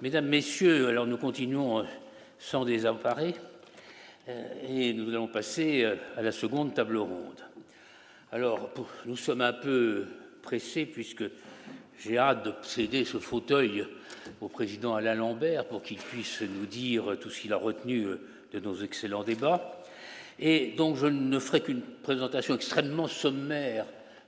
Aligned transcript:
Mesdames, 0.00 0.28
messieurs, 0.28 0.88
alors 0.88 1.06
nous 1.06 1.18
continuons 1.18 1.80
euh, 1.80 1.84
sans 2.38 2.64
désemparer 2.64 3.34
euh, 4.30 4.44
et 4.66 4.94
nous 4.94 5.10
allons 5.10 5.28
passer 5.28 5.84
euh, 5.84 5.96
à 6.16 6.22
la 6.22 6.32
seconde 6.32 6.72
table 6.72 6.96
ronde. 6.96 7.44
Alors, 8.32 8.70
nous 9.04 9.16
sommes 9.16 9.42
un 9.42 9.52
peu 9.52 10.06
pressés 10.40 10.86
puisque 10.86 11.24
j'ai 11.98 12.16
hâte 12.16 12.46
de 12.46 12.54
céder 12.62 13.04
ce 13.04 13.18
fauteuil 13.18 13.86
au 14.40 14.48
président 14.48 14.94
Alain 14.94 15.14
Lambert 15.14 15.66
pour 15.66 15.82
qu'il 15.82 15.98
puisse 15.98 16.40
nous 16.40 16.64
dire 16.64 17.18
tout 17.20 17.28
ce 17.28 17.42
qu'il 17.42 17.52
a 17.52 17.58
retenu 17.58 18.06
de 18.52 18.60
nos 18.60 18.76
excellents 18.76 19.22
débats. 19.22 19.82
Et 20.38 20.72
donc 20.78 20.96
je 20.96 21.08
ne 21.08 21.38
ferai 21.38 21.60
qu'une 21.60 21.82
présentation 21.82 22.54
extrêmement 22.54 23.06
sommaire 23.06 23.84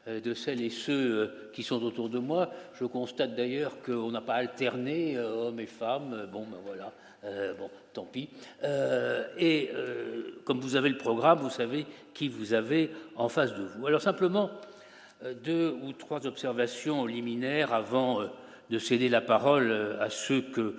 de 0.08 0.34
celles 0.34 0.62
et 0.62 0.70
ceux 0.70 0.92
euh, 0.92 1.50
qui 1.52 1.62
sont 1.62 1.82
autour 1.82 2.08
de 2.08 2.18
moi. 2.18 2.50
Je 2.74 2.84
constate 2.84 3.34
d'ailleurs 3.34 3.80
qu'on 3.82 4.10
n'a 4.10 4.20
pas 4.20 4.34
alterné 4.34 5.16
euh, 5.16 5.48
hommes 5.48 5.60
et 5.60 5.66
femmes. 5.66 6.28
Bon, 6.32 6.44
ben 6.50 6.58
voilà, 6.64 6.92
bon, 7.58 7.68
tant 7.92 8.04
pis. 8.04 8.28
et 9.38 9.70
comme 10.44 10.60
vous 10.60 10.76
avez 10.76 10.88
le 10.88 10.96
programme, 10.96 11.40
vous 11.40 11.50
savez 11.50 11.84
qui 12.14 12.28
vous 12.28 12.54
avez 12.54 12.90
en 13.16 13.28
face 13.28 13.54
de 13.54 13.62
vous. 13.62 13.86
Alors 13.86 14.00
simplement, 14.00 14.50
deux 15.44 15.76
ou 15.82 15.92
trois 15.92 16.26
observations 16.26 17.06
liminaires 17.06 17.72
avant 17.72 18.20
de 18.70 18.78
céder 18.78 19.08
la 19.08 19.20
parole 19.20 19.98
à 20.00 20.10
ceux 20.10 20.42
que 20.42 20.76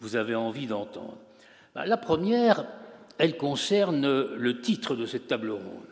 vous 0.00 0.16
avez 0.16 0.34
envie 0.34 0.66
d'entendre. 0.66 1.18
Ben, 1.74 1.84
la 1.84 1.96
première, 1.96 2.64
elle 3.18 3.36
concerne 3.36 4.34
le 4.36 4.60
titre 4.60 4.94
de 4.94 5.06
cette 5.06 5.26
table 5.26 5.50
ronde. 5.50 5.89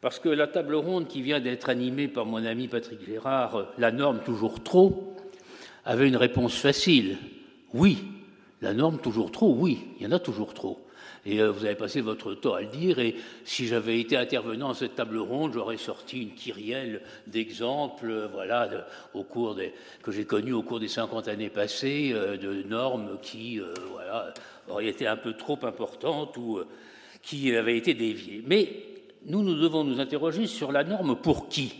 Parce 0.00 0.18
que 0.18 0.28
la 0.30 0.46
table 0.46 0.74
ronde 0.74 1.08
qui 1.08 1.20
vient 1.20 1.40
d'être 1.40 1.68
animée 1.68 2.08
par 2.08 2.24
mon 2.24 2.44
ami 2.44 2.68
Patrick 2.68 3.04
Gérard, 3.04 3.66
la 3.76 3.92
norme 3.92 4.20
toujours 4.24 4.62
trop, 4.62 5.14
avait 5.84 6.08
une 6.08 6.16
réponse 6.16 6.56
facile. 6.56 7.18
Oui, 7.74 7.98
la 8.62 8.72
norme 8.72 8.98
toujours 8.98 9.30
trop, 9.30 9.54
oui, 9.54 9.86
il 9.98 10.04
y 10.04 10.06
en 10.06 10.12
a 10.12 10.18
toujours 10.18 10.54
trop. 10.54 10.86
Et 11.26 11.40
euh, 11.42 11.50
vous 11.50 11.66
avez 11.66 11.74
passé 11.74 12.00
votre 12.00 12.32
temps 12.34 12.54
à 12.54 12.62
le 12.62 12.68
dire, 12.68 12.98
et 12.98 13.14
si 13.44 13.66
j'avais 13.66 14.00
été 14.00 14.16
intervenant 14.16 14.70
à 14.70 14.74
cette 14.74 14.94
table 14.94 15.18
ronde, 15.18 15.52
j'aurais 15.52 15.76
sorti 15.76 16.22
une 16.22 16.34
kyrielle 16.34 17.02
d'exemples, 17.26 18.10
euh, 18.10 18.28
voilà, 18.32 18.86
au 19.12 19.22
cours 19.22 19.54
des, 19.54 19.74
que 20.02 20.12
j'ai 20.12 20.24
connus 20.24 20.54
au 20.54 20.62
cours 20.62 20.80
des 20.80 20.88
50 20.88 21.28
années 21.28 21.50
passées, 21.50 22.12
euh, 22.14 22.38
de 22.38 22.62
normes 22.62 23.18
qui, 23.20 23.60
voilà, 23.92 24.32
auraient 24.68 24.86
été 24.86 25.06
un 25.06 25.16
peu 25.16 25.34
trop 25.34 25.58
importantes 25.62 26.38
ou 26.38 26.60
qui 27.22 27.54
avaient 27.54 27.76
été 27.76 27.92
déviées. 27.92 28.42
Mais 28.46 28.89
nous, 29.26 29.42
nous 29.42 29.54
devons 29.54 29.84
nous 29.84 30.00
interroger 30.00 30.46
sur 30.46 30.72
la 30.72 30.84
norme 30.84 31.16
pour 31.16 31.48
qui. 31.48 31.74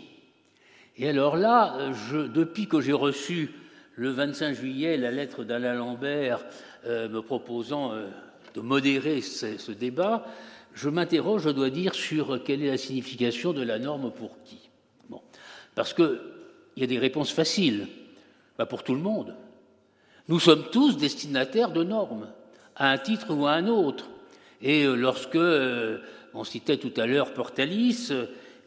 Et 0.97 1.09
alors 1.09 1.37
là, 1.37 1.91
depuis 2.11 2.67
que 2.67 2.81
j'ai 2.81 2.93
reçu 2.93 3.51
le 3.95 4.09
25 4.09 4.53
juillet 4.53 4.97
la 4.97 5.11
lettre 5.11 5.43
d'Alain 5.43 5.73
Lambert 5.73 6.45
euh, 6.85 7.09
me 7.09 7.21
proposant 7.21 7.93
euh, 7.93 8.07
de 8.53 8.61
modérer 8.61 9.21
ce, 9.21 9.71
débat, 9.71 10.25
je 10.73 10.89
m'interroge, 10.89 11.43
je 11.43 11.49
dois 11.49 11.69
dire, 11.69 11.93
sur 11.93 12.43
quelle 12.43 12.63
est 12.63 12.71
la 12.71 12.77
signification 12.77 13.53
de 13.53 13.61
la 13.61 13.79
norme 13.79 14.11
pour 14.11 14.41
qui. 14.43 14.69
Bon. 15.09 15.21
Parce 15.75 15.93
qu'il 15.93 16.19
y 16.77 16.83
a 16.83 16.87
des 16.87 16.99
réponses 16.99 17.31
faciles, 17.31 17.87
pour 18.65 18.83
tout 18.83 18.95
le 18.95 19.01
monde. 19.01 19.35
Nous 20.27 20.39
sommes 20.39 20.65
tous 20.71 20.97
destinataires 20.97 21.71
de 21.71 21.83
normes, 21.83 22.27
à 22.75 22.91
un 22.91 22.97
titre 22.97 23.33
ou 23.33 23.47
à 23.47 23.53
un 23.53 23.67
autre. 23.67 24.09
Et 24.61 24.83
euh, 24.83 24.95
lorsque 24.95 25.37
on 26.33 26.43
citait 26.43 26.77
tout 26.77 26.93
à 26.97 27.05
l'heure 27.05 27.33
Portalis, 27.33 28.11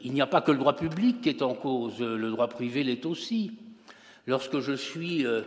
il 0.02 0.12
n'y 0.12 0.20
a 0.20 0.26
pas 0.26 0.40
que 0.40 0.52
le 0.52 0.58
droit 0.58 0.76
public 0.76 1.22
qui 1.22 1.30
est 1.30 1.42
en 1.42 1.54
cause, 1.54 2.00
le 2.00 2.30
droit 2.30 2.48
privé 2.48 2.84
l'est 2.84 3.04
aussi. 3.06 3.52
Lorsque 4.26 4.60
je 4.60 4.72
suis 4.72 5.26
euh, 5.26 5.42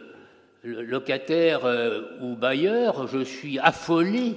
locataire 0.63 1.65
euh, 1.65 2.01
ou 2.21 2.35
bailleur, 2.35 3.07
je 3.07 3.23
suis 3.23 3.59
affolé 3.59 4.35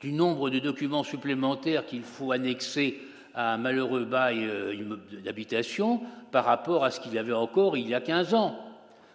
du 0.00 0.12
nombre 0.12 0.50
de 0.50 0.58
documents 0.58 1.04
supplémentaires 1.04 1.86
qu'il 1.86 2.02
faut 2.02 2.32
annexer 2.32 3.00
à 3.34 3.54
un 3.54 3.56
malheureux 3.56 4.04
bail 4.04 4.44
euh, 4.44 4.96
d'habitation 5.24 6.00
par 6.30 6.44
rapport 6.44 6.84
à 6.84 6.90
ce 6.90 7.00
qu'il 7.00 7.14
y 7.14 7.18
avait 7.18 7.32
encore 7.32 7.76
il 7.76 7.88
y 7.88 7.94
a 7.94 8.00
15 8.00 8.34
ans. 8.34 8.58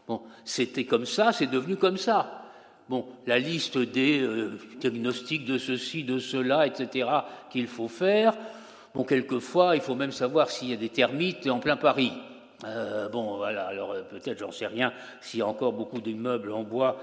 Bon, 0.08 0.22
c'était 0.46 0.86
comme 0.86 1.06
ça, 1.06 1.32
c'est 1.34 1.48
devenu 1.48 1.76
comme 1.76 1.98
ça. 1.98 2.47
Bon, 2.90 3.06
la 3.26 3.38
liste 3.38 3.78
des 3.78 4.22
euh, 4.22 4.58
diagnostics 4.80 5.44
de 5.44 5.58
ceci, 5.58 6.06
de 6.06 6.20
cela, 6.20 6.66
etc., 6.66 7.10
qu'il 7.50 7.68
faut 7.68 7.90
faire. 7.90 8.34
Bon, 8.96 9.04
quelquefois, 9.04 9.76
il 9.76 9.82
faut 9.82 9.96
même 9.96 10.14
savoir 10.14 10.50
s'il 10.50 10.70
y 10.70 10.74
a 10.74 10.78
des 10.78 10.88
termites 10.88 11.48
en 11.48 11.60
plein 11.60 11.76
Paris. 11.76 12.14
Euh, 12.64 13.10
bon, 13.10 13.36
voilà, 13.36 13.66
alors 13.66 13.92
euh, 13.92 14.04
peut-être, 14.04 14.40
j'en 14.40 14.54
sais 14.54 14.68
rien, 14.68 14.94
s'il 15.20 15.42
y 15.42 15.44
a 15.44 15.48
encore 15.48 15.74
beaucoup 15.74 16.00
d'immeubles 16.00 16.54
en 16.54 16.64
bois 16.64 16.98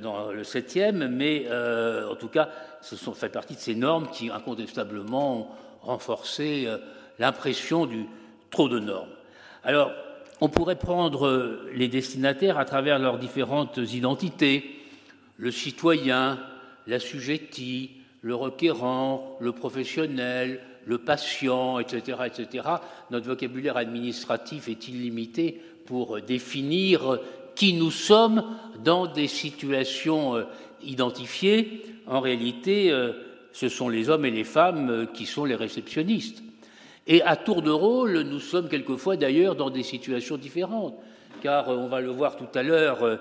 dans 0.00 0.30
le 0.30 0.42
7e, 0.44 1.08
mais 1.08 1.48
en 1.50 2.14
tout 2.14 2.28
cas, 2.28 2.48
ce 2.80 2.94
sont 2.94 3.12
fait 3.12 3.28
partie 3.28 3.54
de 3.54 3.60
ces 3.60 3.74
normes 3.74 4.08
qui, 4.12 4.30
incontestablement, 4.30 5.38
ont 5.38 5.46
renforcé 5.82 6.68
l'impression 7.18 7.86
du 7.86 8.06
trop 8.50 8.68
de 8.68 8.78
normes. 8.78 9.10
Alors, 9.64 9.90
on 10.40 10.48
pourrait 10.48 10.78
prendre 10.78 11.60
les 11.74 11.88
destinataires 11.88 12.58
à 12.58 12.64
travers 12.64 13.00
leurs 13.00 13.18
différentes 13.18 13.78
identités 13.78 14.83
le 15.36 15.50
citoyen, 15.50 16.38
l'assujetti, 16.86 17.90
le 18.22 18.34
requérant, 18.34 19.36
le 19.40 19.52
professionnel, 19.52 20.60
le 20.86 20.98
patient, 20.98 21.78
etc., 21.78 22.18
etc. 22.26 22.68
Notre 23.10 23.26
vocabulaire 23.26 23.76
administratif 23.76 24.68
est 24.68 24.88
illimité 24.88 25.60
pour 25.86 26.20
définir 26.20 27.18
qui 27.54 27.74
nous 27.74 27.90
sommes 27.90 28.44
dans 28.82 29.06
des 29.06 29.28
situations 29.28 30.36
euh, 30.36 30.44
identifiées. 30.82 31.82
En 32.06 32.20
réalité, 32.20 32.90
euh, 32.90 33.12
ce 33.52 33.68
sont 33.68 33.88
les 33.88 34.08
hommes 34.08 34.24
et 34.24 34.30
les 34.30 34.44
femmes 34.44 34.90
euh, 34.90 35.06
qui 35.06 35.26
sont 35.26 35.44
les 35.44 35.54
réceptionnistes. 35.54 36.42
Et 37.06 37.22
à 37.22 37.36
tour 37.36 37.62
de 37.62 37.70
rôle, 37.70 38.20
nous 38.22 38.40
sommes 38.40 38.68
quelquefois 38.68 39.16
d'ailleurs 39.16 39.54
dans 39.54 39.70
des 39.70 39.82
situations 39.82 40.36
différentes, 40.36 40.96
car 41.42 41.68
on 41.68 41.86
va 41.86 42.00
le 42.00 42.10
voir 42.10 42.36
tout 42.36 42.48
à 42.54 42.62
l'heure, 42.62 43.18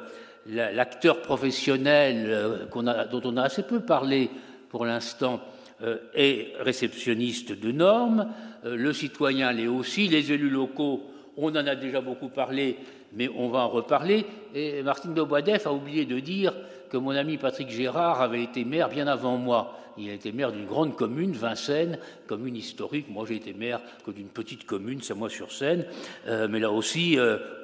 l'acteur 0.48 1.22
professionnel 1.22 2.26
euh, 2.28 3.06
dont 3.12 3.22
on 3.24 3.38
a 3.38 3.44
assez 3.44 3.64
peu 3.64 3.80
parlé 3.80 4.30
pour 4.70 4.86
l'instant 4.86 5.42
euh, 5.82 5.98
est 6.14 6.54
réceptionniste 6.60 7.58
de 7.60 7.72
normes, 7.72 8.32
euh, 8.66 8.76
le 8.76 8.94
citoyen 8.94 9.52
l'est 9.52 9.68
aussi, 9.68 10.08
les 10.08 10.32
élus 10.32 10.50
locaux, 10.50 11.04
on 11.38 11.50
en 11.50 11.68
a 11.68 11.76
déjà 11.76 12.02
beaucoup 12.02 12.30
parlé, 12.30 12.78
mais 13.14 13.30
on 13.36 13.50
va 13.50 13.60
en 13.60 13.70
reparler. 13.70 14.26
Et 14.54 14.84
Martine 14.84 15.14
de 15.14 15.22
Boisdef 15.24 15.66
a 15.66 15.74
oublié 15.74 16.06
de 16.06 16.20
dire 16.20 16.54
que 16.90 16.98
mon 16.98 17.12
ami 17.12 17.38
Patrick 17.38 17.70
Gérard 17.70 18.22
avait 18.22 18.44
été 18.44 18.66
maire 18.66 18.90
bien 18.90 19.08
avant 19.08 19.38
moi. 19.38 19.80
Il 19.98 20.10
a 20.10 20.14
été 20.14 20.32
maire 20.32 20.52
d'une 20.52 20.66
grande 20.66 20.96
commune, 20.96 21.32
Vincennes, 21.34 22.00
commune 22.28 22.56
historique. 22.56 23.10
Moi, 23.10 23.26
j'ai 23.28 23.36
été 23.36 23.54
maire 23.54 23.80
que 24.06 24.12
d'une 24.12 24.28
petite 24.28 24.66
commune, 24.66 25.02
c'est 25.02 25.14
moi 25.14 25.30
sur 25.30 25.52
Seine. 25.52 25.86
mais 26.26 26.60
là 26.60 26.72
aussi, 26.72 27.18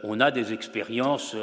on 0.04 0.20
a 0.20 0.30
des 0.30 0.54
expériences 0.54 1.36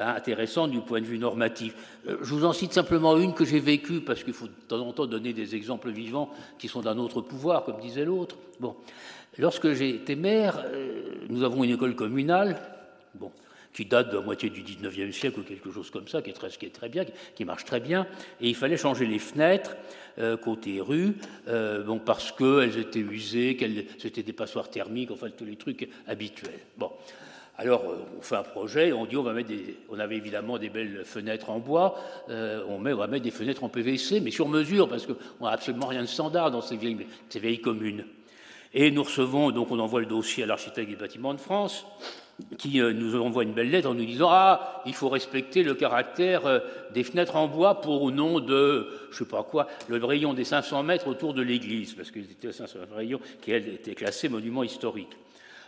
Hein, 0.00 0.14
intéressant 0.14 0.68
du 0.68 0.80
point 0.80 1.00
de 1.00 1.06
vue 1.06 1.18
normatif. 1.18 1.74
Euh, 2.06 2.18
je 2.22 2.32
vous 2.32 2.44
en 2.44 2.52
cite 2.52 2.72
simplement 2.72 3.16
une 3.16 3.34
que 3.34 3.44
j'ai 3.44 3.58
vécue, 3.58 4.00
parce 4.00 4.22
qu'il 4.22 4.32
faut 4.32 4.46
de 4.46 4.52
temps 4.68 4.78
en 4.78 4.92
temps 4.92 5.06
donner 5.06 5.32
des 5.32 5.56
exemples 5.56 5.90
vivants 5.90 6.30
qui 6.58 6.68
sont 6.68 6.82
d'un 6.82 6.98
autre 6.98 7.20
pouvoir, 7.20 7.64
comme 7.64 7.80
disait 7.80 8.04
l'autre. 8.04 8.36
Bon. 8.60 8.76
Lorsque 9.38 9.72
j'ai 9.72 9.90
été 9.90 10.14
maire, 10.14 10.62
euh, 10.66 11.02
nous 11.28 11.42
avons 11.42 11.64
une 11.64 11.70
école 11.70 11.96
communale, 11.96 12.60
bon, 13.14 13.32
qui 13.72 13.86
date 13.86 14.10
de 14.10 14.18
la 14.18 14.22
moitié 14.22 14.50
du 14.50 14.62
19e 14.62 15.10
siècle 15.10 15.40
ou 15.40 15.42
quelque 15.42 15.72
chose 15.72 15.90
comme 15.90 16.06
ça, 16.06 16.22
qui 16.22 16.30
est 16.30 16.34
très, 16.34 16.50
qui 16.50 16.66
est 16.66 16.74
très 16.74 16.88
bien, 16.88 17.04
qui 17.34 17.44
marche 17.44 17.64
très 17.64 17.80
bien, 17.80 18.06
et 18.40 18.48
il 18.48 18.54
fallait 18.54 18.76
changer 18.76 19.06
les 19.06 19.18
fenêtres 19.18 19.76
euh, 20.18 20.36
côté 20.36 20.80
rue, 20.80 21.16
bon, 21.46 21.98
parce 21.98 22.30
qu'elles 22.30 22.78
étaient 22.78 23.00
usées, 23.00 23.56
qu'elles 23.56 23.86
c'était 23.98 24.22
des 24.22 24.32
passoires 24.32 24.70
thermiques, 24.70 25.10
enfin 25.10 25.28
tous 25.30 25.44
les 25.44 25.56
trucs 25.56 25.88
habituels. 26.06 26.60
Bon. 26.76 26.92
Alors, 27.60 27.82
euh, 27.86 27.96
on 28.16 28.22
fait 28.22 28.36
un 28.36 28.44
projet, 28.44 28.92
on 28.92 29.04
dit 29.04 29.16
on 29.16 29.24
va 29.24 29.32
mettre 29.32 29.48
des. 29.48 29.76
On 29.88 29.98
avait 29.98 30.16
évidemment 30.16 30.58
des 30.58 30.68
belles 30.68 31.02
fenêtres 31.04 31.50
en 31.50 31.58
bois, 31.58 31.98
euh, 32.30 32.62
on, 32.68 32.78
met, 32.78 32.92
on 32.92 32.98
va 32.98 33.08
mettre 33.08 33.24
des 33.24 33.32
fenêtres 33.32 33.64
en 33.64 33.68
PVC, 33.68 34.20
mais 34.20 34.30
sur 34.30 34.48
mesure, 34.48 34.88
parce 34.88 35.06
qu'on 35.06 35.44
n'a 35.44 35.50
absolument 35.50 35.88
rien 35.88 36.02
de 36.02 36.06
standard 36.06 36.52
dans 36.52 36.60
ces 36.60 36.76
vieilles, 36.76 37.60
communes. 37.60 38.04
Et 38.74 38.92
nous 38.92 39.02
recevons, 39.02 39.50
donc 39.50 39.72
on 39.72 39.80
envoie 39.80 39.98
le 39.98 40.06
dossier 40.06 40.44
à 40.44 40.46
l'architecte 40.46 40.88
des 40.88 40.94
bâtiments 40.94 41.34
de 41.34 41.40
France, 41.40 41.84
qui 42.58 42.80
euh, 42.80 42.92
nous 42.92 43.20
envoie 43.20 43.42
une 43.42 43.54
belle 43.54 43.70
lettre 43.70 43.90
en 43.90 43.94
nous 43.94 44.06
disant 44.06 44.28
Ah, 44.30 44.80
il 44.86 44.94
faut 44.94 45.08
respecter 45.08 45.64
le 45.64 45.74
caractère 45.74 46.62
des 46.94 47.02
fenêtres 47.02 47.34
en 47.34 47.48
bois 47.48 47.80
pour 47.80 48.02
au 48.02 48.12
nom 48.12 48.38
de, 48.38 48.86
je 49.10 49.18
sais 49.18 49.24
pas 49.24 49.42
quoi, 49.42 49.66
le 49.88 50.04
rayon 50.04 50.32
des 50.32 50.44
500 50.44 50.84
mètres 50.84 51.08
autour 51.08 51.34
de 51.34 51.42
l'église, 51.42 51.94
parce 51.94 52.12
que 52.12 52.20
c'était 52.22 52.62
un 52.62 52.94
rayon 52.94 53.18
qui 53.42 53.50
était 53.50 53.96
classé 53.96 54.28
monument 54.28 54.62
historique. 54.62 55.16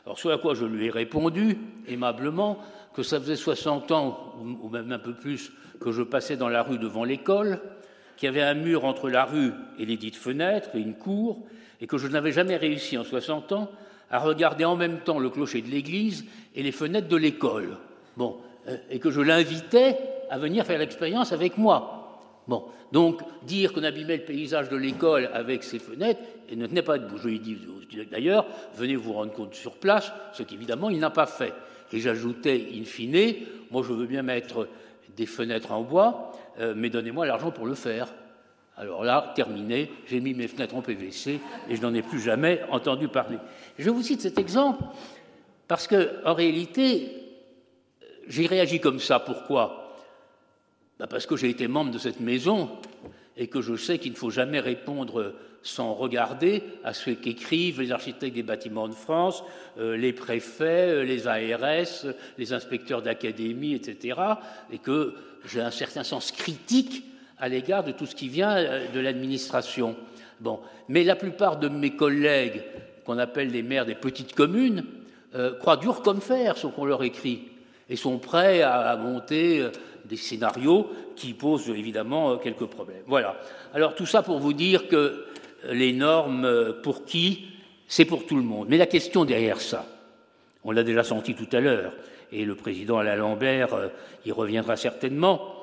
Alors, 0.04 0.18
ce 0.18 0.28
à 0.28 0.38
quoi 0.38 0.54
je 0.54 0.64
lui 0.64 0.86
ai 0.86 0.90
répondu, 0.90 1.58
aimablement, 1.88 2.58
que 2.94 3.02
ça 3.02 3.20
faisait 3.20 3.36
60 3.36 3.92
ans, 3.92 4.34
ou 4.62 4.68
même 4.68 4.90
un 4.92 4.98
peu 4.98 5.14
plus, 5.14 5.52
que 5.80 5.92
je 5.92 6.02
passais 6.02 6.36
dans 6.36 6.48
la 6.48 6.62
rue 6.62 6.78
devant 6.78 7.04
l'école, 7.04 7.60
qu'il 8.16 8.26
y 8.26 8.28
avait 8.28 8.42
un 8.42 8.54
mur 8.54 8.84
entre 8.84 9.08
la 9.08 9.24
rue 9.24 9.52
et 9.78 9.86
les 9.86 9.96
dites 9.96 10.16
fenêtres 10.16 10.70
et 10.74 10.80
une 10.80 10.94
cour, 10.94 11.38
et 11.80 11.86
que 11.86 11.98
je 11.98 12.06
n'avais 12.06 12.32
jamais 12.32 12.56
réussi 12.56 12.98
en 12.98 13.04
60 13.04 13.52
ans 13.52 13.70
à 14.10 14.18
regarder 14.18 14.64
en 14.64 14.76
même 14.76 14.98
temps 15.00 15.18
le 15.18 15.30
clocher 15.30 15.62
de 15.62 15.68
l'église 15.68 16.26
et 16.54 16.62
les 16.62 16.72
fenêtres 16.72 17.08
de 17.08 17.16
l'école. 17.16 17.78
Bon, 18.16 18.38
euh, 18.68 18.76
et 18.90 18.98
que 18.98 19.10
je 19.10 19.20
l'invitais 19.20 19.96
à 20.28 20.38
venir 20.38 20.66
faire 20.66 20.78
l'expérience 20.78 21.32
avec 21.32 21.56
moi. 21.56 21.99
Bon, 22.48 22.64
donc 22.92 23.20
dire 23.44 23.72
qu'on 23.72 23.84
abîmait 23.84 24.16
le 24.16 24.24
paysage 24.24 24.68
de 24.68 24.76
l'école 24.76 25.30
avec 25.32 25.62
ses 25.62 25.78
fenêtres 25.78 26.20
et 26.48 26.56
ne 26.56 26.66
tenait 26.66 26.82
pas 26.82 26.98
debout. 26.98 27.18
Je 27.18 27.28
lui 27.28 27.40
dit 27.40 27.56
d'ailleurs, 28.10 28.46
venez 28.74 28.96
vous 28.96 29.12
rendre 29.12 29.32
compte 29.32 29.54
sur 29.54 29.76
place, 29.76 30.12
ce 30.32 30.42
qu'évidemment 30.42 30.90
il 30.90 30.98
n'a 30.98 31.10
pas 31.10 31.26
fait. 31.26 31.52
Et 31.92 32.00
j'ajoutais, 32.00 32.68
in 32.74 32.84
fine, 32.84 33.34
moi 33.70 33.82
je 33.86 33.92
veux 33.92 34.06
bien 34.06 34.22
mettre 34.22 34.68
des 35.16 35.26
fenêtres 35.26 35.72
en 35.72 35.82
bois, 35.82 36.32
euh, 36.58 36.74
mais 36.76 36.90
donnez-moi 36.90 37.26
l'argent 37.26 37.50
pour 37.50 37.66
le 37.66 37.74
faire. 37.74 38.12
Alors 38.76 39.04
là, 39.04 39.32
terminé, 39.34 39.90
j'ai 40.06 40.20
mis 40.20 40.32
mes 40.32 40.48
fenêtres 40.48 40.74
en 40.74 40.80
PVC 40.80 41.38
et 41.68 41.76
je 41.76 41.82
n'en 41.82 41.92
ai 41.92 42.02
plus 42.02 42.20
jamais 42.20 42.62
entendu 42.70 43.08
parler. 43.08 43.36
Je 43.78 43.90
vous 43.90 44.02
cite 44.02 44.22
cet 44.22 44.38
exemple 44.38 44.82
parce 45.68 45.86
que, 45.86 46.24
en 46.24 46.34
réalité, 46.34 47.12
j'ai 48.26 48.46
réagi 48.46 48.80
comme 48.80 48.98
ça. 48.98 49.20
Pourquoi? 49.20 49.79
Ben 51.00 51.06
Parce 51.06 51.24
que 51.24 51.34
j'ai 51.34 51.48
été 51.48 51.66
membre 51.66 51.90
de 51.90 51.98
cette 51.98 52.20
maison 52.20 52.68
et 53.38 53.46
que 53.46 53.62
je 53.62 53.74
sais 53.74 53.98
qu'il 53.98 54.12
ne 54.12 54.16
faut 54.16 54.28
jamais 54.28 54.60
répondre 54.60 55.34
sans 55.62 55.94
regarder 55.94 56.62
à 56.84 56.92
ce 56.92 57.08
qu'écrivent 57.08 57.80
les 57.80 57.90
architectes 57.90 58.34
des 58.34 58.42
bâtiments 58.42 58.86
de 58.86 58.92
France, 58.92 59.42
euh, 59.78 59.96
les 59.96 60.12
préfets, 60.12 60.90
euh, 60.90 61.02
les 61.02 61.26
ARS, 61.26 62.12
les 62.36 62.52
inspecteurs 62.52 63.00
d'académie, 63.00 63.72
etc., 63.72 64.20
et 64.70 64.76
que 64.76 65.14
j'ai 65.46 65.62
un 65.62 65.70
certain 65.70 66.04
sens 66.04 66.32
critique 66.32 67.04
à 67.38 67.48
l'égard 67.48 67.82
de 67.82 67.92
tout 67.92 68.04
ce 68.04 68.14
qui 68.14 68.28
vient 68.28 68.56
euh, 68.56 68.86
de 68.92 69.00
l'administration. 69.00 69.96
Bon, 70.40 70.60
mais 70.88 71.02
la 71.02 71.16
plupart 71.16 71.58
de 71.58 71.68
mes 71.70 71.96
collègues, 71.96 72.62
qu'on 73.06 73.16
appelle 73.16 73.48
les 73.48 73.62
maires 73.62 73.86
des 73.86 73.94
petites 73.94 74.34
communes, 74.34 74.84
croient 75.60 75.76
dur 75.76 76.02
comme 76.02 76.20
fer 76.20 76.58
ce 76.58 76.66
qu'on 76.66 76.84
leur 76.84 77.04
écrit 77.04 77.49
et 77.90 77.96
sont 77.96 78.18
prêts 78.18 78.62
à, 78.62 78.96
monter 78.96 79.68
des 80.06 80.16
scénarios 80.16 80.90
qui 81.16 81.34
posent 81.34 81.68
évidemment 81.68 82.38
quelques 82.38 82.66
problèmes. 82.66 83.02
Voilà. 83.06 83.38
Alors 83.74 83.94
tout 83.94 84.06
ça 84.06 84.22
pour 84.22 84.38
vous 84.38 84.54
dire 84.54 84.88
que 84.88 85.26
les 85.68 85.92
normes 85.92 86.44
euh, 86.44 86.72
pour 86.72 87.04
qui 87.04 87.46
C'est 87.86 88.04
pour 88.04 88.24
tout 88.26 88.36
le 88.36 88.42
monde. 88.42 88.68
Mais 88.68 88.78
la 88.78 88.86
question 88.86 89.24
derrière 89.24 89.60
ça, 89.60 89.86
on 90.64 90.70
l'a 90.70 90.82
déjà 90.82 91.02
senti 91.02 91.34
tout 91.34 91.48
à 91.52 91.60
l'heure, 91.60 91.92
et 92.32 92.44
le 92.44 92.54
président 92.54 92.98
Alain 92.98 93.16
Lambert 93.16 93.74
euh, 93.74 93.88
y 94.24 94.32
reviendra 94.32 94.76
certainement, 94.76 95.56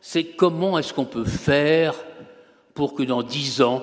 c'est 0.00 0.24
comment 0.24 0.78
est-ce 0.78 0.92
qu'on 0.92 1.04
peut 1.04 1.24
faire 1.24 1.94
pour 2.74 2.94
que 2.94 3.02
dans 3.02 3.22
dix 3.22 3.62
ans, 3.62 3.82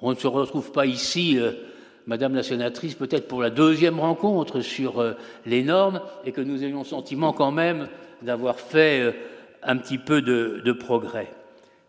on 0.00 0.10
ne 0.10 0.16
se 0.16 0.26
retrouve 0.26 0.72
pas 0.72 0.86
ici, 0.86 1.38
euh, 1.38 1.52
Madame 2.06 2.34
la 2.34 2.42
sénatrice, 2.42 2.94
peut-être 2.94 3.26
pour 3.26 3.42
la 3.42 3.50
deuxième 3.50 3.98
rencontre 3.98 4.60
sur 4.60 5.16
les 5.44 5.64
normes, 5.64 6.00
et 6.24 6.30
que 6.30 6.40
nous 6.40 6.62
ayons 6.62 6.80
le 6.80 6.84
sentiment 6.84 7.32
quand 7.32 7.50
même 7.50 7.88
d'avoir 8.22 8.60
fait 8.60 9.12
un 9.64 9.76
petit 9.76 9.98
peu 9.98 10.22
de, 10.22 10.72
progrès. 10.72 11.28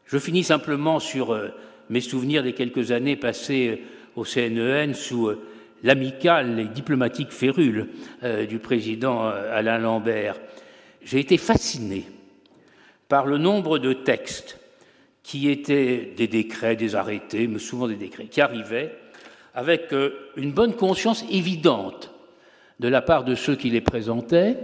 Je 0.06 0.18
finis 0.18 0.44
simplement 0.44 1.00
sur 1.00 1.38
mes 1.90 2.02
souvenirs 2.02 2.44
des 2.44 2.54
quelques 2.54 2.92
années 2.92 3.16
passées 3.16 3.82
euh, 3.82 3.86
au 4.16 4.24
CNEN 4.24 4.92
e 4.92 4.94
sous 4.94 5.28
euh, 5.28 5.42
l'amicale 5.84 6.60
et 6.60 6.66
diplomatique 6.66 7.32
férule 7.32 7.90
euh, 8.24 8.46
du 8.46 8.60
président 8.60 9.28
Alain 9.28 9.78
Lambert. 9.78 10.36
J'ai 11.02 11.20
été 11.20 11.38
fasciné 11.38 12.06
par 13.08 13.26
le 13.26 13.38
nombre 13.38 13.80
de 13.80 13.94
textes 13.94 14.60
qui 15.24 15.50
étaient 15.50 16.14
des 16.18 16.28
décrets, 16.28 16.76
des 16.76 16.96
arrêtés, 16.96 17.48
mais 17.48 17.60
souvent 17.60 17.88
des 17.88 17.96
décrets, 17.96 18.26
qui 18.26 18.42
arrivaient 18.42 18.94
avec 19.58 19.94
une 20.38 20.52
bonne 20.54 20.74
conscience 20.74 21.26
évidente 21.30 22.12
de 22.80 22.88
la 22.88 23.02
part 23.02 23.26
de 23.26 23.36
ceux 23.36 23.56
qui 23.56 23.70
les 23.70 23.82
présentaient, 23.82 24.56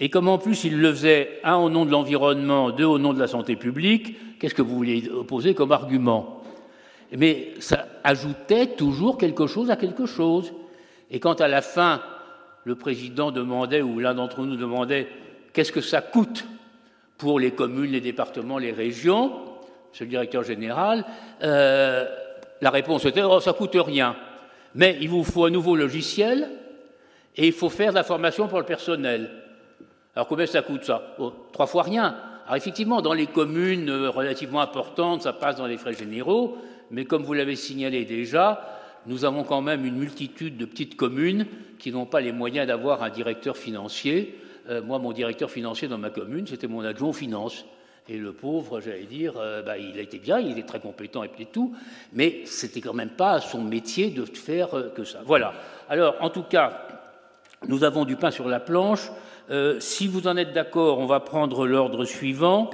et 0.00 0.10
comme 0.10 0.28
en 0.28 0.36
plus 0.36 0.64
ils 0.64 0.78
le 0.78 0.92
faisaient, 0.92 1.40
un 1.44 1.56
au 1.56 1.70
nom 1.70 1.86
de 1.86 1.92
l'environnement, 1.92 2.70
deux 2.70 2.84
au 2.84 2.98
nom 2.98 3.14
de 3.14 3.20
la 3.20 3.28
santé 3.28 3.54
publique, 3.54 4.16
Qu'est-ce 4.44 4.54
que 4.54 4.60
vous 4.60 4.76
voulez 4.76 5.08
opposer 5.08 5.54
comme 5.54 5.72
argument? 5.72 6.42
Mais 7.16 7.54
ça 7.60 7.86
ajoutait 8.04 8.66
toujours 8.66 9.16
quelque 9.16 9.46
chose 9.46 9.70
à 9.70 9.76
quelque 9.76 10.04
chose. 10.04 10.52
Et 11.10 11.18
quand 11.18 11.40
à 11.40 11.48
la 11.48 11.62
fin, 11.62 12.02
le 12.64 12.74
président 12.74 13.30
demandait, 13.30 13.80
ou 13.80 14.00
l'un 14.00 14.12
d'entre 14.12 14.42
nous 14.42 14.56
demandait, 14.56 15.08
qu'est-ce 15.54 15.72
que 15.72 15.80
ça 15.80 16.02
coûte 16.02 16.46
pour 17.16 17.40
les 17.40 17.52
communes, 17.52 17.92
les 17.92 18.02
départements, 18.02 18.58
les 18.58 18.72
régions, 18.72 19.32
ce 19.92 20.04
directeur 20.04 20.42
général, 20.42 21.06
euh, 21.42 22.04
la 22.60 22.70
réponse 22.70 23.04
était, 23.04 23.22
oh, 23.22 23.40
ça 23.40 23.52
coûte 23.52 23.76
rien. 23.76 24.16
Mais 24.74 24.98
il 25.00 25.08
vous 25.08 25.24
faut 25.24 25.44
un 25.44 25.50
nouveau 25.50 25.76
logiciel 25.76 26.50
et 27.36 27.46
il 27.46 27.52
faut 27.52 27.68
faire 27.68 27.90
de 27.90 27.96
la 27.96 28.04
formation 28.04 28.48
pour 28.48 28.58
le 28.58 28.64
personnel. 28.64 29.30
Alors 30.14 30.28
combien 30.28 30.46
ça 30.46 30.62
coûte 30.62 30.84
ça? 30.84 31.14
Oh, 31.18 31.32
Trois 31.52 31.66
fois 31.66 31.82
rien. 31.82 32.16
Alors 32.44 32.56
effectivement, 32.56 33.00
dans 33.00 33.14
les 33.14 33.26
communes 33.26 33.88
euh, 33.88 34.10
relativement 34.10 34.60
importantes, 34.60 35.22
ça 35.22 35.32
passe 35.32 35.56
dans 35.56 35.66
les 35.66 35.78
frais 35.78 35.94
généraux, 35.94 36.58
mais 36.90 37.04
comme 37.04 37.22
vous 37.22 37.32
l'avez 37.32 37.56
signalé 37.56 38.04
déjà, 38.04 38.80
nous 39.06 39.24
avons 39.24 39.44
quand 39.44 39.60
même 39.60 39.84
une 39.84 39.96
multitude 39.96 40.56
de 40.56 40.64
petites 40.64 40.96
communes 40.96 41.46
qui 41.78 41.90
n'ont 41.90 42.06
pas 42.06 42.20
les 42.20 42.32
moyens 42.32 42.66
d'avoir 42.66 43.02
un 43.02 43.10
directeur 43.10 43.56
financier. 43.56 44.38
Euh, 44.68 44.82
moi, 44.82 44.98
mon 44.98 45.12
directeur 45.12 45.50
financier 45.50 45.88
dans 45.88 45.98
ma 45.98 46.10
commune, 46.10 46.46
c'était 46.46 46.66
mon 46.66 46.84
adjoint 46.84 47.10
aux 47.10 47.14
finances. 47.14 47.64
Et 48.08 48.18
le 48.18 48.32
pauvre, 48.32 48.80
j'allais 48.80 49.04
dire, 49.04 49.34
euh, 49.38 49.62
bah, 49.62 49.78
il 49.78 49.98
a 49.98 50.02
été 50.02 50.18
bien, 50.18 50.38
il 50.38 50.52
était 50.52 50.66
très 50.66 50.80
compétent 50.80 51.22
et 51.22 51.30
tout, 51.50 51.74
mais 52.12 52.42
c'était 52.44 52.82
quand 52.82 52.92
même 52.92 53.10
pas 53.10 53.40
son 53.40 53.62
métier 53.62 54.10
de 54.10 54.24
faire 54.26 54.68
que 54.94 55.04
ça. 55.04 55.20
Voilà. 55.24 55.54
Alors, 55.88 56.16
en 56.20 56.28
tout 56.28 56.42
cas, 56.42 56.86
nous 57.68 57.82
avons 57.82 58.04
du 58.04 58.16
pain 58.16 58.30
sur 58.30 58.48
la 58.48 58.60
planche. 58.60 59.10
Euh, 59.50 59.78
si 59.80 60.06
vous 60.06 60.26
en 60.26 60.36
êtes 60.36 60.52
d'accord, 60.52 60.98
on 60.98 61.06
va 61.06 61.20
prendre 61.20 61.66
l'ordre 61.66 62.04
suivant. 62.04 62.70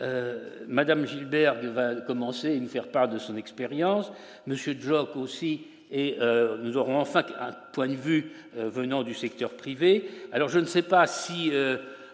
Euh, 0.00 0.38
Madame 0.68 1.06
Gilbert 1.06 1.56
va 1.72 1.96
commencer 1.96 2.50
et 2.50 2.60
nous 2.60 2.68
faire 2.68 2.88
part 2.88 3.08
de 3.08 3.18
son 3.18 3.36
expérience. 3.36 4.12
Monsieur 4.46 4.76
Jock 4.78 5.16
aussi, 5.16 5.66
et 5.90 6.18
euh, 6.20 6.56
nous 6.62 6.76
aurons 6.76 6.98
enfin 6.98 7.24
un 7.40 7.52
point 7.72 7.88
de 7.88 7.94
vue 7.94 8.30
venant 8.56 9.02
du 9.02 9.14
secteur 9.14 9.50
privé. 9.50 10.08
Alors 10.32 10.48
je 10.48 10.58
ne 10.58 10.66
sais 10.66 10.82
pas 10.82 11.06
si 11.06 11.50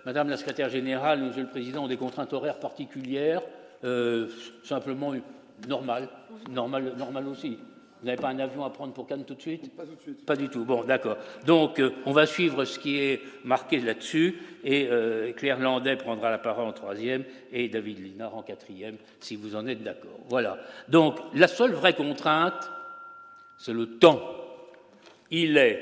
Madame 0.07 0.29
la 0.29 0.37
secrétaire 0.37 0.69
générale, 0.69 1.21
Monsieur 1.21 1.43
le 1.43 1.49
Président 1.49 1.85
ont 1.85 1.89
des 1.89 1.97
contraintes 1.97 2.33
horaires 2.33 2.59
particulières, 2.59 3.43
simplement 4.63 5.15
normal, 5.69 6.09
normal, 6.51 6.93
normal 6.97 7.29
aussi. 7.29 7.59
Vous 8.05 8.11
n'avez 8.11 8.21
pas 8.21 8.29
un 8.29 8.39
avion 8.39 8.67
à 8.67 8.69
prendre 8.69 8.93
pour 8.93 9.07
Cannes 9.07 9.25
tout 9.25 9.35
de 9.35 9.41
suite? 9.41 9.75
Pas 9.75 9.85
tout 9.85 9.95
de 9.95 10.01
suite. 10.03 10.27
Pas 10.27 10.37
du 10.37 10.51
tout. 10.51 10.67
Bon, 10.67 10.85
d'accord. 10.85 11.17
Donc, 11.47 11.81
euh, 11.81 11.91
on 12.05 12.13
va 12.13 12.27
suivre 12.27 12.67
ce 12.67 12.79
qui 12.79 12.99
est 12.99 13.23
marqué 13.45 13.81
là-dessus, 13.81 14.39
et 14.63 14.89
euh, 14.91 15.33
Claire 15.33 15.59
Landais 15.59 15.97
prendra 15.97 16.31
la 16.31 16.37
parole 16.37 16.67
en 16.67 16.75
troisième, 16.75 17.25
et 17.51 17.67
David 17.71 18.05
Linard 18.05 18.37
en 18.37 18.43
quatrième, 18.43 18.97
si 19.21 19.37
vous 19.37 19.57
en 19.57 19.67
êtes 19.67 19.83
d'accord. 19.83 20.21
Voilà. 20.29 20.59
Donc, 20.87 21.17
la 21.35 21.49
seule 21.49 21.73
vraie 21.73 21.95
contrainte, 21.95 22.71
c'est 23.57 23.73
le 23.73 23.87
temps. 23.87 24.21
Il 25.31 25.57
est, 25.57 25.81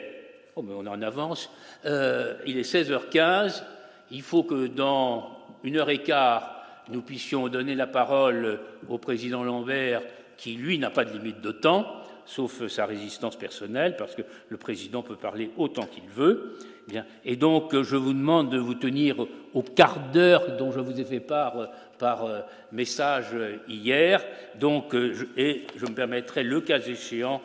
oh, 0.55 0.62
mais 0.62 0.75
on 0.75 0.87
en 0.87 1.02
avance, 1.02 1.50
euh, 1.87 2.37
il 2.47 2.57
est 2.57 2.73
16h15, 2.73 3.64
il 4.12 4.23
faut 4.23 4.45
que 4.45 4.69
dans 4.69 5.31
une 5.64 5.76
heure 5.78 5.90
et 5.90 6.02
quart, 6.02 6.62
nous 6.90 7.02
puissions 7.02 7.49
donner 7.49 7.75
la 7.75 7.87
parole 7.87 8.61
au 8.88 8.99
président 8.99 9.42
Lambert, 9.42 10.02
qui, 10.37 10.54
lui, 10.54 10.78
n'a 10.78 10.90
pas 10.90 11.04
de 11.04 11.12
limite 11.12 11.40
de 11.40 11.52
temps 11.52 11.87
sauf 12.25 12.66
sa 12.69 12.87
résistance 12.87 13.37
personnelle, 13.37 13.97
parce 13.97 14.14
que 14.14 14.23
le 14.49 14.57
président 14.57 15.02
peut 15.02 15.16
parler 15.16 15.50
autant 15.57 15.87
qu'il 15.87 16.09
veut. 16.09 16.59
Bien. 16.88 17.04
Et 17.25 17.37
donc, 17.37 17.81
je 17.81 17.97
vous 17.97 18.12
demande 18.12 18.50
de 18.50 18.59
vous 18.59 18.75
tenir 18.75 19.26
au 19.54 19.62
quart 19.62 19.99
d'heure 20.12 20.57
dont 20.57 20.73
je 20.73 20.81
vous 20.81 21.00
ai 21.00 21.04
fait 21.04 21.21
part 21.21 21.69
par 21.99 22.25
euh, 22.25 22.40
message 22.73 23.37
hier. 23.69 24.25
Euh, 24.62 25.25
et 25.37 25.66
je 25.76 25.87
me 25.87 25.95
permettrai, 25.95 26.42
le 26.42 26.61
cas 26.61 26.81
échéant, 26.81 27.40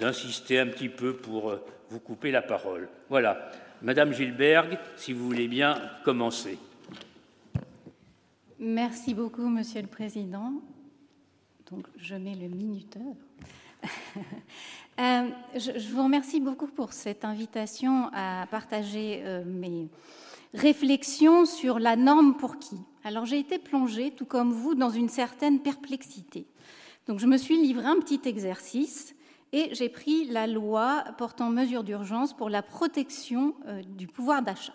d'insister 0.00 0.58
un 0.58 0.66
petit 0.66 0.88
peu 0.88 1.14
pour 1.14 1.50
euh, 1.50 1.62
vous 1.90 2.00
couper 2.00 2.30
la 2.30 2.42
parole. 2.42 2.88
Voilà. 3.10 3.50
Madame 3.80 4.12
Gilberg, 4.12 4.76
si 4.96 5.12
vous 5.12 5.24
voulez 5.24 5.46
bien 5.46 5.80
commencer. 6.04 6.58
Merci 8.58 9.14
beaucoup, 9.14 9.48
Monsieur 9.48 9.82
le 9.82 9.86
Président. 9.86 10.54
Donc, 11.70 11.86
je 11.96 12.16
mets 12.16 12.34
le 12.34 12.48
minuteur. 12.48 13.14
Euh, 15.00 15.28
je, 15.54 15.94
vous 15.94 16.02
remercie 16.02 16.40
beaucoup 16.40 16.66
pour 16.66 16.92
cette 16.92 17.24
invitation 17.24 18.10
à 18.12 18.48
partager 18.50 19.22
euh, 19.22 19.44
mes 19.46 19.86
réflexions 20.54 21.46
sur 21.46 21.78
la 21.78 21.94
norme 21.94 22.36
pour 22.36 22.58
qui. 22.58 22.78
Alors 23.04 23.24
j'ai 23.24 23.38
été 23.38 23.60
plongée, 23.60 24.10
tout 24.10 24.24
comme 24.24 24.50
vous, 24.50 24.74
dans 24.74 24.90
une 24.90 25.08
certaine 25.08 25.60
perplexité. 25.60 26.46
Donc 27.06 27.20
je 27.20 27.26
me 27.26 27.36
suis 27.36 27.56
livré 27.56 27.86
un 27.86 28.00
petit 28.00 28.22
exercice 28.24 29.14
et 29.52 29.74
j'ai 29.74 29.88
pris 29.88 30.26
la 30.26 30.46
loi 30.46 31.04
portant 31.16 31.50
mesures 31.50 31.84
d'urgence 31.84 32.34
pour 32.34 32.50
la 32.50 32.62
protection 32.62 33.54
euh, 33.66 33.82
du 33.82 34.06
pouvoir 34.06 34.42
d'achat. 34.42 34.74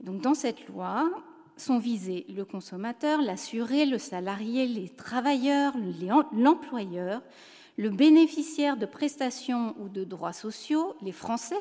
Donc 0.00 0.20
dans 0.20 0.34
cette 0.34 0.66
loi 0.68 1.08
sont 1.56 1.78
visés 1.78 2.26
le 2.28 2.44
consommateur, 2.44 3.22
l'assuré, 3.22 3.86
le 3.86 3.98
salarié, 3.98 4.66
les 4.66 4.88
travailleurs, 4.88 5.74
l'employeur, 6.32 7.22
le 7.78 7.90
bénéficiaire 7.90 8.76
de 8.76 8.86
prestations 8.86 9.74
ou 9.78 9.88
de 9.88 10.04
droits 10.04 10.32
sociaux, 10.32 10.94
les 11.02 11.12
Français, 11.12 11.60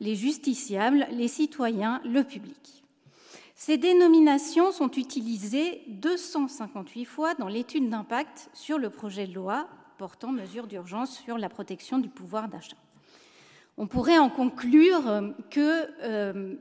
les 0.00 0.14
justiciables, 0.14 1.06
les 1.10 1.28
citoyens, 1.28 2.00
le 2.04 2.22
public. 2.24 2.84
Ces 3.54 3.78
dénominations 3.78 4.70
sont 4.70 4.90
utilisées 4.90 5.82
258 5.88 7.04
fois 7.04 7.34
dans 7.34 7.48
l'étude 7.48 7.88
d'impact 7.88 8.50
sur 8.52 8.78
le 8.78 8.90
projet 8.90 9.26
de 9.26 9.34
loi 9.34 9.66
portant 9.98 10.32
mesures 10.32 10.66
d'urgence 10.66 11.18
sur 11.18 11.38
la 11.38 11.48
protection 11.48 11.98
du 11.98 12.08
pouvoir 12.08 12.48
d'achat. 12.48 12.76
On 13.78 13.86
pourrait 13.86 14.18
en 14.18 14.30
conclure 14.30 15.02
que 15.50 15.86
euh, 16.02 16.54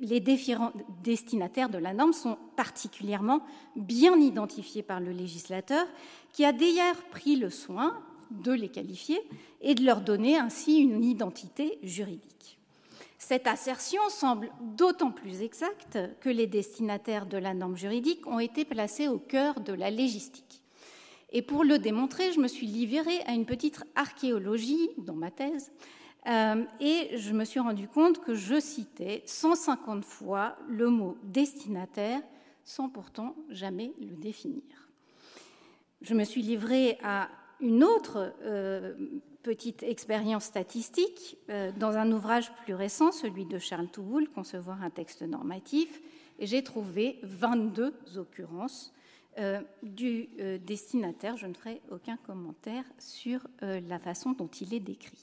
les 0.00 0.20
différents 0.20 0.72
destinataires 1.02 1.70
de 1.70 1.78
la 1.78 1.94
norme 1.94 2.12
sont 2.12 2.36
particulièrement 2.56 3.40
bien 3.76 4.18
identifiés 4.18 4.82
par 4.82 5.00
le 5.00 5.12
législateur, 5.12 5.86
qui 6.32 6.44
a 6.44 6.52
d'ailleurs 6.52 6.96
pris 7.10 7.36
le 7.36 7.50
soin 7.50 7.98
de 8.30 8.52
les 8.52 8.68
qualifier 8.68 9.20
et 9.62 9.74
de 9.74 9.84
leur 9.84 10.00
donner 10.00 10.36
ainsi 10.36 10.78
une 10.78 11.04
identité 11.04 11.78
juridique. 11.82 12.58
Cette 13.18 13.46
assertion 13.46 14.00
semble 14.08 14.50
d'autant 14.76 15.10
plus 15.10 15.42
exacte 15.42 15.98
que 16.20 16.28
les 16.28 16.46
destinataires 16.46 17.26
de 17.26 17.36
la 17.36 17.52
norme 17.52 17.76
juridique 17.76 18.26
ont 18.26 18.38
été 18.38 18.64
placés 18.64 19.08
au 19.08 19.18
cœur 19.18 19.60
de 19.60 19.72
la 19.72 19.90
légistique. 19.90 20.47
Et 21.30 21.42
pour 21.42 21.64
le 21.64 21.78
démontrer, 21.78 22.32
je 22.32 22.40
me 22.40 22.48
suis 22.48 22.66
livrée 22.66 23.20
à 23.26 23.32
une 23.32 23.46
petite 23.46 23.82
archéologie 23.94 24.90
dans 24.98 25.14
ma 25.14 25.30
thèse, 25.30 25.70
euh, 26.26 26.64
et 26.80 27.16
je 27.16 27.32
me 27.32 27.44
suis 27.44 27.60
rendu 27.60 27.88
compte 27.88 28.20
que 28.20 28.34
je 28.34 28.58
citais 28.60 29.22
150 29.26 30.04
fois 30.04 30.56
le 30.68 30.88
mot 30.88 31.16
destinataire 31.22 32.20
sans 32.64 32.88
pourtant 32.88 33.34
jamais 33.50 33.92
le 34.00 34.16
définir. 34.16 34.90
Je 36.02 36.14
me 36.14 36.24
suis 36.24 36.42
livrée 36.42 36.98
à 37.02 37.28
une 37.60 37.82
autre 37.82 38.34
euh, 38.42 38.94
petite 39.42 39.82
expérience 39.82 40.44
statistique 40.44 41.38
euh, 41.48 41.72
dans 41.76 41.96
un 41.96 42.10
ouvrage 42.12 42.52
plus 42.64 42.74
récent, 42.74 43.10
celui 43.10 43.46
de 43.46 43.58
Charles 43.58 43.88
Touboul, 43.88 44.28
Concevoir 44.28 44.82
un 44.82 44.90
texte 44.90 45.22
normatif, 45.22 46.00
et 46.38 46.46
j'ai 46.46 46.62
trouvé 46.62 47.18
22 47.22 47.94
occurrences 48.16 48.92
euh, 49.38 49.60
du 49.82 50.28
destinataire. 50.64 51.36
Je 51.36 51.46
ne 51.46 51.54
ferai 51.54 51.80
aucun 51.90 52.16
commentaire 52.16 52.84
sur 52.98 53.46
la 53.60 53.98
façon 53.98 54.32
dont 54.32 54.48
il 54.48 54.74
est 54.74 54.80
décrit. 54.80 55.18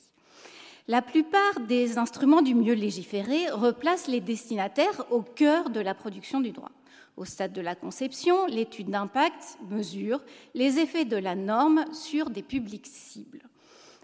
La 0.88 1.02
plupart 1.02 1.62
des 1.62 1.98
instruments 1.98 2.44
du 2.44 2.54
mieux 2.54 2.76
légiféré 2.76 3.50
replacent 3.50 4.08
les 4.08 4.22
destinataires 4.22 5.12
au 5.12 5.24
cœur 5.24 5.72
de 5.72 5.80
la 5.80 5.96
production 5.96 6.40
du 6.40 6.52
droit. 6.52 6.72
Au 7.18 7.26
stade 7.26 7.54
de 7.54 7.62
la 7.62 7.74
conception, 7.74 8.46
l'étude 8.46 8.92
d'impact 8.92 9.58
mesure 9.70 10.22
les 10.54 10.78
effets 10.80 11.06
de 11.06 11.18
la 11.18 11.34
norme 11.34 11.86
sur 11.92 12.30
des 12.30 12.44
publics 12.44 12.86
cibles. 12.86 13.42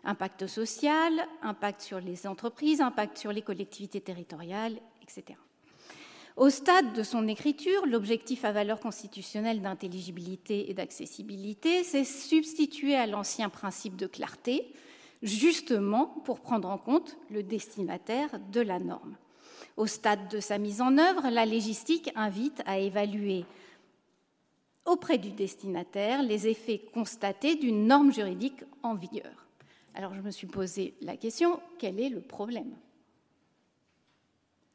Impact 0.03 0.48
social, 0.48 1.27
impact 1.43 1.81
sur 1.81 2.00
les 2.00 2.25
entreprises, 2.25 2.81
impact 2.81 3.17
sur 3.17 3.31
les 3.31 3.43
collectivités 3.43 4.01
territoriales, 4.01 4.79
etc. 5.03 5.38
Au 6.41 6.50
stade 6.50 6.93
de 6.93 7.03
son 7.03 7.27
écriture, 7.27 7.86
l'objectif 7.86 8.45
à 8.45 8.51
valeur 8.51 8.79
constitutionnelle 8.79 9.62
d'intelligibilité 9.62 10.71
et 10.71 10.74
d'accessibilité 10.74 11.83
s'est 11.83 12.03
substitué 12.03 12.95
à 12.95 13.05
l'ancien 13.05 13.48
principe 13.48 13.95
de 13.95 14.07
clarté, 14.07 14.65
justement 15.21 16.07
pour 16.25 16.39
prendre 16.39 16.67
en 16.67 16.79
compte 16.79 17.15
le 17.29 17.43
destinataire 17.43 18.39
de 18.51 18.60
la 18.60 18.79
norme. 18.79 19.17
Au 19.77 19.86
stade 19.86 20.29
de 20.29 20.39
sa 20.39 20.57
mise 20.57 20.81
en 20.81 20.98
œuvre, 20.98 21.29
la 21.29 21.45
légistique 21.45 22.10
invite 22.15 22.63
à 22.65 22.79
évaluer 22.79 23.45
auprès 24.83 25.19
du 25.19 25.29
destinataire 25.29 26.24
les 26.24 26.48
effets 26.48 26.79
constatés 26.91 27.53
d'une 27.53 27.86
norme 27.86 28.12
juridique 28.12 28.63
en 28.81 28.95
vigueur. 28.95 29.45
Alors 29.93 30.15
je 30.15 30.21
me 30.21 30.31
suis 30.31 30.48
posé 30.48 30.95
la 31.01 31.17
question, 31.17 31.60
quel 31.77 32.00
est 32.00 32.10
le 32.10 32.21
problème? 32.21 32.74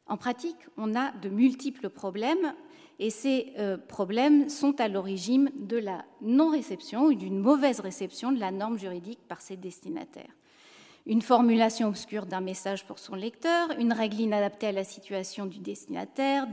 En 0.06 0.16
pratique, 0.16 0.56
on 0.76 0.94
a 0.94 1.12
de 1.12 1.28
multiples 1.28 1.88
problèmes 1.88 2.54
et 2.98 3.10
ces 3.10 3.52
euh, 3.58 3.76
problèmes 3.76 4.48
sont 4.48 4.80
à 4.80 4.88
l'origine 4.88 5.50
de 5.56 5.76
la 5.76 6.04
non-réception 6.22 7.06
ou 7.06 7.14
d'une 7.14 7.38
mauvaise 7.38 7.80
réception 7.80 8.32
de 8.32 8.40
la 8.40 8.50
norme 8.50 8.78
juridique 8.78 9.20
par 9.28 9.40
ses 9.40 9.56
destinataires 9.56 10.32
une 11.06 11.22
formulation 11.22 11.88
obscure 11.88 12.26
d'un 12.26 12.40
message 12.40 12.84
pour 12.84 12.98
son 12.98 13.14
lecteur, 13.14 13.70
une 13.78 13.92
règle 13.92 14.20
inadaptée 14.20 14.66
à 14.66 14.72
la 14.72 14.84
situation 14.84 15.46
du 15.46 15.60
destinataire 15.60 16.46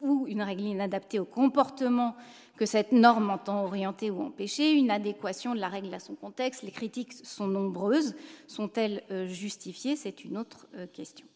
ou 0.00 0.26
une 0.28 0.42
règle 0.42 0.62
inadaptée 0.62 1.18
au 1.18 1.24
comportement 1.24 2.14
que 2.56 2.66
cette 2.66 2.92
norme 2.92 3.30
entend 3.30 3.64
orienter 3.64 4.10
ou 4.10 4.22
empêcher, 4.22 4.72
une 4.72 4.90
adéquation 4.90 5.54
de 5.54 5.60
la 5.60 5.68
règle 5.68 5.92
à 5.92 5.98
son 5.98 6.14
contexte. 6.14 6.62
Les 6.62 6.70
critiques 6.70 7.12
sont 7.12 7.46
nombreuses. 7.46 8.14
Sont-elles 8.46 9.02
euh, 9.10 9.26
justifiées? 9.26 9.96
C'est 9.96 10.24
une 10.24 10.38
autre 10.38 10.68
euh, 10.76 10.86
question. 10.86 11.26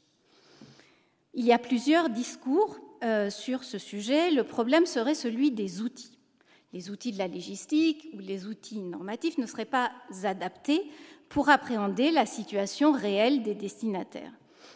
Il 1.37 1.45
y 1.45 1.53
a 1.53 1.59
plusieurs 1.59 2.11
discours 2.11 2.79
euh, 3.03 3.29
sur 3.29 3.65
ce 3.65 3.77
sujet. 3.77 4.31
Le 4.31 4.45
problème 4.45 4.87
serait 4.87 5.17
celui 5.17 5.51
des 5.51 5.83
outils. 5.83 6.17
Les 6.73 6.91
outils 6.91 7.11
de 7.11 7.19
la 7.19 7.27
légistique 7.27 8.09
ou 8.15 8.19
les 8.19 8.47
outils 8.47 8.79
normatifs 8.79 9.39
ne 9.39 9.47
seraient 9.47 9.65
pas 9.65 9.91
adaptés 10.23 10.83
pour 11.29 11.49
appréhender 11.49 12.13
la 12.13 12.25
situation 12.25 12.93
réelle 12.93 13.43
des 13.43 13.55
destinataires. 13.55 14.33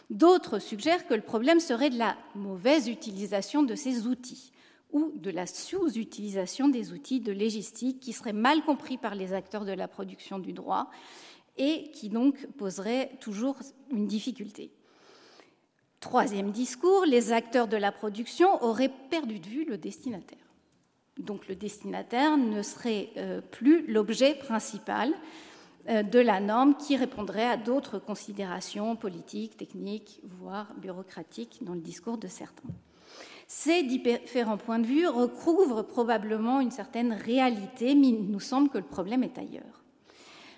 D'autres 0.09 0.59
suggèrent 0.59 1.07
que 1.07 1.13
le 1.13 1.21
problème 1.21 1.61
serait 1.61 1.89
de 1.89 1.97
la 1.97 2.17
mauvaise 2.35 2.89
utilisation 2.89 3.63
de 3.63 3.75
ces 3.75 4.05
outils 4.05 4.51
ou 4.91 5.13
de 5.15 5.29
la 5.29 5.45
sous-utilisation 5.45 6.67
des 6.67 6.91
outils 6.91 7.21
de 7.21 7.31
légistique 7.31 8.01
qui 8.01 8.11
seraient 8.11 8.33
mal 8.33 8.63
compris 8.63 8.97
par 8.97 9.15
les 9.15 9.31
acteurs 9.33 9.65
de 9.65 9.71
la 9.71 9.87
production 9.87 10.39
du 10.39 10.51
droit 10.51 10.89
et 11.57 11.89
qui 11.91 12.09
donc 12.09 12.47
poseraient 12.57 13.11
toujours 13.21 13.57
une 13.91 14.07
difficulté. 14.07 14.71
Troisième 15.99 16.51
discours, 16.51 17.05
les 17.05 17.33
acteurs 17.33 17.67
de 17.67 17.75
la 17.75 17.91
production 17.91 18.63
auraient 18.63 18.91
perdu 19.09 19.39
de 19.39 19.47
vue 19.47 19.65
le 19.65 19.77
destinataire. 19.77 20.39
Donc 21.17 21.47
le 21.49 21.55
destinataire 21.55 22.37
ne 22.37 22.61
serait 22.61 23.09
euh, 23.17 23.41
plus 23.41 23.85
l'objet 23.87 24.35
principal 24.35 25.13
euh, 25.89 26.01
de 26.01 26.19
la 26.19 26.39
norme 26.39 26.75
qui 26.77 26.95
répondrait 26.95 27.49
à 27.49 27.57
d'autres 27.57 27.99
considérations 27.99 28.95
politiques, 28.95 29.57
techniques, 29.57 30.21
voire 30.23 30.73
bureaucratiques 30.77 31.59
dans 31.61 31.73
le 31.73 31.81
discours 31.81 32.17
de 32.17 32.27
certains. 32.27 32.69
Ces 33.47 33.83
différents 33.83 34.57
points 34.57 34.79
de 34.79 34.85
vue 34.85 35.07
recouvrent 35.07 35.81
probablement 35.81 36.61
une 36.61 36.71
certaine 36.71 37.11
réalité, 37.11 37.95
mais 37.95 38.09
il 38.09 38.31
nous 38.31 38.39
semble 38.39 38.69
que 38.69 38.77
le 38.77 38.83
problème 38.85 39.23
est 39.23 39.37
ailleurs. 39.37 39.83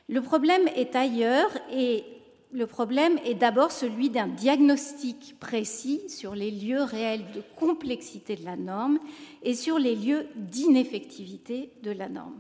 Le 0.10 0.22
problème 0.22 0.68
est 0.76 0.96
ailleurs 0.96 1.50
et 1.72 2.04
le 2.53 2.67
problème 2.67 3.17
est 3.24 3.36
d'abord 3.36 3.72
celui 3.72 4.10
d'un 4.10 4.27
diagnostic 4.27 5.38
précis 5.39 6.01
sur 6.10 6.36
les 6.36 6.51
lieux 6.51 6.84
réels 6.84 7.25
de 7.34 7.41
complexité 7.55 8.36
de 8.36 8.46
la 8.46 8.58
norme 8.58 9.00
et 9.43 9.53
sur 9.53 9.79
les 9.79 9.96
lieux 9.96 10.27
d'ineffectivité 10.36 11.72
de 11.84 11.91
la 11.91 12.10
norme. 12.10 12.39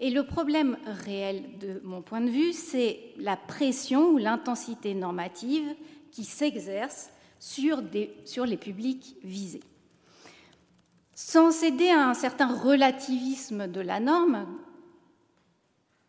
Et 0.00 0.10
le 0.10 0.24
problème 0.24 0.76
réel, 1.04 1.42
de 1.60 1.80
mon 1.82 2.02
point 2.02 2.20
de 2.20 2.30
vue, 2.30 2.52
c'est 2.52 3.00
la 3.16 3.36
pression 3.36 4.10
ou 4.10 4.18
l'intensité 4.18 4.94
normative 4.94 5.74
qui 6.12 6.24
s'exerce 6.24 7.10
sur, 7.40 7.82
sur 8.24 8.46
les 8.46 8.56
publics 8.56 9.16
visés. 9.24 9.62
Sans 11.14 11.50
céder 11.50 11.88
à 11.88 12.08
un 12.08 12.14
certain 12.14 12.46
relativisme 12.46 13.66
de 13.66 13.80
la 13.80 13.98
norme, 13.98 14.46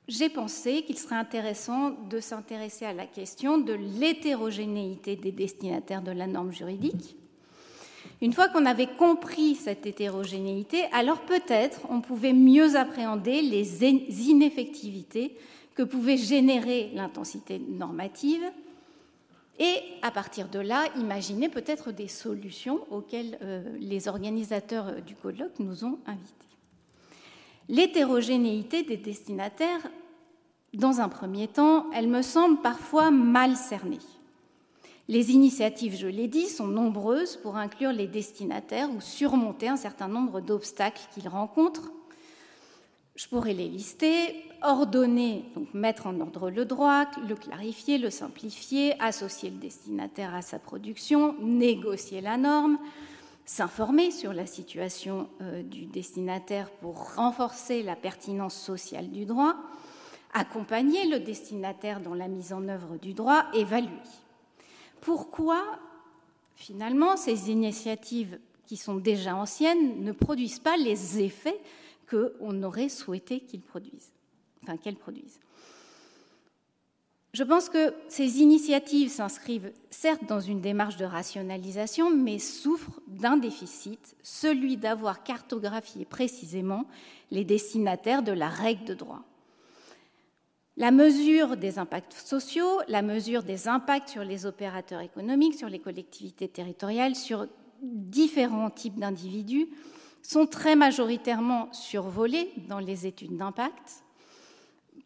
j'ai 0.09 0.27
pensé 0.27 0.81
qu'il 0.81 0.97
serait 0.97 1.15
intéressant 1.15 1.91
de 2.09 2.19
s'intéresser 2.19 2.85
à 2.85 2.93
la 2.93 3.05
question 3.05 3.57
de 3.57 3.73
l'hétérogénéité 3.73 5.15
des 5.15 5.31
destinataires 5.31 6.01
de 6.01 6.11
la 6.11 6.27
norme 6.27 6.51
juridique 6.51 7.15
une 8.21 8.33
fois 8.33 8.49
qu'on 8.49 8.65
avait 8.65 8.87
compris 8.97 9.55
cette 9.55 9.85
hétérogénéité, 9.85 10.83
alors 10.91 11.21
peut-être 11.21 11.81
on 11.89 12.01
pouvait 12.01 12.33
mieux 12.33 12.75
appréhender 12.75 13.41
les 13.41 13.85
ineffectivités 13.85 15.37
que 15.73 15.83
pouvait 15.83 16.17
générer 16.17 16.91
l'intensité 16.93 17.59
normative 17.59 18.43
et 19.57 19.75
à 20.01 20.11
partir 20.11 20.49
de 20.49 20.59
là, 20.59 20.85
imaginer 20.97 21.49
peut-être 21.49 21.91
des 21.91 22.07
solutions 22.07 22.79
auxquelles 22.91 23.37
euh, 23.41 23.77
les 23.79 24.07
organisateurs 24.07 25.01
du 25.01 25.15
colloque 25.15 25.59
nous 25.59 25.85
ont 25.85 25.99
invités. 26.05 26.33
L'hétérogénéité 27.67 28.83
des 28.83 28.97
destinataires, 28.97 29.81
dans 30.73 31.01
un 31.01 31.09
premier 31.09 31.47
temps, 31.47 31.89
elle 31.91 32.07
me 32.07 32.21
semble 32.21 32.61
parfois 32.61 33.11
mal 33.11 33.55
cernée. 33.55 33.99
Les 35.07 35.31
initiatives, 35.31 35.95
je 35.95 36.05
l'ai 36.05 36.27
dit, 36.27 36.47
sont 36.47 36.67
nombreuses 36.67 37.35
pour 37.37 37.57
inclure 37.57 37.91
les 37.91 38.05
destinataires 38.05 38.91
ou 38.91 39.01
surmonter 39.01 39.67
un 39.67 39.75
certain 39.75 40.07
nombre 40.07 40.39
d'obstacles 40.39 41.01
qu'ils 41.13 41.27
rencontrent. 41.27 41.91
Je 43.15 43.27
pourrais 43.27 43.53
les 43.53 43.67
lister 43.67 44.35
ordonner, 44.61 45.45
donc 45.55 45.73
mettre 45.73 46.05
en 46.05 46.19
ordre 46.19 46.49
le 46.49 46.63
droit, 46.63 47.05
le 47.27 47.35
clarifier, 47.35 47.97
le 47.97 48.09
simplifier, 48.09 48.93
associer 49.01 49.49
le 49.49 49.57
destinataire 49.57 50.35
à 50.35 50.41
sa 50.41 50.59
production, 50.59 51.35
négocier 51.41 52.21
la 52.21 52.37
norme, 52.37 52.77
s'informer 53.45 54.11
sur 54.11 54.31
la 54.31 54.45
situation 54.45 55.27
euh, 55.41 55.63
du 55.63 55.85
destinataire 55.85 56.69
pour 56.69 57.15
renforcer 57.15 57.81
la 57.81 57.95
pertinence 57.95 58.55
sociale 58.55 59.09
du 59.09 59.25
droit, 59.25 59.55
accompagner 60.33 61.07
le 61.07 61.19
destinataire 61.19 61.99
dans 61.99 62.13
la 62.13 62.27
mise 62.27 62.53
en 62.53 62.67
œuvre 62.67 62.97
du 62.97 63.13
droit, 63.13 63.45
évaluer 63.53 63.89
pourquoi 65.01 65.79
finalement 66.55 67.17
ces 67.17 67.49
initiatives 67.49 68.39
qui 68.65 68.77
sont 68.77 68.95
déjà 68.95 69.35
anciennes 69.35 70.03
ne 70.03 70.11
produisent 70.11 70.59
pas 70.59 70.77
les 70.77 71.21
effets 71.21 71.59
qu'on 72.09 72.63
aurait 72.63 72.89
souhaité 72.89 73.43
produisent, 73.67 74.11
enfin 74.63 74.77
qu'elles 74.77 74.95
produisent? 74.95 75.39
Je 77.31 77.43
pense 77.43 77.69
que 77.69 77.93
ces 78.07 78.39
initiatives 78.39 79.11
s'inscrivent 79.11 79.71
certes 79.91 80.25
dans 80.27 80.39
une 80.39 80.61
démarche 80.61 80.97
de 80.97 81.05
rationalisation, 81.05 82.09
mais 82.09 82.39
souffrent 82.39 83.01
d'un 83.07 83.37
déficit, 83.37 84.15
celui 84.23 84.77
d'avoir 84.77 85.23
cartographié 85.23 86.05
précisément 86.05 86.85
les 87.29 87.45
destinataires 87.45 88.23
de 88.23 88.31
la 88.31 88.49
règle 88.49 88.85
de 88.85 88.95
droit. 88.95 89.23
La 90.77 90.91
mesure 90.91 91.57
des 91.57 91.77
impacts 91.77 92.13
sociaux, 92.13 92.79
la 92.87 93.01
mesure 93.01 93.43
des 93.43 93.67
impacts 93.67 94.09
sur 94.09 94.23
les 94.23 94.45
opérateurs 94.45 95.01
économiques, 95.01 95.55
sur 95.55 95.69
les 95.69 95.79
collectivités 95.79 96.47
territoriales, 96.47 97.15
sur 97.15 97.47
différents 97.81 98.69
types 98.69 98.97
d'individus 98.97 99.67
sont 100.21 100.45
très 100.45 100.75
majoritairement 100.75 101.71
survolés 101.73 102.51
dans 102.67 102.79
les 102.79 103.07
études 103.07 103.37
d'impact 103.37 104.03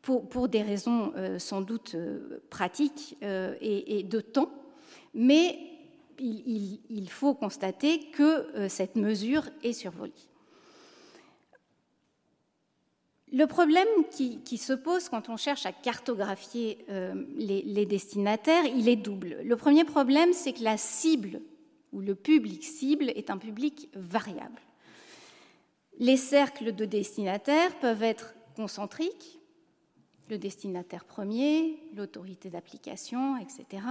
pour, 0.01 0.49
des 0.49 0.61
raisons 0.61 1.13
euh, 1.15 1.39
sans 1.39 1.61
doute 1.61 1.95
euh, 1.95 2.43
pratiques 2.49 3.15
euh, 3.23 3.55
et, 3.61 4.03
de 4.03 4.19
temps, 4.19 4.51
mais 5.13 5.57
il, 6.19 7.07
faut 7.09 7.33
constater 7.33 8.11
que 8.11 8.67
cette 8.67 8.95
mesure 8.95 9.49
est 9.63 9.73
survolée. 9.73 10.13
Le 13.33 13.47
problème 13.47 13.87
qui, 14.11 14.57
se 14.57 14.73
pose 14.73 15.09
quand 15.09 15.27
on 15.27 15.37
cherche 15.37 15.65
à 15.65 15.71
cartographier 15.71 16.85
les, 17.35 17.63
les, 17.63 17.85
destinataires, 17.87 18.63
il 18.65 18.87
est 18.87 18.95
double. 18.95 19.37
Le 19.43 19.55
premier 19.55 19.85
problème, 19.85 20.33
c'est 20.33 20.53
que 20.53 20.63
la 20.63 20.77
cible 20.77 21.41
ou 21.93 22.01
le 22.01 22.13
public 22.13 22.63
cible 22.63 23.09
est 23.09 23.31
un 23.31 23.39
public 23.39 23.89
variable. 23.95 24.61
Les 25.97 26.17
cercles 26.17 26.73
de 26.73 26.85
destinataires 26.85 27.73
peuvent 27.79 28.03
être 28.03 28.35
concentriques, 28.55 29.39
le 30.29 30.37
destinataire 30.37 31.05
premier, 31.05 31.79
l'autorité 31.95 32.49
d'application, 32.49 33.37
etc. 33.37 33.83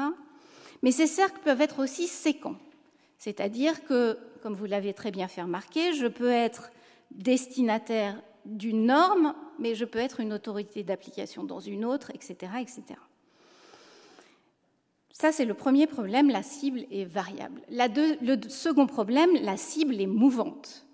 Mais 0.82 0.90
ces 0.90 1.06
cercles 1.06 1.40
peuvent 1.44 1.60
être 1.60 1.82
aussi 1.82 2.06
séquents, 2.06 2.58
c'est-à-dire 3.18 3.84
que, 3.84 4.18
comme 4.42 4.54
vous 4.54 4.66
l'avez 4.66 4.94
très 4.94 5.10
bien 5.10 5.28
fait 5.28 5.42
remarquer, 5.42 5.92
je 5.92 6.06
peux 6.06 6.30
être 6.30 6.70
destinataire 7.12 8.20
d'une 8.44 8.86
norme, 8.86 9.34
mais 9.58 9.74
je 9.74 9.84
peux 9.84 9.98
être 9.98 10.20
une 10.20 10.32
autorité 10.32 10.82
d'application 10.82 11.44
dans 11.44 11.60
une 11.60 11.84
autre, 11.84 12.10
etc. 12.10 12.52
etc. 12.60 12.82
Ça, 15.12 15.30
c'est 15.30 15.44
le 15.44 15.54
premier 15.54 15.86
problème, 15.86 16.30
la 16.30 16.42
cible 16.42 16.86
est 16.90 17.04
variable. 17.04 17.60
le 17.68 18.48
second 18.48 18.86
problème, 18.86 19.30
la 19.42 19.56
cible 19.56 20.00
est 20.00 20.06
mouvante 20.06 20.86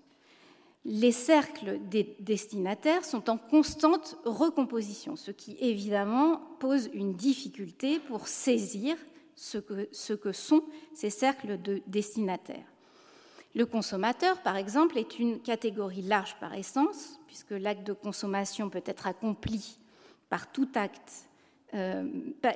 les 0.85 1.11
cercles 1.11 1.79
des 1.89 2.15
destinataires 2.19 3.05
sont 3.05 3.29
en 3.29 3.37
constante 3.37 4.17
recomposition, 4.25 5.15
ce 5.15 5.31
qui 5.31 5.57
évidemment 5.59 6.41
pose 6.59 6.89
une 6.93 7.13
difficulté 7.13 7.99
pour 7.99 8.27
saisir 8.27 8.95
ce 9.35 9.57
que, 9.57 10.31
sont 10.31 10.63
ces 10.93 11.09
cercles 11.09 11.61
de 11.61 11.81
destinataires. 11.87 12.65
Le 13.55 13.65
consommateur, 13.65 14.37
par 14.41 14.55
exemple, 14.55 14.97
est 14.97 15.19
une 15.19 15.39
catégorie 15.39 16.01
large 16.01 16.35
par 16.39 16.53
essence, 16.53 17.19
puisque 17.27 17.51
l'acte 17.51 17.85
de 17.85 17.93
consommation 17.93 18.69
peut 18.69 18.83
être 18.85 19.07
accompli 19.07 19.79
par 20.29 20.51
tout 20.51 20.69
acte. 20.75 21.27
Euh, 21.73 22.07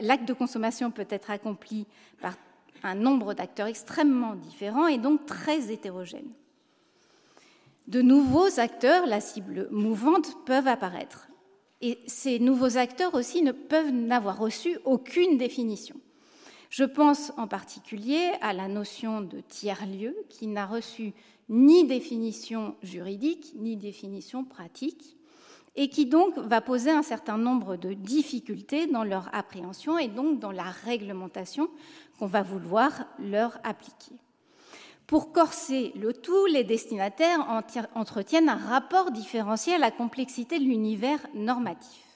l'acte 0.02 0.28
de 0.28 0.34
consommation 0.34 0.92
peut 0.92 1.08
être 1.10 1.32
accompli 1.32 1.88
par 2.22 2.36
un 2.84 2.96
nombre 2.96 3.34
d'acteurs 3.34 3.68
extrêmement 3.68 4.36
différents 4.36 4.88
et 4.88 4.98
donc 4.98 5.26
très 5.26 5.72
hétérogènes 5.72 6.32
de 7.88 8.02
nouveaux 8.02 8.60
acteurs, 8.60 9.06
la 9.06 9.20
cible 9.20 9.68
mouvante, 9.72 10.38
peuvent 10.46 10.68
apparaître. 10.68 11.28
Et 11.82 12.00
ces 12.08 12.40
nouveaux 12.40 12.78
acteurs 12.78 13.14
aussi 13.14 13.42
ne 13.42 13.52
peuvent 13.52 13.92
n'avoir 13.92 14.40
reçu 14.40 14.78
aucune 14.86 15.38
définition. 15.38 15.96
Je 16.74 16.86
pense 16.86 17.32
en 17.38 17.48
particulier 17.48 18.32
à 18.42 18.52
la 18.52 18.68
notion 18.68 19.22
de 19.22 19.42
tiers-lieu 19.42 20.16
qui 20.28 20.48
n'a 20.48 20.66
reçu 20.66 21.14
ni 21.48 21.86
définition 21.86 22.76
juridique 22.82 23.54
ni 23.58 23.78
définition 23.78 24.44
pratique 24.44 25.16
et 25.76 25.88
qui 25.88 26.08
donc 26.08 26.36
va 26.40 26.62
poser 26.62 26.90
un 26.90 27.04
certain 27.04 27.38
nombre 27.38 27.76
de 27.76 27.94
difficultés 27.94 28.88
dans 28.88 29.04
leur 29.04 29.30
appréhension 29.36 30.00
et 30.00 30.08
donc 30.08 30.40
dans 30.40 30.52
la 30.52 30.64
réglementation 30.64 31.70
qu'on 32.18 32.26
va 32.26 32.42
vouloir 32.42 33.06
leur 33.20 33.60
appliquer. 33.64 34.16
Pour 35.06 35.32
corser 35.32 35.92
le 35.96 36.12
tout, 36.12 36.48
les 36.48 36.64
destinataires 36.64 37.64
entretiennent 37.94 38.50
un 38.50 38.56
rapport 38.56 39.12
différencié 39.12 39.76
à 39.76 39.78
la 39.78 39.92
complexité 39.92 40.58
de 40.58 40.64
l'univers 40.64 41.20
normatif. 41.36 42.13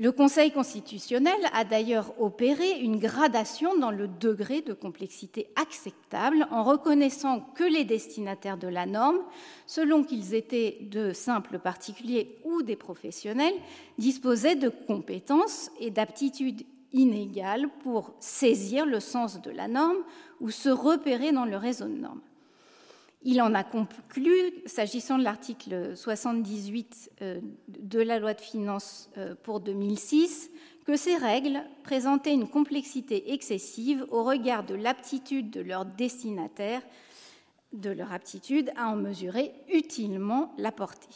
Le 0.00 0.12
Conseil 0.12 0.52
constitutionnel 0.52 1.40
a 1.52 1.64
d'ailleurs 1.64 2.14
opéré 2.22 2.78
une 2.78 3.00
gradation 3.00 3.76
dans 3.76 3.90
le 3.90 4.06
degré 4.06 4.60
de 4.60 4.72
complexité 4.72 5.48
acceptable 5.56 6.46
en 6.52 6.62
reconnaissant 6.62 7.40
que 7.56 7.64
les 7.64 7.84
destinataires 7.84 8.58
de 8.58 8.68
la 8.68 8.86
norme, 8.86 9.18
selon 9.66 10.04
qu'ils 10.04 10.34
étaient 10.34 10.78
de 10.82 11.12
simples 11.12 11.58
particuliers 11.58 12.38
ou 12.44 12.62
des 12.62 12.76
professionnels, 12.76 13.54
disposaient 13.98 14.54
de 14.54 14.68
compétences 14.68 15.72
et 15.80 15.90
d'aptitudes 15.90 16.62
inégales 16.92 17.68
pour 17.82 18.14
saisir 18.20 18.86
le 18.86 19.00
sens 19.00 19.42
de 19.42 19.50
la 19.50 19.66
norme 19.66 20.04
ou 20.40 20.50
se 20.50 20.68
repérer 20.68 21.32
dans 21.32 21.44
le 21.44 21.56
réseau 21.56 21.86
de 21.86 21.98
normes. 21.98 22.20
Il 23.22 23.42
en 23.42 23.52
a 23.54 23.64
conclu, 23.64 24.32
s'agissant 24.66 25.18
de 25.18 25.24
l'article 25.24 25.96
78 25.96 27.10
euh, 27.22 27.40
de 27.68 28.00
la 28.00 28.18
loi 28.20 28.34
de 28.34 28.40
finances 28.40 29.10
euh, 29.18 29.34
pour 29.42 29.60
2006, 29.60 30.50
que 30.86 30.96
ces 30.96 31.16
règles 31.16 31.62
présentaient 31.82 32.32
une 32.32 32.48
complexité 32.48 33.32
excessive 33.32 34.06
au 34.10 34.22
regard 34.22 34.64
de 34.64 34.74
l'aptitude 34.74 35.50
de 35.50 35.60
leurs 35.60 35.84
destinataires, 35.84 36.82
de 37.72 37.90
leur 37.90 38.12
aptitude 38.12 38.70
à 38.76 38.88
en 38.88 38.96
mesurer 38.96 39.52
utilement 39.68 40.54
la 40.56 40.72
portée. 40.72 41.08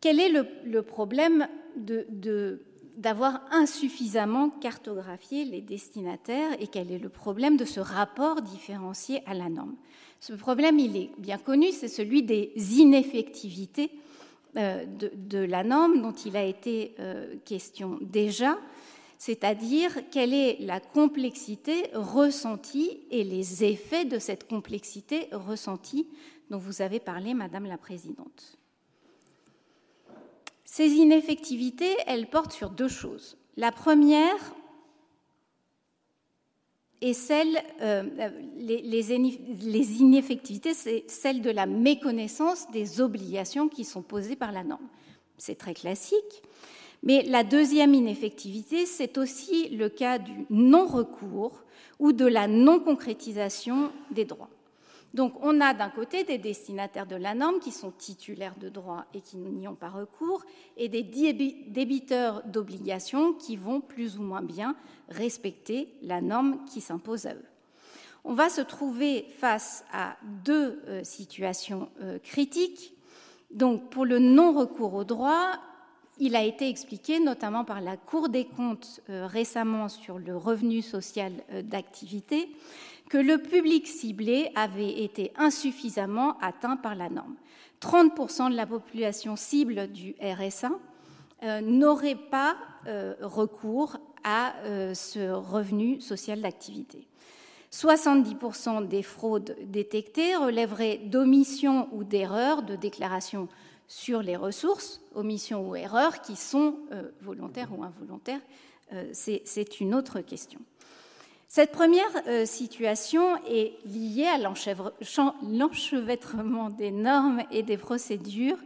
Quel 0.00 0.20
est 0.20 0.30
le, 0.64 0.82
problème 0.82 1.48
de, 1.76 2.06
de 2.08 2.62
d'avoir 2.98 3.42
insuffisamment 3.52 4.50
cartographié 4.50 5.44
les 5.44 5.60
destinataires 5.60 6.60
et 6.60 6.66
quel 6.66 6.90
est 6.90 6.98
le 6.98 7.08
problème 7.08 7.56
de 7.56 7.64
ce 7.64 7.78
rapport 7.78 8.42
différencié 8.42 9.22
à 9.24 9.34
la 9.34 9.48
norme. 9.48 9.76
Ce 10.18 10.32
problème, 10.32 10.80
il 10.80 10.96
est 10.96 11.10
bien 11.16 11.38
connu, 11.38 11.70
c'est 11.70 11.86
celui 11.86 12.24
des 12.24 12.52
ineffectivités 12.76 13.92
euh, 14.56 14.84
de, 14.84 15.38
la 15.38 15.62
norme 15.62 16.02
dont 16.02 16.12
il 16.12 16.36
a 16.36 16.42
été 16.42 16.96
euh, 16.98 17.36
question 17.44 17.98
déjà, 18.00 18.58
c'est-à-dire 19.16 19.92
quelle 20.10 20.34
est 20.34 20.56
la 20.58 20.80
complexité 20.80 21.90
ressentie 21.94 22.98
et 23.12 23.22
les 23.22 23.62
effets 23.62 24.06
de 24.06 24.18
cette 24.18 24.48
complexité 24.48 25.28
ressentie 25.30 26.08
dont 26.50 26.58
vous 26.58 26.82
avez 26.82 26.98
parlé, 26.98 27.32
Madame 27.32 27.66
la 27.66 27.78
Présidente. 27.78 28.58
Ces 30.70 30.90
ineffectivités, 30.90 31.96
elles 32.06 32.28
portent 32.28 32.52
sur 32.52 32.68
deux 32.68 32.88
choses. 32.88 33.38
La 33.56 33.72
première 33.72 34.54
est 37.00 37.14
celle, 37.14 37.58
euh, 37.80 38.02
les, 38.58 39.12
ineffectivités, 39.14 40.74
c'est 40.74 41.04
celle 41.08 41.40
de 41.40 41.50
la 41.50 41.64
méconnaissance 41.64 42.70
des 42.70 43.00
obligations 43.00 43.68
qui 43.68 43.84
sont 43.84 44.02
posées 44.02 44.36
par 44.36 44.52
la 44.52 44.62
norme. 44.62 44.86
C'est 45.38 45.56
très 45.56 45.72
classique. 45.72 46.42
Mais 47.02 47.22
la 47.22 47.44
deuxième 47.44 47.94
ineffectivité, 47.94 48.84
c'est 48.84 49.16
aussi 49.16 49.70
le 49.70 49.88
cas 49.88 50.18
du 50.18 50.44
non-recours 50.50 51.64
ou 51.98 52.12
de 52.12 52.26
la 52.26 52.46
non-concrétisation 52.46 53.90
des 54.10 54.26
droits. 54.26 54.50
Donc 55.18 55.34
on 55.42 55.60
a 55.60 55.74
d'un 55.74 55.88
côté 55.88 56.22
des 56.22 56.38
destinataires 56.38 57.04
de 57.04 57.16
la 57.16 57.34
norme 57.34 57.58
qui 57.58 57.72
sont 57.72 57.90
titulaires 57.90 58.54
de 58.56 58.68
droits 58.68 59.04
et 59.12 59.20
qui 59.20 59.36
n'y 59.36 59.66
ont 59.66 59.74
pas 59.74 59.88
recours, 59.88 60.44
et 60.76 60.88
des 60.88 61.02
débiteurs 61.02 62.44
d'obligations 62.46 63.32
qui 63.32 63.56
vont 63.56 63.80
plus 63.80 64.16
ou 64.16 64.22
moins 64.22 64.42
bien 64.42 64.76
respecter 65.08 65.88
la 66.02 66.20
norme 66.20 66.64
qui 66.66 66.80
s'impose 66.80 67.26
à 67.26 67.34
eux. 67.34 67.44
On 68.22 68.34
va 68.34 68.48
se 68.48 68.60
trouver 68.60 69.26
face 69.40 69.84
à 69.92 70.16
deux 70.44 70.80
euh, 70.86 71.02
situations 71.02 71.88
euh, 72.00 72.20
critiques. 72.20 72.94
Donc 73.50 73.90
pour 73.90 74.04
le 74.04 74.20
non-recours 74.20 74.94
au 74.94 75.02
droit, 75.02 75.56
il 76.20 76.36
a 76.36 76.44
été 76.44 76.68
expliqué 76.68 77.18
notamment 77.18 77.64
par 77.64 77.80
la 77.80 77.96
Cour 77.96 78.28
des 78.28 78.44
comptes 78.44 79.00
euh, 79.10 79.26
récemment 79.26 79.88
sur 79.88 80.16
le 80.20 80.36
revenu 80.36 80.80
social 80.80 81.32
d'activité 81.64 82.48
que 83.08 83.18
le 83.18 83.38
public 83.38 83.86
ciblé 83.86 84.50
avait 84.54 85.02
été 85.02 85.32
insuffisamment 85.36 86.36
atteint 86.40 86.76
par 86.76 86.94
la 86.94 87.08
norme. 87.08 87.36
30% 87.80 88.50
de 88.50 88.56
la 88.56 88.66
population 88.66 89.36
cible 89.36 89.88
du 89.88 90.14
RSA 90.20 90.70
euh, 91.44 91.60
n'aurait 91.60 92.16
pas 92.16 92.56
euh, 92.86 93.14
recours 93.20 93.96
à 94.24 94.56
euh, 94.64 94.94
ce 94.94 95.30
revenu 95.30 96.00
social 96.00 96.40
d'activité. 96.42 97.06
70% 97.72 98.88
des 98.88 99.02
fraudes 99.02 99.56
détectées 99.64 100.34
relèveraient 100.36 100.98
d'omissions 101.04 101.88
ou 101.92 102.02
d'erreurs 102.02 102.62
de 102.62 102.76
déclaration 102.76 103.48
sur 103.86 104.22
les 104.22 104.36
ressources, 104.36 105.00
omissions 105.14 105.68
ou 105.68 105.76
erreurs 105.76 106.20
qui 106.20 106.34
sont 106.36 106.76
volontaires 107.20 107.68
ou 107.76 107.82
involontaires, 107.84 108.40
c'est 109.12 109.80
une 109.80 109.94
autre 109.94 110.20
question. 110.20 110.60
Cette 111.48 111.72
première 111.72 112.04
euh, 112.26 112.46
situation 112.46 113.36
est 113.46 113.72
liée 113.86 114.26
à 114.26 114.38
l'enchevêtrement 115.42 116.70
des 116.70 116.90
normes 116.90 117.42
et 117.50 117.62
des 117.62 117.78
procédures 117.78 118.58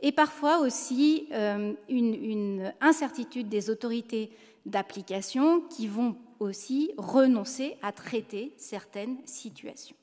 et 0.00 0.12
parfois 0.12 0.60
aussi 0.60 1.28
une, 1.30 1.76
une 1.90 2.72
incertitude 2.80 3.50
des 3.50 3.68
autorités 3.68 4.30
d'application 4.64 5.60
qui 5.62 5.88
vont 5.88 6.16
aussi 6.38 6.90
renoncer 6.96 7.76
à 7.82 7.92
traiter 7.92 8.54
certaines 8.56 9.18
situations. 9.26 9.96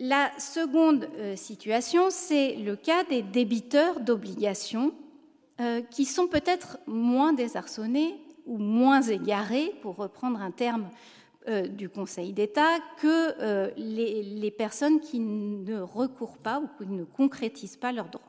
La 0.00 0.32
seconde 0.38 1.08
euh, 1.18 1.36
situation, 1.36 2.10
c'est 2.10 2.56
le 2.56 2.74
cas 2.74 3.04
des 3.04 3.22
débiteurs 3.22 4.00
d'obligations 4.00 4.92
euh, 5.60 5.82
qui 5.82 6.04
sont 6.04 6.26
peut-être 6.26 6.78
moins 6.86 7.32
désarçonnés 7.32 8.16
ou 8.46 8.58
moins 8.58 9.02
égarés, 9.02 9.72
pour 9.82 9.96
reprendre 9.96 10.40
un 10.40 10.50
terme 10.50 10.88
euh, 11.48 11.66
du 11.66 11.88
Conseil 11.88 12.32
d'État, 12.32 12.78
que 13.00 13.72
les, 13.76 14.50
personnes 14.50 15.00
qui 15.00 15.20
ne 15.20 15.80
recourent 15.80 16.38
pas 16.38 16.60
ou 16.60 16.68
qui 16.82 16.90
ne 16.90 17.04
concrétisent 17.04 17.76
pas 17.76 17.92
leurs 17.92 18.08
droits. 18.08 18.22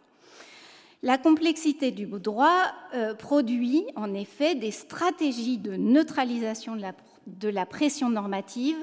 La 1.03 1.17
complexité 1.17 1.91
du 1.91 2.07
droit 2.07 2.63
produit 3.19 3.85
en 3.95 4.13
effet 4.15 4.55
des 4.55 4.71
stratégies 4.71 5.59
de 5.59 5.75
neutralisation 5.75 6.75
de 7.27 7.49
la 7.49 7.65
pression 7.67 8.09
normative 8.09 8.77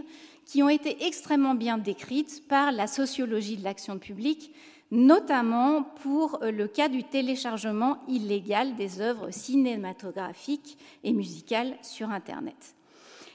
qui 0.45 0.63
ont 0.63 0.69
été 0.69 1.07
extrêmement 1.07 1.55
bien 1.55 1.79
décrites 1.79 2.47
par 2.49 2.73
la 2.73 2.87
sociologie 2.87 3.57
de 3.57 3.65
l'action 3.65 3.99
publique, 3.99 4.55
notamment 4.93 5.83
pour 6.03 6.43
euh, 6.43 6.51
le 6.51 6.69
cas 6.69 6.89
du 6.89 7.03
téléchargement 7.03 7.99
illégal 8.09 8.77
des 8.77 9.01
œuvres 9.01 9.31
cinématographiques 9.31 10.77
et 11.03 11.15
musicales 11.15 11.75
sur 11.81 12.11
Internet. 12.11 12.77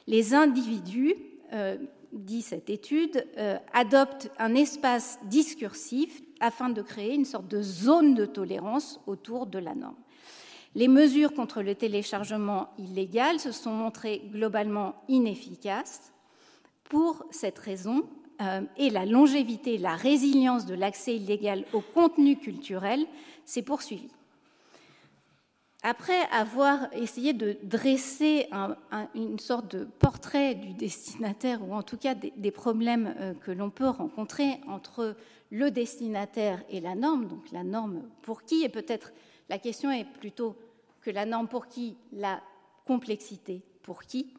Les 0.06 0.36
individus, 0.36 1.16
euh, 1.54 1.78
dit 2.14 2.44
cette 2.44 2.70
étude, 2.70 3.26
euh, 3.40 3.58
adoptent 3.74 4.32
un 4.38 4.54
espace 4.54 5.18
discursif 5.24 6.22
afin 6.40 6.70
de 6.70 6.84
créer 6.84 7.16
une 7.16 7.26
sorte 7.26 7.48
de 7.48 7.64
zone 7.64 8.14
de 8.14 8.26
tolérance 8.26 9.02
autour 9.08 9.48
de 9.48 9.58
la 9.58 9.74
norme. 9.74 9.96
Les 10.76 10.88
mesures 10.88 11.34
contre 11.34 11.64
le 11.64 11.74
téléchargement 11.74 12.70
illégal 12.78 13.40
se 13.40 13.52
sont 13.52 13.72
montrées 13.72 14.22
globalement 14.32 14.94
inefficaces 15.08 16.14
pour 16.84 17.26
cette 17.32 17.58
raison, 17.58 18.08
euh, 18.42 18.62
et 18.78 18.90
la 18.90 19.06
longévité 19.06 19.78
la 19.78 19.96
résilience 19.96 20.66
de 20.66 20.76
l'accès 20.76 21.16
illégal 21.16 21.66
au 21.74 21.82
contenu 21.82 22.38
culturel 22.38 23.06
s'est 23.46 23.64
poursuivie. 23.64 24.12
Après 25.84 26.22
avoir 26.32 26.92
essayé 26.94 27.34
de 27.34 27.58
dresser 27.64 28.48
une 29.16 29.40
sorte 29.40 29.76
de 29.76 29.86
portrait 29.86 30.56
du 30.56 30.74
destinataire, 30.74 31.68
ou 31.68 31.74
en 31.74 31.84
tout 31.84 31.98
cas 31.98 32.16
des, 32.16 32.52
problèmes 32.52 33.14
euh, 33.20 33.34
que 33.34 33.52
l'on 33.52 33.70
peut 33.70 33.88
rencontrer 33.88 34.60
entre 34.68 35.16
le 35.52 35.72
destinataire 35.72 36.64
et 36.70 36.82
la 36.82 36.96
norme, 36.96 37.28
donc 37.28 37.52
la 37.52 37.64
norme 37.64 38.02
pour 38.22 38.44
qui, 38.44 38.64
et 38.64 38.70
peut-être 38.70 39.14
la 39.50 39.60
question 39.60 39.92
est 39.92 40.06
plutôt 40.06 40.56
que 41.02 41.12
la 41.12 41.26
norme 41.26 41.48
pour 41.48 41.68
qui, 41.68 41.96
la 42.12 42.42
complexité 42.86 43.62
pour 43.84 44.04
qui, 44.04 44.34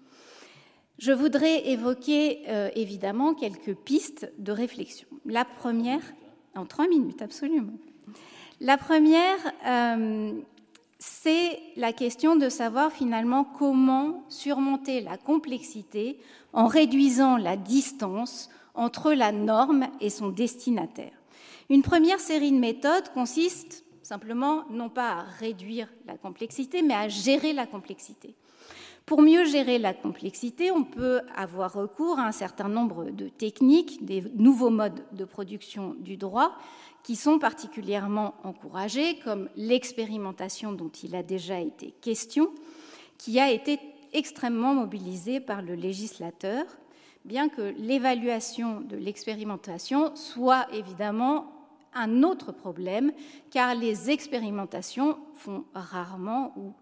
je 0.98 1.12
voudrais 1.12 1.68
évoquer 1.68 2.42
euh, 2.48 2.70
évidemment 2.74 3.34
quelques 3.34 3.74
pistes 3.74 4.30
de 4.38 4.52
réflexion. 4.52 5.08
La 5.24 5.44
première, 5.44 6.02
en 6.56 6.66
trois 6.66 6.88
minutes, 6.88 7.22
absolument. 7.22 7.78
La 8.60 8.76
première, 8.76 9.38
euh, 9.66 10.32
c'est 10.98 11.60
la 11.76 11.92
question 11.92 12.34
de 12.34 12.48
savoir 12.48 12.92
finalement 12.92 13.44
comment 13.44 14.24
surmonter 14.28 15.00
la 15.00 15.16
complexité 15.16 16.18
en 16.52 16.66
réduisant 16.66 17.36
la 17.36 17.56
distance 17.56 18.50
entre 18.74 19.12
la 19.12 19.30
norme 19.30 19.86
et 20.00 20.10
son 20.10 20.28
destinataire. 20.28 21.12
Une 21.70 21.82
première 21.82 22.20
série 22.20 22.50
de 22.50 22.58
méthodes 22.58 23.10
consiste 23.14 23.84
simplement 24.02 24.64
non 24.70 24.88
pas 24.88 25.10
à 25.10 25.22
réduire 25.22 25.88
la 26.06 26.16
complexité, 26.16 26.82
mais 26.82 26.94
à 26.94 27.08
gérer 27.08 27.52
la 27.52 27.66
complexité. 27.66 28.34
Pour 29.08 29.22
mieux 29.22 29.46
gérer 29.46 29.78
la 29.78 29.94
complexité, 29.94 30.70
on 30.70 30.84
peut 30.84 31.22
avoir 31.34 31.72
recours 31.72 32.18
à 32.18 32.26
un 32.26 32.32
certain 32.32 32.68
nombre 32.68 33.04
de 33.04 33.30
techniques, 33.30 34.04
des 34.04 34.22
nouveaux 34.36 34.68
modes 34.68 35.02
de 35.12 35.24
production 35.24 35.96
du 35.98 36.18
droit 36.18 36.52
qui 37.04 37.16
sont 37.16 37.38
particulièrement 37.38 38.34
encouragés, 38.44 39.18
comme 39.24 39.48
l'expérimentation 39.56 40.72
dont 40.72 40.90
il 41.02 41.16
a 41.16 41.22
déjà 41.22 41.58
été 41.58 41.94
question, 42.02 42.50
qui 43.16 43.40
a 43.40 43.50
été 43.50 43.80
extrêmement 44.12 44.74
mobilisée 44.74 45.40
par 45.40 45.62
le 45.62 45.72
législateur, 45.72 46.66
bien 47.24 47.48
que 47.48 47.74
l'évaluation 47.78 48.82
de 48.82 48.96
l'expérimentation 48.98 50.14
soit 50.16 50.66
évidemment 50.74 51.50
un 51.94 52.22
autre 52.24 52.52
problème, 52.52 53.12
car 53.50 53.74
les 53.74 54.10
expérimentations 54.10 55.16
font 55.32 55.64
rarement 55.72 56.52
ou 56.58 56.74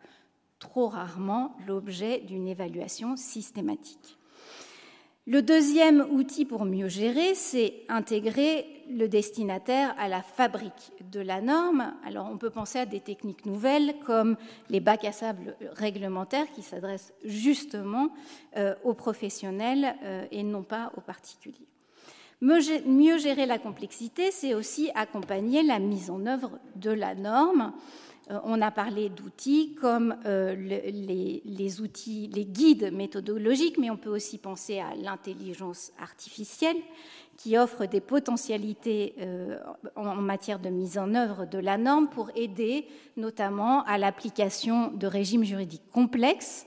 trop 0.59 0.89
rarement 0.89 1.57
l'objet 1.67 2.21
d'une 2.21 2.49
évaluation 2.49 3.17
systématique. 3.17 4.19
Le 5.29 5.43
deuxième 5.43 6.07
outil 6.13 6.45
pour 6.45 6.65
mieux 6.65 6.87
gérer, 6.87 7.35
c'est 7.35 7.83
intégrer 7.89 8.65
le 8.89 9.09
destinataire 9.09 9.93
à 9.99 10.07
la 10.07 10.23
fabrique 10.23 10.93
de 11.11 11.19
la 11.19 11.41
norme. 11.41 11.95
Alors 12.05 12.29
on 12.31 12.39
peut 12.39 12.51
penser 12.51 12.79
à 12.79 12.87
des 12.87 13.01
techniques 13.01 13.45
nouvelles 13.45 13.97
comme 14.07 14.37
les 14.71 14.79
bacs 14.79 15.05
à 15.05 15.11
sable 15.11 15.57
réglementaires 15.73 16.51
qui 16.53 16.63
s'adressent 16.63 17.13
justement 17.25 18.11
euh, 18.57 18.77
aux 18.85 18.95
professionnels 18.95 19.97
euh, 20.05 20.27
et 20.31 20.45
non 20.45 20.63
pas 20.63 20.93
aux 20.97 21.01
particuliers. 21.01 21.67
Mieux 22.41 23.19
gérer 23.19 23.47
la 23.47 23.59
complexité, 23.59 24.31
c'est 24.31 24.55
aussi 24.55 24.91
accompagner 24.95 25.65
la 25.65 25.81
mise 25.81 26.11
en 26.11 26.25
œuvre 26.27 26.61
de 26.77 26.91
la 26.91 27.15
norme 27.17 27.73
on 28.29 28.61
a 28.61 28.71
parlé 28.71 29.09
d'outils 29.09 29.75
comme 29.81 30.17
euh, 30.27 30.55
les, 30.57 31.81
outils, 31.81 32.29
les 32.35 32.45
guides 32.45 32.93
méthodologiques, 32.93 33.79
mais 33.79 33.91
on 33.91 33.97
peut 33.97 34.11
aussi 34.11 34.39
penser 34.39 34.81
à 34.81 34.95
l'intelligence 34.97 35.93
artificielle 36.01 36.77
qui 37.37 37.57
offre 37.57 37.87
des 37.87 38.01
potentialités 38.01 39.15
euh, 39.21 39.59
en 39.95 40.17
matière 40.17 40.59
de 40.59 40.71
mise 40.71 40.99
en 40.99 41.15
œuvre 41.15 41.47
de 41.47 41.59
la 41.59 41.77
norme 41.79 42.09
pour 42.09 42.31
aider 42.35 42.87
notamment 43.17 43.85
à 43.85 43.99
l'application 43.99 44.91
de 44.91 45.07
régimes 45.07 45.45
juridiques 45.45 45.89
complexes 45.93 46.67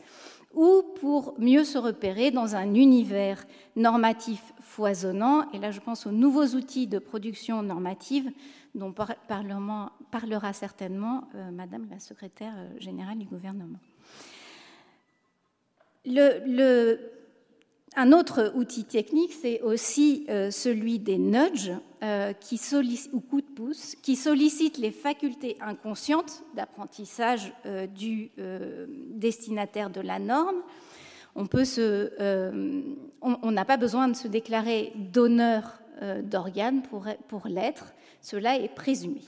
ou 0.54 0.84
pour 1.00 1.36
mieux 1.40 1.64
se 1.64 1.78
repérer 1.78 2.32
dans 2.32 2.56
un 2.56 2.74
univers 2.74 3.46
normatif 3.76 4.54
foisonnant. 4.60 5.52
Et 5.52 5.60
là, 5.60 5.72
je 5.72 5.80
pense 5.80 6.08
aux 6.08 6.12
nouveaux 6.12 6.48
outils 6.56 6.88
de 6.88 7.00
production 7.00 7.62
normative 7.62 8.32
dont 8.76 8.94
parlera 8.94 10.54
certainement 10.54 11.28
euh, 11.36 11.52
Madame 11.52 11.88
la 11.90 12.00
secrétaire 12.00 12.54
euh, 12.58 12.80
générale 12.80 13.18
du 13.18 13.26
gouvernement. 13.26 13.80
Un 17.95 18.12
autre 18.12 18.52
outil 18.56 18.86
technique, 18.86 19.34
c'est 19.34 19.62
aussi 19.62 20.25
euh, 20.30 20.52
celui 20.52 20.99
des 20.99 21.17
nudges 21.17 21.71
qui 22.39 22.62
ou 23.12 23.19
coups 23.19 23.43
de 23.43 23.52
pouce, 23.52 23.95
qui 24.02 24.15
sollicitent 24.15 24.78
les 24.78 24.91
facultés 24.91 25.58
inconscientes 25.60 26.45
d'apprentissage 26.56 27.52
du 27.93 28.32
destinataire 29.10 29.89
de 29.89 29.99
la 29.99 30.17
norme. 30.17 30.62
On 31.36 31.43
n'a 33.52 33.65
pas 33.65 33.75
besoin 33.75 34.08
de 34.08 34.15
se 34.15 34.30
déclarer 34.30 34.93
donneur 34.95 35.82
d'organes 36.23 36.84
pour, 36.84 37.49
l'être. 37.49 37.93
Cela 38.21 38.58
est 38.58 38.73
présumé. 38.73 39.19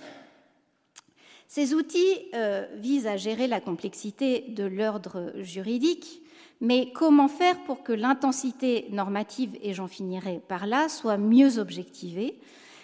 Ces 1.51 1.73
outils 1.73 2.17
euh, 2.33 2.65
visent 2.77 3.07
à 3.07 3.17
gérer 3.17 3.45
la 3.45 3.59
complexité 3.59 4.45
de 4.55 4.63
l'ordre 4.63 5.33
juridique, 5.39 6.20
mais 6.61 6.91
comment 6.93 7.27
faire 7.27 7.59
pour 7.63 7.83
que 7.83 7.91
l'intensité 7.91 8.87
normative, 8.91 9.57
et 9.61 9.73
j'en 9.73 9.87
finirai 9.87 10.41
par 10.47 10.67
là, 10.67 10.87
soit 10.87 11.17
mieux 11.17 11.57
objectivée? 11.57 12.39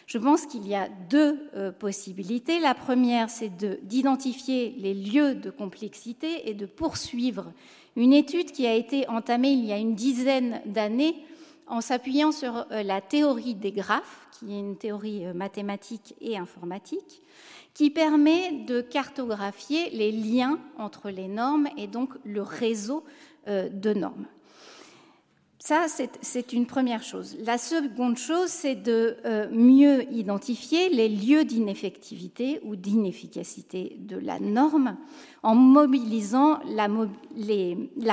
Je 0.07 0.17
pense 0.17 0.45
qu'il 0.45 0.65
y 0.67 0.73
a 0.73 0.87
deux 1.09 1.37
euh, 1.53 1.71
possibilités. 1.71 2.59
La 2.59 2.73
première, 2.73 3.29
c'est 3.29 3.51
d'identifier 3.83 4.73
les 4.77 4.93
lieux 4.93 5.35
de 5.35 5.49
complexité 5.49 6.49
et 6.49 6.53
de 6.53 6.65
poursuivre 6.65 7.51
une 7.97 8.13
étude 8.13 8.51
qui 8.51 8.65
a 8.65 8.73
été 8.73 9.07
entamée 9.09 9.51
il 9.51 9.65
y 9.65 9.73
a 9.73 9.77
une 9.77 9.95
dizaine 9.95 10.61
d'années 10.65 11.15
en 11.67 11.81
s'appuyant 11.81 12.31
sur 12.31 12.65
euh, 12.71 12.83
la 12.83 13.01
théorie 13.01 13.55
des 13.55 13.73
graphes, 13.73 14.27
qui 14.39 14.53
est 14.53 14.59
une 14.59 14.77
théorie 14.77 15.25
euh, 15.25 15.33
mathématique 15.33 16.15
et 16.21 16.37
informatique, 16.37 17.21
qui 17.73 17.89
permet 17.89 18.63
de 18.65 18.81
cartographier 18.81 19.89
les 19.91 20.11
liens 20.11 20.57
entre 20.77 21.09
les 21.09 21.27
normes 21.27 21.67
et 21.77 21.87
donc 21.87 22.13
le 22.23 22.41
réseau 22.41 23.03
de 23.47 23.93
normes. 23.93 24.27
Ça, 25.67 25.88
c'est 26.21 26.53
une 26.53 26.65
première 26.65 27.03
chose. 27.03 27.36
La 27.43 27.57
seconde 27.57 28.15
chose, 28.15 28.47
c'est 28.47 28.75
de 28.75 29.17
euh, 29.25 29.49
mieux 29.51 30.10
identifier 30.13 30.88
les 30.88 31.10
lieux 31.10 31.43
d'ineffectivité 31.43 32.62
ou 32.63 32.77
d'inefficacité 32.77 33.97
de 33.99 34.17
la 34.17 34.39
norme 34.39 34.95
en 35.43 35.55
mobilisant 35.55 36.60
la, 36.67 36.88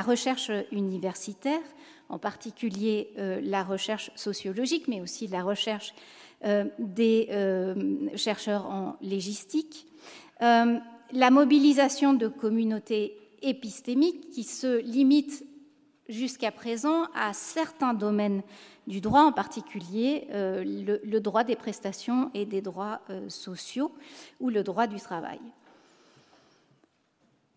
recherche 0.03 0.51
universitaire, 0.73 1.61
en 2.09 2.19
particulier 2.19 3.13
euh, 3.19 3.41
la 3.41 3.63
recherche 3.63 4.11
sociologique, 4.17 4.89
mais 4.89 5.01
aussi 5.01 5.29
la 5.29 5.45
recherche 5.45 5.95
euh, 6.45 6.65
des 6.81 7.29
chercheurs 8.17 8.67
en 8.67 8.97
légistique, 9.01 9.87
la 10.41 11.31
mobilisation 11.31 12.15
de 12.15 12.27
communautés 12.27 13.17
épistémiques 13.45 14.31
qui 14.31 14.45
se 14.45 14.81
limitent 14.81 15.45
jusqu'à 16.09 16.53
présent 16.53 17.05
à 17.15 17.33
certains 17.33 17.95
domaines 17.95 18.43
du 18.87 19.01
droit, 19.01 19.23
en 19.23 19.33
particulier 19.33 20.27
euh, 20.31 20.63
le, 21.03 21.21
droit 21.21 21.45
des 21.45 21.57
prestations 21.57 22.31
et 22.35 22.45
des 22.45 22.61
droits 22.61 23.01
euh, 23.09 23.29
sociaux 23.29 23.93
ou 24.41 24.51
le 24.51 24.63
droit 24.63 24.87
du 24.87 24.97
travail. 24.97 25.41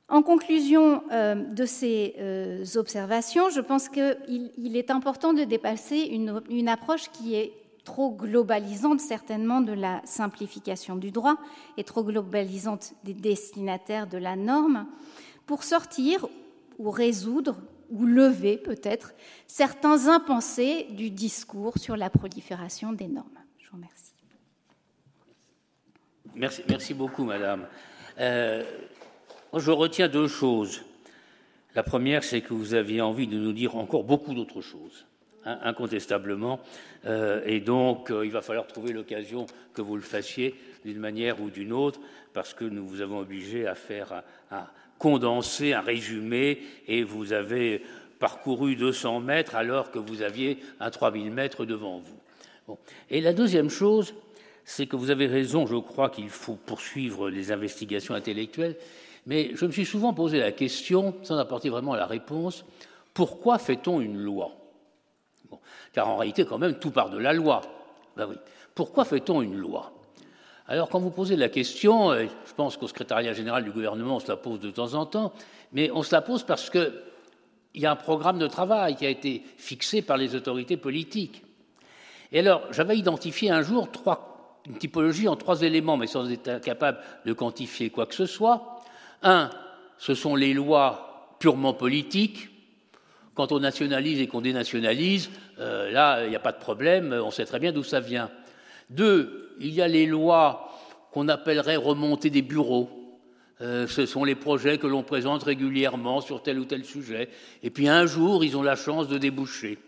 En 0.07 0.21
conclusion 0.21 1.03
euh, 1.11 1.35
de 1.35 1.65
ces 1.65 2.15
observations, 2.77 3.49
je 3.49 3.59
pense 3.59 3.89
qu'il 3.89 4.77
est 4.77 4.89
important 4.89 5.33
de 5.33 5.43
dépasser 5.43 5.97
une 5.99 6.69
approche 6.69 7.09
qui 7.11 7.35
est 7.35 7.51
trop 7.87 8.11
globalisante 8.11 8.99
certainement 8.99 9.61
de 9.61 9.71
la 9.71 10.01
simplification 10.03 10.97
du 10.97 11.11
droit 11.11 11.37
et 11.77 11.85
trop 11.85 12.03
globalisante 12.03 12.93
des 13.05 13.13
destinataires 13.13 14.07
de 14.07 14.17
la 14.17 14.35
norme 14.35 14.87
pour 15.47 15.63
sortir 15.63 16.27
ou 16.77 16.91
résoudre 16.91 17.57
ou 17.89 18.05
lever 18.05 18.57
peut-être 18.57 19.13
certains 19.47 20.07
impensés 20.09 20.87
du 20.91 21.09
discours 21.09 21.77
sur 21.77 21.95
la 21.95 22.09
prolifération 22.09 22.91
des 22.91 23.07
normes. 23.07 23.39
Je 23.57 23.69
vous 23.69 23.77
remercie. 23.77 24.13
Merci, 26.35 26.93
beaucoup, 26.93 27.23
Madame. 27.23 27.65
Euh, 28.19 28.63
je 29.55 29.71
retiens 29.71 30.07
deux 30.07 30.27
choses. 30.27 30.83
La 31.73 31.83
première, 31.83 32.23
c'est 32.23 32.41
que 32.41 32.53
vous 32.53 32.73
aviez 32.73 33.01
envie 33.01 33.27
de 33.27 33.37
nous 33.37 33.53
dire 33.53 33.75
encore 33.75 34.03
beaucoup 34.03 34.33
d'autres 34.33 34.61
choses, 34.61 35.05
hein, 35.45 35.59
incontestablement, 35.63 36.59
euh, 37.05 37.41
et 37.45 37.59
donc 37.59 38.11
euh, 38.11 38.25
il 38.25 38.31
va 38.31 38.41
falloir 38.41 38.67
trouver 38.67 38.93
l'occasion 38.93 39.45
que 39.73 39.81
vous 39.81 39.95
le 39.95 40.01
fassiez 40.01 40.55
d'une 40.83 40.99
manière 40.99 41.41
ou 41.41 41.49
d'une 41.49 41.73
autre, 41.73 41.99
parce 42.33 42.53
que 42.53 42.65
nous 42.65 42.85
vous 42.87 43.01
avons 43.01 43.19
obligé 43.19 43.67
à 43.67 43.75
faire 43.75 44.23
un 44.51 44.67
condensé, 44.99 45.73
un 45.73 45.81
résumé, 45.81 46.59
et 46.87 47.03
vous 47.03 47.33
avez 47.33 47.83
parcouru 48.19 48.75
200 48.75 49.19
mètres 49.19 49.55
alors 49.55 49.91
que 49.91 49.99
vous 49.99 50.21
aviez 50.21 50.57
un 50.79 50.89
3000 50.89 51.31
mètres 51.31 51.65
devant 51.65 51.99
vous. 51.99 52.77
Et 53.09 53.21
la 53.21 53.33
deuxième 53.33 53.69
chose, 53.69 54.13
c'est 54.65 54.87
que 54.87 54.95
vous 54.95 55.11
avez 55.11 55.27
raison, 55.27 55.65
je 55.65 55.77
crois 55.77 56.09
qu'il 56.09 56.29
faut 56.29 56.55
poursuivre 56.55 57.29
les 57.29 57.51
investigations 57.51 58.15
intellectuelles, 58.15 58.75
mais 59.25 59.51
je 59.53 59.65
me 59.65 59.71
suis 59.71 59.85
souvent 59.85 60.13
posé 60.13 60.39
la 60.39 60.51
question, 60.51 61.15
sans 61.23 61.37
apporter 61.37 61.69
vraiment 61.69 61.95
la 61.95 62.05
réponse, 62.05 62.65
pourquoi 63.13 63.59
fait-on 63.59 64.01
une 64.01 64.17
loi? 64.17 64.51
Car 65.93 66.07
en 66.07 66.17
réalité, 66.17 66.45
quand 66.45 66.57
même, 66.57 66.79
tout 66.79 66.91
part 66.91 67.09
de 67.09 67.17
la 67.17 67.33
loi. 67.33 67.61
Ben 68.15 68.27
oui. 68.29 68.35
Pourquoi 68.75 69.05
fait-on 69.05 69.41
une 69.41 69.57
loi? 69.57 69.91
Alors, 70.69 70.89
quand 70.89 70.99
vous 70.99 71.11
posez 71.11 71.37
la 71.37 71.47
question, 71.47 72.11
euh, 72.11 72.25
je 72.45 72.53
pense 72.53 72.75
qu'au 72.75 72.87
secrétariat 72.87 73.31
général 73.31 73.63
du 73.63 73.71
gouvernement, 73.71 74.17
on 74.17 74.19
se 74.19 74.27
la 74.27 74.35
pose 74.35 74.59
de 74.59 74.69
temps 74.69 74.95
en 74.95 75.05
temps, 75.05 75.31
mais 75.71 75.89
on 75.91 76.03
se 76.03 76.13
la 76.13 76.21
pose 76.21 76.43
parce 76.43 76.69
qu'il 76.69 76.91
y 77.75 77.85
a 77.85 77.91
un 77.91 77.95
programme 77.95 78.37
de 78.37 78.47
travail 78.47 78.97
qui 78.97 79.05
a 79.05 79.09
été 79.09 79.43
fixé 79.57 80.01
par 80.01 80.17
les 80.17 80.35
autorités 80.35 80.75
politiques. 80.75 81.43
Et 82.33 82.39
alors, 82.39 82.63
j'avais 82.71 82.97
identifié 82.97 83.49
un 83.49 83.61
jour 83.61 83.87
une 84.65 84.77
typologie 84.77 85.29
en 85.29 85.37
trois 85.37 85.61
éléments, 85.61 85.95
mais 85.95 86.07
sans 86.07 86.29
être 86.29 86.49
incapable 86.49 86.99
de 87.25 87.31
quantifier 87.31 87.89
quoi 87.89 88.05
que 88.05 88.15
ce 88.15 88.25
soit. 88.25 88.81
Un, 89.23 89.49
ce 89.97 90.15
sont 90.15 90.35
les 90.35 90.53
lois 90.53 91.37
purement 91.39 91.73
politiques. 91.73 92.49
Quand 93.35 93.53
on 93.53 93.59
nationalise 93.61 94.19
et 94.19 94.27
qu'on 94.27 94.41
dénationalise, 94.41 95.29
euh, 95.59 95.89
là, 95.91 96.25
il 96.25 96.29
n'y 96.29 96.35
a 96.35 96.41
pas 96.41 96.51
de 96.51 96.59
problème, 96.59 97.17
on 97.23 97.31
sait 97.31 97.45
très 97.45 97.59
bien 97.59 97.71
d'où 97.71 97.83
ça 97.83 98.01
vient. 98.01 98.29
Deux, 98.89 99.55
il 99.59 99.73
y 99.73 99.81
a 99.81 99.87
les 99.87 100.05
lois 100.05 100.71
qu'on 101.11 101.27
appellerait 101.27 101.75
remontées 101.75 102.29
des 102.29 102.41
bureaux. 102.41 102.89
Euh, 103.59 103.87
ce 103.87 104.05
sont 104.05 104.23
les 104.23 104.35
projets 104.35 104.77
que 104.77 104.87
l'on 104.87 105.03
présente 105.03 105.43
régulièrement 105.43 106.21
sur 106.21 106.43
tel 106.43 106.59
ou 106.59 106.65
tel 106.65 106.85
sujet. 106.85 107.29
Et 107.63 107.69
puis 107.69 107.87
un 107.87 108.05
jour, 108.05 108.43
ils 108.43 108.55
ont 108.55 108.61
la 108.61 108.75
chance 108.75 109.07
de 109.07 109.17
déboucher. 109.17 109.79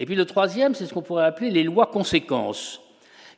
Et 0.00 0.06
puis 0.06 0.16
le 0.16 0.24
troisième, 0.24 0.74
c'est 0.74 0.86
ce 0.86 0.94
qu'on 0.94 1.02
pourrait 1.02 1.24
appeler 1.24 1.50
les 1.50 1.62
lois 1.62 1.86
conséquences, 1.86 2.80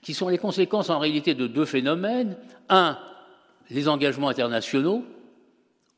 qui 0.03 0.15
sont 0.15 0.29
les 0.29 0.39
conséquences 0.39 0.91
en 0.91 0.99
réalité 0.99 1.35
de 1.35 1.47
deux 1.47 1.67
phénomènes. 1.67 2.37
Un, 2.69 2.99
les 3.71 3.89
engagements 3.89 4.29
internationaux, 4.29 5.05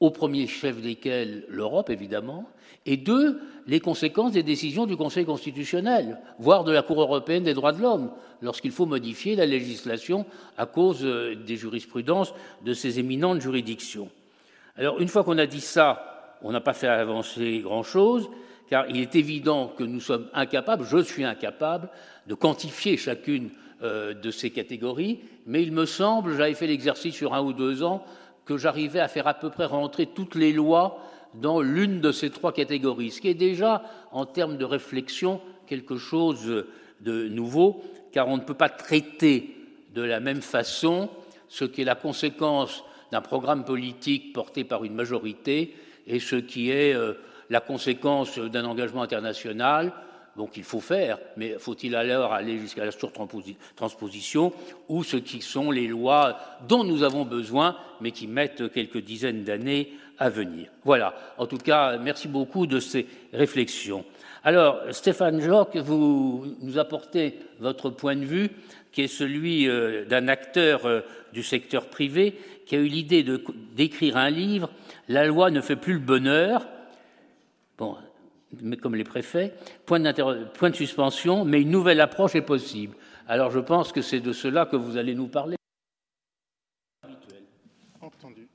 au 0.03 0.11
premier 0.11 0.49
chef 0.49 0.83
desquels 0.83 1.45
l'Europe, 1.49 1.88
évidemment, 1.88 2.49
et 2.87 2.97
deux, 2.97 3.41
les 3.69 3.79
conséquences 3.79 4.33
des 4.33 4.43
décisions 4.43 4.85
du 4.85 4.97
Conseil 4.97 5.25
constitutionnel, 5.25 6.19
voire 6.41 6.65
de 6.65 6.73
la 6.73 6.83
Cour 6.83 7.01
européenne 7.01 7.45
des 7.45 7.55
droits 7.55 7.71
de 7.71 7.81
l'homme, 7.81 8.11
lorsqu'il 8.41 8.73
faut 8.73 8.85
modifier 8.85 9.37
la 9.37 9.47
législation 9.47 10.27
à 10.59 10.67
cause 10.67 11.05
euh, 11.05 11.37
des 11.37 11.55
jurisprudences 11.55 12.35
de 12.65 12.75
ces 12.75 12.99
éminentes 12.99 13.41
juridictions. 13.41 14.09
Alors, 14.77 15.01
une 15.01 15.07
fois 15.07 15.23
qu'on 15.23 15.38
a 15.38 15.47
dit 15.47 15.61
ça, 15.61 16.37
on 16.43 16.51
n'a 16.51 16.61
pas 16.61 16.73
fait 16.73 16.88
avancer 16.88 17.61
grand-chose, 17.62 18.29
car 18.69 18.91
il 18.91 18.97
est 18.97 19.15
évident 19.15 19.69
que 19.69 19.85
nous 19.85 20.01
sommes 20.01 20.27
incapables, 20.35 20.85
je 20.85 20.99
suis 20.99 21.23
incapable, 21.23 21.88
de 22.27 22.35
quantifier 22.35 22.97
chacune 22.97 23.51
euh, 23.85 24.15
de 24.15 24.33
ces 24.33 24.51
catégories, 24.51 25.21
mais 25.47 25.62
il 25.62 25.71
me 25.71 25.87
semble, 25.87 26.37
j'avais 26.37 26.55
fait 26.55 26.67
l'exercice 26.67 27.15
sur 27.15 27.35
un 27.35 27.43
ou 27.43 27.53
deux 27.53 27.85
ans, 27.85 28.05
que 28.44 28.57
j'arrivais 28.57 29.00
à 29.00 29.09
faire 29.09 29.26
à 29.26 29.35
peu 29.35 29.50
près 29.50 29.66
rentrer 29.66 30.07
toutes 30.07 30.35
les 30.35 30.52
lois 30.52 30.98
dans 31.35 31.61
l'une 31.61 32.00
de 32.00 32.12
ces 32.12 32.31
trois 32.31 32.52
catégories, 32.52 33.11
ce 33.11 33.20
qui 33.20 33.28
est 33.28 33.35
déjà, 33.35 33.83
en 34.11 34.26
termes 34.26 34.57
de 34.57 34.64
réflexion, 34.64 35.40
quelque 35.66 35.96
chose 35.96 36.64
de 37.00 37.28
nouveau, 37.28 37.83
car 38.12 38.28
on 38.28 38.37
ne 38.37 38.42
peut 38.42 38.55
pas 38.55 38.68
traiter 38.68 39.57
de 39.94 40.02
la 40.02 40.20
même 40.20 40.42
façon 40.42 41.09
ce 41.48 41.64
qui 41.64 41.83
est 41.83 41.87
la 41.87 41.94
conséquence 41.94 42.85
d'un 43.11 43.20
programme 43.20 43.64
politique 43.64 44.33
porté 44.33 44.64
par 44.64 44.85
une 44.85 44.94
majorité 44.94 45.74
et 46.07 46.18
ce 46.18 46.37
qui 46.37 46.70
est 46.70 46.94
euh, 46.94 47.14
la 47.50 47.61
conséquence 47.61 48.38
d'un 48.38 48.64
engagement 48.64 49.02
international 49.02 49.92
donc 50.37 50.57
il 50.57 50.64
faut 50.64 50.81
faire, 50.81 51.18
mais 51.37 51.59
faut-il 51.59 51.95
alors 51.95 52.33
aller 52.33 52.59
jusqu'à 52.59 52.85
la 52.85 52.90
surtransposition 52.90 54.53
ou 54.88 55.05
ce 55.05 55.16
qui 55.16 55.42
sont 55.42 55.71
les 55.71 55.87
lois 55.87 56.38
dont 56.68 56.85
nous 56.85 57.03
avons 57.03 57.25
besoin, 57.25 57.77
mais 58.01 58.12
qui 58.12 58.27
mettent 58.27 58.73
quelques 58.73 58.99
dizaines 58.99 59.45
d'années 59.45 59.92
à 60.18 60.31
venir? 60.31 60.68
Voilà. 60.85 61.14
En 61.38 61.47
tout 61.47 61.59
cas, 61.59 61.99
merci 61.99 62.29
beaucoup 62.29 62.66
de 62.66 62.81
ces 62.81 63.07
réflexions. 63.33 64.05
Alors, 64.45 64.81
Stéphane 64.90 65.40
Joc, 65.40 65.77
vous 65.77 66.57
nous 66.61 66.79
apportez 66.79 67.38
votre 67.61 67.90
point 67.90 68.16
de 68.16 68.25
vue, 68.25 68.51
qui 68.90 69.03
est 69.03 69.09
celui 69.09 69.68
euh, 69.68 70.05
d'un 70.05 70.29
acteur 70.29 70.85
euh, 70.85 71.01
du 71.33 71.42
secteur 71.42 71.87
privé 71.87 72.37
qui 72.66 72.77
a 72.77 72.79
eu 72.79 72.87
l'idée 72.87 73.25
d'écrire 73.75 74.16
un 74.16 74.31
livre, 74.31 74.71
La 75.09 75.27
loi 75.27 75.51
ne 75.51 75.61
fait 75.61 75.77
plus 75.77 75.95
le 75.95 75.99
bonheur. 75.99 76.66
Bon, 77.79 77.97
comme 78.81 78.95
les 78.95 79.05
préfets, 79.05 79.55
point, 79.87 80.01
de 80.01 80.75
suspension, 80.75 81.45
mais 81.45 81.62
une 81.62 81.71
nouvelle 81.71 82.01
approche 82.01 82.35
est 82.35 82.43
possible. 82.43 82.97
Alors 83.27 83.51
je 83.51 83.61
pense 83.61 83.93
que 83.93 84.03
c'est 84.03 84.21
de 84.21 84.33
cela 84.33 84.67
que 84.67 84.77
vous 84.77 84.97
allez 84.97 85.15
nous 85.15 85.29
parler. 85.29 85.57
Entendu. 88.01 88.49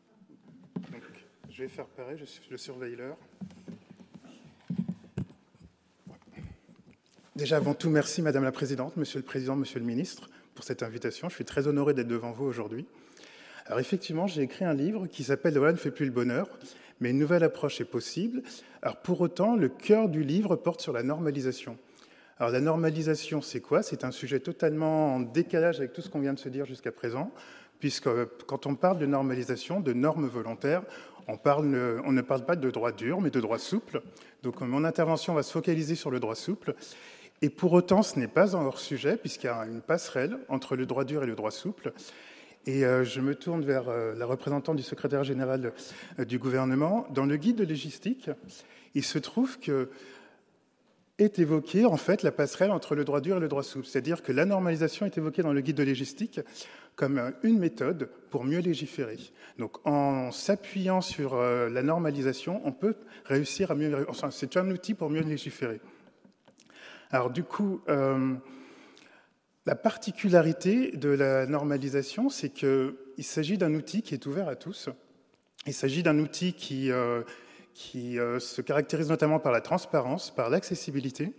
Donc, 0.92 1.02
je 1.50 1.64
vais 1.64 1.70
faire 1.70 1.86
pareil, 1.86 2.18
je, 2.18 2.96
l'heure. 2.98 3.18
Déjà, 7.36 7.58
avant 7.58 7.74
tout, 7.74 7.90
merci 7.90 8.22
Madame 8.22 8.44
la 8.44 8.52
Présidente, 8.52 8.98
Monsieur 8.98 9.20
le 9.20 9.26
Président, 9.26 9.56
Monsieur 9.56 9.80
le 9.80 9.86
Ministre, 9.86 10.28
pour 10.56 10.66
cette 10.66 10.84
invitation. 10.84 11.30
Je 11.30 11.36
suis 11.36 11.46
très 11.46 11.68
honoré 11.68 11.94
d'être 11.94 12.08
devant 12.08 12.32
vous 12.32 12.46
aujourd'hui. 12.46 12.88
Alors 13.68 13.80
effectivement, 13.80 14.28
j'ai 14.28 14.42
écrit 14.42 14.66
un 14.66 14.74
livre 14.74 15.08
qui 15.08 15.24
s'appelle 15.24 15.58
Voilà 15.58 15.74
ne 15.74 15.78
fait 15.78 15.92
plus 15.92 16.06
le 16.06 16.12
bonheur, 16.12 16.48
mais 17.00 17.12
une 17.12 17.20
nouvelle 17.20 17.44
approche 17.44 17.82
est 17.82 17.86
possible. 17.86 18.42
Alors 18.82 18.98
pour 18.98 19.22
autant, 19.22 19.56
le 19.56 19.70
cœur 19.70 20.10
du 20.10 20.24
livre 20.24 20.56
porte 20.56 20.82
sur 20.82 20.94
la 20.94 21.04
normalisation. 21.04 21.78
Alors 22.40 22.52
la 22.52 22.62
normalisation, 22.62 23.42
c'est 23.42 23.62
quoi? 23.62 23.82
C'est 23.82 24.04
un 24.04 24.12
sujet 24.12 24.40
totalement 24.40 25.16
en 25.16 25.20
décalage 25.20 25.80
avec 25.80 25.94
tout 25.94 26.02
ce 26.02 26.10
qu'on 26.10 26.20
vient 26.20 26.34
de 26.34 26.40
se 26.40 26.50
dire 26.50 26.66
jusqu'à 26.66 26.92
présent, 26.92 27.32
puisque 27.80 28.08
euh, 28.08 28.26
quand 28.46 28.66
on 28.68 28.76
parle 28.76 29.00
de 29.00 29.06
normalisation, 29.06 29.80
de 29.80 29.94
normes 29.94 30.28
volontaires, 30.28 30.84
on, 31.28 31.38
parle, 31.38 31.66
on 32.06 32.12
ne 32.12 32.22
parle 32.22 32.46
pas 32.46 32.56
de 32.56 32.70
droit 32.72 32.92
dur, 32.92 33.22
mais 33.22 33.30
de 33.30 33.42
droit 33.42 33.60
souple. 33.60 34.02
Donc 34.44 34.62
mon 34.62 34.84
intervention 34.84 35.34
va 35.34 35.44
se 35.44 35.52
focaliser 35.52 35.96
sur 35.96 36.12
le 36.12 36.20
droit 36.20 36.36
souple. 36.36 36.76
Et 37.42 37.50
pour 37.50 37.74
autant, 37.74 38.02
ce 38.02 38.18
n'est 38.18 38.28
pas 38.28 38.56
un 38.56 38.66
hors-sujet, 38.66 39.18
puisqu'il 39.18 39.48
y 39.48 39.50
a 39.50 39.66
une 39.66 39.82
passerelle 39.82 40.40
entre 40.50 40.76
le 40.76 40.86
droit 40.86 41.04
dur 41.04 41.24
et 41.24 41.28
le 41.28 41.36
droit 41.36 41.52
souple. 41.52 41.94
Et 42.68 42.84
euh, 42.84 43.06
je 43.06 43.22
me 43.22 43.34
tourne 43.34 43.64
vers 43.64 43.88
euh, 43.88 44.14
la 44.14 44.26
représentante 44.26 44.76
du 44.76 44.84
secrétaire 44.84 45.24
général 45.24 45.72
euh, 46.20 46.26
du 46.26 46.38
gouvernement. 46.38 47.08
Dans 47.12 47.26
le 47.26 47.38
guide 47.38 47.56
de 47.56 47.64
logistique, 47.64 48.30
il 48.94 49.06
se 49.06 49.18
trouve 49.18 49.58
que 49.58 49.90
est 51.18 51.40
évoquée 51.40 51.86
en 51.86 51.98
fait 51.98 52.22
la 52.22 52.32
passerelle 52.32 52.70
entre 52.70 52.94
le 52.94 53.04
droit 53.04 53.22
dur 53.22 53.38
et 53.38 53.40
le 53.40 53.48
droit 53.48 53.64
souple. 53.64 53.88
C'est-à-dire 53.88 54.22
que 54.22 54.34
la 54.34 54.46
normalisation 54.46 55.06
est 55.06 55.18
évoquée 55.18 55.42
dans 55.42 55.54
le 55.54 55.62
guide 55.62 55.78
de 55.78 55.84
légistique 55.84 56.42
comme 56.96 57.34
une 57.42 57.58
méthode 57.58 58.10
pour 58.30 58.44
mieux 58.44 58.60
légiférer. 58.60 59.18
Donc 59.58 59.78
en 59.88 60.30
s'appuyant 60.32 61.02
sur 61.02 61.36
la 61.36 61.82
normalisation, 61.82 62.62
on 62.66 62.72
peut 62.72 62.96
réussir 63.26 63.72
à 63.72 63.76
mieux... 63.76 64.06
Enfin, 64.10 64.30
c'est 64.30 64.58
un 64.58 64.70
outil 64.70 64.94
pour 64.94 65.10
mieux 65.10 65.22
légiférer. 65.22 65.82
Alors 67.10 67.32
du 67.32 67.44
coup, 67.44 67.82
la 69.68 69.76
particularité 69.76 70.92
de 70.92 71.10
la 71.10 71.46
normalisation, 71.46 72.30
c'est 72.30 72.50
qu'il 72.50 72.96
s'agit 73.20 73.58
d'un 73.58 73.74
outil 73.74 74.02
qui 74.02 74.14
est 74.14 74.26
ouvert 74.26 74.48
à 74.48 74.56
tous. 74.56 74.88
Il 75.66 75.74
s'agit 75.74 76.04
d'un 76.04 76.20
outil 76.20 76.54
qui, 76.54 76.90
euh, 76.90 77.22
euh, 77.96 78.40
se 78.40 78.62
caractérise 78.62 79.10
notamment 79.10 79.40
par 79.40 79.52
la 79.52 79.60
transparence, 79.60 80.34
par 80.34 80.50
l'accessibilité. 80.50 81.34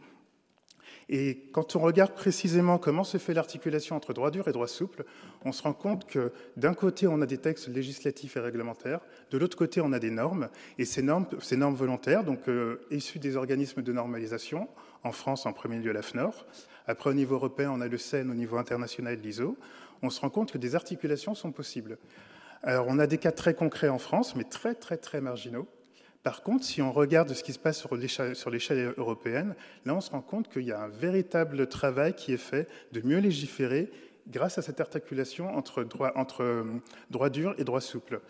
Et 1.09 1.49
quand 1.53 1.75
on 1.75 1.79
regarde 1.79 2.12
précisément 2.12 2.77
comment 2.77 3.03
se 3.03 3.17
fait 3.17 3.33
l'articulation 3.33 3.97
entre 3.97 4.12
droit 4.12 4.31
dur 4.31 4.47
et 4.47 4.53
droit 4.53 4.69
souple, 4.69 5.07
on 5.47 5.53
se 5.53 5.62
rend 5.62 5.73
compte 5.73 6.07
que 6.07 6.31
d'un 6.59 6.75
côté, 6.75 7.07
on 7.07 7.23
a 7.23 7.27
des 7.27 7.38
textes 7.38 7.69
législatifs 7.69 8.37
et 8.37 8.41
réglementaires, 8.41 9.01
de 9.31 9.38
l'autre 9.38 9.57
côté, 9.57 9.81
on 9.81 9.95
a 9.95 9.99
des 9.99 10.11
normes, 10.11 10.51
et 10.77 10.85
ces 10.85 11.01
normes, 11.01 11.27
ces 11.41 11.57
normes 11.57 11.77
volontaires, 11.77 12.25
donc 12.25 12.47
euh, 12.51 12.87
issues 12.91 13.21
des 13.21 13.37
organismes 13.37 13.81
de 13.81 13.93
normalisation, 13.95 14.69
en 15.03 15.12
France 15.12 15.47
en 15.47 15.55
premier 15.55 15.79
lieu 15.79 15.93
la 15.93 16.03
FNOR, 16.03 16.45
après, 16.88 17.11
au 17.11 17.14
niveau 17.14 17.35
européen, 17.35 17.70
on 17.70 17.83
a 17.83 17.87
le 17.87 17.98
CEN, 17.98 18.31
au 18.31 18.35
niveau 18.35 18.57
international, 18.57 19.18
l'ISO. 19.22 19.59
On 20.01 20.09
se 20.09 20.20
rend 20.20 20.31
compte 20.31 20.51
que 20.51 20.59
des 20.59 20.74
articulations 20.74 21.35
sont 21.35 21.53
possibles. 21.53 21.98
Alors, 22.62 22.87
on 22.88 22.98
a 22.98 23.07
des 23.07 23.18
cas 23.18 23.31
très 23.31 23.53
concrets 23.53 23.90
en 23.90 23.98
France, 23.98 24.35
mais 24.35 24.44
très, 24.44 24.74
très, 24.74 24.96
très 24.96 25.20
marginaux. 25.20 25.68
Par 26.22 26.42
contre, 26.42 26.64
si 26.64 26.81
on 26.81 26.90
regarde 26.90 27.33
ce 27.35 27.44
qui 27.44 27.53
se 27.53 27.59
passe 27.59 27.87
sur 28.35 28.51
l'échelle 28.51 28.94
européenne, 28.96 29.55
là, 29.85 29.94
on 29.94 30.01
se 30.01 30.11
rend 30.11 30.22
compte 30.22 30.48
qu'il 30.48 30.62
y 30.62 30.72
a 30.72 30.81
un 30.81 30.88
véritable 30.88 31.68
travail 31.68 32.14
qui 32.14 32.33
est 32.33 32.38
fait 32.38 32.68
de 32.92 33.03
mieux 33.07 33.18
légiférer 33.18 33.90
grâce 34.27 34.57
à 34.57 34.62
cette 34.62 34.81
articulation 34.81 35.55
entre 35.57 35.85
droit, 35.85 36.12
euh, 36.40 37.29
dur 37.31 37.55
et 37.59 37.64
droit 37.64 37.83
souple. 37.83 38.20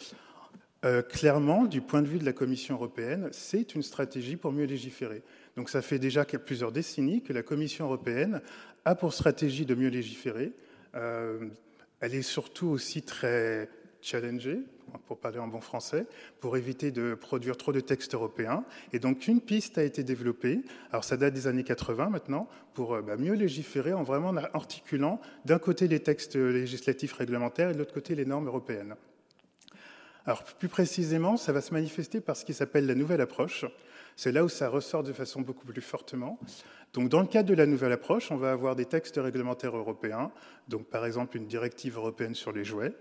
Euh, 0.85 1.03
clairement, 1.03 1.65
du 1.65 1.81
point 1.81 2.03
de 2.03 2.09
vue 2.09 2.19
de 2.19 2.25
la 2.25 2.33
Commission 2.33 2.75
européenne, 2.75 3.29
c'est 3.31 3.77
une 3.77 3.83
stratégie 3.83 4.37
pour 4.37 4.53
mieux 4.53 4.65
légiférer. 4.67 5.23
Donc 5.59 5.71
ça 5.71 5.83
fait 5.83 5.99
déjà 5.99 6.25
plusieurs 6.25 6.71
décennies 6.71 7.21
que 7.21 7.33
la 7.33 7.43
Commission 7.43 7.87
européenne 7.87 8.43
a 8.85 8.95
pour 8.95 9.13
stratégie 9.13 9.67
de 9.67 9.75
mieux 9.75 9.89
légiférer. 9.89 10.53
Euh, 10.95 11.49
elle 11.99 12.15
est 12.15 12.23
surtout 12.23 12.69
aussi 12.69 13.03
très 13.03 13.69
challengée, 14.01 14.61
pour 15.09 15.19
parler 15.19 15.41
en 15.41 15.49
bon 15.49 15.61
français, 15.61 16.07
pour 16.39 16.57
éviter 16.57 16.93
de 16.93 17.15
produire 17.15 17.57
trop 17.57 17.73
de 17.73 17.81
textes 17.81 18.15
européens. 18.15 18.63
Et 18.93 19.01
donc 19.01 19.27
une 19.27 19.41
piste 19.41 19.79
a 19.79 19.83
été 19.83 20.05
développée, 20.05 20.61
alors 20.93 21.03
ça 21.03 21.17
date 21.17 21.35
des 21.35 21.49
années 21.49 21.65
80 21.65 22.09
maintenant, 22.09 22.49
pour 22.73 22.95
euh, 22.95 23.03
bah, 23.03 23.17
mieux 23.17 23.35
légiférer 23.35 23.93
en 23.93 24.05
vraiment 24.05 24.33
articulant 24.55 25.21
d'un 25.45 25.59
côté 25.59 25.89
les 25.89 25.99
textes 25.99 26.37
législatifs 26.37 27.15
réglementaires 27.15 27.71
et 27.71 27.73
de 27.73 27.79
l'autre 27.79 27.95
côté 27.95 28.15
les 28.15 28.27
normes 28.27 28.47
européennes. 28.47 28.95
Alors 30.25 30.45
plus 30.45 30.69
précisément, 30.69 31.37
ça 31.37 31.53
va 31.53 31.63
se 31.63 31.75
manifester 31.75 32.21
par 32.21 32.37
ce 32.37 32.45
qui 32.45 32.55
s'appelle 32.55 32.87
la 32.87 32.95
nouvelle 32.95 33.23
approche, 33.23 33.65
c'est 34.19 34.33
là 34.33 34.43
où 34.43 34.49
ça 34.49 34.69
ressort 34.69 35.05
de 35.05 35.13
façon 35.13 35.43
beaucoup 35.43 35.65
plus 35.65 35.81
fortement. 35.81 36.41
Donc, 36.93 37.09
dans 37.09 37.21
le 37.21 37.29
cadre 37.29 37.49
de 37.49 37.55
la 37.55 37.67
nouvelle 37.67 37.93
approche, 37.93 38.33
on 38.33 38.37
va 38.37 38.51
avoir 38.51 38.75
des 38.75 38.85
textes 38.85 39.15
réglementaires 39.17 39.77
européens, 39.77 40.33
donc 40.67 40.87
par 40.87 41.07
exemple 41.07 41.37
une 41.37 41.47
directive 41.47 41.97
européenne 41.97 42.35
sur 42.35 42.51
les 42.51 42.65
jouets, 42.65 42.93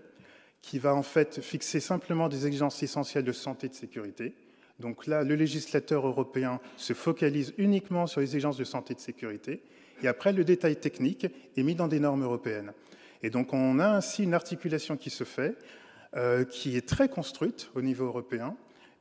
qui 0.62 0.78
va 0.78 0.94
en 0.94 1.02
fait 1.02 1.40
fixer 1.40 1.80
simplement 1.80 2.28
des 2.28 2.46
exigences 2.46 2.84
essentielles 2.84 3.24
de 3.24 3.32
santé 3.32 3.66
et 3.66 3.70
de 3.70 3.74
sécurité. 3.74 4.36
Donc 4.78 5.08
là, 5.08 5.24
le 5.24 5.34
législateur 5.34 6.06
européen 6.06 6.60
se 6.76 6.92
focalise 6.92 7.52
uniquement 7.58 8.06
sur 8.06 8.20
les 8.20 8.26
exigences 8.26 8.56
de 8.56 8.62
santé 8.62 8.92
et 8.92 8.94
de 8.94 9.00
sécurité, 9.00 9.64
et 10.04 10.06
après, 10.06 10.32
le 10.32 10.44
détail 10.44 10.76
technique 10.76 11.26
est 11.56 11.62
mis 11.64 11.74
dans 11.74 11.88
des 11.88 11.98
normes 11.98 12.22
européennes. 12.22 12.72
Et 13.24 13.30
donc, 13.30 13.52
on 13.52 13.80
a 13.80 13.88
ainsi 13.88 14.22
une 14.22 14.34
articulation 14.34 14.96
qui 14.96 15.10
se 15.10 15.24
fait, 15.24 15.56
euh, 16.14 16.44
qui 16.44 16.76
est 16.76 16.88
très 16.88 17.08
construite 17.08 17.72
au 17.74 17.82
niveau 17.82 18.04
européen, 18.04 18.56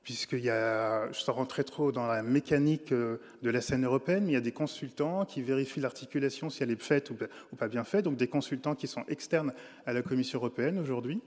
puisqu'il 0.08 0.39
y 0.39 0.50
a, 0.50 1.10
ne 1.10 1.32
rentrer 1.32 1.65
trop 1.65 1.91
dans 1.91 2.08
la 2.08 2.24
mécanique 2.24 2.93
euh, 2.93 3.17
de 3.41 3.50
la 3.50 3.60
scène 3.60 3.84
européenne, 3.84 4.24
mais 4.24 4.32
il 4.32 4.36
y 4.36 4.38
a 4.38 4.41
des 4.41 4.54
consultants 4.54 5.26
qui 5.26 5.41
vérifient 5.41 5.82
l'articulation, 5.82 6.50
si 6.50 6.63
elle 6.63 6.72
est 6.72 6.82
faite 6.82 7.12
ou 7.12 7.56
pas 7.58 7.67
bien 7.67 7.84
faite, 7.84 8.06
donc 8.06 8.15
des 8.15 8.30
consultants 8.30 8.74
qui 8.74 8.88
sont 8.88 9.04
externes 9.10 9.52
à 9.86 9.91
la 9.91 10.02
Commission 10.02 10.39
européenne 10.39 10.80
aujourd'hui. 10.80 11.20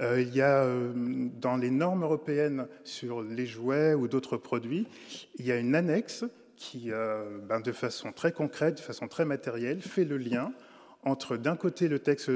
Euh, 0.00 0.22
il 0.22 0.34
y 0.34 0.40
a 0.40 0.64
euh, 0.64 0.94
dans 1.38 1.58
les 1.58 1.70
normes 1.70 2.02
européennes 2.02 2.66
sur 2.82 3.20
les 3.20 3.44
jouets 3.44 3.92
ou 3.92 4.08
d'autres 4.08 4.38
produits, 4.38 4.86
il 5.36 5.44
y 5.44 5.52
a 5.52 5.58
une 5.58 5.74
annexe 5.74 6.24
qui, 6.56 6.92
ben, 7.48 7.60
de 7.60 7.72
façon 7.72 8.10
très 8.12 8.32
concrète, 8.32 8.76
de 8.76 8.80
façon 8.80 9.06
très 9.06 9.26
matérielle, 9.26 9.82
fait 9.82 10.06
le 10.06 10.16
lien 10.16 10.50
entre 11.04 11.36
d'un 11.36 11.56
côté 11.56 11.88
le 11.88 11.98
texte, 11.98 12.30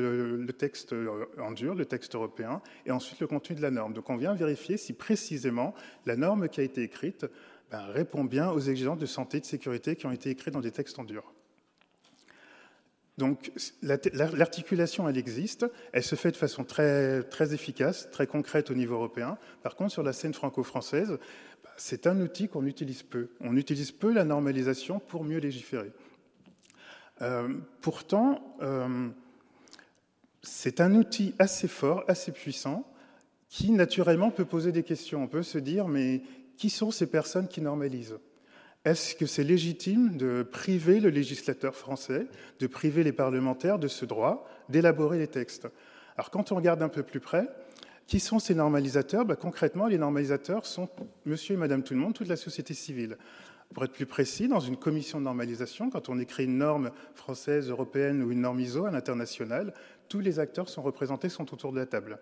texte 0.58 0.94
en 1.38 1.52
dur, 1.52 1.74
le 1.74 1.86
texte 1.86 2.14
européen, 2.14 2.60
et 2.86 2.90
ensuite 2.90 3.20
le 3.20 3.26
contenu 3.26 3.56
de 3.56 3.62
la 3.62 3.70
norme. 3.70 3.94
Donc 3.94 4.10
on 4.10 4.16
vient 4.16 4.34
vérifier 4.34 4.76
si 4.76 4.92
précisément 4.92 5.74
la 6.06 6.16
norme 6.16 6.48
qui 6.48 6.60
a 6.60 6.62
été 6.62 6.82
écrite 6.82 7.26
ben, 7.70 7.84
répond 7.86 8.24
bien 8.24 8.50
aux 8.50 8.60
exigences 8.60 8.98
de 8.98 9.06
santé 9.06 9.38
et 9.38 9.40
de 9.40 9.46
sécurité 9.46 9.96
qui 9.96 10.06
ont 10.06 10.12
été 10.12 10.30
écrites 10.30 10.54
dans 10.54 10.60
des 10.60 10.70
textes 10.70 10.98
en 10.98 11.04
dur. 11.04 11.34
Donc 13.18 13.50
l'articulation, 13.82 15.08
elle 15.08 15.18
existe, 15.18 15.66
elle 15.92 16.04
se 16.04 16.14
fait 16.14 16.30
de 16.30 16.36
façon 16.36 16.62
très, 16.62 17.24
très 17.24 17.52
efficace, 17.52 18.08
très 18.12 18.28
concrète 18.28 18.70
au 18.70 18.74
niveau 18.74 18.94
européen. 18.94 19.38
Par 19.62 19.74
contre, 19.74 19.90
sur 19.90 20.04
la 20.04 20.12
scène 20.12 20.32
franco-française, 20.32 21.18
ben, 21.64 21.70
c'est 21.76 22.06
un 22.06 22.20
outil 22.20 22.48
qu'on 22.48 22.64
utilise 22.64 23.02
peu. 23.02 23.30
On 23.40 23.56
utilise 23.56 23.90
peu 23.90 24.12
la 24.12 24.24
normalisation 24.24 25.00
pour 25.00 25.24
mieux 25.24 25.38
légiférer. 25.38 25.90
Euh, 27.22 27.48
pourtant, 27.80 28.56
euh, 28.62 29.08
c'est 30.42 30.80
un 30.80 30.94
outil 30.94 31.34
assez 31.38 31.68
fort, 31.68 32.04
assez 32.08 32.32
puissant, 32.32 32.84
qui 33.48 33.72
naturellement 33.72 34.30
peut 34.30 34.44
poser 34.44 34.72
des 34.72 34.82
questions. 34.82 35.22
On 35.22 35.28
peut 35.28 35.42
se 35.42 35.58
dire, 35.58 35.88
mais 35.88 36.22
qui 36.56 36.70
sont 36.70 36.90
ces 36.90 37.06
personnes 37.06 37.48
qui 37.48 37.60
normalisent? 37.60 38.18
Est-ce 38.84 39.14
que 39.14 39.26
c'est 39.26 39.44
légitime 39.44 40.16
de 40.16 40.42
priver 40.42 41.00
le 41.00 41.10
législateur 41.10 41.74
français, 41.74 42.26
de 42.60 42.66
priver 42.66 43.02
les 43.02 43.12
parlementaires 43.12 43.78
de 43.78 43.88
ce 43.88 44.04
droit 44.04 44.48
d'élaborer 44.68 45.18
les 45.18 45.26
textes? 45.26 45.68
Alors 46.16 46.30
quand 46.30 46.52
on 46.52 46.56
regarde 46.56 46.82
un 46.82 46.88
peu 46.88 47.02
plus 47.02 47.20
près, 47.20 47.48
qui 48.06 48.20
sont 48.20 48.38
ces 48.38 48.54
normalisateurs? 48.54 49.24
Ben, 49.24 49.36
Concrètement, 49.36 49.86
les 49.86 49.98
normalisateurs 49.98 50.64
sont 50.64 50.88
monsieur 51.26 51.54
et 51.54 51.58
madame 51.58 51.82
tout 51.82 51.94
le 51.94 52.00
monde, 52.00 52.14
toute 52.14 52.28
la 52.28 52.36
société 52.36 52.72
civile. 52.72 53.18
Pour 53.74 53.84
être 53.84 53.92
plus 53.92 54.06
précis, 54.06 54.48
dans 54.48 54.60
une 54.60 54.76
commission 54.76 55.18
de 55.18 55.24
normalisation, 55.24 55.90
quand 55.90 56.08
on 56.08 56.18
écrit 56.18 56.44
une 56.44 56.58
norme 56.58 56.90
française, 57.14 57.68
européenne 57.68 58.22
ou 58.22 58.32
une 58.32 58.40
norme 58.40 58.60
ISO 58.60 58.86
à 58.86 58.90
l'international, 58.90 59.74
tous 60.08 60.20
les 60.20 60.38
acteurs 60.38 60.68
sont 60.68 60.82
représentés, 60.82 61.28
sont 61.28 61.52
autour 61.52 61.72
de 61.72 61.78
la 61.78 61.86
table. 61.86 62.18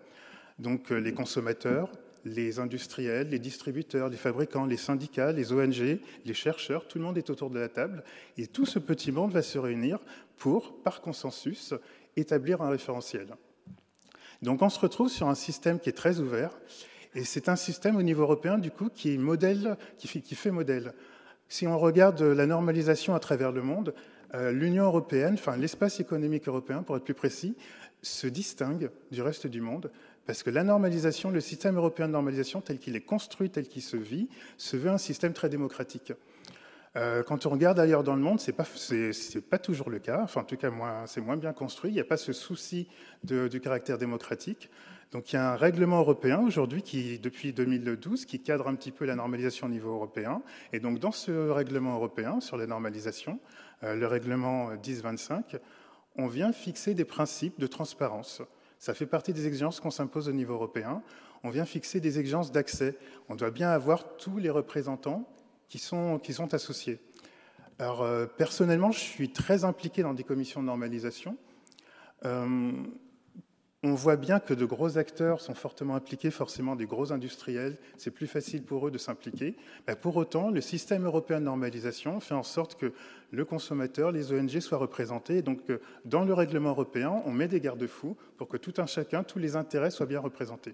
Donc 0.59 0.91
euh, 0.91 0.97
les 0.97 1.13
consommateurs, 1.13 1.89
les 2.25 2.59
industriels, 2.59 3.29
les 3.29 3.39
distributeurs, 3.39 4.09
les 4.09 4.17
fabricants, 4.17 4.65
les 4.65 4.77
syndicats, 4.77 5.31
les 5.31 5.53
ONG, 5.53 5.99
les 6.25 6.33
chercheurs, 6.33 6.87
tout 6.87 6.97
le 6.97 7.05
monde 7.05 7.17
est 7.17 7.29
autour 7.29 7.49
de 7.49 7.59
la 7.59 7.69
table 7.69 8.03
et 8.37 8.47
tout 8.47 8.65
ce 8.65 8.79
petit 8.79 9.11
monde 9.11 9.31
va 9.31 9.41
se 9.41 9.57
réunir 9.57 9.99
pour, 10.37 10.81
par 10.83 11.01
consensus, 11.01 11.73
établir 12.15 12.61
un 12.61 12.69
référentiel. 12.69 13.35
Donc 14.41 14.61
on 14.61 14.69
se 14.69 14.79
retrouve 14.79 15.09
sur 15.09 15.27
un 15.29 15.35
système 15.35 15.79
qui 15.79 15.89
est 15.89 15.93
très 15.93 16.19
ouvert 16.19 16.51
et 17.15 17.23
c'est 17.23 17.49
un 17.49 17.55
système 17.55 17.95
au 17.95 18.03
niveau 18.03 18.23
européen 18.23 18.57
du 18.57 18.71
coup 18.71 18.89
qui, 18.89 19.17
modèle, 19.17 19.77
qui 19.97 20.35
fait 20.35 20.51
modèle. 20.51 20.93
Si 21.49 21.65
on 21.67 21.77
regarde 21.77 22.21
la 22.21 22.45
normalisation 22.45 23.15
à 23.15 23.19
travers 23.19 23.51
le 23.51 23.61
monde, 23.61 23.93
euh, 24.33 24.51
l'Union 24.51 24.85
européenne, 24.85 25.35
enfin 25.35 25.55
l'espace 25.55 25.99
économique 25.99 26.47
européen 26.47 26.83
pour 26.83 26.97
être 26.97 27.03
plus 27.03 27.13
précis, 27.13 27.55
se 28.01 28.27
distingue 28.27 28.91
du 29.11 29.21
reste 29.21 29.47
du 29.47 29.61
monde 29.61 29.89
parce 30.25 30.43
que 30.43 30.49
la 30.49 30.63
normalisation, 30.63 31.31
le 31.31 31.39
système 31.39 31.77
européen 31.77 32.07
de 32.07 32.11
normalisation 32.11 32.59
tel 32.59 32.79
qu'il 32.79 32.97
est 32.97 33.01
construit, 33.01 33.49
tel 33.49 33.67
qu'il 33.67 33.81
se 33.81 33.95
vit, 33.95 34.27
se 34.57 34.75
veut 34.75 34.89
un 34.89 34.97
système 34.97 35.31
très 35.31 35.47
démocratique. 35.47 36.11
Euh, 36.97 37.23
quand 37.23 37.45
on 37.45 37.49
regarde 37.49 37.79
ailleurs 37.79 38.03
dans 38.03 38.15
le 38.15 38.21
monde, 38.21 38.41
ce 38.41 38.51
n'est 38.51 38.57
pas, 38.57 38.65
pas, 39.49 39.59
toujours 39.59 39.89
le 39.89 39.99
cas. 39.99 40.19
Enfin, 40.23 40.41
en 40.41 40.43
tout 40.43 40.57
cas, 40.57 40.69
c'est 41.05 41.21
moins 41.21 41.37
bien 41.37 41.53
construit. 41.53 41.91
Il 41.91 41.93
n'y 41.93 42.01
a 42.01 42.05
pas 42.05 42.17
ce 42.17 42.33
souci 42.33 42.89
du 43.23 43.61
caractère 43.61 43.97
démocratique. 43.97 44.69
Donc 45.11 45.31
il 45.31 45.37
y 45.37 45.39
a 45.39 45.53
un 45.53 45.55
règlement 45.55 45.99
européen 45.99 46.41
aujourd'hui 46.45 46.81
qui, 46.81 47.17
depuis 47.19 47.53
2012, 47.53 48.25
qui 48.25 48.41
cadre 48.41 48.67
un 48.67 48.75
petit 48.75 48.91
peu 48.91 49.05
la 49.05 49.15
normalisation 49.15 49.67
au 49.67 49.69
niveau 49.69 49.93
européen. 49.93 50.41
Et 50.73 50.79
donc 50.79 50.99
dans 50.99 51.13
ce 51.13 51.49
règlement 51.49 51.95
européen 51.95 52.41
sur 52.41 52.57
la 52.57 52.67
normalisation, 52.67 53.39
euh, 53.83 53.95
le 53.95 54.05
règlement 54.05 54.71
1025, 54.71 55.57
on 56.17 56.27
vient 56.27 56.51
fixer 56.51 56.93
des 56.93 57.05
principes 57.05 57.59
de 57.59 57.67
transparence. 57.67 58.41
Ça 58.79 58.93
fait 58.93 59.05
partie 59.05 59.33
des 59.33 59.47
exigences 59.47 59.79
qu'on 59.79 59.91
s'impose 59.91 60.27
au 60.27 60.33
niveau 60.33 60.53
européen. 60.53 61.01
On 61.43 61.49
vient 61.49 61.65
fixer 61.65 61.99
des 61.99 62.19
exigences 62.19 62.51
d'accès. 62.51 62.97
On 63.29 63.35
doit 63.35 63.51
bien 63.51 63.69
avoir 63.69 64.17
tous 64.17 64.37
les 64.37 64.49
représentants 64.49 65.27
qui 65.69 65.79
sont, 65.79 66.19
associés. 66.51 66.99
Alors 67.79 68.01
euh, 68.01 68.25
personnellement, 68.25 68.91
je 68.91 68.99
suis 68.99 69.29
très 69.29 69.63
impliqué 69.63 70.01
dans 70.01 70.13
des 70.13 70.23
commissions 70.23 70.61
de 70.61 70.67
normalisation. 70.67 71.37
Euh, 72.25 72.71
on 73.83 73.93
voit 73.93 74.15
bien 74.15 74.39
que 74.39 74.53
de 74.53 74.65
gros 74.65 74.97
acteurs 74.97 75.39
sont 75.39 75.53
fortement 75.53 75.95
impliqués, 75.95 76.31
forcément 76.31 76.75
des 76.75 76.87
gros 76.87 77.11
industriels, 77.11 77.77
c'est 77.97 78.09
plus 78.09 78.25
facile 78.25 78.63
pour 78.63 78.87
eux 78.87 78.91
de 78.91 78.97
s'impliquer. 78.97 79.55
Ben, 79.85 79.95
pour 79.95 80.15
autant, 80.17 80.49
le 80.49 80.61
système 80.61 81.05
européen 81.05 81.39
de 81.39 81.45
normalisation 81.45 82.19
fait 82.19 82.33
en 82.33 82.43
sorte 82.43 82.75
que 82.75 82.91
le 83.31 83.45
consommateur, 83.45 84.11
les 84.11 84.33
ONG 84.33 84.59
soient 84.61 84.79
représentés. 84.79 85.43
donc, 85.43 85.59
euh, 85.69 85.79
dans 86.05 86.23
le 86.23 86.33
règlement 86.33 86.69
européen, 86.69 87.21
on 87.25 87.31
met 87.31 87.47
des 87.47 87.59
garde-fous 87.59 88.17
pour 88.37 88.47
que 88.47 88.57
tout 88.57 88.73
un 88.77 88.87
chacun, 88.87 89.23
tous 89.23 89.39
les 89.39 89.55
intérêts 89.55 89.91
soient 89.91 90.05
bien 90.07 90.19
représentés. 90.19 90.73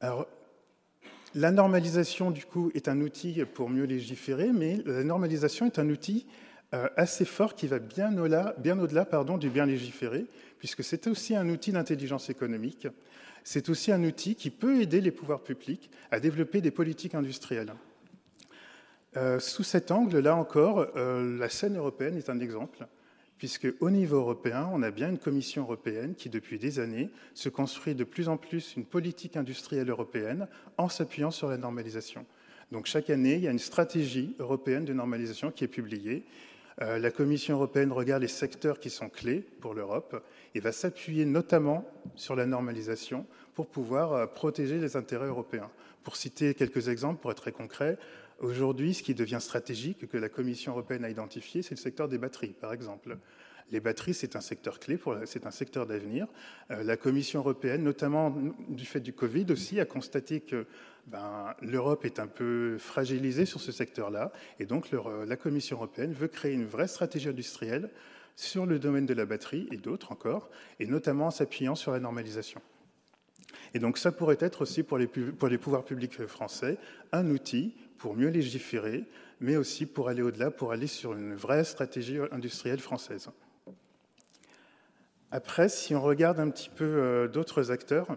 Alors, 0.00 0.26
la 1.36 1.50
normalisation, 1.50 2.30
du 2.30 2.44
coup, 2.44 2.70
est 2.74 2.88
un 2.88 3.00
outil 3.00 3.44
pour 3.44 3.70
mieux 3.70 3.84
légiférer, 3.84 4.52
mais 4.52 4.78
la 4.86 5.04
normalisation 5.04 5.66
est 5.66 5.78
un 5.78 5.88
outil 5.88 6.26
assez 6.96 7.24
fort 7.24 7.54
qui 7.54 7.66
va 7.66 7.78
bien 7.78 8.16
au-delà 8.16 8.54
du 9.38 9.50
bien 9.50 9.66
légiféré, 9.66 10.26
puisque 10.58 10.82
c'est 10.82 11.06
aussi 11.06 11.36
un 11.36 11.48
outil 11.48 11.72
d'intelligence 11.72 12.30
économique. 12.30 12.88
C'est 13.44 13.68
aussi 13.68 13.92
un 13.92 14.02
outil 14.04 14.34
qui 14.34 14.50
peut 14.50 14.80
aider 14.80 15.00
les 15.00 15.10
pouvoirs 15.10 15.42
publics 15.42 15.90
à 16.10 16.18
développer 16.18 16.60
des 16.60 16.70
politiques 16.70 17.14
industrielles. 17.14 17.74
Euh, 19.16 19.38
sous 19.38 19.62
cet 19.62 19.90
angle, 19.90 20.18
là 20.18 20.34
encore, 20.34 20.86
euh, 20.96 21.38
la 21.38 21.48
scène 21.48 21.76
européenne 21.76 22.16
est 22.16 22.30
un 22.30 22.40
exemple, 22.40 22.86
puisque 23.38 23.68
au 23.80 23.90
niveau 23.90 24.16
européen, 24.16 24.68
on 24.72 24.82
a 24.82 24.90
bien 24.90 25.10
une 25.10 25.18
Commission 25.18 25.62
européenne 25.62 26.14
qui, 26.14 26.30
depuis 26.30 26.58
des 26.58 26.80
années, 26.80 27.10
se 27.34 27.48
construit 27.48 27.94
de 27.94 28.04
plus 28.04 28.28
en 28.28 28.36
plus 28.36 28.74
une 28.76 28.84
politique 28.84 29.36
industrielle 29.36 29.90
européenne 29.90 30.48
en 30.78 30.88
s'appuyant 30.88 31.30
sur 31.30 31.48
la 31.48 31.58
normalisation. 31.58 32.24
Donc 32.72 32.86
chaque 32.86 33.10
année, 33.10 33.34
il 33.34 33.42
y 33.42 33.48
a 33.48 33.52
une 33.52 33.58
stratégie 33.58 34.34
européenne 34.38 34.84
de 34.84 34.94
normalisation 34.94 35.52
qui 35.52 35.64
est 35.64 35.68
publiée 35.68 36.24
euh, 36.82 36.98
la 36.98 37.10
Commission 37.10 37.54
européenne 37.54 37.92
regarde 37.92 38.22
les 38.22 38.28
secteurs 38.28 38.80
qui 38.80 38.90
sont 38.90 39.08
clés 39.08 39.46
pour 39.60 39.74
l'Europe 39.74 40.24
et 40.54 40.60
va 40.60 40.72
s'appuyer 40.72 41.24
notamment 41.24 41.88
sur 42.16 42.34
la 42.34 42.46
normalisation 42.46 43.26
pour 43.54 43.68
pouvoir 43.68 44.12
euh, 44.12 44.26
protéger 44.26 44.78
les 44.78 44.96
intérêts 44.96 45.28
européens. 45.28 45.70
Pour 46.02 46.16
citer 46.16 46.54
quelques 46.54 46.88
exemples, 46.88 47.20
pour 47.20 47.30
être 47.30 47.42
très 47.42 47.52
concret, 47.52 47.96
aujourd'hui, 48.40 48.94
ce 48.94 49.02
qui 49.02 49.14
devient 49.14 49.38
stratégique, 49.40 50.08
que 50.08 50.16
la 50.16 50.28
Commission 50.28 50.72
européenne 50.72 51.04
a 51.04 51.10
identifié, 51.10 51.62
c'est 51.62 51.76
le 51.76 51.80
secteur 51.80 52.08
des 52.08 52.18
batteries, 52.18 52.54
par 52.60 52.72
exemple. 52.72 53.16
Les 53.70 53.80
batteries, 53.80 54.14
c'est 54.14 54.36
un 54.36 54.40
secteur 54.40 54.78
clé, 54.78 54.98
c'est 55.24 55.46
un 55.46 55.50
secteur 55.50 55.86
d'avenir. 55.86 56.26
Euh, 56.70 56.82
la 56.82 56.96
Commission 56.96 57.40
européenne, 57.40 57.82
notamment 57.82 58.36
du 58.68 58.84
fait 58.84 59.00
du 59.00 59.12
Covid 59.12 59.46
aussi, 59.50 59.80
a 59.80 59.86
constaté 59.86 60.40
que 60.40 60.66
ben, 61.06 61.54
l'Europe 61.60 62.04
est 62.04 62.18
un 62.18 62.26
peu 62.26 62.78
fragilisée 62.78 63.44
sur 63.46 63.60
ce 63.60 63.72
secteur-là, 63.72 64.32
et 64.58 64.66
donc 64.66 64.88
la 65.26 65.36
Commission 65.36 65.76
européenne 65.76 66.12
veut 66.12 66.28
créer 66.28 66.52
une 66.52 66.66
vraie 66.66 66.88
stratégie 66.88 67.28
industrielle 67.28 67.90
sur 68.36 68.66
le 68.66 68.78
domaine 68.78 69.06
de 69.06 69.14
la 69.14 69.26
batterie 69.26 69.68
et 69.70 69.76
d'autres 69.76 70.12
encore, 70.12 70.50
et 70.80 70.86
notamment 70.86 71.26
en 71.26 71.30
s'appuyant 71.30 71.74
sur 71.74 71.92
la 71.92 72.00
normalisation. 72.00 72.60
Et 73.74 73.78
donc 73.78 73.98
ça 73.98 74.12
pourrait 74.12 74.38
être 74.40 74.62
aussi 74.62 74.82
pour 74.82 74.98
les, 74.98 75.06
pouvoirs 75.58 75.84
publics 75.84 76.26
français 76.26 76.78
un 77.12 77.28
outil 77.30 77.74
pour 77.98 78.14
mieux 78.14 78.28
légiférer, 78.28 79.04
mais 79.40 79.56
aussi 79.56 79.86
pour 79.86 80.08
aller 80.08 80.22
au-delà, 80.22 80.50
pour 80.50 80.72
aller 80.72 80.86
sur 80.86 81.12
une 81.12 81.34
vraie 81.34 81.64
stratégie 81.64 82.18
industrielle 82.30 82.80
française. 82.80 83.30
Après, 85.30 85.68
si 85.68 85.94
on 85.94 86.02
regarde 86.02 86.38
un 86.38 86.50
petit 86.50 86.68
peu 86.68 86.84
euh, 86.84 87.26
d'autres 87.26 87.72
acteurs, 87.72 88.16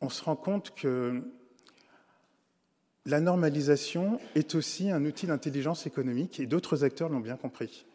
on 0.00 0.08
se 0.08 0.24
rend 0.24 0.36
compte 0.36 0.74
que 0.74 1.22
la 3.06 3.20
normalisation 3.20 4.18
est 4.34 4.54
aussi 4.54 4.90
un 4.90 5.04
outil 5.04 5.26
d'intelligence 5.26 5.86
économique 5.86 6.40
et 6.40 6.46
d'autres 6.46 6.84
acteurs 6.84 7.08
l'ont 7.08 7.20
bien 7.20 7.36
compris. 7.36 7.86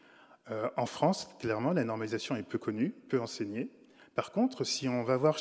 Euh, 0.51 0.69
en 0.77 0.85
France, 0.85 1.29
clairement, 1.39 1.73
la 1.73 1.83
normalisation 1.83 2.35
est 2.35 2.43
peu 2.43 2.57
connue, 2.57 2.93
peu 3.09 3.19
enseignée. 3.19 3.69
Par 4.15 4.31
contre, 4.31 4.63
si 4.63 4.87
on 4.87 5.03
va 5.03 5.17
voir 5.17 5.37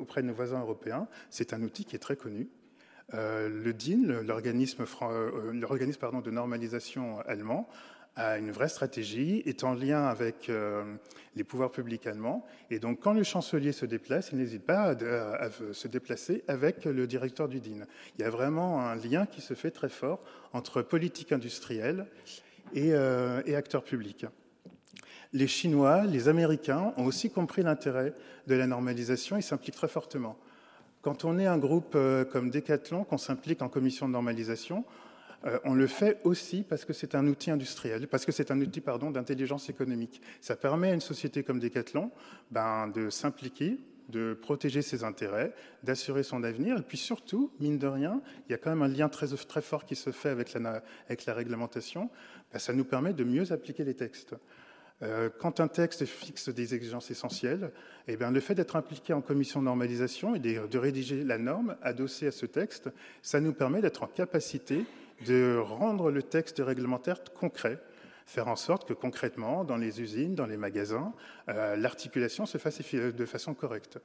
auprès 0.00 0.22
de 0.22 0.26
nos 0.26 0.34
voisins 0.34 0.60
européens, 0.60 1.06
c'est 1.30 1.52
un 1.52 1.62
outil 1.62 1.84
qui 1.84 1.96
est 1.96 2.00
très 2.00 2.16
connu. 2.16 2.48
Euh, 3.14 3.48
le 3.48 3.72
DIN, 3.72 4.22
l'organisme 4.22 4.84
euh, 5.02 5.52
de 5.52 6.30
normalisation 6.30 7.20
allemand, 7.20 7.68
a 8.16 8.38
une 8.38 8.50
vraie 8.50 8.68
stratégie, 8.68 9.42
est 9.46 9.64
en 9.64 9.74
lien 9.74 10.04
avec 10.04 10.48
euh, 10.48 10.96
les 11.36 11.44
pouvoirs 11.44 11.70
publics 11.70 12.06
allemands. 12.06 12.44
Et 12.70 12.78
donc, 12.78 13.00
quand 13.00 13.12
le 13.12 13.22
chancelier 13.22 13.72
se 13.72 13.86
déplace, 13.86 14.30
il 14.32 14.38
n'hésite 14.38 14.64
pas 14.64 14.94
à, 14.94 15.50
se 15.72 15.88
déplacer 15.88 16.44
avec 16.48 16.84
le 16.84 17.06
directeur 17.06 17.48
du 17.48 17.60
DIN. 17.60 17.84
Il 18.18 18.22
y 18.22 18.24
a 18.24 18.30
vraiment 18.30 18.80
un 18.80 18.96
lien 18.96 19.26
qui 19.26 19.40
se 19.40 19.54
fait 19.54 19.70
très 19.70 19.88
fort 19.88 20.20
entre 20.52 20.82
politique 20.82 21.32
industrielle 21.32 22.06
et, 22.74 22.92
euh, 22.92 23.42
et 23.46 23.54
acteurs 23.54 23.84
publics. 23.84 24.26
Les 25.32 25.46
Chinois, 25.46 26.04
les 26.06 26.28
Américains 26.28 26.92
ont 26.96 27.04
aussi 27.04 27.30
compris 27.30 27.62
l'intérêt 27.62 28.14
de 28.48 28.54
la 28.56 28.66
normalisation 28.66 29.36
et 29.36 29.42
s'impliquent 29.42 29.76
très 29.76 29.88
fortement. 29.88 30.36
Quand 31.02 31.24
on 31.24 31.38
est 31.38 31.46
un 31.46 31.56
groupe 31.56 31.94
euh, 31.94 32.24
comme 32.24 32.50
Decathlon, 32.50 33.04
qu'on 33.04 33.16
s'implique 33.16 33.62
en 33.62 33.68
commission 33.68 34.06
de 34.06 34.12
normalisation, 34.12 34.84
euh, 35.46 35.58
on 35.64 35.74
le 35.74 35.86
fait 35.86 36.20
aussi 36.24 36.62
parce 36.62 36.84
que 36.84 36.92
c'est 36.92 37.14
un 37.14 37.26
outil 37.26 37.50
industriel, 37.50 38.08
parce 38.08 38.24
que 38.24 38.32
c'est 38.32 38.50
un 38.50 38.60
outil 38.60 38.80
pardon, 38.80 39.10
d'intelligence 39.10 39.70
économique. 39.70 40.20
Ça 40.40 40.56
permet 40.56 40.90
à 40.90 40.94
une 40.94 41.00
société 41.00 41.42
comme 41.42 41.60
Decathlon 41.60 42.10
ben, 42.50 42.88
de 42.88 43.08
s'impliquer, 43.08 43.78
de 44.10 44.34
protéger 44.34 44.82
ses 44.82 45.04
intérêts, 45.04 45.54
d'assurer 45.82 46.22
son 46.22 46.42
avenir. 46.42 46.76
Et 46.78 46.82
puis 46.82 46.98
surtout, 46.98 47.52
mine 47.58 47.78
de 47.78 47.86
rien, 47.86 48.20
il 48.48 48.52
y 48.52 48.54
a 48.54 48.58
quand 48.58 48.70
même 48.70 48.82
un 48.82 48.88
lien 48.88 49.08
très, 49.08 49.28
très 49.28 49.62
fort 49.62 49.86
qui 49.86 49.96
se 49.96 50.10
fait 50.10 50.28
avec 50.28 50.52
la, 50.52 50.82
réglementation. 51.32 52.10
Ben, 52.52 52.58
ça 52.58 52.72
nous 52.72 52.84
permet 52.84 53.14
de 53.14 53.24
mieux 53.24 53.52
appliquer 53.52 53.84
les 53.84 53.94
textes. 53.94 54.34
Euh, 55.02 55.30
quand 55.38 55.60
un 55.60 55.68
texte 55.68 56.04
fixe 56.04 56.50
des 56.50 56.74
exigences 56.74 57.10
essentielles, 57.10 57.72
eh 58.06 58.18
bien, 58.18 58.30
le 58.30 58.40
fait 58.40 58.54
d'être 58.54 58.76
impliqué 58.76 59.14
en 59.14 59.22
commission 59.22 59.60
de 59.60 59.64
normalisation 59.64 60.34
et 60.34 60.38
de, 60.38 60.66
de 60.66 60.78
rédiger 60.78 61.24
la 61.24 61.38
norme 61.38 61.76
adossée 61.80 62.26
à 62.26 62.32
ce 62.32 62.44
texte, 62.44 62.90
ça 63.22 63.40
nous 63.40 63.54
permet 63.54 63.80
d'être 63.80 64.02
en 64.02 64.08
capacité 64.08 64.84
de 65.26 65.58
rendre 65.58 66.10
le 66.10 66.22
texte 66.22 66.62
réglementaire 66.64 67.22
concret, 67.34 67.78
faire 68.26 68.48
en 68.48 68.56
sorte 68.56 68.88
que 68.88 68.92
concrètement, 68.92 69.64
dans 69.64 69.76
les 69.76 70.00
usines, 70.00 70.34
dans 70.34 70.46
les 70.46 70.56
magasins, 70.56 71.12
euh, 71.48 71.76
l'articulation 71.76 72.46
se 72.46 72.58
fasse 72.58 72.80
de 72.94 73.26
façon 73.26 73.54
correcte. 73.54 73.98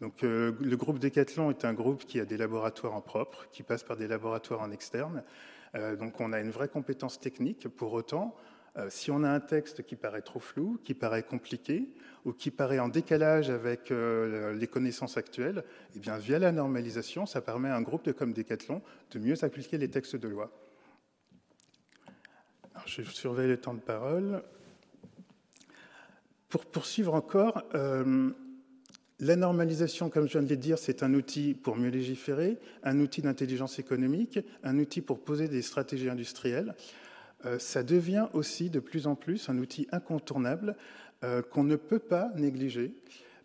Donc, 0.00 0.22
euh, 0.22 0.52
le 0.60 0.76
groupe 0.76 0.98
Decathlon 0.98 1.50
est 1.50 1.64
un 1.64 1.74
groupe 1.74 2.04
qui 2.04 2.20
a 2.20 2.24
des 2.24 2.36
laboratoires 2.36 2.94
en 2.94 3.00
propre, 3.00 3.48
qui 3.50 3.62
passe 3.62 3.82
par 3.82 3.96
des 3.96 4.06
laboratoires 4.06 4.60
en 4.60 4.70
externe. 4.70 5.24
Euh, 5.74 5.96
donc, 5.96 6.20
on 6.20 6.32
a 6.32 6.40
une 6.40 6.50
vraie 6.50 6.68
compétence 6.68 7.18
technique. 7.18 7.68
Pour 7.68 7.92
autant, 7.92 8.36
si 8.88 9.10
on 9.10 9.24
a 9.24 9.30
un 9.30 9.40
texte 9.40 9.82
qui 9.84 9.96
paraît 9.96 10.22
trop 10.22 10.40
flou, 10.40 10.78
qui 10.84 10.94
paraît 10.94 11.22
compliqué, 11.22 11.88
ou 12.24 12.32
qui 12.32 12.50
paraît 12.50 12.78
en 12.78 12.88
décalage 12.88 13.50
avec 13.50 13.90
les 13.90 14.66
connaissances 14.66 15.16
actuelles, 15.16 15.64
eh 15.96 15.98
bien, 15.98 16.18
via 16.18 16.38
la 16.38 16.52
normalisation, 16.52 17.26
ça 17.26 17.40
permet 17.40 17.68
à 17.68 17.76
un 17.76 17.82
groupe 17.82 18.04
de 18.04 18.12
comme 18.12 18.32
Decathlon 18.32 18.82
de 19.10 19.18
mieux 19.18 19.44
appliquer 19.44 19.78
les 19.78 19.88
textes 19.88 20.16
de 20.16 20.28
loi 20.28 20.52
je 22.88 23.02
surveille 23.02 23.48
le 23.48 23.58
temps 23.58 23.74
de 23.74 23.80
parole. 23.80 24.42
Pour 26.48 26.64
poursuivre 26.64 27.14
encore, 27.14 27.62
euh, 27.74 28.30
la 29.20 29.36
normalisation, 29.36 30.08
comme 30.08 30.26
je 30.26 30.32
viens 30.32 30.42
de 30.42 30.48
le 30.48 30.56
dire, 30.56 30.78
c'est 30.78 31.02
un 31.02 31.12
outil 31.14 31.54
pour 31.54 31.76
mieux 31.76 31.90
légiférer, 31.90 32.58
un 32.82 33.00
outil 33.00 33.20
d'intelligence 33.20 33.78
économique, 33.78 34.38
un 34.62 34.78
outil 34.78 35.00
pour 35.00 35.20
poser 35.20 35.48
des 35.48 35.62
stratégies 35.62 36.08
industrielles. 36.08 36.74
Euh, 37.44 37.58
ça 37.58 37.82
devient 37.82 38.26
aussi 38.32 38.70
de 38.70 38.80
plus 38.80 39.06
en 39.06 39.14
plus 39.14 39.48
un 39.48 39.58
outil 39.58 39.86
incontournable 39.92 40.76
euh, 41.24 41.42
qu'on 41.42 41.64
ne 41.64 41.76
peut 41.76 41.98
pas 41.98 42.30
négliger 42.36 42.92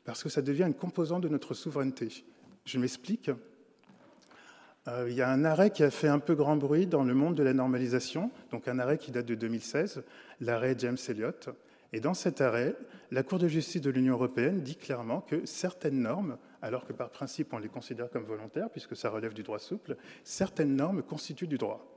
parce 0.03 0.23
que 0.23 0.29
ça 0.29 0.41
devient 0.41 0.63
une 0.63 0.73
composante 0.73 1.21
de 1.21 1.29
notre 1.29 1.53
souveraineté. 1.53 2.25
Je 2.65 2.79
m'explique. 2.79 3.29
Euh, 4.87 5.07
il 5.09 5.15
y 5.15 5.21
a 5.21 5.29
un 5.29 5.45
arrêt 5.45 5.69
qui 5.69 5.83
a 5.83 5.91
fait 5.91 6.07
un 6.07 6.19
peu 6.19 6.35
grand 6.35 6.57
bruit 6.57 6.87
dans 6.87 7.03
le 7.03 7.13
monde 7.13 7.35
de 7.35 7.43
la 7.43 7.53
normalisation, 7.53 8.31
donc 8.51 8.67
un 8.67 8.79
arrêt 8.79 8.97
qui 8.97 9.11
date 9.11 9.25
de 9.25 9.35
2016, 9.35 10.03
l'arrêt 10.41 10.75
James 10.77 10.97
Elliott. 11.07 11.49
Et 11.93 11.99
dans 11.99 12.15
cet 12.15 12.41
arrêt, 12.41 12.75
la 13.11 13.23
Cour 13.23 13.37
de 13.37 13.47
justice 13.47 13.81
de 13.81 13.91
l'Union 13.91 14.15
européenne 14.15 14.61
dit 14.61 14.75
clairement 14.75 15.21
que 15.21 15.45
certaines 15.45 16.01
normes, 16.01 16.37
alors 16.61 16.85
que 16.85 16.93
par 16.93 17.11
principe 17.11 17.53
on 17.53 17.59
les 17.59 17.69
considère 17.69 18.09
comme 18.09 18.23
volontaires, 18.23 18.69
puisque 18.71 18.95
ça 18.95 19.09
relève 19.09 19.33
du 19.33 19.43
droit 19.43 19.59
souple, 19.59 19.95
certaines 20.23 20.75
normes 20.75 21.03
constituent 21.03 21.47
du 21.47 21.57
droit. 21.57 21.92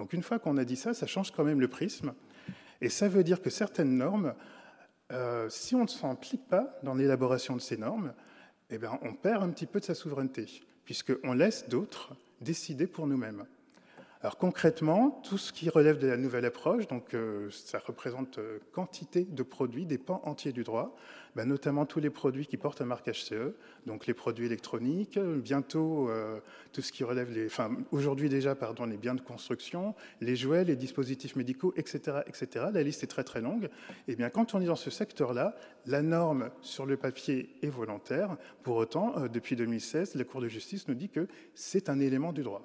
Donc 0.00 0.14
une 0.14 0.22
fois 0.22 0.38
qu'on 0.38 0.56
a 0.56 0.64
dit 0.64 0.76
ça, 0.76 0.94
ça 0.94 1.06
change 1.06 1.30
quand 1.30 1.44
même 1.44 1.60
le 1.60 1.68
prisme. 1.68 2.14
Et 2.80 2.88
ça 2.88 3.06
veut 3.06 3.22
dire 3.22 3.42
que 3.42 3.50
certaines 3.50 3.98
normes, 3.98 4.32
euh, 5.12 5.46
si 5.50 5.74
on 5.74 5.82
ne 5.82 5.88
s'implique 5.88 6.48
pas 6.48 6.78
dans 6.82 6.94
l'élaboration 6.94 7.54
de 7.54 7.60
ces 7.60 7.76
normes, 7.76 8.14
eh 8.70 8.78
bien, 8.78 8.98
on 9.02 9.12
perd 9.12 9.42
un 9.42 9.50
petit 9.50 9.66
peu 9.66 9.78
de 9.78 9.84
sa 9.84 9.94
souveraineté, 9.94 10.62
puisqu'on 10.86 11.34
laisse 11.34 11.68
d'autres 11.68 12.16
décider 12.40 12.86
pour 12.86 13.06
nous-mêmes. 13.06 13.44
Alors 14.22 14.38
concrètement, 14.38 15.20
tout 15.22 15.36
ce 15.36 15.52
qui 15.52 15.68
relève 15.68 15.98
de 15.98 16.06
la 16.06 16.16
nouvelle 16.16 16.46
approche, 16.46 16.86
donc 16.86 17.12
euh, 17.12 17.50
ça 17.50 17.78
représente 17.78 18.38
euh, 18.38 18.58
quantité 18.72 19.24
de 19.24 19.42
produits, 19.42 19.84
des 19.84 19.98
pans 19.98 20.22
entiers 20.24 20.52
du 20.52 20.64
droit, 20.64 20.96
ben, 21.36 21.46
notamment 21.46 21.86
tous 21.86 22.00
les 22.00 22.10
produits 22.10 22.46
qui 22.46 22.56
portent 22.56 22.80
un 22.80 22.86
marquage 22.86 23.24
CE, 23.24 23.54
donc 23.86 24.06
les 24.06 24.14
produits 24.14 24.46
électroniques, 24.46 25.18
bientôt 25.18 26.08
euh, 26.08 26.40
tout 26.72 26.82
ce 26.82 26.92
qui 26.92 27.04
relève 27.04 27.30
les, 27.30 27.46
enfin 27.46 27.70
aujourd'hui 27.92 28.28
déjà 28.28 28.54
pardon, 28.54 28.84
les 28.84 28.96
biens 28.96 29.14
de 29.14 29.20
construction, 29.20 29.94
les 30.20 30.36
jouets, 30.36 30.64
les 30.64 30.76
dispositifs 30.76 31.36
médicaux, 31.36 31.72
etc., 31.76 32.18
etc. 32.26 32.66
La 32.72 32.82
liste 32.82 33.04
est 33.04 33.08
très 33.08 33.24
très 33.24 33.40
longue. 33.40 33.64
Et 33.64 34.12
eh 34.12 34.16
bien 34.16 34.30
quand 34.30 34.54
on 34.54 34.60
est 34.60 34.66
dans 34.66 34.76
ce 34.76 34.90
secteur-là, 34.90 35.54
la 35.86 36.02
norme 36.02 36.50
sur 36.60 36.86
le 36.86 36.96
papier 36.96 37.50
est 37.62 37.70
volontaire. 37.70 38.36
Pour 38.62 38.76
autant, 38.76 39.26
depuis 39.28 39.56
2016, 39.56 40.14
la 40.14 40.24
Cour 40.24 40.40
de 40.40 40.48
justice 40.48 40.88
nous 40.88 40.94
dit 40.94 41.08
que 41.08 41.28
c'est 41.54 41.88
un 41.88 42.00
élément 42.00 42.32
du 42.32 42.42
droit. 42.42 42.62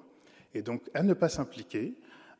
Et 0.54 0.62
donc, 0.62 0.88
à 0.94 1.02
ne 1.02 1.14
pas 1.14 1.28
s'impliquer, 1.28 1.94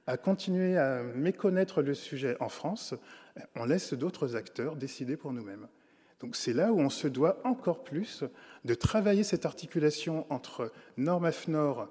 à 0.07 0.17
continuer 0.17 0.79
à 0.79 1.03
méconnaître 1.03 1.83
le 1.83 1.95
sujet 1.95 2.37
en 2.41 2.49
France, 2.49 2.95
on 3.55 3.65
laisse 3.65 3.93
d'autres 3.93 4.37
acteurs 4.37 4.77
décider 4.77 5.17
pour 5.17 5.33
nous-mêmes. 5.33 5.67
Donc 6.21 6.37
c'est 6.37 6.53
là 6.53 6.73
où 6.73 6.81
on 6.81 6.91
se 6.91 7.09
doit 7.09 7.41
encore 7.45 7.85
plus 7.85 8.25
de 8.65 8.75
travailler 8.75 9.23
cette 9.23 9.45
articulation 9.45 10.27
entre 10.31 10.73
normes 10.97 11.27
AFNOR 11.27 11.89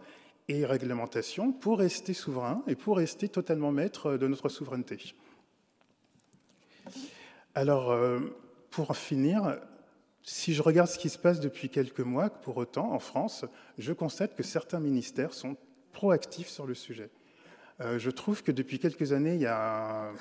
et 0.47 0.65
réglementation 0.65 1.51
pour 1.51 1.79
rester 1.79 2.13
souverain 2.13 2.63
et 2.67 2.75
pour 2.75 2.97
rester 2.97 3.29
totalement 3.29 3.71
maître 3.71 4.17
de 4.17 4.27
notre 4.27 4.49
souveraineté. 4.49 5.15
Alors, 7.55 7.91
euh, 7.91 8.19
pour 8.69 8.95
finir, 8.97 9.59
si 10.21 10.53
je 10.53 10.61
regarde 10.61 10.89
ce 10.89 10.99
qui 10.99 11.09
se 11.09 11.17
passe 11.17 11.39
depuis 11.39 11.69
quelques 11.69 12.01
mois, 12.01 12.29
pour 12.29 12.57
autant, 12.57 12.91
en 12.91 12.99
France, 12.99 13.45
je 13.77 13.93
constate 13.93 14.35
que 14.35 14.43
certains 14.43 14.79
ministères 14.79 15.33
sont 15.33 15.55
proactif 15.93 16.47
sur 16.47 16.67
le 16.67 16.73
sujet. 16.73 17.09
Euh, 17.79 17.97
je 17.97 18.09
trouve 18.11 18.43
que 18.43 18.51
depuis 18.51 18.79
quelques 18.79 19.13
années, 19.13 19.35
il 19.35 19.41
y 19.41 19.47
a, 19.47 20.11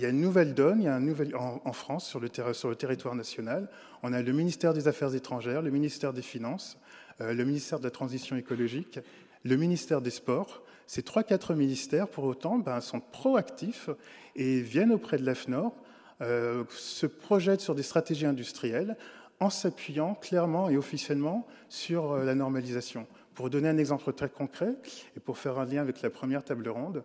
une 0.00 0.20
nouvelle 0.20 0.54
donne, 0.54 0.80
il 0.80 0.84
y 0.84 0.88
a 0.88 0.94
un 0.94 1.00
nouvel, 1.00 1.34
en, 1.36 1.72
France, 1.72 2.06
sur 2.06 2.20
le, 2.20 2.28
territoire 2.28 3.14
national. 3.14 3.68
On 4.02 4.12
a 4.12 4.22
le 4.22 4.32
ministère 4.32 4.74
des 4.74 4.88
Affaires 4.88 5.14
étrangères, 5.14 5.62
le 5.62 5.70
ministère 5.70 6.12
des 6.12 6.22
Finances, 6.22 6.78
euh, 7.20 7.32
le 7.32 7.44
ministère 7.44 7.78
de 7.78 7.84
la 7.84 7.90
Transition 7.90 8.36
écologique, 8.36 8.98
le 9.44 9.56
ministère 9.56 10.00
des 10.00 10.10
Sports. 10.10 10.62
Ces 10.86 11.02
trois, 11.02 11.22
quatre 11.22 11.54
ministères, 11.54 12.08
pour 12.08 12.24
autant, 12.24 12.58
ben, 12.58 12.80
sont 12.80 13.00
proactifs 13.00 13.88
et 14.36 14.60
viennent 14.60 14.92
auprès 14.92 15.16
de 15.16 15.24
l'AFNOR, 15.24 15.74
euh, 16.20 16.64
se 16.70 17.06
projettent 17.06 17.60
sur 17.60 17.74
des 17.74 17.82
stratégies 17.82 18.26
industrielles 18.26 18.96
en 19.40 19.50
s'appuyant 19.50 20.14
clairement 20.14 20.70
et 20.70 20.76
officiellement 20.76 21.46
sur 21.68 22.16
la 22.16 22.34
normalisation. 22.34 23.06
Pour 23.34 23.50
donner 23.50 23.68
un 23.68 23.78
exemple 23.78 24.12
très 24.12 24.28
concret 24.28 24.74
et 25.16 25.20
pour 25.20 25.38
faire 25.38 25.58
un 25.58 25.64
lien 25.64 25.80
avec 25.80 26.02
la 26.02 26.10
première 26.10 26.44
table 26.44 26.68
ronde, 26.68 27.02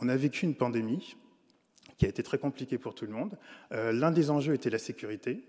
on 0.00 0.08
a 0.08 0.16
vécu 0.16 0.44
une 0.44 0.54
pandémie 0.54 1.16
qui 2.00 2.06
a 2.06 2.08
été 2.08 2.22
très 2.22 2.38
compliquée 2.38 2.78
pour 2.78 2.94
tout 2.94 3.04
le 3.04 3.12
monde. 3.12 3.36
Euh, 3.72 3.92
l'un 3.92 4.10
des 4.10 4.30
enjeux 4.30 4.54
était 4.54 4.70
la 4.70 4.78
sécurité. 4.78 5.44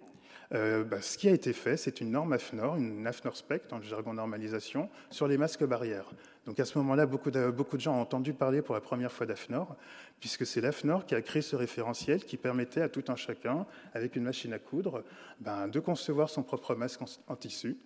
Euh, 0.53 0.83
bah, 0.83 1.01
ce 1.01 1.17
qui 1.17 1.29
a 1.29 1.31
été 1.31 1.53
fait, 1.53 1.77
c'est 1.77 2.01
une 2.01 2.11
norme 2.11 2.33
AFNOR, 2.33 2.75
une 2.75 3.07
AFNOR 3.07 3.37
SPEC 3.37 3.69
dans 3.69 3.77
le 3.77 3.83
jargon 3.83 4.13
normalisation, 4.13 4.89
sur 5.09 5.29
les 5.29 5.37
masques 5.37 5.63
barrières. 5.63 6.11
Donc 6.45 6.59
à 6.59 6.65
ce 6.65 6.77
moment-là, 6.79 7.05
beaucoup 7.05 7.31
de, 7.31 7.53
gens 7.77 7.95
ont 7.95 8.01
entendu 8.01 8.33
parler 8.33 8.61
pour 8.61 8.75
la 8.75 8.81
première 8.81 9.13
fois 9.13 9.25
d'AFNOR, 9.25 9.77
puisque 10.19 10.45
c'est 10.45 10.59
l'AFNOR 10.59 11.05
qui 11.05 11.15
a 11.15 11.21
créé 11.21 11.41
ce 11.41 11.55
référentiel 11.55 12.25
qui 12.25 12.35
permettait 12.35 12.81
à 12.81 12.89
tout 12.89 13.05
un 13.07 13.15
chacun, 13.15 13.65
avec 13.93 14.17
une 14.17 14.23
machine 14.23 14.51
à 14.51 14.59
coudre, 14.59 15.05
ben, 15.39 15.69
de 15.69 15.79
concevoir 15.79 16.29
son 16.29 16.43
propre 16.43 16.75
masque 16.75 16.99
en 17.27 17.35
tissu 17.37 17.77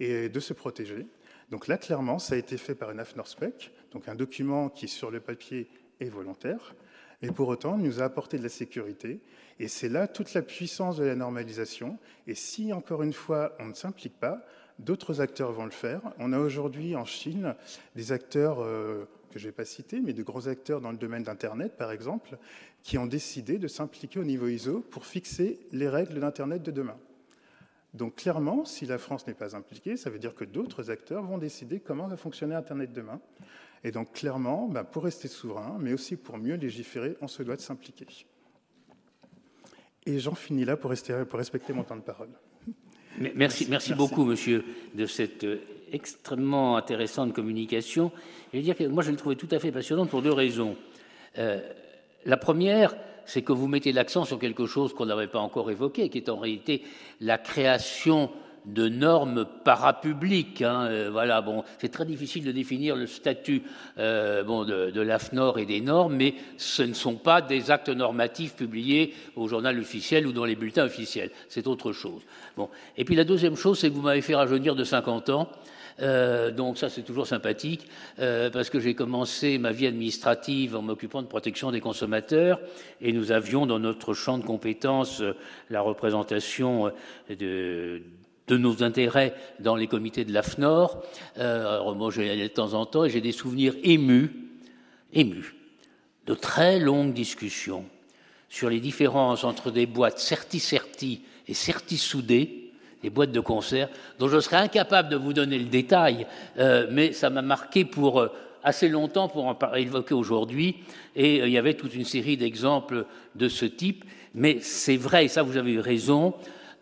et 0.00 0.28
de 0.28 0.40
se 0.40 0.54
protéger. 0.54 1.06
Donc 1.50 1.68
là, 1.68 1.78
clairement, 1.78 2.18
ça 2.18 2.34
a 2.34 2.38
été 2.38 2.56
fait 2.56 2.74
par 2.74 2.90
une 2.90 2.98
AFNORSPEC, 2.98 3.70
donc 3.92 4.08
un 4.08 4.16
document 4.16 4.70
qui, 4.70 4.88
sur 4.88 5.12
le 5.12 5.20
papier, 5.20 5.70
est 6.00 6.08
volontaire, 6.08 6.74
et 7.22 7.30
pour 7.30 7.48
autant 7.48 7.76
nous 7.76 8.00
a 8.00 8.04
apporté 8.04 8.38
de 8.38 8.42
la 8.42 8.48
sécurité. 8.48 9.20
Et 9.58 9.68
c'est 9.68 9.88
là 9.88 10.06
toute 10.06 10.34
la 10.34 10.42
puissance 10.42 10.96
de 10.96 11.04
la 11.04 11.16
normalisation. 11.16 11.98
Et 12.26 12.34
si, 12.34 12.72
encore 12.72 13.02
une 13.02 13.12
fois, 13.12 13.56
on 13.58 13.66
ne 13.66 13.74
s'implique 13.74 14.18
pas, 14.18 14.44
d'autres 14.78 15.20
acteurs 15.20 15.52
vont 15.52 15.64
le 15.64 15.72
faire. 15.72 16.00
On 16.18 16.32
a 16.32 16.38
aujourd'hui 16.38 16.94
en 16.94 17.04
Chine 17.04 17.54
des 17.96 18.12
acteurs 18.12 18.60
euh, 18.60 19.04
que 19.30 19.38
je 19.38 19.46
ne 19.46 19.50
vais 19.50 19.56
pas 19.56 19.64
citer, 19.64 20.00
mais 20.00 20.12
de 20.12 20.22
gros 20.22 20.48
acteurs 20.48 20.80
dans 20.80 20.92
le 20.92 20.96
domaine 20.96 21.24
d'Internet, 21.24 21.76
par 21.76 21.90
exemple, 21.90 22.38
qui 22.82 22.98
ont 22.98 23.06
décidé 23.06 23.58
de 23.58 23.68
s'impliquer 23.68 24.20
au 24.20 24.24
niveau 24.24 24.46
ISO 24.46 24.80
pour 24.80 25.04
fixer 25.04 25.58
les 25.72 25.88
règles 25.88 26.20
d'Internet 26.20 26.62
de 26.62 26.70
demain. 26.70 26.96
Donc 27.94 28.16
clairement, 28.16 28.64
si 28.64 28.86
la 28.86 28.98
France 28.98 29.26
n'est 29.26 29.34
pas 29.34 29.56
impliquée, 29.56 29.96
ça 29.96 30.10
veut 30.10 30.18
dire 30.18 30.34
que 30.34 30.44
d'autres 30.44 30.90
acteurs 30.90 31.24
vont 31.24 31.38
décider 31.38 31.80
comment 31.80 32.06
va 32.06 32.16
fonctionner 32.16 32.54
Internet 32.54 32.92
demain. 32.92 33.20
Et 33.84 33.90
donc 33.90 34.12
clairement, 34.12 34.68
ben, 34.68 34.84
pour 34.84 35.04
rester 35.04 35.28
souverain, 35.28 35.76
mais 35.80 35.92
aussi 35.92 36.16
pour 36.16 36.38
mieux 36.38 36.56
légiférer, 36.56 37.16
on 37.20 37.28
se 37.28 37.42
doit 37.42 37.56
de 37.56 37.60
s'impliquer. 37.60 38.06
Et 40.06 40.18
j'en 40.18 40.34
finis 40.34 40.64
là 40.64 40.76
pour, 40.76 40.90
respecter 40.90 41.72
mon 41.72 41.84
temps 41.84 41.96
de 41.96 42.00
parole. 42.00 42.30
Merci, 43.34 43.66
merci, 43.68 43.94
beaucoup, 43.94 44.24
monsieur, 44.24 44.64
de 44.94 45.06
cette 45.06 45.44
euh, 45.44 45.60
extrêmement 45.92 46.76
intéressante 46.76 47.32
communication. 47.32 48.12
Je 48.52 48.58
veux 48.58 48.62
dire 48.62 48.76
que 48.76 48.84
moi, 48.84 49.02
je 49.02 49.10
l'ai 49.10 49.16
trouvée 49.16 49.36
tout 49.36 49.48
à 49.50 49.58
fait 49.58 49.72
passionnante 49.72 50.08
pour 50.08 50.22
deux 50.22 50.32
raisons. 50.32 50.76
Euh, 51.38 51.60
la 52.24 52.36
première, 52.36 52.94
c'est 53.26 53.42
que 53.42 53.52
vous 53.52 53.66
mettez 53.66 53.92
l'accent 53.92 54.24
sur 54.24 54.38
quelque 54.38 54.66
chose 54.66 54.94
qu'on 54.94 55.06
n'avait 55.06 55.26
pas 55.26 55.40
encore 55.40 55.70
évoqué, 55.70 56.08
qui 56.08 56.18
est 56.18 56.28
en 56.28 56.38
réalité 56.38 56.82
la 57.20 57.38
création 57.38 58.30
de 58.68 58.88
normes 58.88 59.46
parapubliques. 59.64 60.62
Hein, 60.62 60.86
euh, 60.88 61.08
voilà, 61.10 61.40
bon, 61.40 61.64
c'est 61.78 61.90
très 61.90 62.04
difficile 62.04 62.44
de 62.44 62.52
définir 62.52 62.96
le 62.96 63.06
statut 63.06 63.62
euh, 63.98 64.42
bon, 64.44 64.64
de, 64.64 64.90
de 64.90 65.00
l'AFNOR 65.00 65.58
et 65.58 65.66
des 65.66 65.80
normes, 65.80 66.16
mais 66.16 66.34
ce 66.56 66.82
ne 66.82 66.94
sont 66.94 67.16
pas 67.16 67.40
des 67.40 67.70
actes 67.70 67.88
normatifs 67.88 68.54
publiés 68.54 69.14
au 69.36 69.48
journal 69.48 69.78
officiel 69.78 70.26
ou 70.26 70.32
dans 70.32 70.44
les 70.44 70.56
bulletins 70.56 70.84
officiels. 70.84 71.30
C'est 71.48 71.66
autre 71.66 71.92
chose. 71.92 72.22
Bon. 72.56 72.68
Et 72.96 73.04
puis 73.04 73.14
la 73.14 73.24
deuxième 73.24 73.56
chose, 73.56 73.78
c'est 73.78 73.88
que 73.88 73.94
vous 73.94 74.02
m'avez 74.02 74.22
fait 74.22 74.34
rajeunir 74.34 74.74
de 74.74 74.84
50 74.84 75.30
ans. 75.30 75.48
Euh, 76.00 76.50
donc 76.50 76.78
ça, 76.78 76.88
c'est 76.88 77.02
toujours 77.02 77.26
sympathique, 77.26 77.86
euh, 78.18 78.50
parce 78.50 78.70
que 78.70 78.80
j'ai 78.80 78.94
commencé 78.94 79.58
ma 79.58 79.72
vie 79.72 79.86
administrative 79.86 80.76
en 80.76 80.82
m'occupant 80.82 81.22
de 81.22 81.26
protection 81.26 81.70
des 81.70 81.80
consommateurs, 81.80 82.60
et 83.00 83.12
nous 83.12 83.32
avions 83.32 83.66
dans 83.66 83.78
notre 83.78 84.14
champ 84.14 84.38
de 84.38 84.44
compétences 84.44 85.20
euh, 85.20 85.34
la 85.70 85.80
représentation 85.80 86.92
de, 87.28 88.02
de 88.48 88.56
nos 88.56 88.82
intérêts 88.82 89.34
dans 89.60 89.76
les 89.76 89.86
comités 89.86 90.24
de 90.24 90.32
l'AFNOR. 90.32 91.02
alors 91.36 91.94
moi, 91.94 92.10
j'y 92.10 92.28
allais 92.28 92.48
de 92.48 92.52
temps 92.52 92.74
en 92.74 92.86
temps, 92.86 93.04
et 93.04 93.10
j'ai 93.10 93.20
des 93.20 93.32
souvenirs 93.32 93.74
émus, 93.82 94.30
émus, 95.12 95.54
de 96.26 96.34
très 96.34 96.78
longues 96.78 97.14
discussions 97.14 97.84
sur 98.48 98.70
les 98.70 98.80
différences 98.80 99.44
entre 99.44 99.70
des 99.70 99.86
boîtes 99.86 100.18
certi-certi 100.18 101.22
et 101.46 101.54
certi-soudées, 101.54 102.72
des 103.02 103.10
boîtes 103.10 103.32
de 103.32 103.40
concert, 103.40 103.88
dont 104.18 104.28
je 104.28 104.40
serais 104.40 104.56
incapable 104.56 105.08
de 105.08 105.16
vous 105.16 105.32
donner 105.32 105.58
le 105.58 105.66
détail, 105.66 106.26
euh, 106.58 106.86
mais 106.90 107.12
ça 107.12 107.30
m'a 107.30 107.42
marqué 107.42 107.84
pour 107.84 108.20
euh, 108.20 108.28
assez 108.64 108.88
longtemps 108.88 109.28
pour 109.28 109.46
en 109.46 109.56
évoquer 109.74 110.14
aujourd'hui, 110.14 110.76
et 111.14 111.40
euh, 111.40 111.46
il 111.46 111.52
y 111.52 111.58
avait 111.58 111.74
toute 111.74 111.94
une 111.94 112.04
série 112.04 112.36
d'exemples 112.36 113.06
de 113.34 113.48
ce 113.48 113.66
type, 113.66 114.04
mais 114.34 114.58
c'est 114.60 114.96
vrai, 114.96 115.26
et 115.26 115.28
ça 115.28 115.42
vous 115.42 115.56
avez 115.56 115.80
raison, 115.80 116.34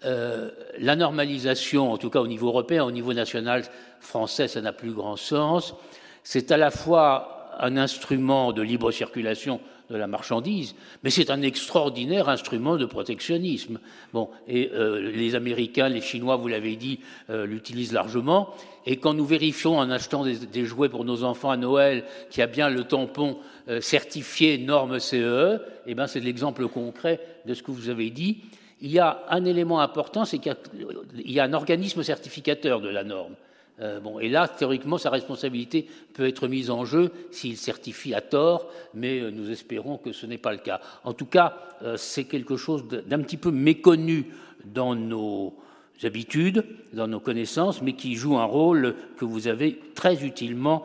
la 0.03 0.97
normalisation, 0.97 1.93
en 1.93 1.99
tout 1.99 2.11
cas 2.11 2.21
au 2.21 2.27
niveau 2.27 2.49
européen, 2.49 2.85
au 2.85 2.91
niveau 2.91 3.13
national 3.13 3.65
français, 4.01 4.47
ça 4.47 4.61
n'a 4.61 4.73
plus 4.73 4.93
grand 4.93 5.17
sens, 5.17 5.75
c'est 6.23 6.53
à 6.53 6.57
la 6.57 6.71
fois 6.71 7.55
un 7.59 7.77
instrument 7.77 8.53
de 8.53 8.63
libre 8.63 8.91
circulation 8.91 9.61
de 9.91 9.97
la 9.97 10.07
marchandise, 10.07 10.75
mais 11.03 11.11
c'est 11.11 11.31
un 11.31 11.43
extraordinaire 11.43 12.29
instrument 12.29 12.77
de 12.77 12.87
protectionnisme. 12.87 13.79
Bon, 14.13 14.29
et 14.49 14.71
euh, 14.75 15.13
les 15.13 15.35
Américains, 15.35 15.89
les 15.89 16.01
Chinois, 16.01 16.37
vous 16.37 16.49
l'avez 16.49 16.75
dit, 16.77 17.01
euh, 17.31 17.47
l'utilisent 17.47 17.93
largement. 17.93 18.51
Et 18.85 18.97
quand 18.97 19.15
nous 19.15 19.25
vérifions 19.25 19.79
en 19.79 19.91
achetant 19.91 20.25
des, 20.25 20.65
jouets 20.65 20.89
pour 20.89 21.05
nos 21.05 21.23
enfants 21.23 21.51
à 21.51 21.57
Noël 21.57 22.05
qui 22.31 22.43
a 22.43 22.47
bien 22.47 22.69
le 22.69 22.85
tampon 22.85 23.39
euh, 23.69 23.81
certifié 23.81 24.59
norme 24.59 24.99
CE, 24.99 25.15
e, 25.17 25.61
eh 25.87 25.95
ben 25.95 26.07
c'est 26.07 26.21
l'exemple 26.21 26.67
concret 26.69 27.21
de 27.47 27.55
ce 27.55 27.63
que 27.63 27.71
vous 27.71 27.89
avez 27.89 28.11
dit. 28.11 28.39
Il 28.81 28.91
y 28.91 28.99
a 28.99 29.23
un 29.31 29.45
élément 29.45 29.81
important, 29.81 30.25
c'est 30.25 30.39
qu'il 30.39 30.55
y, 31.25 31.41
a 31.41 31.45
un 31.45 31.53
organisme 31.55 32.03
certificateur 32.03 32.81
de 32.81 32.89
la 32.89 33.05
norme. 33.05 33.35
Euh, 33.81 34.01
bon, 34.01 34.19
et 34.19 34.29
là, 34.29 34.49
théoriquement, 34.49 34.99
sa 34.99 35.11
responsabilité 35.11 35.87
peut 36.15 36.27
être 36.27 36.49
mise 36.49 36.71
en 36.71 36.85
jeu 36.85 37.11
s'il 37.31 37.57
certifie 37.57 38.15
à 38.15 38.21
tort, 38.21 38.71
mais 38.95 39.21
euh, 39.21 39.31
nous 39.31 39.51
espérons 39.51 39.99
que 39.99 40.13
ce 40.13 40.27
n'est 40.27 40.39
pas 40.39 40.53
le 40.53 40.59
cas. 40.59 40.81
En 41.05 41.13
tout 41.13 41.27
cas, 41.27 41.57
euh, 41.83 41.97
c'est 41.97 42.25
quelque 42.25 42.57
chose 42.57 42.85
d'un 42.89 43.21
petit 43.21 43.37
peu 43.37 43.51
méconnu 43.51 44.27
dans 44.65 44.95
nos 44.95 45.55
habitudes, 46.03 46.65
dans 46.93 47.07
nos 47.07 47.21
connaissances, 47.21 47.81
mais 47.81 47.95
qui 47.95 48.15
joue 48.15 48.37
un 48.37 48.45
rôle 48.45 48.95
que 49.17 49.25
vous 49.25 49.49
avez 49.49 49.79
très 49.95 50.25
utilement 50.25 50.85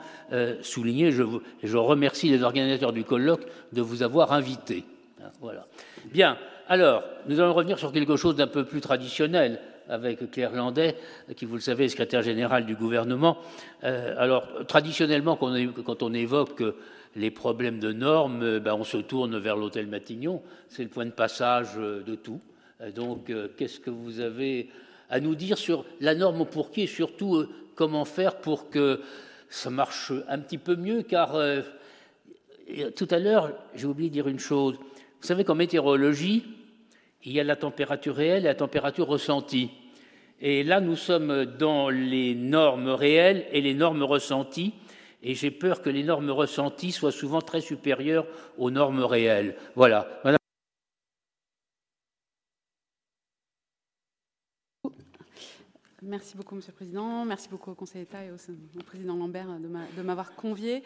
souligné. 0.61 1.11
Je, 1.11 1.23
je, 1.63 1.75
remercie 1.75 2.29
les 2.29 2.43
organisateurs 2.43 2.93
du 2.93 3.03
colloque 3.03 3.45
de 3.73 3.81
vous 3.81 4.03
avoir 4.03 4.31
invité. 4.31 4.85
Voilà. 5.41 5.67
Bien. 6.05 6.37
Alors, 6.67 7.03
nous 7.27 7.39
allons 7.39 7.53
revenir 7.53 7.79
sur 7.79 7.91
quelque 7.91 8.15
chose 8.15 8.35
d'un 8.35 8.47
peu 8.47 8.63
plus 8.65 8.81
traditionnel, 8.81 9.59
avec 9.89 10.31
Claire 10.31 10.53
Landet, 10.53 10.95
qui, 11.35 11.45
vous 11.45 11.55
le 11.55 11.61
savez, 11.61 11.85
est 11.85 11.89
secrétaire 11.89 12.21
général 12.21 12.65
du 12.65 12.75
gouvernement. 12.75 13.37
alors, 13.81 14.47
traditionnellement, 14.67 15.35
quand 15.35 16.03
on 16.03 16.13
évoque 16.13 16.63
les 17.15 17.31
problèmes 17.31 17.79
de 17.79 17.91
normes, 17.91 18.59
ben, 18.59 18.73
on 18.73 18.83
se 18.83 18.97
tourne 18.97 19.37
vers 19.37 19.57
l'hôtel 19.57 19.87
Matignon. 19.87 20.41
C'est 20.69 20.83
le 20.83 20.89
point 20.89 21.05
de 21.05 21.11
passage 21.11 21.75
de 21.75 22.15
tout. 22.15 22.39
Donc, 22.95 23.31
qu'est-ce 23.57 23.79
que 23.79 23.89
vous 23.89 24.19
avez 24.21 24.69
à 25.09 25.19
nous 25.19 25.35
dire 25.35 25.57
sur 25.57 25.83
la 25.99 26.15
norme 26.15 26.45
pour 26.45 26.71
qui 26.71 26.83
et 26.83 26.87
surtout 26.87 27.45
comment 27.75 28.05
faire 28.05 28.37
pour 28.37 28.69
que 28.69 29.01
ça 29.49 29.69
marche 29.69 30.13
un 30.29 30.39
petit 30.39 30.57
peu 30.57 30.77
mieux? 30.77 31.01
Car 31.01 31.35
tout 32.95 33.07
à 33.11 33.19
l'heure, 33.19 33.51
j'ai 33.75 33.87
oublié 33.87 34.09
de 34.09 34.13
dire 34.13 34.27
une 34.29 34.39
chose. 34.39 34.77
Vous 35.21 35.27
savez 35.27 35.43
qu'en 35.43 35.53
météorologie, 35.53 36.43
il 37.23 37.31
y 37.31 37.39
a 37.39 37.43
la 37.43 37.55
température 37.55 38.15
réelle 38.15 38.43
et 38.43 38.47
la 38.47 38.55
température 38.55 39.05
ressentie. 39.05 39.69
Et 40.41 40.63
là, 40.63 40.81
nous 40.81 40.95
sommes 40.95 41.45
dans 41.45 41.89
les 41.89 42.33
normes 42.33 42.89
réelles 42.89 43.45
et 43.51 43.61
les 43.61 43.75
normes 43.75 44.01
ressenties. 44.01 44.73
Et 45.21 45.35
j'ai 45.35 45.51
peur 45.51 45.83
que 45.83 45.91
les 45.91 46.03
normes 46.03 46.31
ressenties 46.31 46.91
soient 46.91 47.11
souvent 47.11 47.41
très 47.41 47.61
supérieures 47.61 48.25
aux 48.57 48.71
normes 48.71 49.03
réelles. 49.03 49.55
Voilà. 49.75 50.07
Merci 56.03 56.35
beaucoup, 56.35 56.55
Monsieur 56.55 56.71
le 56.71 56.77
Président. 56.77 57.25
Merci 57.25 57.47
beaucoup 57.47 57.69
au 57.69 57.75
Conseil 57.75 58.01
d'État 58.01 58.23
et 58.23 58.31
au, 58.31 58.83
Président 58.83 59.15
Lambert 59.15 59.45
de 59.59 60.01
m'avoir 60.01 60.33
convié. 60.33 60.81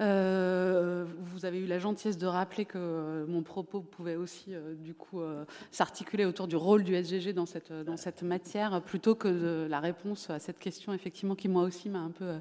Euh, 0.00 1.04
vous 1.18 1.44
avez 1.44 1.58
eu 1.58 1.66
la 1.66 1.78
gentillesse 1.78 2.16
de 2.16 2.26
rappeler 2.26 2.64
que 2.64 3.26
mon 3.28 3.42
propos 3.42 3.82
pouvait 3.82 4.16
aussi, 4.16 4.54
euh, 4.54 4.74
du 4.74 4.94
coup, 4.94 5.20
euh, 5.20 5.44
s'articuler 5.70 6.24
autour 6.24 6.48
du 6.48 6.56
rôle 6.56 6.82
du 6.82 6.94
SGG 6.94 7.34
dans 7.34 7.44
cette, 7.44 7.74
dans 7.74 7.98
cette 7.98 8.22
matière, 8.22 8.80
plutôt 8.80 9.14
que 9.14 9.28
de 9.28 9.66
la 9.68 9.80
réponse 9.80 10.30
à 10.30 10.38
cette 10.38 10.58
question, 10.58 10.94
effectivement, 10.94 11.34
qui 11.34 11.48
moi 11.48 11.64
aussi 11.64 11.90
m'a 11.90 12.00
un 12.00 12.10
peu 12.10 12.32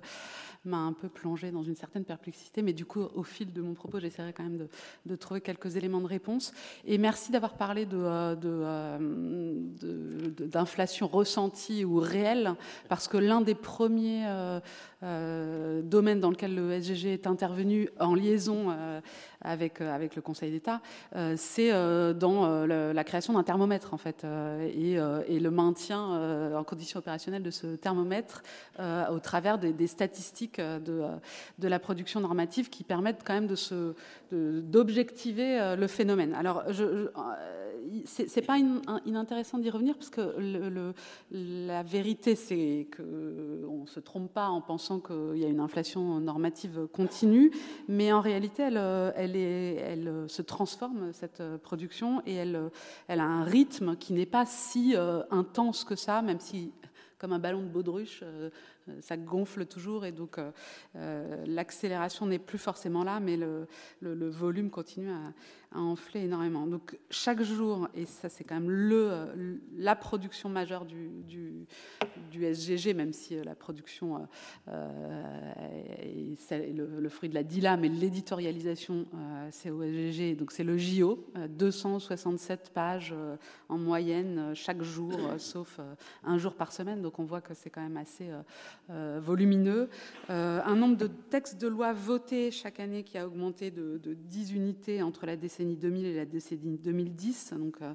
m'a 0.66 0.78
un 0.78 0.94
peu 0.94 1.10
plongé 1.10 1.52
dans 1.52 1.64
une 1.64 1.76
certaine 1.76 2.06
perplexité, 2.06 2.62
mais 2.62 2.74
du 2.74 2.86
coup, 2.86 3.02
au 3.16 3.24
fil 3.24 3.52
de 3.52 3.62
mon 3.62 3.74
propos, 3.74 4.00
j'essaierai 4.00 4.34
quand 4.34 4.44
même 4.44 4.68
de, 5.06 5.16
trouver 5.16 5.42
quelques 5.42 5.76
éléments 5.76 6.02
de 6.02 6.08
réponse. 6.08 6.54
Et 6.86 6.98
merci 6.98 7.32
d'avoir 7.32 7.54
parlé 7.54 7.86
de, 7.86 8.36
d'inflation 10.48 11.08
ressentie 11.08 11.86
ou 11.86 11.98
réelle, 11.98 12.56
parce 12.90 13.08
que 13.08 13.18
l'un 13.18 13.42
des 13.42 13.56
premiers 13.56 14.26
euh, 15.04 15.82
domaines 15.82 16.22
dans 16.22 16.30
lequel 16.30 16.56
le 16.56 16.80
SGG 16.80 17.12
est 17.12 17.28
intervenu 17.28 17.90
en 18.00 18.16
liaison 18.16 18.68
euh, 18.70 19.02
avec, 19.44 19.82
euh, 19.82 19.94
avec 19.94 20.16
le 20.16 20.22
Conseil 20.22 20.52
d'État, 20.52 20.82
c'est 21.36 21.72
dans 22.14 22.66
la 22.66 23.04
création 23.04 23.34
d'un 23.34 23.44
thermomètre, 23.44 23.94
en 23.94 23.98
fait, 23.98 24.26
et, 24.26 24.98
le 25.40 25.50
maintien 25.50 26.54
en 26.56 26.64
condition 26.64 27.00
opérationnelle 27.00 27.44
de 27.44 27.52
ce 27.52 27.76
thermomètre 27.76 28.44
au 28.80 29.20
travers 29.20 29.58
des, 29.58 29.88
statistiques 29.88 30.60
de, 30.60 31.04
de, 31.60 31.68
la 31.68 31.80
production 31.80 32.20
normative 32.20 32.70
qui 32.70 32.84
permettent 32.84 33.24
quand 33.26 33.34
même 33.34 33.48
de 33.48 33.56
se, 33.56 33.94
d'objectiver 34.32 35.76
le 35.78 35.88
phénomène. 35.88 36.34
Alors, 36.34 36.64
je, 36.70 37.10
c'est 38.06 38.46
pas 38.46 38.58
inintéressant 39.06 39.58
d'y 39.58 39.70
revenir 39.70 39.96
parce 39.96 40.10
que 40.10 40.94
la 41.32 41.84
vérité, 41.84 42.36
c'est 42.36 42.88
qu'on 42.96 43.86
se 43.86 44.00
trompe 44.00 44.34
pas 44.34 44.48
en 44.48 44.62
pensant 44.62 45.00
qu'il 45.00 45.38
y 45.38 45.46
a 45.46 45.48
une 45.48 45.60
inflation 45.60 46.20
normative 46.20 46.88
continue, 46.92 47.52
mais 47.88 48.12
en 48.12 48.22
réalité, 48.22 48.64
elle, 48.64 49.33
elle 49.42 50.26
se 50.28 50.42
transforme, 50.42 51.12
cette 51.14 51.44
production, 51.58 52.22
et 52.26 52.36
elle, 52.36 52.70
elle 53.08 53.20
a 53.20 53.26
un 53.26 53.44
rythme 53.44 53.96
qui 53.96 54.14
n'est 54.14 54.26
pas 54.26 54.46
si 54.46 54.96
euh, 54.96 55.24
intense 55.32 55.84
que 55.84 55.96
ça, 55.96 56.22
même 56.22 56.40
si, 56.40 56.72
comme 57.18 57.34
un 57.34 57.40
ballon 57.40 57.62
de 57.62 57.68
baudruche, 57.68 58.22
euh, 58.24 58.50
ça 59.00 59.16
gonfle 59.16 59.66
toujours 59.66 60.06
et 60.06 60.12
donc 60.12 60.38
euh, 60.96 61.46
l'accélération 61.46 62.26
n'est 62.26 62.40
plus 62.40 62.58
forcément 62.58 63.04
là, 63.04 63.22
mais 63.22 63.38
le 63.38 64.30
volume 64.30 64.70
continue 64.70 65.10
à, 65.10 65.34
a 65.74 65.80
enflé 65.80 66.22
énormément. 66.22 66.68
Donc 66.68 66.98
chaque 67.10 67.42
jour, 67.42 67.88
et 67.96 68.06
ça 68.06 68.30
c'est 68.30 68.44
quand 68.44 68.56
même 68.56 68.70
le, 68.70 69.60
la 69.76 69.96
production 69.96 70.50
majeure 70.50 70.86
du, 70.86 71.10
du, 71.28 71.66
SGG, 72.54 72.94
même 72.94 73.14
si 73.14 73.36
euh, 73.36 73.44
la 73.44 73.56
production 73.56 74.28
euh, 74.68 75.54
est 76.02 76.74
le, 76.74 77.10
fruit 77.10 77.30
de 77.30 77.36
la 77.36 77.44
DILA, 77.44 77.78
mais 77.78 77.90
l'éditorialisation 77.90 79.06
euh, 79.14 79.48
c'est 79.52 79.70
au 79.70 79.82
SGG, 79.84 80.36
donc 80.36 80.52
c'est 80.52 80.64
le 80.64 80.78
JO, 80.78 81.26
267 81.50 82.72
pages 82.74 83.14
en 83.70 83.78
moyenne 83.78 84.54
chaque 84.54 84.82
jour, 84.82 85.14
sauf 85.38 85.80
un 86.24 86.38
jour 86.38 86.56
par 86.56 86.72
semaine, 86.72 87.02
donc 87.02 87.20
on 87.20 87.24
voit 87.24 87.42
que 87.42 87.54
c'est 87.54 87.70
quand 87.70 87.82
même 87.82 87.98
assez 87.98 88.30
volumineux. 88.90 89.90
un 90.30 90.76
nombre 90.76 90.98
de 90.98 91.08
textes 91.08 91.62
de 91.62 91.68
loi 91.68 91.94
votés 91.94 92.52
chaque 92.52 92.80
année 92.80 93.04
qui 93.04 93.18
a 93.18 93.28
augmenté 93.28 93.72
de 93.72 94.14
10 94.14 94.54
unités 94.54 95.02
entre 95.02 95.26
la 95.26 95.36
décennie 95.36 95.63
2000 95.66 96.06
et 96.06 96.16
la 96.16 96.26
décennie 96.26 96.78
2010. 96.78 97.54
Donc, 97.58 97.82
euh, 97.82 97.94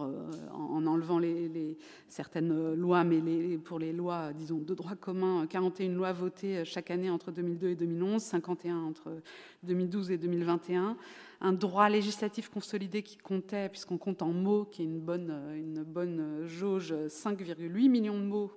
euh, 0.00 0.28
en 0.52 0.86
enlevant 0.86 1.18
les, 1.18 1.76
certaines 2.08 2.74
lois, 2.74 3.04
mais 3.04 3.20
les, 3.20 3.58
pour 3.58 3.78
les 3.78 3.92
lois, 3.92 4.32
disons, 4.32 4.58
de 4.58 4.74
droit 4.74 4.94
commun, 4.94 5.46
41 5.46 5.90
lois 5.90 6.12
votées 6.12 6.64
chaque 6.64 6.90
année 6.90 7.10
entre 7.10 7.30
2002 7.30 7.68
et 7.68 7.74
2011, 7.74 8.22
51 8.22 8.78
entre 8.78 9.20
2012 9.62 10.10
et 10.10 10.18
2021. 10.18 10.96
Un 11.42 11.52
droit 11.52 11.90
législatif 11.90 12.48
consolidé 12.48 13.02
qui 13.02 13.18
comptait, 13.18 13.68
puisqu'on 13.68 13.98
compte 13.98 14.22
en 14.22 14.32
mots, 14.32 14.64
qui 14.64 14.82
est 14.82 14.86
une 14.86 15.00
bonne, 15.00 15.34
une 15.54 15.82
bonne 15.82 16.46
jauge, 16.46 16.94
5,8 16.94 17.90
millions 17.90 18.18
de 18.18 18.24
mots 18.24 18.52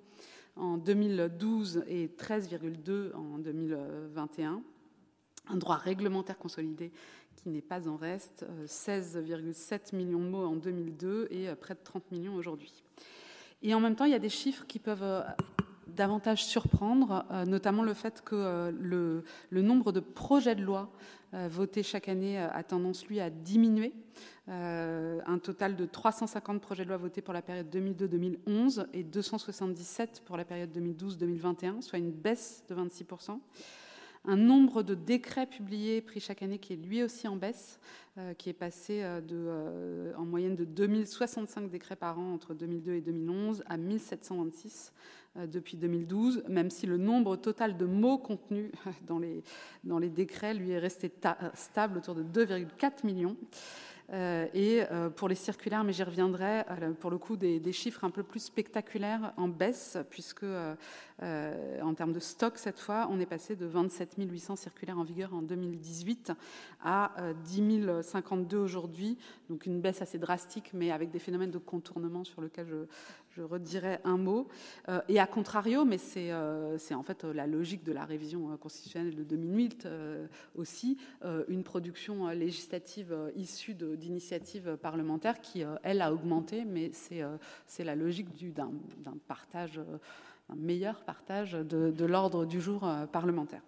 en 0.56 0.78
2012 0.78 1.84
et 1.88 2.08
13,2 2.08 3.14
en 3.14 3.38
2021. 3.40 4.62
Un 5.50 5.58
droit 5.58 5.76
réglementaire 5.76 6.38
consolidé 6.38 6.92
n'est 7.50 7.62
pas 7.62 7.88
en 7.88 7.96
reste, 7.96 8.46
16,7 8.66 9.74
euh, 9.94 9.98
millions 9.98 10.20
de 10.20 10.28
mots 10.28 10.46
en 10.46 10.56
2002 10.56 11.28
et 11.32 11.50
euh, 11.50 11.56
près 11.56 11.74
de 11.74 11.80
30 11.84 12.12
millions 12.12 12.36
aujourd'hui. 12.36 12.84
Et 13.64 13.74
en 13.74 13.80
même 13.80 13.96
temps, 13.96 14.06
il 14.06 14.12
y 14.12 14.16
a 14.16 14.20
des 14.20 14.30
chiffres 14.30 14.66
qui 14.68 14.80
peuvent 14.80 15.04
euh, 15.04 15.22
davantage 15.88 16.46
surprendre, 16.46 17.26
notamment 17.48 17.82
le 17.82 17.94
fait 17.94 18.22
que 18.22 18.72
le, 18.72 19.24
nombre 19.52 19.92
de 19.92 20.00
projets 20.00 20.54
de 20.54 20.62
loi 20.62 20.92
votés 21.32 21.82
chaque 21.82 22.08
année 22.08 22.38
a 22.38 22.62
tendance, 22.62 23.08
lui, 23.08 23.20
à 23.20 23.32
diminuer. 23.32 23.94
un 24.48 25.40
total 25.42 25.76
de 25.76 25.86
350 25.86 26.62
projets 26.62 26.84
de 26.84 26.90
loi 26.90 26.98
votés 26.98 27.22
pour 27.22 27.34
la 27.34 27.42
période 27.42 27.74
2002-2011 27.74 28.86
et 28.94 29.04
277 29.04 30.22
pour 30.24 30.38
la 30.38 30.46
période 30.46 30.70
2012-2021, 30.78 31.82
soit 31.82 31.98
une 31.98 32.12
baisse 32.12 32.64
de 32.70 32.76
26% 32.76 33.40
un 34.28 34.36
nombre 34.36 34.84
de 34.84 34.94
décrets 34.94 35.48
publiés 35.48 36.02
pris 36.02 36.20
chaque 36.20 36.44
année 36.44 36.60
qui 36.60 36.74
est 36.74 36.76
lui 36.76 37.02
aussi 37.02 37.28
en 37.28 37.38
baisse, 37.38 37.80
euh, 38.18 38.34
qui 38.34 38.50
est 38.50 38.54
passé 38.54 39.02
euh, 39.02 39.22
euh, 39.32 40.14
en 40.18 40.26
moyenne 40.26 40.56
de 40.56 40.66
2065 40.66 41.70
décrets 41.70 41.96
par 41.96 42.20
an 42.20 42.34
entre 42.34 42.54
2002 42.54 42.94
et 42.94 43.02
2011 43.02 43.64
à 43.68 43.78
1726 43.78 44.94
depuis 45.36 45.78
2012, 45.78 46.46
même 46.50 46.72
si 46.72 46.88
le 46.88 46.98
nombre 46.98 47.36
total 47.36 47.78
de 47.78 47.86
mots 47.86 48.18
contenus 48.18 48.72
dans 49.04 49.20
les 49.20 50.10
décrets 50.10 50.56
lui 50.56 50.72
est 50.72 50.80
resté 50.80 51.12
stable 51.54 52.00
autour 52.00 52.16
de 52.16 52.24
2,4 52.24 53.06
millions. 53.06 53.38
Euh, 54.14 54.48
et 54.54 54.84
euh, 54.90 55.10
pour 55.10 55.28
les 55.28 55.36
circulaires, 55.36 55.84
mais 55.84 55.92
j'y 55.92 56.04
reviendrai, 56.04 56.64
euh, 56.70 56.92
pour 56.94 57.12
le 57.12 57.18
coup, 57.18 57.36
des, 57.36 57.72
chiffres 57.74 58.06
un 58.06 58.10
peu 58.10 58.24
plus 58.24 58.40
spectaculaires 58.40 59.34
en 59.36 59.50
baisse, 59.50 59.98
puisque 60.10 60.46
en 61.22 61.94
termes 61.94 62.14
de 62.14 62.20
stock, 62.20 62.58
cette 62.58 62.80
fois, 62.80 63.08
on 63.12 63.20
est 63.20 63.26
passé 63.26 63.56
de 63.56 63.66
27 63.66 64.16
800 64.18 64.56
circulaires 64.56 64.98
en 64.98 65.04
vigueur 65.04 65.34
en 65.34 65.42
2018 65.42 66.32
à 66.84 67.12
10 67.44 68.04
052 68.04 68.58
aujourd'hui, 68.58 69.18
donc 69.50 69.66
une 69.66 69.82
baisse 69.82 70.02
assez 70.02 70.18
drastique, 70.18 70.72
mais 70.74 70.92
avec 70.92 71.12
des 71.12 71.20
phénomènes 71.20 71.52
de 71.52 71.58
contournement 71.58 72.24
sur 72.24 72.42
lesquels 72.42 72.68
je, 72.68 72.86
je 73.38 73.44
redirai 73.44 74.00
un 74.04 74.18
mot. 74.18 74.48
Euh, 74.90 75.00
et 75.08 75.20
à 75.20 75.28
contrario, 75.28 75.86
mais 75.86 75.98
c'est 75.98 76.32
euh, 76.32 76.78
en 76.92 77.04
fait 77.04 77.24
euh, 77.24 77.34
la 77.34 77.46
logique 77.46 77.84
de 77.84 77.92
la 77.92 78.06
révision 78.06 78.58
constitutionnelle 78.58 79.16
de 79.16 79.24
2008 79.24 79.88
aussi, 80.56 80.98
une 81.48 81.64
production 81.64 82.28
législative 82.30 83.16
issue 83.36 83.74
d'initiatives 83.74 84.78
parlementaires 84.78 85.40
qui, 85.42 85.64
elle, 85.84 86.02
a 86.02 86.12
augmenté, 86.12 86.66
mais 86.66 86.92
c'est 86.94 87.84
la 87.84 87.96
logique 87.96 88.28
d'un 88.54 88.72
partage, 89.28 89.80
meilleur 90.56 91.04
partage 91.04 91.54
de, 91.54 91.92
de 91.92 92.06
l'ordre 92.06 92.46
du 92.46 92.62
jour 92.62 92.90
parlementaire. 93.12 93.62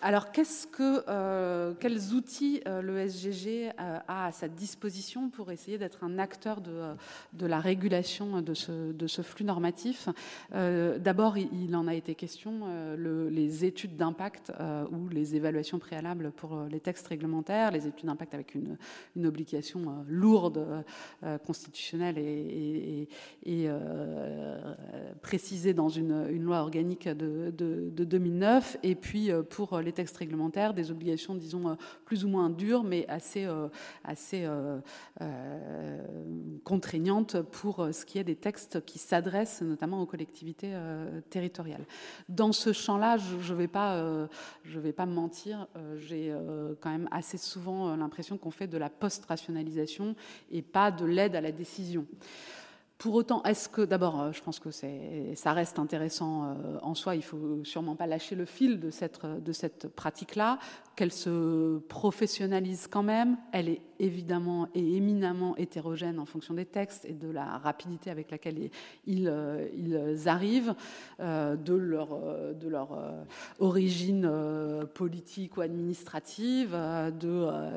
Alors, 0.00 0.30
qu'est-ce 0.30 0.68
que, 0.68 1.02
euh, 1.08 1.74
quels 1.80 2.14
outils 2.14 2.60
euh, 2.68 2.82
le 2.82 2.98
SGG 3.08 3.70
euh, 3.80 3.98
a 4.06 4.26
à 4.26 4.32
sa 4.32 4.46
disposition 4.46 5.28
pour 5.28 5.50
essayer 5.50 5.76
d'être 5.76 6.04
un 6.04 6.20
acteur 6.20 6.60
de, 6.60 7.46
la 7.46 7.58
régulation 7.58 8.40
de 8.40 8.54
ce, 8.54 9.22
flux 9.22 9.44
normatif? 9.44 10.08
D'abord, 10.52 11.36
il, 11.36 11.74
en 11.74 11.88
a 11.88 11.94
été 11.94 12.14
question, 12.14 12.60
le, 12.96 13.28
les 13.28 13.64
études 13.64 13.96
d'impact 13.96 14.52
ou 14.92 15.08
les 15.08 15.34
évaluations 15.34 15.78
préalables 15.78 16.30
pour 16.32 16.64
les 16.70 16.80
textes 16.80 17.08
réglementaires, 17.08 17.70
les 17.70 17.86
études 17.86 18.06
d'impact 18.06 18.34
avec 18.34 18.54
une, 18.54 18.76
obligation 19.26 20.04
lourde, 20.06 20.84
constitutionnelle 21.44 22.18
et, 22.18 23.08
précisée 25.22 25.74
dans 25.74 25.88
une, 25.88 26.38
loi 26.38 26.58
organique 26.58 27.08
de, 27.08 27.50
de, 27.50 27.90
de 27.90 28.04
2009, 28.04 28.78
et 28.82 28.94
puis 28.94 29.30
pour 29.50 29.80
textes 29.92 30.16
réglementaires, 30.16 30.74
des 30.74 30.90
obligations, 30.90 31.34
disons, 31.34 31.68
euh, 31.68 31.74
plus 32.04 32.24
ou 32.24 32.28
moins 32.28 32.50
dures, 32.50 32.84
mais 32.84 33.06
assez, 33.08 33.44
euh, 33.44 33.68
assez 34.04 34.44
euh, 34.46 34.80
contraignantes 36.64 37.40
pour 37.42 37.88
ce 37.92 38.04
qui 38.04 38.18
est 38.18 38.24
des 38.24 38.36
textes 38.36 38.84
qui 38.84 38.98
s'adressent 38.98 39.62
notamment 39.62 40.02
aux 40.02 40.06
collectivités 40.06 40.72
territoriales. 41.30 41.84
Dans 42.28 42.52
ce 42.52 42.72
champ-là, 42.72 43.16
je 43.16 43.52
ne 43.52 43.58
vais, 43.58 43.68
pas, 43.68 44.28
je 44.64 44.78
vais 44.78 44.92
pas 44.92 45.06
me 45.06 45.12
mentir, 45.12 45.66
j'ai 45.96 46.34
quand 46.80 46.90
même 46.90 47.08
assez 47.10 47.38
souvent 47.38 47.96
l'impression 47.96 48.38
qu'on 48.38 48.50
fait 48.50 48.66
de 48.66 48.78
la 48.78 48.90
post-rationalisation 48.90 50.14
et 50.50 50.62
pas 50.62 50.90
de 50.90 51.04
l'aide 51.04 51.36
à 51.36 51.40
la 51.40 51.52
décision. 51.52 52.06
Pour 52.98 53.14
autant, 53.14 53.44
est-ce 53.44 53.68
que 53.68 53.82
d'abord, 53.82 54.20
euh, 54.20 54.32
je 54.32 54.42
pense 54.42 54.58
que 54.58 54.70
ça 54.70 55.52
reste 55.52 55.78
intéressant 55.78 56.44
euh, 56.44 56.78
en 56.82 56.94
soi. 56.94 57.14
Il 57.14 57.22
faut 57.22 57.62
sûrement 57.62 57.94
pas 57.94 58.08
lâcher 58.08 58.34
le 58.34 58.44
fil 58.44 58.80
de 58.80 58.90
cette, 58.90 59.24
de 59.24 59.52
cette 59.52 59.86
pratique-là 59.86 60.58
qu'elle 60.98 61.12
se 61.12 61.78
professionnalise 61.78 62.88
quand 62.88 63.04
même. 63.04 63.36
Elle 63.52 63.68
est 63.68 63.82
évidemment 64.00 64.68
et 64.74 64.96
éminemment 64.96 65.56
hétérogène 65.56 66.18
en 66.18 66.24
fonction 66.24 66.54
des 66.54 66.64
textes 66.64 67.04
et 67.04 67.12
de 67.12 67.30
la 67.30 67.58
rapidité 67.58 68.10
avec 68.10 68.30
laquelle 68.30 68.70
ils, 69.06 69.28
euh, 69.28 70.16
arrivent, 70.26 70.74
euh, 71.20 71.56
de 71.56 71.74
leur, 71.74 72.12
euh, 72.12 73.24
origine 73.58 74.30
politique 74.94 75.56
ou 75.56 75.60
administrative, 75.60 76.76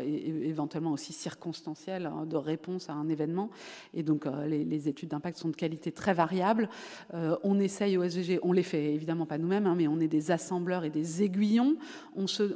éventuellement 0.04 0.92
aussi 0.92 1.14
circonstancielle 1.14 2.08
hein, 2.08 2.26
de 2.26 2.38
réponse 2.38 2.90
à 2.90 2.94
un 2.94 3.08
événement. 3.08 3.50
Et 3.94 4.04
donc 4.04 4.26
les, 4.48 4.88
études 4.88 5.10
d'impact 5.10 5.38
sont 5.38 5.50
de 5.50 5.56
qualité 5.56 5.92
très 5.92 6.14
variable. 6.14 6.70
on 7.14 7.60
essaye 7.60 7.98
au 7.98 8.04
SVG, 8.04 8.40
on 8.42 8.52
les 8.52 8.64
fait 8.64 8.94
évidemment 8.94 9.28
pas 9.28 9.38
nous-mêmes, 9.38 9.68
hein, 9.68 9.76
mais 9.78 9.88
on 9.88 10.00
est 10.00 10.08
des 10.08 10.32
assembleurs 10.32 10.86
et 10.86 10.90
des 10.90 11.24
aiguillons. 11.24 11.76
On 12.16 12.26
se, 12.26 12.54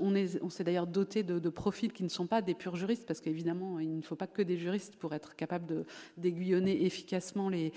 c'est 0.56 0.64
d'ailleurs 0.64 0.88
doté 0.88 1.24
de, 1.24 1.50
profils 1.50 1.92
qui 1.92 2.04
ne 2.04 2.10
sont 2.10 2.28
pas 2.28 2.42
des 2.42 2.54
purs 2.54 2.76
juristes, 2.76 3.06
parce 3.06 3.20
qu'évidemment, 3.20 3.80
il 3.80 3.98
ne 3.98 4.02
faut 4.02 4.16
pas 4.16 4.28
que 4.28 4.42
des 4.42 4.58
juristes 4.58 4.96
pour 4.96 5.14
être 5.14 5.36
capable 5.36 5.86
d'aiguillonner 6.18 6.86
efficacement 6.86 7.50
les, 7.50 7.72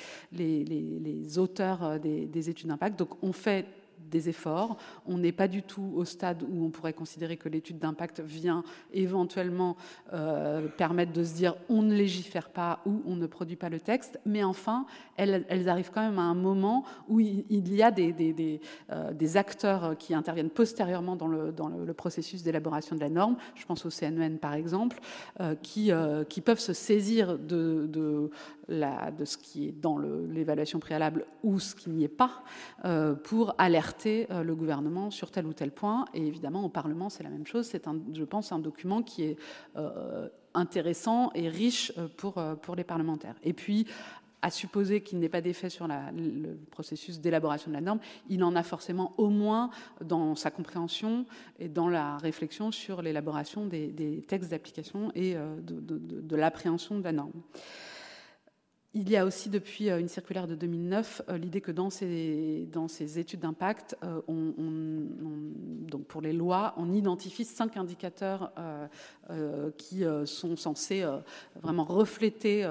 auteurs 1.39 1.85
euh, 1.85 1.99
des, 1.99 2.27
des 2.27 2.51
études 2.51 2.69
d'impact. 2.69 2.99
Donc 2.99 3.23
on 3.23 3.33
fait 3.33 3.67
des 4.11 4.29
efforts. 4.29 4.77
On 5.07 5.19
n'est 5.19 5.33
pas 5.33 5.49
du 5.49 5.63
tout 5.63 5.93
au 5.95 6.05
stade 6.05 6.43
où 6.43 6.65
on 6.65 6.71
pourrait 6.71 6.93
considérer 6.93 7.37
que 7.37 7.49
l'étude 7.49 7.79
d'impact 7.79 8.21
vient 8.21 8.65
éventuellement 8.93 9.77
euh, 10.13 10.69
permettre 10.69 11.13
de 11.13 11.25
se 11.25 11.35
dire 11.35 11.57
on 11.69 11.83
ne 11.83 11.95
légifère 11.95 12.51
pas 12.51 12.81
ou 12.87 13.03
on 13.07 13.17
ne 13.17 13.27
produit 13.27 13.57
pas 13.57 13.69
le 13.69 13.81
texte, 13.81 14.19
mais 14.25 14.45
enfin, 14.45 14.87
elles, 15.17 15.69
arrivent 15.69 15.91
quand 15.93 16.03
même 16.03 16.19
à 16.19 16.23
un 16.23 16.35
moment 16.35 16.85
où 17.09 17.21
il, 17.21 17.75
y 17.75 17.83
a 17.83 17.91
des, 17.91 18.13
des, 18.13 18.61
euh, 18.91 19.13
acteurs 19.35 19.97
qui 19.99 20.15
interviennent 20.15 20.51
postérieurement 20.51 21.17
dans 21.17 21.29
le, 21.29 21.93
processus 21.93 22.43
d'élaboration 22.43 22.95
de 22.95 23.01
la 23.01 23.09
norme, 23.09 23.37
je 23.55 23.67
pense 23.67 23.85
au 23.85 23.91
CNEN 23.91 24.39
par 24.39 24.55
exemple, 24.55 25.01
euh, 25.41 25.55
qui, 25.63 25.91
peuvent 26.41 26.61
se 26.61 26.73
saisir 26.73 27.39
de, 27.39 27.87
de 27.89 29.25
ce 29.25 29.37
qui 29.37 29.69
est 29.69 29.73
dans 29.73 29.99
l'évaluation 29.99 30.79
préalable 30.79 31.27
ou 31.43 31.59
ce 31.59 31.75
qui 31.75 31.91
n'y 31.91 32.05
est 32.05 32.09
pas 32.09 32.43
pour 33.25 33.55
alerter 33.59 33.88
euh, 34.07 34.43
le 34.43 34.55
gouvernement 34.55 35.11
sur 35.11 35.31
tel 35.31 35.47
ou 35.47 35.53
tel 35.53 35.71
point. 35.71 36.05
Et 36.15 36.27
évidemment, 36.27 36.65
au 36.65 36.69
Parlement, 36.69 37.09
c'est 37.11 37.23
la 37.23 37.31
même 37.31 37.47
chose. 37.47 37.67
C'est, 37.67 37.85
je 38.13 38.25
pense, 38.25 38.53
un 38.53 38.59
document 38.59 39.03
qui 39.03 39.25
est 39.25 39.37
euh, 39.77 40.29
intéressant 40.55 41.31
et 41.35 41.49
riche 41.49 41.93
euh, 41.99 42.09
pour, 42.17 42.43
pour 42.63 42.77
les 42.77 42.85
parlementaires. 42.85 43.37
Et 43.43 43.53
puis, 43.53 43.87
à 44.41 44.51
supposer 44.51 45.01
qu'il 45.01 45.19
n'ait 45.19 45.29
pas 45.29 45.41
d'effet 45.41 45.69
sur 45.69 45.89
le 45.89 46.57
processus 46.71 47.19
d'élaboration 47.21 47.71
de 47.71 47.75
la 47.75 47.81
norme, 47.81 47.99
il 48.29 48.45
en 48.45 48.55
a 48.55 48.63
forcément 48.63 49.13
au 49.17 49.31
moins 49.31 49.71
dans 50.01 50.37
sa 50.37 50.53
compréhension 50.53 51.27
et 51.59 51.69
dans 51.69 51.89
la 51.89 52.19
réflexion 52.19 52.71
sur 52.71 53.03
l'élaboration 53.03 53.67
des, 53.67 54.25
textes 54.29 54.53
d'application 54.53 55.11
et 55.17 55.35
de 55.35 56.37
l'appréhension 56.37 56.99
de 56.99 57.03
la 57.03 57.11
norme. 57.11 57.33
Il 58.95 59.11
y 59.11 59.19
a 59.19 59.27
aussi 59.27 59.51
depuis 59.51 59.91
euh, 59.91 60.01
une 60.01 60.09
circulaire 60.09 60.47
de 60.47 60.55
2009 60.55 61.23
euh, 61.29 61.37
l'idée 61.37 61.61
que 61.61 61.71
dans 61.71 61.91
ces, 61.91 62.67
dans 62.73 62.89
ces 62.89 63.19
études 63.19 63.41
d'impact, 63.41 63.99
euh, 64.03 64.23
on, 64.29 64.55
donc 65.87 66.07
pour 66.07 66.23
les 66.23 66.33
lois, 66.33 66.73
on 66.79 66.91
identifie 66.93 67.45
cinq 67.45 67.77
indicateurs 67.77 68.53
qui 69.77 70.05
sont 70.25 70.57
censés 70.57 71.05
vraiment 71.63 71.85
refléter 71.85 72.67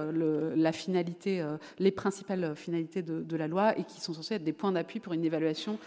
la 0.56 0.72
finalité, 0.72 1.46
les 1.80 1.92
principales 1.92 2.56
finalités 2.56 3.02
de, 3.02 3.36
la 3.36 3.48
loi 3.48 3.78
et 3.78 3.84
qui 3.84 4.02
sont 4.02 4.14
censés 4.14 4.36
être 4.36 4.44
des 4.44 4.54
points 4.54 4.72
d'appui 4.72 5.00
pour 5.00 5.14
une 5.14 5.26
évaluation 5.26 5.80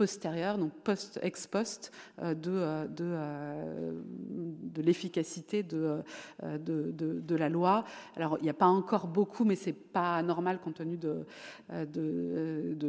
postérieure, 0.00 0.56
donc 0.56 0.72
post 0.82 1.20
ex 1.22 1.46
post, 1.46 1.92
euh, 2.22 2.32
de, 2.32 2.50
euh, 2.50 2.86
de, 2.86 3.04
euh, 3.04 3.92
de 4.24 4.80
l'efficacité 4.80 5.62
de, 5.62 5.98
de, 6.42 6.90
de, 7.20 7.36
la 7.36 7.50
loi. 7.50 7.84
Alors 8.16 8.38
il 8.40 8.44
n'y 8.44 8.48
a 8.48 8.54
pas 8.54 8.66
encore 8.66 9.08
beaucoup, 9.08 9.44
mais 9.44 9.56
c'est 9.56 9.74
pas 9.74 10.22
normal 10.22 10.58
compte 10.58 10.76
tenu 10.76 10.96
de, 10.96 11.26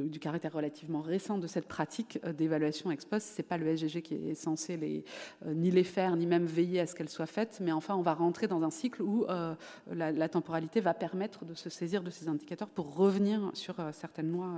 du 0.07 0.19
caractère 0.19 0.53
relativement 0.53 1.01
récent 1.01 1.37
de 1.37 1.47
cette 1.47 1.67
pratique 1.67 2.17
d'évaluation 2.37 2.91
ex 2.91 3.03
post. 3.03 3.27
C'est 3.35 3.43
pas 3.43 3.57
le 3.57 3.75
SGG 3.75 4.01
qui 4.01 4.15
est 4.15 4.35
censé 4.35 4.77
les, 4.77 5.03
ni 5.45 5.69
les 5.69 5.83
faire, 5.83 6.15
ni 6.15 6.25
même 6.25 6.45
veiller 6.45 6.79
à 6.79 6.87
ce 6.87 6.95
qu'elles 6.95 7.09
soient 7.09 7.25
faites, 7.25 7.59
mais 7.61 7.73
enfin 7.73 7.95
on 7.95 8.03
va 8.03 8.13
rentrer 8.13 8.47
dans 8.47 8.63
un 8.63 8.69
cycle 8.69 9.01
où 9.01 9.25
la, 9.27 10.11
la, 10.11 10.29
temporalité 10.29 10.79
va 10.79 10.93
permettre 10.93 11.43
de 11.43 11.55
se 11.55 11.69
saisir 11.69 12.03
de 12.03 12.09
ces 12.09 12.29
indicateurs 12.29 12.69
pour 12.69 12.95
revenir 12.95 13.51
sur 13.53 13.75
certaines 13.91 14.31
lois 14.31 14.51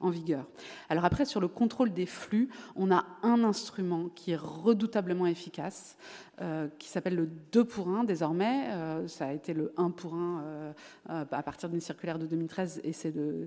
en 0.00 0.10
vigueur. 0.10 0.46
Alors 0.90 1.06
après 1.06 1.24
sur 1.24 1.40
le 1.40 1.48
contrôle 1.48 1.85
des 1.92 2.06
flux, 2.06 2.48
on 2.74 2.90
a 2.90 3.04
un 3.22 3.44
instrument 3.44 4.08
qui 4.14 4.32
est 4.32 4.40
redoutablement 4.40 5.26
efficace, 5.26 5.96
euh, 6.40 6.68
qui 6.78 6.88
s'appelle 6.88 7.16
le 7.16 7.28
2 7.52 7.64
pour 7.64 7.88
1 7.88 8.04
désormais. 8.04 8.68
Euh, 8.68 9.08
ça 9.08 9.26
a 9.26 9.32
été 9.32 9.54
le 9.54 9.72
1 9.76 9.90
pour 9.90 10.14
1 10.14 10.42
euh, 10.42 10.72
à 11.08 11.42
partir 11.42 11.68
d'une 11.68 11.80
circulaire 11.80 12.18
de 12.18 12.26
2013 12.26 12.80
et 12.84 12.92
c'est 12.92 13.14
le 13.14 13.46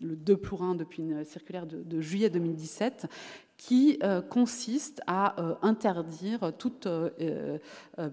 2 0.00 0.36
pour 0.36 0.62
1 0.62 0.74
depuis 0.74 1.02
une 1.02 1.24
circulaire 1.24 1.66
de, 1.66 1.82
de 1.82 2.00
juillet 2.00 2.30
2017 2.30 3.06
qui 3.58 3.98
euh, 4.04 4.22
consiste 4.22 5.02
à 5.08 5.38
euh, 5.40 5.54
interdire 5.62 6.52
toute 6.56 6.86
euh, 6.86 7.58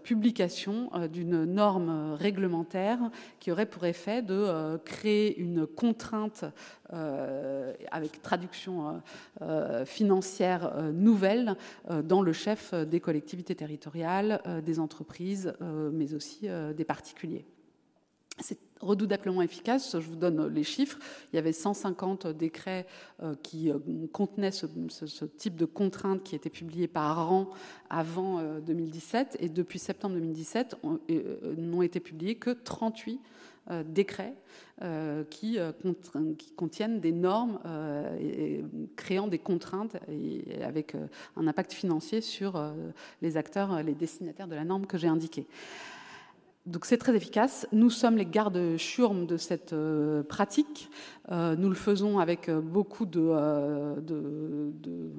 publication 0.04 0.90
d'une 1.12 1.46
norme 1.46 2.16
réglementaire 2.16 3.00
qui 3.40 3.52
aurait 3.52 3.68
pour 3.68 3.86
effet 3.86 4.24
de 4.24 4.78
créer 4.84 5.38
une 5.38 5.68
contrainte 5.68 6.46
avec 6.90 8.22
traduction 8.24 9.02
financière 9.86 10.92
nouvelle 10.92 11.56
dans 12.04 12.24
le 12.24 12.34
chef 12.34 12.74
des 12.74 13.00
collectivités 13.00 13.54
territoriales, 13.54 14.42
des 14.66 14.80
entreprises, 14.80 15.54
mais 15.62 16.16
aussi 16.16 16.48
des 16.76 16.86
particuliers. 16.86 17.46
C'est 18.40 18.60
redoutablement 18.82 19.42
efficace. 19.42 19.98
Je 20.00 20.08
vous 20.08 20.16
donne 20.16 20.48
les 20.48 20.64
chiffres. 20.64 21.00
Il 21.32 21.36
y 21.36 21.40
avait 21.40 21.54
150 21.54 22.28
décrets 22.28 22.86
euh, 23.24 23.36
qui 23.42 23.72
euh, 23.72 23.80
contenaient 24.12 24.52
ce, 24.52 24.66
type 25.26 25.56
de 25.56 25.66
contraintes 25.66 26.24
qui 26.24 26.36
étaient 26.36 26.50
publiées 26.50 26.88
par 26.88 27.32
an 27.32 27.50
avant 27.90 28.42
2017. 28.60 29.38
Euh, 29.40 29.46
et 29.46 29.50
depuis 29.50 29.80
septembre 29.80 30.16
2017, 30.16 30.78
n'ont 31.58 31.82
été 31.82 32.00
publiés 32.00 32.36
que 32.36 32.52
38 32.52 33.20
décrets 33.88 34.36
qui, 35.32 35.58
qui, 36.38 36.52
contiennent 36.52 37.00
des 37.00 37.12
normes 37.12 37.60
créant 38.96 39.28
des 39.28 39.40
contraintes 39.40 39.98
et, 40.08 40.62
avec 40.62 40.96
un 41.36 41.48
impact 41.48 41.74
financier 41.74 42.22
sur 42.22 42.64
les 43.24 43.38
acteurs, 43.38 43.82
les 43.82 43.96
destinataires 43.96 44.48
de 44.48 44.54
la 44.54 44.66
norme 44.66 44.86
que 44.86 45.00
j'ai 45.00 45.08
indiquée. 45.08 45.48
Donc 46.66 46.86
c'est 46.86 46.98
très 46.98 47.16
efficace. 47.16 47.68
Nous 47.72 47.92
sommes 47.92 48.18
les 48.18 48.26
gardes 48.26 48.78
churmes 48.78 49.28
de 49.28 49.38
cette 49.38 49.74
euh, 49.74 50.24
pratique. 50.24 50.90
Euh, 51.32 51.56
nous 51.56 51.70
le 51.70 51.76
faisons 51.76 52.18
avec 52.18 52.50
euh, 52.50 52.60
beaucoup 52.60 53.06
de, 53.06 53.22
de, 54.02 54.72
de, 54.82 55.12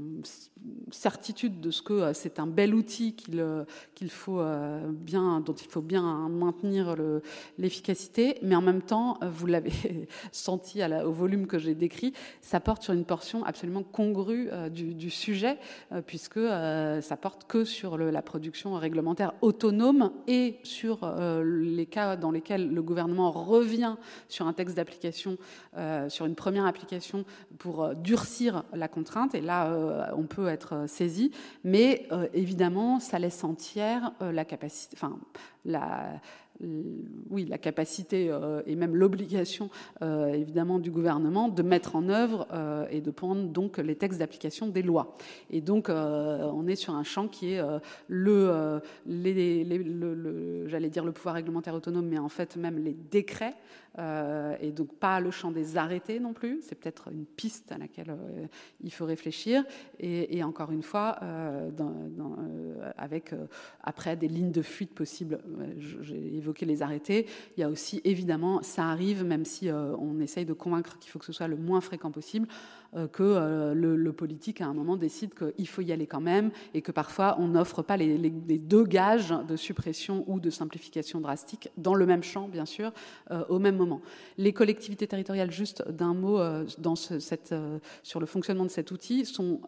certitude 0.91 1.61
de 1.61 1.71
ce 1.71 1.83
que 1.83 2.13
c'est 2.15 2.41
un 2.41 2.49
bel 2.49 2.75
outil 2.75 3.15
qu'il 3.15 4.11
faut 4.11 4.43
bien, 4.91 5.41
dont 5.41 5.53
il 5.53 5.69
faut 5.69 5.81
bien 5.81 6.29
maintenir 6.29 6.97
l'efficacité, 7.59 8.39
mais 8.43 8.57
en 8.57 8.63
même 8.63 8.83
temps, 8.83 9.19
vous 9.23 9.47
l'avez 9.47 10.09
senti 10.33 10.81
au 10.83 11.13
volume 11.13 11.47
que 11.47 11.59
j'ai 11.59 11.75
décrit, 11.75 12.13
ça 12.41 12.59
porte 12.59 12.83
sur 12.83 12.95
une 12.95 13.05
portion 13.05 13.45
absolument 13.45 13.85
congrue 13.85 14.49
du, 14.71 15.11
sujet, 15.11 15.59
puisque 16.07 16.41
ça 16.41 17.17
porte 17.17 17.47
que 17.47 17.65
sur 17.65 17.97
la 17.99 18.23
production 18.23 18.75
réglementaire 18.75 19.35
autonome 19.43 20.13
et 20.27 20.59
sur 20.65 21.05
les 21.43 21.87
cas 21.87 22.17
dans 22.17 22.31
lesquels 22.31 22.73
le 22.73 22.83
gouvernement 22.83 23.31
revient 23.31 23.97
sur 24.29 24.47
un 24.47 24.53
texte 24.53 24.77
d'application, 24.77 25.37
euh, 25.77 26.09
sur 26.09 26.27
une 26.27 26.35
première 26.35 26.67
application 26.67 27.25
pour 27.59 27.85
euh, 27.85 27.95
durcir 27.95 28.65
la 28.73 28.89
contrainte, 28.89 29.35
et 29.35 29.41
là 29.41 29.71
euh, 29.71 30.07
on 30.17 30.25
peut 30.25 30.49
être 30.49 30.89
saisi, 30.89 31.31
mais 31.65 32.09
évidemment 32.33 33.01
ça 33.01 33.19
laisse 33.19 33.43
entière 33.45 34.13
la 34.21 34.45
capacité, 34.45 34.97
enfin 34.97 35.19
la, 35.65 36.21
oui, 37.31 37.45
la 37.45 37.59
capacité 37.59 38.29
euh, 38.31 38.63
et 38.67 38.77
même 38.77 38.97
l'obligation, 38.97 39.71
euh, 40.03 40.29
évidemment, 40.29 40.79
du 40.79 40.91
gouvernement 40.91 41.49
de 41.49 41.63
mettre 41.63 41.97
en 41.97 42.09
œuvre 42.09 42.47
euh, 42.53 42.87
et 42.91 43.01
de 43.01 43.11
prendre 43.11 43.43
donc 43.49 43.79
les 43.79 43.97
textes 43.97 44.19
d'application 44.19 44.69
des 44.69 44.83
lois. 44.83 45.15
Et 45.51 45.61
donc, 45.61 45.89
on 45.89 46.67
est 46.67 46.77
sur 46.77 46.95
un 46.95 47.03
champ 47.05 47.29
qui 47.29 47.53
est 47.53 47.63
le 48.09 48.81
j'allais 49.07 50.89
dire 50.89 51.05
le 51.05 51.13
pouvoir 51.13 51.35
réglementaire 51.35 51.75
autonome, 51.75 52.07
mais 52.07 52.19
en 52.19 52.29
fait 52.29 52.57
même 52.57 52.79
les 52.79 52.95
décrets 52.95 53.55
euh, 53.99 54.57
et 54.61 54.73
donc 54.73 54.95
pas 54.95 55.21
le 55.21 55.31
champ 55.31 55.51
des 55.51 55.77
arrêtés 55.77 56.21
non 56.21 56.33
plus. 56.33 56.61
C'est 56.63 56.75
peut-être 56.75 57.09
une 57.11 57.25
piste 57.25 57.73
à 57.73 57.79
laquelle 57.79 58.11
euh, 58.11 58.47
il 58.83 58.93
faut 58.93 59.07
réfléchir. 59.07 59.65
Et, 59.99 60.43
encore 60.45 60.71
une 60.71 60.83
fois, 60.83 61.17
euh, 61.23 61.71
avec 62.97 63.35
après 63.83 64.17
des 64.17 64.29
lignes 64.29 64.53
de 64.53 64.63
fuite 64.63 64.95
possibles. 64.95 65.41
J'ai 65.79 66.37
évoqué 66.37 66.67
les 66.67 66.83
arrêtés. 66.83 67.27
Il 67.57 67.61
y 67.61 67.65
a 67.65 67.69
aussi 67.69 68.01
évidemment, 68.05 68.63
ça 68.63 68.85
arrive, 68.85 69.25
même 69.25 69.45
si 69.45 69.71
on 69.71 70.21
essaye 70.21 70.45
de 70.45 70.53
convaincre 70.53 70.99
qu'il 70.99 71.11
faut 71.11 71.19
que 71.19 71.25
ce 71.25 71.33
soit 71.33 71.49
le 71.49 71.57
moins 71.57 71.81
fréquent 71.81 72.11
possible. 72.11 72.47
Euh, 72.95 73.09
que 73.09 73.23
euh, 73.23 73.75
le, 73.75 74.13
politique, 74.13 74.61
à 74.61 74.67
un 74.67 74.75
moment, 74.75 74.97
décide 74.97 75.33
qu'il 75.35 75.69
faut 75.69 75.83
y 75.83 75.93
aller 75.93 76.07
quand 76.07 76.21
même 76.21 76.51
et 76.73 76.83
que 76.83 76.93
parfois 76.93 77.37
on 77.39 77.49
n'offre 77.49 77.83
pas 77.83 77.97
les, 77.97 78.31
deux 78.31 78.85
gages 78.85 79.35
de 79.47 79.57
suppression 79.57 80.25
ou 80.27 80.41
de 80.41 80.51
simplification 80.51 81.21
drastique 81.21 81.69
dans 81.77 81.95
le 81.95 82.07
même 82.07 82.23
champ, 82.23 82.49
bien 82.49 82.65
sûr, 82.65 82.93
euh, 83.31 83.45
au 83.49 83.59
même 83.59 83.77
moment. 83.77 84.01
Les 84.39 84.53
collectivités 84.53 85.07
territoriales, 85.07 85.51
juste 85.51 85.87
d'un 85.91 86.15
mot 86.15 86.41
sur 88.03 88.21
le 88.21 88.27
fonctionnement 88.27 88.65
de 88.65 88.71
cet 88.71 88.91
outil, 88.91 89.27
sont 89.27 89.61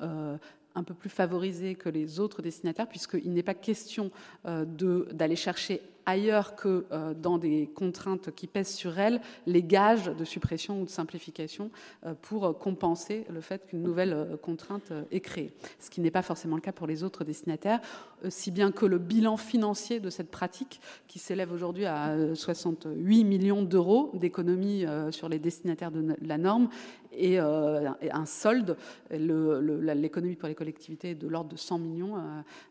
un 0.75 0.83
peu 0.83 0.95
plus 0.95 1.11
favorisées 1.11 1.75
que 1.75 1.89
les 1.89 2.21
autres 2.21 2.43
destinataires, 2.43 2.89
puisqu'il 2.89 3.33
n'est 3.33 3.43
pas 3.43 3.55
question 3.55 4.11
d'aller 4.45 5.37
chercher 5.37 5.83
ailleurs 6.09 6.57
que 6.57 6.87
euh, 6.91 7.13
dans 7.13 7.37
des 7.37 7.67
contraintes 7.67 8.31
qui 8.35 8.47
pèsent 8.47 8.75
sur 8.75 8.99
elles, 8.99 9.21
les 9.47 9.63
gages 9.63 10.07
de 10.07 10.25
suppression 10.25 10.81
ou 10.81 10.85
de 10.87 10.91
simplification 10.91 11.71
euh, 12.07 12.15
pour 12.23 12.59
compenser 12.59 13.27
le 13.29 13.43
fait 13.43 13.67
qu'une 13.67 13.83
nouvelle 13.83 14.15
euh, 14.15 14.37
contrainte 14.39 14.91
est 15.11 15.21
créée. 15.21 15.53
Ce 15.79 15.91
qui 15.91 16.01
n'est 16.01 16.11
pas 16.11 16.23
forcément 16.23 16.57
le 16.57 16.63
cas 16.63 16.73
pour 16.73 16.87
les 16.87 17.05
autres 17.05 17.25
destinataires, 17.25 17.81
si 18.31 18.51
bien 18.51 18.73
que 18.73 18.87
le 18.87 18.99
bilan 18.99 19.37
financier 19.37 20.01
de 20.01 20.09
cette 20.09 20.31
pratique, 20.31 20.81
qui 21.07 21.19
s'élève 21.19 21.53
aujourd'hui 21.53 21.85
à 21.85 22.35
68 22.35 23.25
millions 23.25 23.63
d'euros 23.63 24.11
d'économies 24.15 24.87
sur 25.11 25.29
les 25.29 25.39
destinataires 25.39 25.93
de 25.93 26.17
la 26.23 26.39
norme, 26.39 26.69
et 27.13 27.39
un 27.39 28.27
solde. 28.27 28.77
L'économie 29.11 30.37
pour 30.37 30.49
les 30.49 30.55
collectivités 30.55 31.11
est 31.11 31.15
de 31.15 31.29
l'ordre 31.29 31.51
de 31.51 31.57
100 31.57 31.79
millions 31.79 32.15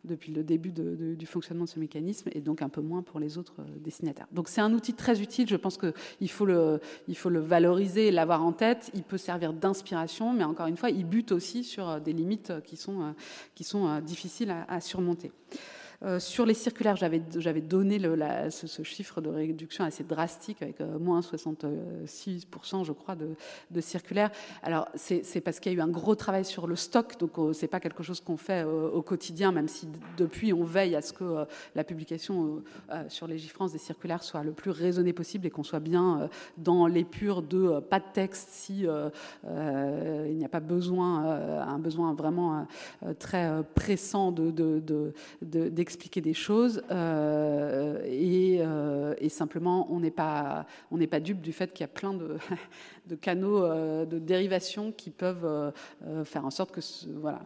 depuis 0.04 0.32
le 0.32 0.44
début 0.44 0.72
du 0.72 1.26
fonctionnement 1.26 1.66
de 1.66 1.70
ce 1.70 1.80
mécanisme, 1.80 2.30
et 2.34 2.42
donc 2.42 2.62
un 2.62 2.70
peu 2.70 2.82
moins 2.82 3.02
pour 3.02 3.20
les 3.20 3.27
autres 3.38 3.56
euh, 3.60 3.80
destinataires. 3.80 4.28
Donc 4.32 4.48
c'est 4.48 4.62
un 4.62 4.74
outil 4.74 4.94
très 4.94 5.22
utile, 5.22 5.48
je 5.50 5.56
pense 5.56 5.78
qu'il 5.78 6.30
faut 6.30 6.46
le, 6.46 6.80
faut 7.16 7.30
le 7.30 7.40
valoriser 7.40 8.12
l'avoir 8.12 8.44
en 8.46 8.54
tête. 8.54 8.92
Il 8.94 9.04
peut 9.04 9.18
servir 9.18 9.54
d'inspiration, 9.54 10.34
mais 10.34 10.44
encore 10.44 10.68
une 10.68 10.78
fois, 10.78 10.90
il 10.90 11.06
bute 11.06 11.32
aussi 11.32 11.64
sur 11.64 11.90
euh, 11.90 12.00
des 12.00 12.14
limites 12.14 12.52
euh, 12.52 12.62
qui 12.62 12.78
sont 12.78 14.00
difficiles 14.02 14.54
à 14.68 14.80
surmonter. 14.80 15.32
Euh, 16.04 16.20
sur 16.20 16.46
les 16.46 16.54
circulaires, 16.54 16.96
j'avais, 16.96 17.20
donné 17.62 18.00
ce, 18.52 18.84
chiffre 18.84 19.20
de 19.20 19.30
réduction 19.30 19.84
assez 19.84 20.04
drastique, 20.04 20.62
avec 20.62 20.80
euh, 20.80 21.00
moins 21.00 21.22
66%, 21.22 22.86
je 22.86 22.92
crois, 22.92 23.16
de, 23.16 23.82
circulaires. 23.82 24.30
Alors, 24.62 24.88
c'est, 24.96 25.42
parce 25.42 25.60
qu'il 25.60 25.72
y 25.72 25.76
a 25.76 25.78
eu 25.80 25.82
un 25.82 25.88
gros 25.88 26.16
travail 26.16 26.46
sur 26.46 26.68
le 26.68 26.76
stock, 26.76 27.18
donc 27.20 27.38
euh, 27.40 27.54
c'est 27.54 27.68
pas 27.68 27.80
quelque 27.80 28.04
chose 28.04 28.22
qu'on 28.22 28.38
fait 28.38 28.64
au 28.64 29.02
quotidien, 29.02 29.52
même 29.52 29.68
si 29.68 29.88
depuis 30.18 30.54
on 30.54 30.64
veille 30.64 30.96
à 30.96 31.02
ce 31.02 31.14
que 31.14 31.46
la 31.76 31.84
publication 31.84 32.64
sur 33.08 33.28
Légifrance 33.28 33.72
des 33.72 33.78
circulaires 33.78 34.24
soit 34.24 34.44
le 34.44 34.52
plus 34.52 34.72
raisonnée 34.72 35.14
possible 35.14 35.48
et 35.48 35.50
qu'on 35.50 35.64
soit 35.64 35.80
bien 35.80 36.30
dans 36.58 36.88
l'épure 36.88 37.42
de 37.42 37.80
pas 37.80 38.00
de 38.00 38.06
texte 38.14 38.50
si 38.52 38.86
il 39.46 40.38
n'y 40.38 40.46
a 40.46 40.50
pas 40.50 40.60
besoin, 40.60 41.24
un 41.62 41.80
besoin 41.80 42.14
vraiment 42.14 42.68
très 43.20 43.64
pressant 43.76 44.32
de, 44.32 44.52
de, 44.52 45.70
expliquer 45.88 46.20
des 46.20 46.34
choses 46.34 46.82
euh, 46.92 48.02
et, 48.04 48.58
euh, 48.60 49.16
et, 49.20 49.30
simplement 49.30 49.88
on 49.90 50.02
n'est 50.02 50.12
pas 50.12 50.66
on 50.92 50.98
n'est 50.98 51.08
pas 51.08 51.22
dupe 51.22 51.40
du 51.40 51.54
fait 51.54 51.72
qu'il 51.72 51.82
y 51.82 51.86
a 51.86 51.88
plein 51.88 52.14
de, 52.14 52.38
canaux 53.22 53.64
euh, 53.64 54.06
de 54.06 54.20
dérivation 54.20 54.92
qui 54.92 55.12
peuvent 55.12 55.72
faire 56.26 56.46
en 56.46 56.50
sorte 56.52 56.72
que 56.72 56.82
voilà 57.22 57.40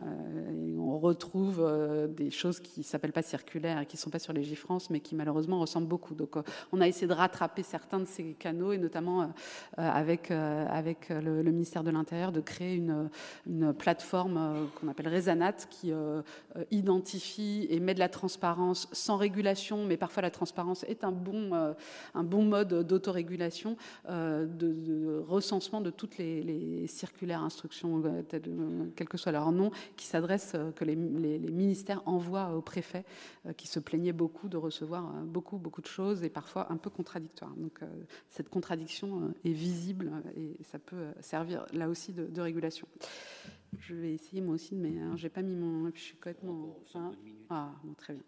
on 0.79 0.97
retrouve 0.97 1.63
des 2.09 2.31
choses 2.31 2.59
qui 2.59 2.81
s'appellent 2.81 3.11
pas 3.11 3.21
circulaires 3.21 3.79
et 3.79 3.85
qui 3.85 3.95
sont 3.95 4.09
pas 4.09 4.17
sur 4.17 4.33
les 4.33 4.43
Gifrance 4.43 4.89
mais 4.89 5.01
qui 5.01 5.13
malheureusement 5.15 5.59
ressemblent 5.59 5.87
beaucoup. 5.87 6.15
Donc 6.15 6.35
on 6.71 6.81
a 6.81 6.87
essayé 6.87 7.07
de 7.07 7.13
rattraper 7.13 7.61
certains 7.61 7.99
de 7.99 8.05
ces 8.05 8.33
canaux 8.33 8.71
et 8.71 8.79
notamment 8.79 9.31
avec 9.77 10.31
avec 10.31 11.09
le, 11.09 11.43
ministère 11.43 11.83
de 11.83 11.91
l'Intérieur 11.91 12.31
de 12.31 12.41
créer 12.41 12.75
une, 12.75 13.09
une 13.45 13.73
plateforme 13.73 14.67
qu'on 14.75 14.87
appelle 14.87 15.09
Rezanat 15.13 15.53
qui 15.69 15.93
identifie 16.71 17.67
et 17.69 17.79
met 17.79 17.93
de 17.93 17.99
la 17.99 18.09
transparence 18.09 18.30
transparence 18.32 18.88
sans 18.93 19.17
régulation, 19.17 19.86
mais 19.86 19.97
parfois 19.97 20.21
la 20.21 20.32
transparence 20.32 20.86
est 20.86 21.03
un 21.03 21.11
bon, 21.11 21.53
euh, 21.53 21.73
un 22.13 22.23
bon 22.23 22.45
mode 22.45 22.88
d'autorégulation, 22.88 23.75
euh, 24.07 24.45
de, 24.45 25.21
recensement 25.27 25.82
de 25.82 25.89
toutes 25.89 26.17
les, 26.17 26.88
circulaires, 26.88 27.41
instructions, 27.41 28.01
euh, 28.05 28.21
quel 28.95 29.09
que 29.09 29.17
soit 29.17 29.34
leur 29.34 29.51
nom, 29.51 29.71
qui 29.97 30.05
s'adressent, 30.05 30.55
que 30.77 30.86
les, 30.86 30.95
ministères 30.95 32.01
envoient 32.05 32.55
aux 32.55 32.61
préfets, 32.61 33.03
qui 33.57 33.67
se 33.67 33.79
plaignaient 33.79 34.13
beaucoup 34.13 34.47
de 34.47 34.57
recevoir 34.57 35.03
beaucoup, 35.25 35.57
beaucoup 35.57 35.82
de 35.82 35.88
choses 35.88 36.23
et 36.23 36.29
parfois 36.29 36.71
un 36.71 36.77
peu 36.77 36.89
contradictoires. 36.89 37.53
Donc 37.57 37.79
cette 38.29 38.49
contradiction 38.49 39.34
est 39.43 39.51
visible 39.51 40.11
et 40.38 40.55
ça 40.63 40.79
peut 40.79 41.07
servir 41.19 41.65
là 41.73 41.89
aussi 41.89 42.13
de, 42.13 42.25
de 42.25 42.41
régulation. 42.41 42.88
Je 43.80 43.95
vais 43.95 44.13
essayer 44.13 44.41
moi 44.41 44.55
aussi, 44.55 44.76
mais 44.76 44.93
j'ai 45.15 45.30
pas 45.30 45.41
mis 45.41 45.55
mon. 45.55 45.89
Je 45.93 45.99
suis 45.99 46.15
complètement. 46.15 46.78
Ah, 47.49 47.72
bon, 47.84 47.93
très 47.93 48.13
bien. 48.13 48.24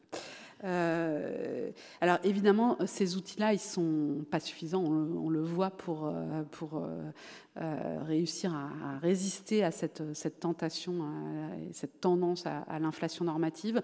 Euh, 0.64 1.72
alors 2.00 2.20
évidemment, 2.24 2.78
ces 2.86 3.18
outils-là, 3.18 3.54
ils 3.54 3.60
sont 3.60 4.26
pas 4.32 4.40
suffisants. 4.40 4.84
On, 4.84 5.30
le 5.30 5.42
voit 5.42 5.72
pour 5.72 6.06
euh, 6.06 6.44
pour 6.52 6.82
euh, 6.82 8.04
réussir 8.04 8.54
à, 8.54 8.98
résister 9.00 9.64
à 9.64 9.72
cette, 9.72 10.04
cette 10.14 10.40
tentation, 10.40 11.06
et 11.70 11.74
cette 11.74 12.00
tendance 12.00 12.46
à, 12.46 12.60
à 12.60 12.80
l'inflation 12.80 13.26
normative. 13.26 13.82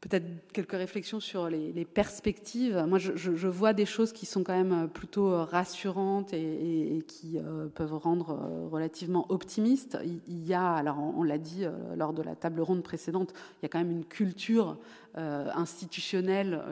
Peut-être 0.00 0.26
quelques 0.52 0.72
réflexions 0.72 1.18
sur 1.18 1.48
les, 1.48 1.84
perspectives. 1.84 2.84
Moi, 2.86 2.98
je, 2.98 3.48
vois 3.48 3.72
des 3.72 3.84
choses 3.84 4.12
qui 4.12 4.26
sont 4.26 4.44
quand 4.44 4.56
même 4.56 4.88
plutôt 4.88 5.44
rassurantes 5.44 6.32
et, 6.32 7.02
qui 7.08 7.36
euh, 7.38 7.66
peuvent 7.66 7.94
rendre 7.94 8.30
euh, 8.30 8.68
relativement 8.68 9.26
optimistes. 9.28 9.98
Il, 10.04 10.46
y 10.46 10.54
a, 10.54 10.72
alors 10.72 10.98
on, 10.98 11.24
l'a 11.24 11.38
dit 11.38 11.64
euh, 11.64 11.72
lors 11.96 12.12
de 12.12 12.22
la 12.22 12.36
table 12.36 12.60
ronde 12.60 12.84
précédente, 12.84 13.34
il 13.60 13.64
y 13.64 13.66
a 13.66 13.68
quand 13.68 13.78
même 13.78 13.90
une 13.90 14.04
culture 14.04 14.76
institutionnelle 15.18 16.62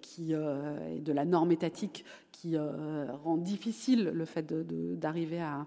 qui 0.00 0.32
est 0.32 1.00
de 1.00 1.12
la 1.12 1.24
norme 1.24 1.52
étatique 1.52 2.04
qui 2.40 2.56
euh, 2.56 3.04
rend 3.24 3.36
difficile 3.36 4.12
le 4.14 4.24
fait 4.24 4.50
d'arriver 4.98 5.40
à, 5.40 5.66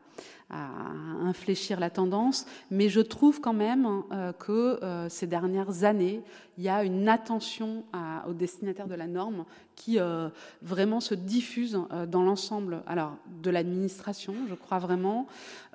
infléchir 1.22 1.80
la 1.80 1.90
tendance. 1.90 2.46
Mais 2.70 2.90
je 2.90 3.00
trouve 3.00 3.42
quand 3.42 3.54
même 3.54 4.04
euh, 4.12 4.34
que 4.34 4.84
euh, 4.84 5.10
ces 5.10 5.26
dernières 5.26 5.84
années, 5.84 6.22
il 6.58 6.64
y 6.64 6.70
a 6.70 6.84
une 6.84 7.10
attention 7.10 7.84
aux 8.28 8.34
destinataires 8.34 8.88
de 8.88 8.94
la 8.94 9.08
norme 9.08 9.46
qui 9.76 10.00
euh, 10.00 10.30
vraiment 10.62 11.00
se 11.00 11.16
diffuse 11.16 11.80
euh, 11.92 12.06
dans 12.06 12.24
l'ensemble 12.24 12.84
alors 12.88 13.18
de 13.42 13.50
l'administration, 13.50 14.34
je 14.48 14.56
crois 14.56 14.80
vraiment, 14.80 15.28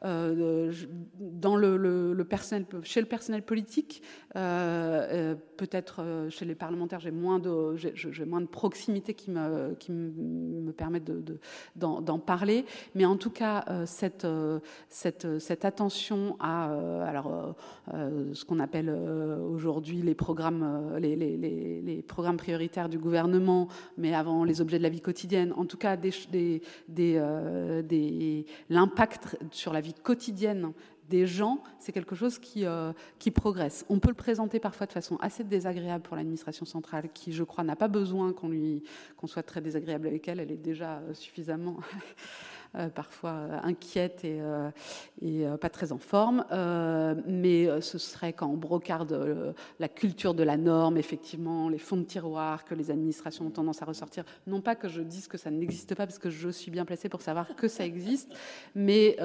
euh, 0.05 0.73
dans 1.19 1.57
le, 1.57 2.23
personnel, 2.23 2.67
chez 2.85 3.01
le 3.01 3.07
personnel 3.07 3.43
politique, 3.43 4.03
peut-être 4.35 6.29
chez 6.31 6.45
les 6.45 6.55
parlementaires, 6.55 7.01
j'ai 7.01 7.11
moins 7.11 7.39
de, 7.41 7.75
j'ai, 7.77 8.25
moins 8.25 8.41
de 8.41 8.47
proximité 8.47 9.15
qui 9.15 9.31
me, 9.31 9.75
qui 9.75 9.91
me 9.91 10.71
permettent 10.71 11.05
de, 11.05 11.41
d'en, 11.75 12.19
parler, 12.19 12.65
mais 12.95 13.05
en 13.05 13.17
tout 13.17 13.31
cas 13.31 13.65
cette, 13.87 14.27
cette, 14.89 15.41
cette 15.41 15.65
attention 15.65 16.37
à 16.39 16.73
alors 17.05 17.57
ce 17.91 18.45
qu'on 18.45 18.61
appelle 18.61 18.91
aujourd'hui 18.91 20.03
les 20.03 20.15
programmes, 20.15 20.97
les 21.01 22.05
programmes 22.07 22.37
prioritaires 22.37 22.89
du 22.89 22.99
gouvernement 22.99 23.69
mais 23.99 24.15
avant 24.15 24.45
les 24.45 24.61
objets 24.61 24.79
de 24.79 24.83
la 24.83 24.89
vie 24.89 25.01
quotidienne, 25.01 25.53
en 25.57 25.67
tout 25.67 25.77
cas 25.77 25.97
euh, 26.99 27.83
l'impact 28.71 29.37
sur 29.51 29.73
la 29.73 29.81
vie 29.81 29.95
quotidienne 29.95 30.73
des 31.09 31.27
gens, 31.27 31.63
c'est 31.79 31.93
quelque 31.93 32.15
chose 32.15 32.39
qui, 32.39 32.67
euh, 32.67 32.93
qui 33.19 33.31
progresse. 33.31 33.85
On 33.89 33.99
peut 33.99 34.11
le 34.11 34.15
présenter 34.15 34.61
parfois 34.61 34.87
de 34.87 34.93
façon 34.93 35.17
assez 35.17 35.43
désagréable 35.43 36.03
pour 36.03 36.17
l'administration 36.17 36.67
centrale, 36.67 37.09
qui, 37.13 37.33
je 37.33 37.45
crois, 37.45 37.65
n'a 37.65 37.77
pas 37.77 37.89
besoin 37.89 38.33
qu'on 38.33 39.27
soit 39.27 39.43
très 39.43 39.61
désagréable 39.61 40.07
avec 40.07 40.29
elle. 40.29 40.41
Elle 40.41 40.53
est 40.53 40.57
déjà 40.57 41.03
suffisamment 41.15 41.79
parfois 42.95 43.31
euh, 43.31 43.59
inquiète 43.63 44.25
et, 44.25 44.39
euh, 44.41 45.57
pas 45.57 45.71
très 45.71 45.93
en 45.93 45.99
forme. 45.99 46.45
mais 47.27 47.69
ce 47.81 47.99
serait 47.99 48.33
quand 48.33 48.47
on 48.47 48.57
brocarde 48.57 49.55
la 49.79 49.89
culture 49.89 50.35
de 50.35 50.43
la 50.43 50.57
norme, 50.57 50.97
effectivement, 50.97 51.69
les 51.69 51.79
fonds 51.79 51.97
de 51.97 52.05
tiroir 52.05 52.65
que 52.65 52.75
les 52.75 52.91
administrations 52.91 53.47
ont 53.47 53.51
tendance 53.51 53.83
à 53.83 53.85
ressortir. 53.85 54.25
Non 54.47 54.61
pas 54.61 54.75
que 54.75 54.89
je 54.89 55.03
dise 55.03 55.29
que 55.29 55.39
ça 55.39 55.51
n'existe 55.51 55.95
pas, 55.95 56.07
parce 56.07 56.19
que 56.19 56.31
je 56.31 56.49
suis 56.49 56.71
bien 56.71 56.85
placée 56.85 57.09
pour 57.09 57.23
savoir 57.23 57.55
que 57.57 57.69
ça 57.69 57.85
existe, 57.85 58.33
mais, 58.75 59.17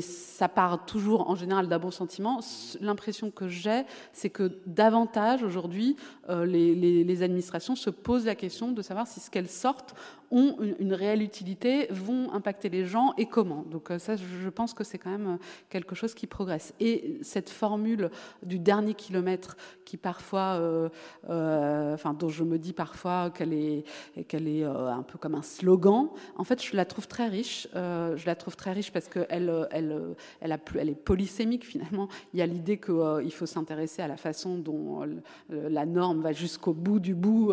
ça 0.00 0.48
part 0.48 0.86
toujours 0.86 1.28
en 1.28 1.34
général 1.34 1.68
d'un 1.68 1.78
bon 1.78 1.90
sentiment. 1.90 2.40
L'impression 2.80 3.30
que 3.30 3.48
j'ai, 3.48 3.84
c'est 4.12 4.30
que 4.30 4.58
davantage 4.66 5.42
aujourd'hui, 5.42 5.96
les 6.28 7.22
administrations 7.22 7.76
se 7.76 7.90
posent 7.90 8.26
la 8.26 8.34
question 8.34 8.72
de 8.72 8.82
savoir 8.82 9.06
si 9.06 9.20
ce 9.20 9.30
qu'elles 9.30 9.48
sortent 9.48 9.94
ont 10.30 10.56
une, 10.78 10.94
réelle 10.94 11.22
utilité, 11.22 11.88
vont 11.90 12.32
impacter 12.32 12.68
les 12.68 12.84
gens 12.84 13.12
et 13.18 13.26
comment. 13.26 13.64
Donc 13.70 13.90
euh, 13.90 13.98
ça, 13.98 14.14
je 14.16 14.48
pense 14.48 14.74
que 14.74 14.84
c'est 14.84 14.98
quand 14.98 15.10
même 15.10 15.26
euh, 15.26 15.36
quelque 15.68 15.94
chose 15.94 16.14
qui 16.14 16.26
progresse. 16.26 16.72
Et 16.78 17.18
cette 17.22 17.50
formule 17.50 18.10
du 18.42 18.58
dernier 18.58 18.94
kilomètre, 18.94 19.56
qui 19.84 19.96
parfois, 19.96 20.58
euh, 20.60 21.94
enfin, 21.94 22.14
dont 22.14 22.28
je 22.28 22.44
me 22.44 22.58
dis 22.58 22.72
parfois 22.72 23.30
qu'elle 23.30 23.52
est, 23.52 23.84
qu'elle 24.28 24.46
est 24.46 24.64
un 24.64 25.02
peu 25.02 25.18
comme 25.18 25.34
un 25.34 25.42
slogan, 25.42 26.08
en 26.36 26.44
fait, 26.44 26.62
je 26.64 26.76
la 26.76 26.84
trouve 26.84 27.08
très 27.08 27.26
riche. 27.26 27.66
je 27.74 28.26
la 28.26 28.34
trouve 28.36 28.56
très 28.56 28.72
riche 28.72 28.92
parce 28.92 29.08
qu'elle 29.08 29.26
elle, 29.72 30.14
elle, 30.40 30.52
a 30.52 30.58
elle 30.78 30.90
est 30.90 30.94
polysémique 30.94 31.64
finalement. 31.64 32.08
Il 32.32 32.38
y 32.38 32.42
a 32.42 32.46
l'idée 32.46 32.78
qu'il 32.78 33.32
faut 33.32 33.46
s'intéresser 33.46 34.02
à 34.02 34.08
la 34.08 34.16
façon 34.16 34.58
dont 34.58 35.04
la 35.48 35.86
norme 35.86 36.20
va 36.20 36.32
jusqu'au 36.32 36.72
bout 36.72 37.00
du 37.00 37.14
bout 37.14 37.52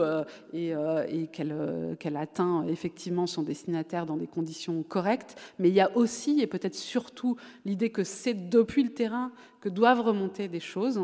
et, 0.53 0.73
et 1.09 1.28
qu'elle, 1.28 1.97
qu'elle 1.99 2.17
atteint 2.17 2.66
effectivement 2.70 3.28
son 3.28 3.43
destinataire 3.43 4.05
dans 4.05 4.18
des 4.18 4.28
conditions 4.28 4.84
correctes, 4.84 5.36
mais 5.59 5.70
il 5.70 5.76
y 5.76 5.82
a 5.82 5.95
aussi 5.95 6.41
et 6.41 6.47
peut-être 6.47 6.76
surtout 6.76 7.38
l'idée 7.65 7.89
que 7.89 8.03
c'est 8.03 8.49
depuis 8.49 8.84
le 8.84 8.93
terrain 8.93 9.32
doivent 9.70 10.01
remonter 10.01 10.47
des 10.47 10.59
choses 10.59 11.01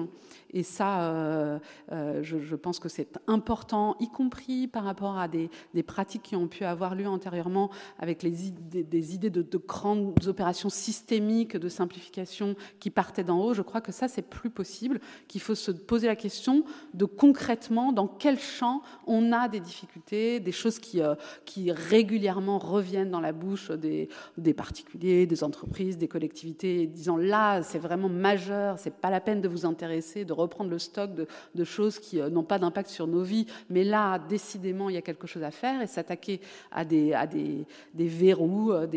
et 0.54 0.62
ça, 0.62 1.02
euh, 1.02 1.60
euh, 1.92 2.22
je, 2.22 2.56
pense 2.56 2.80
que 2.80 2.88
c'est 2.88 3.20
important, 3.28 3.96
y 4.00 4.08
compris 4.08 4.68
par 4.68 4.84
rapport 4.84 5.18
à 5.18 5.28
des, 5.28 5.50
pratiques 5.86 6.22
qui 6.22 6.36
ont 6.36 6.48
pu 6.48 6.64
avoir 6.64 6.94
lieu 6.94 7.08
antérieurement 7.08 7.72
avec 8.00 8.22
les 8.22 8.32
des 8.32 9.16
idées 9.16 9.32
de, 9.32 9.58
grandes 9.58 10.14
opérations 10.28 10.70
systémiques 10.70 11.58
de 11.58 11.70
simplification 11.70 12.56
qui 12.80 12.92
partaient 12.92 13.24
d'en 13.24 13.40
haut. 13.40 13.54
Je 13.54 13.64
crois 13.64 13.82
que 13.82 13.92
ça, 13.92 14.08
c'est 14.08 14.22
plus 14.22 14.52
possible, 14.52 15.00
qu'il 15.28 15.42
faut 15.42 15.56
se 15.56 15.72
poser 15.72 16.06
la 16.06 16.16
question 16.16 16.64
de 16.94 17.06
concrètement 17.06 17.92
dans 17.92 18.08
quel 18.08 18.40
champ 18.40 18.84
on 19.08 19.32
a 19.32 19.48
des 19.48 19.60
difficultés, 19.60 20.40
des 20.40 20.52
choses 20.52 20.78
qui, 20.78 21.02
euh, 21.02 21.16
qui 21.46 21.72
régulièrement 21.72 22.60
reviennent 22.60 23.10
dans 23.10 23.22
la 23.22 23.32
bouche 23.32 23.72
des, 23.72 24.08
des 24.38 24.54
particuliers, 24.54 25.26
des 25.26 25.44
entreprises, 25.44 25.98
des 25.98 26.08
collectivités, 26.08 26.86
disant 26.86 27.18
là, 27.18 27.64
c'est 27.64 27.80
vraiment 27.80 28.10
majeur, 28.10 28.53
c'est 28.78 28.94
pas 28.94 29.10
la 29.10 29.22
peine 29.22 29.42
de 29.42 29.48
vous 29.48 29.66
intéresser, 29.66 30.26
de 30.26 30.34
reprendre 30.34 30.70
le 30.70 30.80
stock 30.80 31.12
de, 31.14 31.64
choses 31.64 32.00
qui 32.00 32.20
euh, 32.20 32.30
n'ont 32.30 32.44
pas 32.44 32.60
d'impact 32.60 32.90
sur 32.90 33.08
nos 33.08 33.24
vies, 33.24 33.46
mais 33.70 33.84
là, 33.84 34.20
décidément, 34.20 34.90
il 34.90 34.96
y 34.96 34.98
a 34.98 35.02
quelque 35.02 35.28
chose 35.28 35.44
à 35.44 35.52
faire 35.52 35.82
et 35.82 35.88
s'attaquer 35.88 36.42
à 36.72 36.84
des, 36.84 37.66
verrous. 37.94 38.72
Euh, 38.72 38.88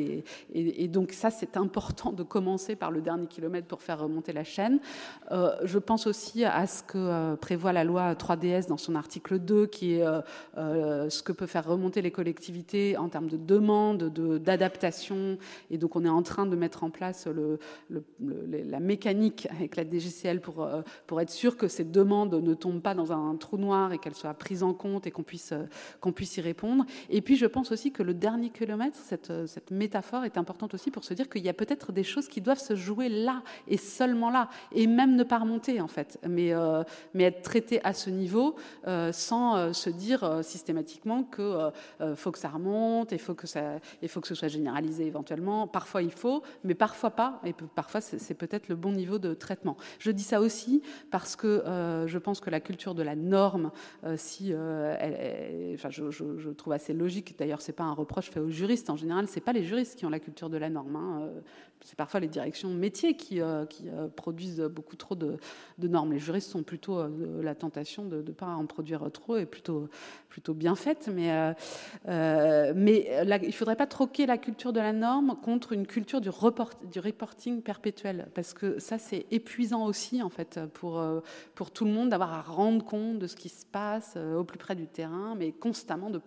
et, 0.52 0.88
donc 0.88 1.12
ça, 1.12 1.30
c'est 1.30 1.56
important 1.56 2.12
de 2.12 2.22
commencer 2.22 2.76
par 2.76 2.90
le 2.90 3.00
dernier 3.00 3.26
kilomètre 3.26 3.66
pour 3.66 3.82
faire 3.82 4.00
remonter 4.00 4.32
la 4.32 4.44
chaîne. 4.44 4.80
Euh, 5.30 5.54
je 5.64 5.78
pense 5.78 6.06
aussi 6.06 6.44
à 6.44 6.66
ce 6.66 6.82
que 6.82 7.34
prévoit 7.36 7.72
la 7.72 7.84
loi 7.84 8.14
3DS 8.14 8.68
dans 8.68 8.76
son 8.76 8.94
article 8.94 9.38
2, 9.38 9.66
qui 9.66 9.94
est 9.94 10.04
ce 10.56 11.22
que 11.22 11.32
peut 11.32 11.46
faire 11.46 11.66
remonter 11.66 12.02
les 12.02 12.10
collectivités 12.10 12.96
en 12.96 13.08
termes 13.08 13.28
de 13.28 13.36
demande, 13.36 14.12
d'adaptation. 14.38 15.38
et 15.70 15.78
donc 15.78 15.96
on 15.96 16.04
est 16.04 16.08
en 16.08 16.22
train 16.22 16.46
de 16.46 16.56
mettre 16.56 16.84
en 16.84 16.90
place 16.90 17.28
la 17.90 18.80
mécanique 18.80 19.35
avec 19.50 19.76
la 19.76 19.84
DGCL 19.84 20.40
pour, 20.40 20.66
pour 21.06 21.20
être 21.20 21.30
sûr 21.30 21.56
que 21.56 21.68
ces 21.68 21.84
demandes 21.84 22.34
ne 22.34 22.54
tombent 22.54 22.80
pas 22.80 22.94
dans 22.94 23.12
un 23.12 23.36
trou 23.36 23.56
noir 23.56 23.92
et 23.92 23.98
qu'elles 23.98 24.14
soient 24.14 24.34
prises 24.34 24.62
en 24.62 24.74
compte 24.74 25.06
et 25.06 25.10
qu'on 25.10 25.22
puisse, 25.22 25.52
euh, 25.52 25.64
qu'on 26.00 26.12
puisse 26.12 26.36
y 26.36 26.40
répondre. 26.40 26.84
Et 27.10 27.20
puis, 27.20 27.36
je 27.36 27.46
pense 27.46 27.72
aussi 27.72 27.92
que 27.92 28.02
le 28.02 28.14
dernier 28.14 28.50
kilomètre, 28.50 28.98
cette, 28.98 29.30
euh, 29.30 29.46
cette 29.46 29.70
métaphore 29.70 30.24
est 30.24 30.38
importante 30.38 30.74
aussi 30.74 30.90
pour 30.90 31.04
se 31.04 31.14
dire 31.14 31.28
qu'il 31.28 31.44
y 31.44 31.48
a 31.48 31.54
peut-être 31.54 31.92
des 31.92 32.04
choses 32.04 32.28
qui 32.28 32.40
doivent 32.40 32.60
se 32.60 32.74
jouer 32.74 33.08
là 33.08 33.42
et 33.68 33.76
seulement 33.76 34.30
là, 34.30 34.48
et 34.72 34.86
même 34.86 35.16
ne 35.16 35.24
pas 35.24 35.38
remonter, 35.38 35.80
en 35.80 35.88
fait, 35.88 36.18
mais, 36.26 36.52
euh, 36.52 36.82
mais 37.14 37.24
être 37.24 37.42
traité 37.42 37.80
à 37.84 37.92
ce 37.92 38.10
niveau 38.10 38.56
sans 39.12 39.72
se 39.72 39.90
dire 39.90 40.40
systématiquement 40.42 41.24
que 41.24 41.70
faut 42.14 42.30
que 42.30 42.38
ça 42.38 42.48
remonte, 42.48 43.12
il 43.12 43.18
faut 43.18 43.34
il 44.02 44.08
faut 44.08 44.20
que 44.20 44.28
ce 44.28 44.34
soit 44.34 44.48
généralisé 44.48 45.06
éventuellement. 45.06 45.66
Parfois, 45.66 46.02
il 46.02 46.10
faut, 46.10 46.42
mais 46.64 46.74
parfois 46.74 47.10
pas, 47.10 47.40
et 47.44 47.52
parfois, 47.52 48.00
c'est 48.00 48.34
peut-être 48.34 48.68
le 48.68 48.76
bon 48.76 48.92
niveau 48.92 49.18
de 49.18 49.25
traitement. 49.34 49.76
Je 49.98 50.10
dis 50.10 50.22
ça 50.22 50.40
aussi 50.40 50.82
parce 51.10 51.36
que 51.36 51.46
euh, 51.46 52.06
je 52.06 52.18
pense 52.18 52.40
que 52.40 52.50
la 52.50 52.60
culture 52.60 52.94
de 52.94 53.02
la 53.02 53.16
norme, 53.16 53.70
euh, 54.04 54.14
si, 54.16 54.50
euh, 54.52 55.74
enfin, 55.74 55.90
je, 55.90 56.50
trouve 56.50 56.72
assez 56.72 56.92
logique. 56.92 57.36
D'ailleurs, 57.38 57.60
c'est 57.60 57.72
pas 57.72 57.84
un 57.84 57.92
reproche 57.92 58.30
fait 58.30 58.40
aux 58.40 58.50
juristes. 58.50 58.90
En 58.90 58.96
général, 58.96 59.26
c'est 59.28 59.40
pas 59.40 59.52
les 59.52 59.64
juristes 59.64 59.98
qui 59.98 60.06
ont 60.06 60.10
la 60.10 60.20
culture 60.20 60.50
de 60.50 60.56
la 60.56 60.70
norme. 60.70 60.96
Hein 60.96 61.30
c'est 61.82 61.96
parfois 61.96 62.20
les 62.20 62.26
directions 62.26 62.70
métiers 62.70 63.16
qui, 63.16 63.40
produisent 64.16 64.60
beaucoup 64.60 64.96
trop 64.96 65.14
de, 65.14 65.36
normes. 65.78 66.12
Les 66.12 66.18
juristes 66.18 66.50
sont 66.50 66.62
plutôt 66.62 67.00
la 67.42 67.54
tentation 67.54 68.04
de 68.04 68.22
ne 68.22 68.32
pas 68.32 68.46
en 68.46 68.66
produire 68.66 69.08
trop 69.12 69.36
et 69.36 69.46
plutôt, 69.46 69.88
plutôt 70.28 70.54
bien 70.54 70.74
faite. 70.74 71.08
Mais, 71.14 71.54
mais 72.06 73.08
il 73.22 73.46
ne 73.46 73.52
faudrait 73.52 73.76
pas 73.76 73.86
troquer 73.86 74.26
la 74.26 74.38
culture 74.38 74.72
de 74.72 74.80
la 74.80 74.92
norme 74.92 75.36
contre 75.42 75.72
une 75.72 75.86
culture 75.86 76.20
du, 76.20 76.30
du 76.90 77.00
reporting 77.00 77.62
perpétuel, 77.62 78.28
parce 78.34 78.54
que 78.54 78.78
ça, 78.78 78.98
c'est 78.98 79.15
épuisant 79.30 79.86
aussi, 79.86 80.22
en 80.22 80.28
fait, 80.28 80.60
pour, 80.74 81.02
pour 81.54 81.70
tout 81.70 81.84
le 81.84 81.90
monde 81.90 82.10
d'avoir 82.10 82.32
à 82.32 82.42
rendre 82.42 82.84
compte 82.84 83.18
de 83.18 83.26
ce 83.26 83.36
qui 83.36 83.48
se 83.48 83.64
passe 83.64 84.16
au 84.16 84.44
plus 84.44 84.58
près 84.58 84.74
du 84.74 84.86
terrain, 84.86 85.34
mais 85.36 85.52
constamment 85.52 86.10
de, 86.10 86.20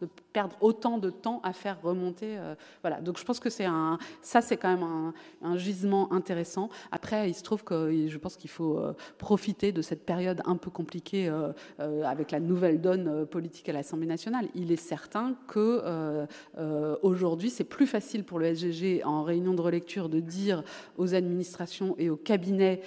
de 0.00 0.08
perdre 0.36 0.54
autant 0.60 0.98
de 0.98 1.08
temps 1.08 1.40
à 1.44 1.54
faire 1.54 1.80
remonter. 1.82 2.36
voilà. 2.82 3.00
Donc 3.00 3.18
je 3.18 3.24
pense 3.24 3.40
que 3.40 3.48
c'est 3.48 3.64
un, 3.64 3.98
ça, 4.20 4.42
c'est 4.42 4.58
quand 4.58 4.68
même 4.68 5.12
un 5.42 5.56
gisement 5.56 6.12
intéressant. 6.12 6.68
Après, 6.92 7.30
il 7.30 7.34
se 7.34 7.42
trouve 7.42 7.64
que 7.64 8.06
je 8.06 8.18
pense 8.18 8.36
qu'il 8.36 8.50
faut 8.50 8.78
euh, 8.78 8.94
profiter 9.18 9.72
de 9.72 9.82
cette 9.82 10.04
période 10.04 10.42
un 10.44 10.56
peu 10.56 10.70
compliquée 10.70 11.28
euh, 11.28 11.52
euh, 11.80 12.02
avec 12.04 12.30
la 12.30 12.40
nouvelle 12.40 12.80
donne 12.80 13.26
politique 13.26 13.68
à 13.68 13.72
l'Assemblée 13.72 14.06
nationale. 14.06 14.48
Il 14.54 14.72
est 14.72 14.76
certain 14.76 15.34
que 15.46 16.26
aujourd'hui, 17.02 17.50
c'est 17.50 17.64
plus 17.64 17.86
facile 17.86 18.24
pour 18.24 18.38
le 18.38 18.54
SGG 18.54 19.02
en 19.04 19.22
réunion 19.22 19.54
de 19.54 19.60
relecture 19.60 20.08
de 20.08 20.20
dire 20.20 20.62
aux 20.96 21.14
administrations 21.14 21.94
et 21.98 22.10
aux 22.10 22.16
cabinets 22.16 22.82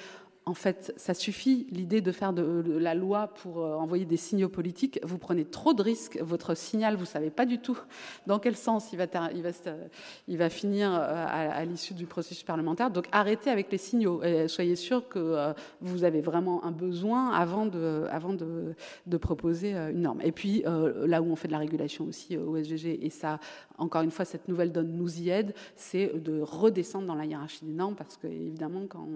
en 0.46 0.54
fait, 0.56 0.94
ça 0.98 1.14
suffit, 1.14 1.68
l'idée 1.70 2.02
de 2.02 2.12
faire 2.12 2.34
de, 2.34 2.78
la 2.78 2.96
loi 2.96 3.28
pour 3.28 3.60
euh, 3.60 3.76
envoyer 3.76 4.06
des 4.06 4.18
signaux 4.18 4.50
politiques. 4.50 5.00
Vous 5.04 5.20
prenez 5.20 5.46
trop 5.46 5.74
de 5.74 5.84
risques. 5.84 6.18
Votre 6.22 6.56
signal, 6.56 6.96
vous 6.96 7.02
ne 7.02 7.08
savez 7.08 7.30
pas 7.30 7.46
du 7.46 7.60
tout 7.60 7.78
dans 8.26 8.40
quel 8.40 8.56
sens 8.56 8.92
il 8.92 8.98
va, 8.98 10.50
finir 10.50 10.92
euh, 10.92 11.26
à, 11.28 11.64
l'issue 11.66 11.94
du 11.94 12.08
processus 12.08 12.44
parlementaire. 12.44 12.90
Donc 12.90 13.08
arrêtez 13.12 13.52
avec 13.52 13.72
les 13.72 13.78
signaux. 13.78 14.24
Et 14.24 14.48
soyez 14.48 14.76
sûr 14.76 15.08
que 15.08 15.20
euh, 15.20 15.54
vous 15.82 16.04
avez 16.04 16.22
vraiment 16.22 16.66
un 16.66 16.72
besoin 16.72 17.30
avant 17.32 17.68
de 17.68 19.18
proposer 19.18 19.74
une 19.74 20.02
norme. 20.02 20.22
Et 20.24 20.32
puis, 20.32 20.64
là 20.66 21.22
où 21.22 21.32
on 21.32 21.36
fait 21.36 21.48
de 21.48 21.54
la 21.54 21.60
régulation 21.60 22.06
aussi 22.06 22.38
au 22.38 22.58
SGG, 22.58 23.00
et 23.06 23.10
ça, 23.10 23.40
encore 23.80 24.02
une 24.02 24.12
fois, 24.12 24.26
cette 24.26 24.48
nouvelle 24.48 24.72
donne 24.72 24.96
nous 24.96 25.22
y 25.22 25.30
aide, 25.30 25.54
c'est 25.76 26.14
de 26.20 26.42
redescendre 26.42 27.08
dans 27.08 27.16
la 27.16 27.26
hiérarchie 27.26 27.66
des 27.66 27.74
normes 27.74 27.96
parce 27.96 28.18
que, 28.18 28.28
évidemment, 28.28 28.86
quand 28.88 29.08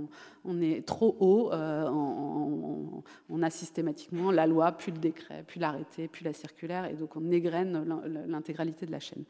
on, 0.46 0.62
est 0.62 0.86
trop 0.86 1.16
haut, 1.20 1.52
on, 1.54 3.44
a 3.44 3.50
systématiquement 3.50 4.32
la 4.32 4.48
loi, 4.48 4.72
puis 4.72 4.92
le 4.92 4.98
décret, 4.98 5.44
puis 5.46 5.60
l'arrêté, 5.60 6.08
puis 6.08 6.24
la 6.24 6.34
circulaire, 6.34 6.86
et 6.86 6.94
donc 6.94 7.16
on 7.16 7.32
égrène 7.32 7.86
l'intégralité 8.28 8.86
de 8.86 8.92
la 8.92 9.00
chaîne. 9.00 9.24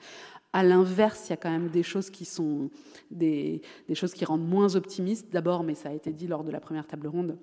À 0.54 0.64
l'inverse, 0.64 1.28
il 1.28 1.30
y 1.32 1.34
a 1.34 1.38
quand 1.38 1.52
même 1.52 1.70
des 1.70 1.84
choses 1.84 2.10
qui 2.10 2.26
sont 2.26 2.70
des 3.10 3.62
choses 3.94 4.14
qui 4.14 4.24
rendent 4.24 4.48
moins 4.48 4.76
optimistes. 4.76 5.32
D'abord, 5.32 5.64
mais 5.64 5.76
ça 5.76 5.90
a 5.90 5.94
été 5.94 6.12
dit 6.12 6.28
lors 6.28 6.44
de 6.44 6.52
la 6.52 6.60
première 6.60 6.86
table 6.86 7.08
ronde, 7.08 7.38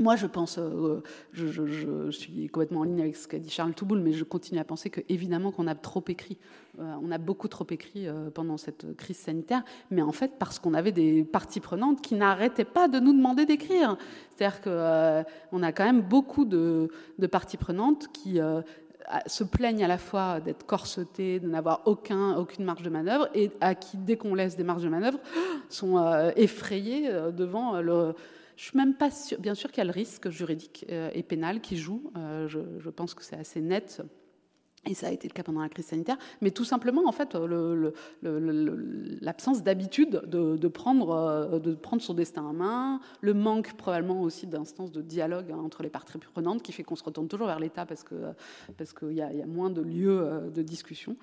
moi, 0.00 0.16
je 0.16 0.26
pense, 0.26 0.58
euh, 0.58 1.02
je, 1.32 2.10
suis 2.10 2.48
complètement 2.48 2.80
en 2.80 2.82
ligne 2.82 3.00
avec 3.00 3.14
ce 3.14 3.28
qu'a 3.28 3.38
dit 3.38 3.48
Charles 3.48 3.74
Touboul, 3.74 4.00
mais 4.00 4.12
je 4.12 4.24
continue 4.24 4.58
à 4.58 4.64
penser 4.64 4.90
que 4.90 5.00
évidemment 5.08 5.52
qu'on 5.52 5.68
a 5.68 5.76
trop 5.76 6.02
écrit. 6.08 6.36
Euh, 6.80 6.94
on 7.00 7.12
a 7.12 7.18
beaucoup 7.18 7.46
trop 7.46 7.66
écrit 7.70 8.08
euh, 8.08 8.28
pendant 8.28 8.56
cette 8.56 8.96
crise 8.96 9.18
sanitaire, 9.18 9.62
mais 9.92 10.02
en 10.02 10.10
fait 10.10 10.32
parce 10.36 10.58
qu'on 10.58 10.74
avait 10.74 10.90
des 10.90 11.22
parties 11.22 11.60
prenantes 11.60 12.00
qui 12.00 12.16
n'arrêtaient 12.16 12.64
pas 12.64 12.88
de 12.88 12.98
nous 12.98 13.12
demander 13.12 13.46
d'écrire. 13.46 13.96
C'est-à-dire 14.34 14.62
qu'on 14.62 15.62
a 15.62 15.72
quand 15.72 15.84
même 15.84 16.02
beaucoup 16.02 16.44
de, 16.44 16.90
parties 17.30 17.56
prenantes 17.56 18.08
qui 18.12 18.40
se 19.26 19.44
plaignent 19.44 19.84
à 19.84 19.88
la 19.88 19.98
fois 19.98 20.40
d'être 20.40 20.66
corsetées, 20.66 21.38
de 21.38 21.46
n'avoir 21.46 21.82
aucun, 21.84 22.36
aucune 22.36 22.64
marge 22.64 22.82
de 22.82 22.90
manœuvre, 22.90 23.28
et 23.32 23.52
à 23.60 23.76
qui, 23.76 23.96
dès 23.96 24.16
qu'on 24.16 24.34
laisse 24.34 24.56
des 24.56 24.64
marges 24.64 24.82
de 24.82 24.88
manœuvre, 24.88 25.20
sont 25.68 26.32
effrayés 26.34 27.08
devant 27.32 27.80
le 27.80 28.14
je 28.56 28.64
suis 28.64 28.76
même 28.76 28.94
pas 28.94 29.10
sûre, 29.10 29.40
bien 29.40 29.54
sûr 29.54 29.70
qu'il 29.70 29.78
y 29.78 29.80
a 29.82 29.84
le 29.84 29.90
risque 29.90 30.30
juridique 30.30 30.86
euh, 30.90 31.10
et 31.12 31.22
pénal 31.22 31.60
qui 31.60 31.76
joue. 31.76 32.12
Euh, 32.16 32.48
je, 32.48 32.90
pense 32.90 33.14
que 33.14 33.24
c'est 33.24 33.36
assez 33.36 33.60
net 33.60 34.02
et 34.86 34.94
ça 34.94 35.08
a 35.08 35.10
été 35.10 35.28
le 35.28 35.32
cas 35.32 35.42
pendant 35.42 35.62
la 35.62 35.68
crise 35.68 35.86
sanitaire, 35.86 36.18
mais 36.40 36.50
tout 36.50 36.64
simplement, 36.64 37.02
en 37.06 37.12
fait, 37.12 37.36
l'absence 38.22 39.62
d'habitude 39.62 40.22
de, 40.26 40.68
prendre, 40.68 41.10
euh, 41.10 41.58
de 41.58 41.74
prendre 41.74 42.02
son 42.02 42.14
destin 42.14 42.42
en 42.42 42.52
main, 42.52 43.00
le 43.20 43.34
manque 43.34 43.74
probablement 43.74 44.22
aussi 44.22 44.46
d'instances 44.46 44.92
de 44.92 45.02
dialogue 45.02 45.50
hein, 45.52 45.58
entre 45.64 45.82
les 45.82 45.88
parties 45.88 46.18
prenantes, 46.18 46.62
qui 46.62 46.72
fait 46.72 46.82
qu'on 46.82 46.96
se 46.96 47.04
retourne 47.04 47.28
toujours 47.28 47.46
vers 47.46 47.58
l'État 47.58 47.86
parce 47.86 48.04
qu'il 48.04 48.34
parce 48.76 48.92
qu'il 48.92 49.12
y, 49.12 49.22
a 49.22 49.46
moins 49.46 49.70
de 49.70 49.80
lieux 49.80 50.20
euh, 50.20 50.50
de 50.50 50.62
discussion. 50.62 51.16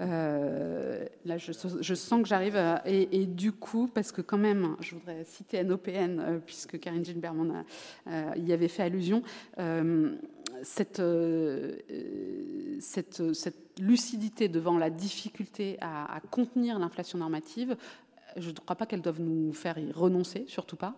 Euh, 0.00 1.04
là, 1.24 1.38
je, 1.38 1.52
sens 1.52 2.22
que 2.22 2.28
j'arrive, 2.28 2.58
et, 2.86 3.26
du 3.26 3.52
coup, 3.52 3.88
parce 3.92 4.12
que 4.12 4.22
quand 4.22 4.38
même, 4.38 4.76
je 4.80 4.94
voudrais 4.94 5.24
citer 5.24 5.62
NOPN, 5.62 6.40
puisque 6.44 6.78
Karine 6.80 7.04
Gilbert 7.04 7.34
y 8.36 8.52
avait 8.52 8.68
fait 8.68 8.82
allusion, 8.82 9.22
euh, 9.58 10.16
cette, 12.80 13.01
lucidité 13.78 14.48
devant 14.48 14.78
la 14.78 14.90
difficulté 14.90 15.78
à 15.80 16.20
contenir 16.30 16.78
l'inflation 16.78 17.18
normative 17.18 17.76
je 18.36 18.50
ne 18.50 18.54
crois 18.54 18.76
pas 18.76 18.86
qu'elles 18.86 19.02
doivent 19.02 19.20
nous 19.20 19.52
faire 19.52 19.78
y 19.78 19.90
renoncer, 19.92 20.44
surtout 20.48 20.76
pas. 20.76 20.94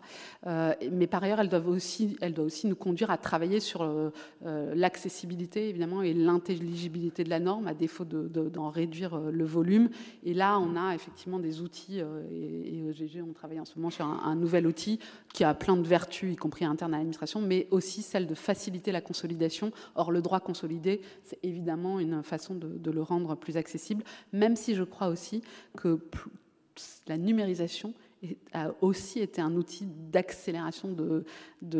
Euh, 0.47 0.75
mais 0.91 1.07
par 1.07 1.23
ailleurs, 1.23 1.41
elles 1.41 1.49
doivent 1.49 1.69
aussi, 1.69 2.17
elles 2.21 2.35
doivent 2.35 2.47
aussi 2.47 2.67
nous 2.67 2.77
conduire 2.77 3.11
à 3.11 3.19
travailler 3.19 3.61
sur 3.61 3.83
euh, 3.83 4.11
euh, 4.47 4.73
l'accessibilité, 4.75 5.69
évidemment, 5.69 6.03
et 6.03 6.15
l'intelligibilité 6.15 7.25
de 7.25 7.31
la 7.31 7.41
norme, 7.41 7.67
à 7.67 7.75
défaut 7.75 8.05
d'en 8.05 8.71
réduire 8.71 9.19
le 9.19 9.45
volume. 9.45 9.89
Et 10.25 10.35
là, 10.35 10.59
on 10.59 10.77
a 10.77 10.95
effectivement 10.95 11.39
des 11.39 11.61
outils, 11.61 11.99
et, 11.99 12.83
au 12.89 12.93
GG, 12.93 13.23
on 13.23 13.33
travaille 13.33 13.61
en 13.61 13.65
ce 13.65 13.77
moment 13.77 13.91
sur 13.91 14.07
un, 14.07 14.35
nouvel 14.35 14.67
outil 14.67 14.99
qui 15.33 15.45
a 15.45 15.55
plein 15.55 15.77
de 15.77 15.87
vertus, 15.87 16.33
y 16.33 16.37
compris 16.37 16.65
interne 16.65 16.93
à 16.95 16.99
l'administration, 16.99 17.41
mais 17.41 17.69
aussi 17.71 18.03
celle 18.03 18.27
de 18.27 18.35
faciliter 18.35 18.93
la 18.93 19.01
consolidation. 19.01 19.73
Or, 19.95 20.11
le 20.11 20.23
droit 20.23 20.41
consolidé, 20.41 21.01
c'est 21.23 21.39
évidemment 21.43 22.01
une 22.01 22.23
façon 22.23 22.55
de, 22.55 22.91
le 22.91 23.03
rendre 23.03 23.35
plus 23.35 23.57
accessible, 23.57 24.05
même 24.33 24.57
si 24.57 24.75
je 24.75 24.85
crois 24.85 25.09
aussi 25.09 25.43
que 25.77 25.99
la 27.07 27.19
numérisation 27.19 27.95
a 28.53 28.71
aussi 28.81 29.21
été 29.21 29.41
un 29.41 29.55
outil 29.55 29.87
d'accélération 29.87 30.93
de, 30.93 31.25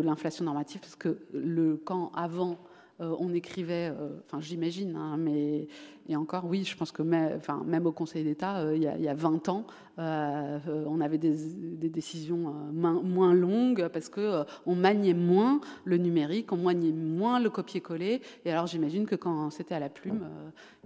l'inflation 0.01 0.45
normative, 0.45 0.81
parce 0.81 0.97
que 0.97 1.19
le, 1.33 1.77
quand 1.77 2.13
avant 2.15 2.59
euh, 3.01 3.15
on 3.19 3.33
écrivait, 3.33 3.91
euh, 3.91 4.11
enfin 4.27 4.41
j'imagine, 4.41 4.95
hein, 4.97 5.17
mais 5.17 5.67
et 6.09 6.17
encore, 6.17 6.45
oui, 6.45 6.65
je 6.65 6.77
pense 6.77 6.93
que 6.93 7.03
même, 7.03 7.87
au 7.87 7.93
Conseil 7.93 8.25
d'État, 8.25 8.59
euh, 8.59 8.77
il, 8.77 8.83
y 8.83 9.09
a 9.09 9.15
20 9.15 9.49
ans, 9.49 9.67
on 9.97 11.01
avait 11.01 11.19
des, 11.19 11.89
décisions 11.89 12.53
moins 12.73 13.33
longues 13.33 13.89
parce 13.93 14.09
que 14.09 14.45
on 14.67 14.75
maniait 14.75 15.15
moins 15.15 15.61
le 15.85 15.99
numérique, 15.99 16.53
on 16.53 16.57
maniait 16.57 16.93
moins 16.93 17.39
le 17.39 17.49
copier-coller. 17.49 18.21
Et 18.45 18.51
alors 18.51 18.67
j'imagine 18.67 19.07
que 19.07 19.15
quand 19.15 19.51
c'était 19.51 19.75
à 19.75 19.79
la 19.79 19.89
plume, 19.89 20.29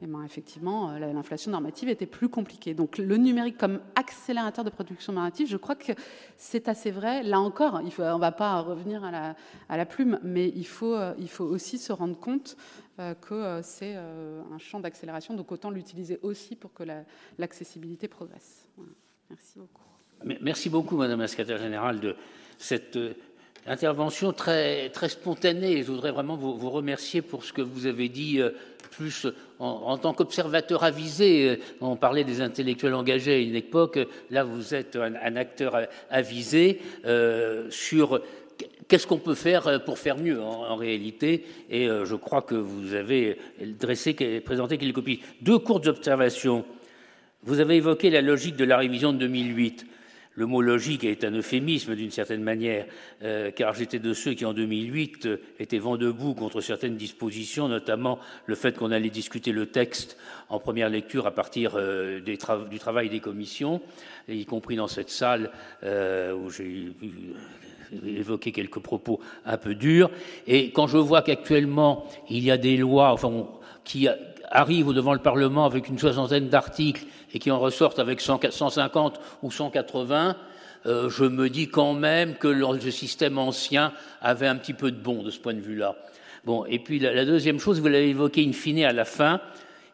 eh 0.03 0.07
ben, 0.07 0.23
effectivement, 0.25 0.93
l'inflation 0.99 1.51
normative 1.51 1.89
était 1.89 2.07
plus 2.07 2.29
compliquée. 2.29 2.75
Donc 2.75 2.99
le 2.99 3.17
numérique 3.17 3.57
comme 3.57 3.81
accélérateur 3.95 4.65
de 4.65 4.71
production 4.71 5.15
normative, 5.15 5.49
je 5.49 5.57
crois 5.57 5.75
que 5.75 5.93
c'est 6.37 6.69
assez 6.69 6.91
vrai. 6.91 7.23
Là 7.23 7.41
encore, 7.41 7.81
on 7.83 8.15
ne 8.15 8.21
va 8.21 8.33
pas 8.33 8.61
revenir 8.61 9.05
à 9.05 9.77
la, 9.77 9.87
plume, 9.87 10.19
mais 10.23 10.53
il 10.55 10.67
faut, 10.67 10.97
aussi 11.41 11.79
se 11.79 11.93
rendre 11.93 12.19
compte 12.19 12.57
euh, 12.57 12.88
que 13.21 13.35
euh, 13.35 13.63
c'est 13.63 13.95
euh, 13.97 14.43
un 14.53 14.59
champ 14.59 14.81
d'accélération, 14.81 15.35
donc 15.35 15.53
autant 15.53 15.71
l'utiliser 15.71 16.19
aussi 16.23 16.57
pour 16.57 16.73
que 16.73 16.83
l'accessibilité 17.39 18.09
progresse. 18.09 18.69
Merci 19.31 19.59
beaucoup. 19.59 19.83
Merci 20.41 20.69
beaucoup, 20.69 20.97
Madame 20.97 21.21
la 21.21 21.29
Secrétaire 21.29 21.59
Générale, 21.59 22.01
de 22.01 22.17
cette 22.59 22.99
intervention 23.67 24.33
très, 24.33 24.89
très 24.91 25.09
spontanée. 25.09 25.83
Je 25.83 25.93
voudrais 25.93 26.11
vraiment 26.11 26.37
vous, 26.37 26.71
remercier 26.71 27.23
pour 27.23 27.45
ce 27.45 27.53
que 27.53 27.63
vous 27.63 27.87
avez 27.87 28.09
dit, 28.09 28.41
plus 28.91 29.29
en, 29.61 29.97
tant 29.97 30.15
qu'observateur 30.15 30.83
avisé. 30.83 31.61
On 31.81 31.95
parlait 31.95 32.25
des 32.25 32.41
intellectuels 32.41 32.95
engagés 32.95 33.35
à 33.35 33.39
une 33.39 33.55
époque. 33.55 34.01
Là, 34.31 34.43
vous 34.43 34.75
êtes 34.75 34.97
un 34.97 35.37
acteur 35.37 35.87
avisé 36.11 36.81
sur 37.71 38.21
qu'est-ce 38.89 39.07
qu'on 39.07 39.19
peut 39.19 39.35
faire 39.35 39.69
euh, 39.69 39.79
pour 39.79 39.99
faire 39.99 40.19
mieux 40.19 40.43
en, 40.43 40.77
réalité 40.77 41.45
Et 41.71 41.89
euh, 41.89 42.05
je 42.05 42.17
crois 42.17 42.43
que 42.43 42.55
vous 42.55 42.95
avez 42.95 43.39
dressé, 43.79 44.15
présenté 44.41 44.79
quelques 44.79 44.97
copies. 44.97 45.21
Deux 45.43 45.59
courtes 45.59 45.87
observations. 45.87 46.65
Vous 47.45 47.61
avez 47.61 47.77
évoqué 47.77 48.11
la 48.11 48.23
logique 48.23 48.57
de 48.57 48.65
la 48.65 48.79
révision 48.79 49.13
de 49.13 49.19
2008. 49.19 49.87
Le 50.35 50.47
mot 50.47 50.63
logique 50.63 51.03
est 51.03 51.25
un 51.25 51.33
euphémisme 51.33 51.97
d'une 51.97 52.13
certaine 52.13 52.45
manière, 52.45 52.87
euh, 53.25 53.51
car 53.51 53.75
j'étais 53.75 53.99
de 53.99 54.13
ceux 54.13 54.35
qui 54.35 54.45
en 54.45 54.53
2008 54.53 55.29
étaient 55.59 55.81
vent 55.81 55.97
debout 55.97 56.35
contre 56.35 56.61
certaines 56.61 56.97
dispositions, 56.97 57.67
notamment 57.67 58.21
le 58.47 58.55
fait 58.55 58.77
qu'on 58.79 58.93
allait 58.93 59.11
discuter 59.11 59.51
le 59.51 59.67
texte 59.67 60.17
en 60.49 60.61
première 60.61 60.91
lecture 60.91 61.27
à 61.27 61.33
partir 61.33 61.77
du 62.25 62.79
travail 62.79 63.09
des 63.09 63.19
commissions, 63.19 63.83
y 64.29 64.47
compris 64.47 64.77
dans 64.77 64.87
cette 64.87 65.11
salle 65.11 65.51
où 65.83 66.51
j'ai 66.51 66.93
évoqué 68.05 68.53
quelques 68.53 68.81
propos 68.81 69.21
un 69.45 69.57
peu 69.57 69.75
durs. 69.75 70.11
Et 70.47 70.71
quand 70.71 70.87
je 70.87 70.99
vois 70.99 71.23
qu'actuellement, 71.23 72.07
il 72.29 72.45
y 72.45 72.51
a 72.51 72.57
des 72.57 72.77
lois 72.77 73.13
enfin, 73.13 73.47
qui 73.85 74.09
arrivent 74.51 74.93
devant 74.93 75.13
le 75.13 75.21
Parlement 75.21 75.65
avec 75.65 75.89
une 75.89 75.99
soixantaine 75.99 76.49
d'articles 76.49 77.05
et 77.33 77.39
qui 77.39 77.51
en 77.51 77.59
ressortent 77.59 77.99
avec 77.99 78.21
150 78.21 79.21
ou 79.43 79.51
180, 79.51 80.37
euh, 80.87 81.11
je 81.11 81.25
me 81.25 81.51
dis 81.51 81.69
quand 81.69 81.95
même 81.95 82.37
que 82.37 82.49
le 82.49 82.91
système 82.91 83.39
ancien 83.39 83.93
avait 84.21 84.47
un 84.47 84.57
petit 84.57 84.75
peu 84.75 84.91
de 84.91 84.97
bon 84.97 85.23
de 85.23 85.31
ce 85.31 85.39
point 85.39 85.55
de 85.55 85.61
vue-là. 85.61 85.97
Bon, 86.45 86.65
et 86.67 86.79
puis 86.79 86.99
la, 86.99 87.13
la 87.13 87.25
deuxième 87.25 87.59
chose, 87.59 87.81
vous 87.81 87.89
l'avez 87.89 88.11
évoqué 88.11 88.47
in 88.47 88.53
fine 88.53 88.85
à 88.85 88.93
la 88.93 89.05
fin, 89.05 89.41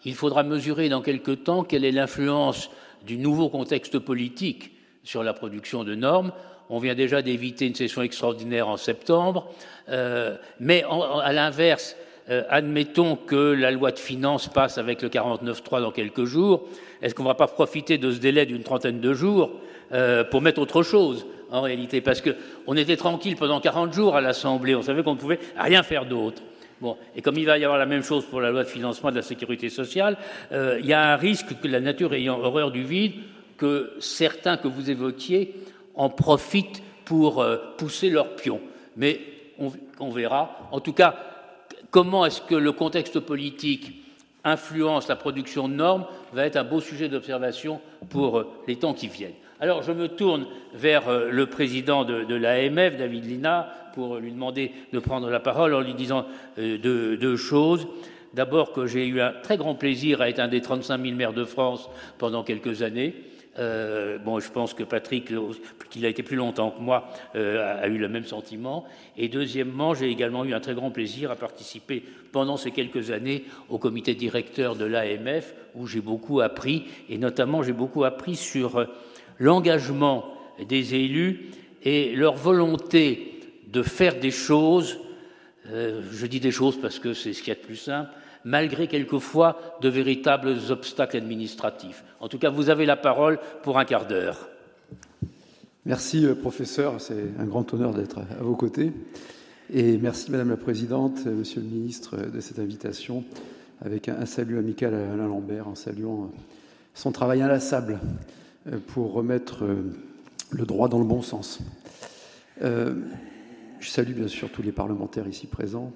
il 0.04 0.14
faudra 0.14 0.42
mesurer 0.42 0.88
dans 0.88 1.00
quelque 1.00 1.32
temps 1.32 1.64
quelle 1.64 1.84
est 1.84 1.92
l'influence 1.92 2.70
du 3.06 3.16
nouveau 3.16 3.48
contexte 3.48 3.98
politique 3.98 4.72
sur 5.02 5.22
la 5.22 5.32
production 5.32 5.84
de 5.84 5.94
normes. 5.94 6.32
On 6.70 6.78
vient 6.78 6.94
déjà 6.94 7.22
d'éviter 7.22 7.66
une 7.66 7.74
session 7.74 8.02
extraordinaire 8.02 8.68
en 8.68 8.76
septembre. 8.76 9.50
Euh, 9.90 10.36
mais 10.60 10.84
à 11.22 11.32
l'inverse, 11.32 11.96
euh, 12.30 12.42
admettons 12.48 13.16
que 13.16 13.52
la 13.52 13.70
loi 13.70 13.90
de 13.90 13.98
finances 13.98 14.48
passe 14.48 14.78
avec 14.78 15.02
le 15.02 15.08
49.3 15.08 15.82
dans 15.82 15.90
quelques 15.90 16.24
jours. 16.24 16.66
Est-ce 17.02 17.14
qu'on 17.14 17.24
ne 17.24 17.28
va 17.28 17.34
pas 17.34 17.48
profiter 17.48 17.98
de 17.98 18.10
ce 18.10 18.18
délai 18.18 18.46
d'une 18.46 18.62
trentaine 18.62 19.00
de 19.00 19.12
jours 19.12 19.50
euh, 19.92 20.24
pour 20.24 20.40
mettre 20.40 20.60
autre 20.60 20.82
chose 20.82 21.26
en 21.50 21.60
réalité? 21.60 22.00
Parce 22.00 22.22
qu'on 22.22 22.76
était 22.76 22.96
tranquille 22.96 23.36
pendant 23.36 23.60
40 23.60 23.92
jours 23.92 24.16
à 24.16 24.22
l'Assemblée, 24.22 24.74
on 24.74 24.82
savait 24.82 25.02
qu'on 25.02 25.14
ne 25.14 25.20
pouvait 25.20 25.40
rien 25.58 25.82
faire 25.82 26.06
d'autre. 26.06 26.42
Bon, 26.80 26.96
et 27.14 27.22
comme 27.22 27.36
il 27.36 27.46
va 27.46 27.58
y 27.58 27.64
avoir 27.64 27.78
la 27.78 27.86
même 27.86 28.02
chose 28.02 28.24
pour 28.24 28.40
la 28.40 28.50
loi 28.50 28.64
de 28.64 28.68
financement 28.68 29.10
de 29.10 29.16
la 29.16 29.22
sécurité 29.22 29.68
sociale, 29.68 30.16
il 30.50 30.84
y 30.84 30.92
a 30.92 31.12
un 31.12 31.16
risque 31.16 31.58
que 31.62 31.68
la 31.68 31.80
nature 31.80 32.12
ayant 32.12 32.38
horreur 32.40 32.72
du 32.72 32.82
vide, 32.82 33.12
que 33.56 33.92
certains 34.00 34.56
que 34.56 34.66
vous 34.66 34.90
évoquiez 34.90 35.54
en 35.94 36.08
profitent 36.08 36.82
pour 37.04 37.40
euh, 37.40 37.58
pousser 37.76 38.10
leurs 38.10 38.36
pions. 38.36 38.60
Mais 38.96 39.20
on, 39.98 40.10
verra. 40.10 40.58
En 40.72 40.80
tout 40.80 40.92
cas, 40.92 41.14
comment 41.90 42.26
est-ce 42.26 42.40
que 42.40 42.54
le 42.54 42.72
contexte 42.72 43.20
politique 43.20 44.00
influence 44.42 45.08
la 45.08 45.16
production 45.16 45.68
de 45.68 45.74
normes 45.74 46.04
va 46.32 46.44
être 46.44 46.56
un 46.56 46.64
beau 46.64 46.80
sujet 46.80 47.08
d'observation 47.08 47.80
pour 48.10 48.38
euh, 48.38 48.46
les 48.68 48.76
temps 48.76 48.94
qui 48.94 49.08
viennent. 49.08 49.32
Alors 49.60 49.82
je 49.82 49.92
me 49.92 50.08
tourne 50.08 50.46
vers 50.74 51.08
euh, 51.08 51.30
le 51.30 51.46
président 51.46 52.04
de, 52.04 52.34
l'AMF, 52.34 52.96
David 52.96 53.24
Lina, 53.24 53.72
pour 53.94 54.16
lui 54.16 54.32
demander 54.32 54.72
de 54.92 54.98
prendre 54.98 55.30
la 55.30 55.40
parole 55.40 55.72
en 55.72 55.80
lui 55.80 55.94
disant 55.94 56.26
deux, 56.56 57.36
choses. 57.36 57.86
D'abord 58.34 58.72
que 58.72 58.86
j'ai 58.86 59.06
eu 59.06 59.20
un 59.20 59.32
très 59.42 59.56
grand 59.56 59.76
plaisir 59.76 60.20
à 60.20 60.28
être 60.28 60.40
un 60.40 60.48
des 60.48 60.60
35 60.60 61.00
000 61.00 61.14
maires 61.14 61.32
de 61.32 61.44
France 61.44 61.88
pendant 62.18 62.42
quelques 62.42 62.82
années. 62.82 63.14
Euh, 63.58 64.18
bon, 64.18 64.40
je 64.40 64.50
pense 64.50 64.74
que 64.74 64.82
Patrick, 64.82 65.32
qui 65.90 66.04
a 66.04 66.08
été 66.08 66.22
plus 66.22 66.36
longtemps 66.36 66.70
que 66.70 66.80
moi, 66.80 67.08
euh, 67.36 67.82
a 67.82 67.86
eu 67.86 67.98
le 67.98 68.08
même 68.08 68.24
sentiment. 68.24 68.84
Et 69.16 69.28
deuxièmement, 69.28 69.94
j'ai 69.94 70.10
également 70.10 70.44
eu 70.44 70.54
un 70.54 70.60
très 70.60 70.74
grand 70.74 70.90
plaisir 70.90 71.30
à 71.30 71.36
participer 71.36 72.02
pendant 72.32 72.56
ces 72.56 72.72
quelques 72.72 73.10
années 73.10 73.44
au 73.68 73.78
comité 73.78 74.14
directeur 74.14 74.74
de 74.74 74.84
l'AMF, 74.84 75.54
où 75.74 75.86
j'ai 75.86 76.00
beaucoup 76.00 76.40
appris, 76.40 76.84
et 77.08 77.18
notamment 77.18 77.62
j'ai 77.62 77.72
beaucoup 77.72 78.04
appris 78.04 78.34
sur 78.34 78.86
l'engagement 79.38 80.34
des 80.68 80.94
élus 80.94 81.50
et 81.82 82.14
leur 82.14 82.34
volonté 82.34 83.40
de 83.68 83.82
faire 83.82 84.18
des 84.18 84.30
choses, 84.30 84.98
euh, 85.70 86.02
je 86.12 86.26
dis 86.26 86.40
des 86.40 86.50
choses 86.50 86.80
parce 86.80 86.98
que 86.98 87.12
c'est 87.12 87.32
ce 87.32 87.40
qu'il 87.42 87.48
y 87.48 87.56
a 87.56 87.60
de 87.60 87.66
plus 87.66 87.76
simple, 87.76 88.10
malgré 88.44 88.86
quelquefois 88.86 89.78
de 89.80 89.88
véritables 89.88 90.56
obstacles 90.70 91.16
administratifs. 91.16 92.04
En 92.20 92.28
tout 92.28 92.38
cas, 92.38 92.50
vous 92.50 92.70
avez 92.70 92.86
la 92.86 92.96
parole 92.96 93.38
pour 93.62 93.78
un 93.78 93.84
quart 93.84 94.06
d'heure. 94.06 94.48
Merci, 95.86 96.24
euh, 96.24 96.34
professeur. 96.34 97.00
C'est 97.00 97.24
un 97.38 97.44
grand 97.44 97.72
honneur 97.74 97.92
d'être 97.92 98.18
à 98.18 98.42
vos 98.42 98.56
côtés. 98.56 98.92
Et 99.72 99.98
merci, 99.98 100.30
Madame 100.30 100.50
la 100.50 100.56
Présidente, 100.56 101.18
euh, 101.26 101.34
Monsieur 101.34 101.60
le 101.60 101.68
Ministre, 101.68 102.16
de 102.16 102.40
cette 102.40 102.58
invitation, 102.58 103.24
avec 103.84 104.08
un, 104.08 104.26
salut 104.26 104.58
amical 104.58 104.94
à 104.94 105.12
Alain 105.12 105.28
Lambert, 105.28 105.68
en 105.68 105.74
saluant 105.74 106.30
son 106.94 107.12
travail 107.12 107.42
inlassable 107.42 107.98
pour 108.86 109.12
remettre 109.12 109.64
le 110.50 110.64
droit 110.64 110.88
dans 110.88 110.98
le 110.98 111.04
bon 111.04 111.22
sens. 111.22 111.60
Euh, 112.62 112.94
je 113.80 113.88
salue 113.88 114.12
bien 114.12 114.28
sûr 114.28 114.50
tous 114.50 114.62
les 114.62 114.72
parlementaires 114.72 115.26
ici 115.26 115.46
présents 115.46 115.92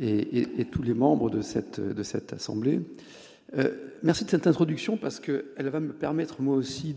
et, 0.00 0.64
tous 0.70 0.82
les 0.82 0.94
membres 0.94 1.30
de 1.30 1.40
cette, 1.40 1.80
de 1.80 2.02
cette 2.02 2.32
Assemblée. 2.32 2.80
Euh, 3.56 3.70
merci 4.02 4.24
de 4.24 4.30
cette 4.30 4.46
introduction 4.46 4.96
parce 4.96 5.20
qu'elle 5.20 5.44
va 5.58 5.80
me 5.80 5.92
permettre 5.92 6.42
moi 6.42 6.56
aussi 6.56 6.94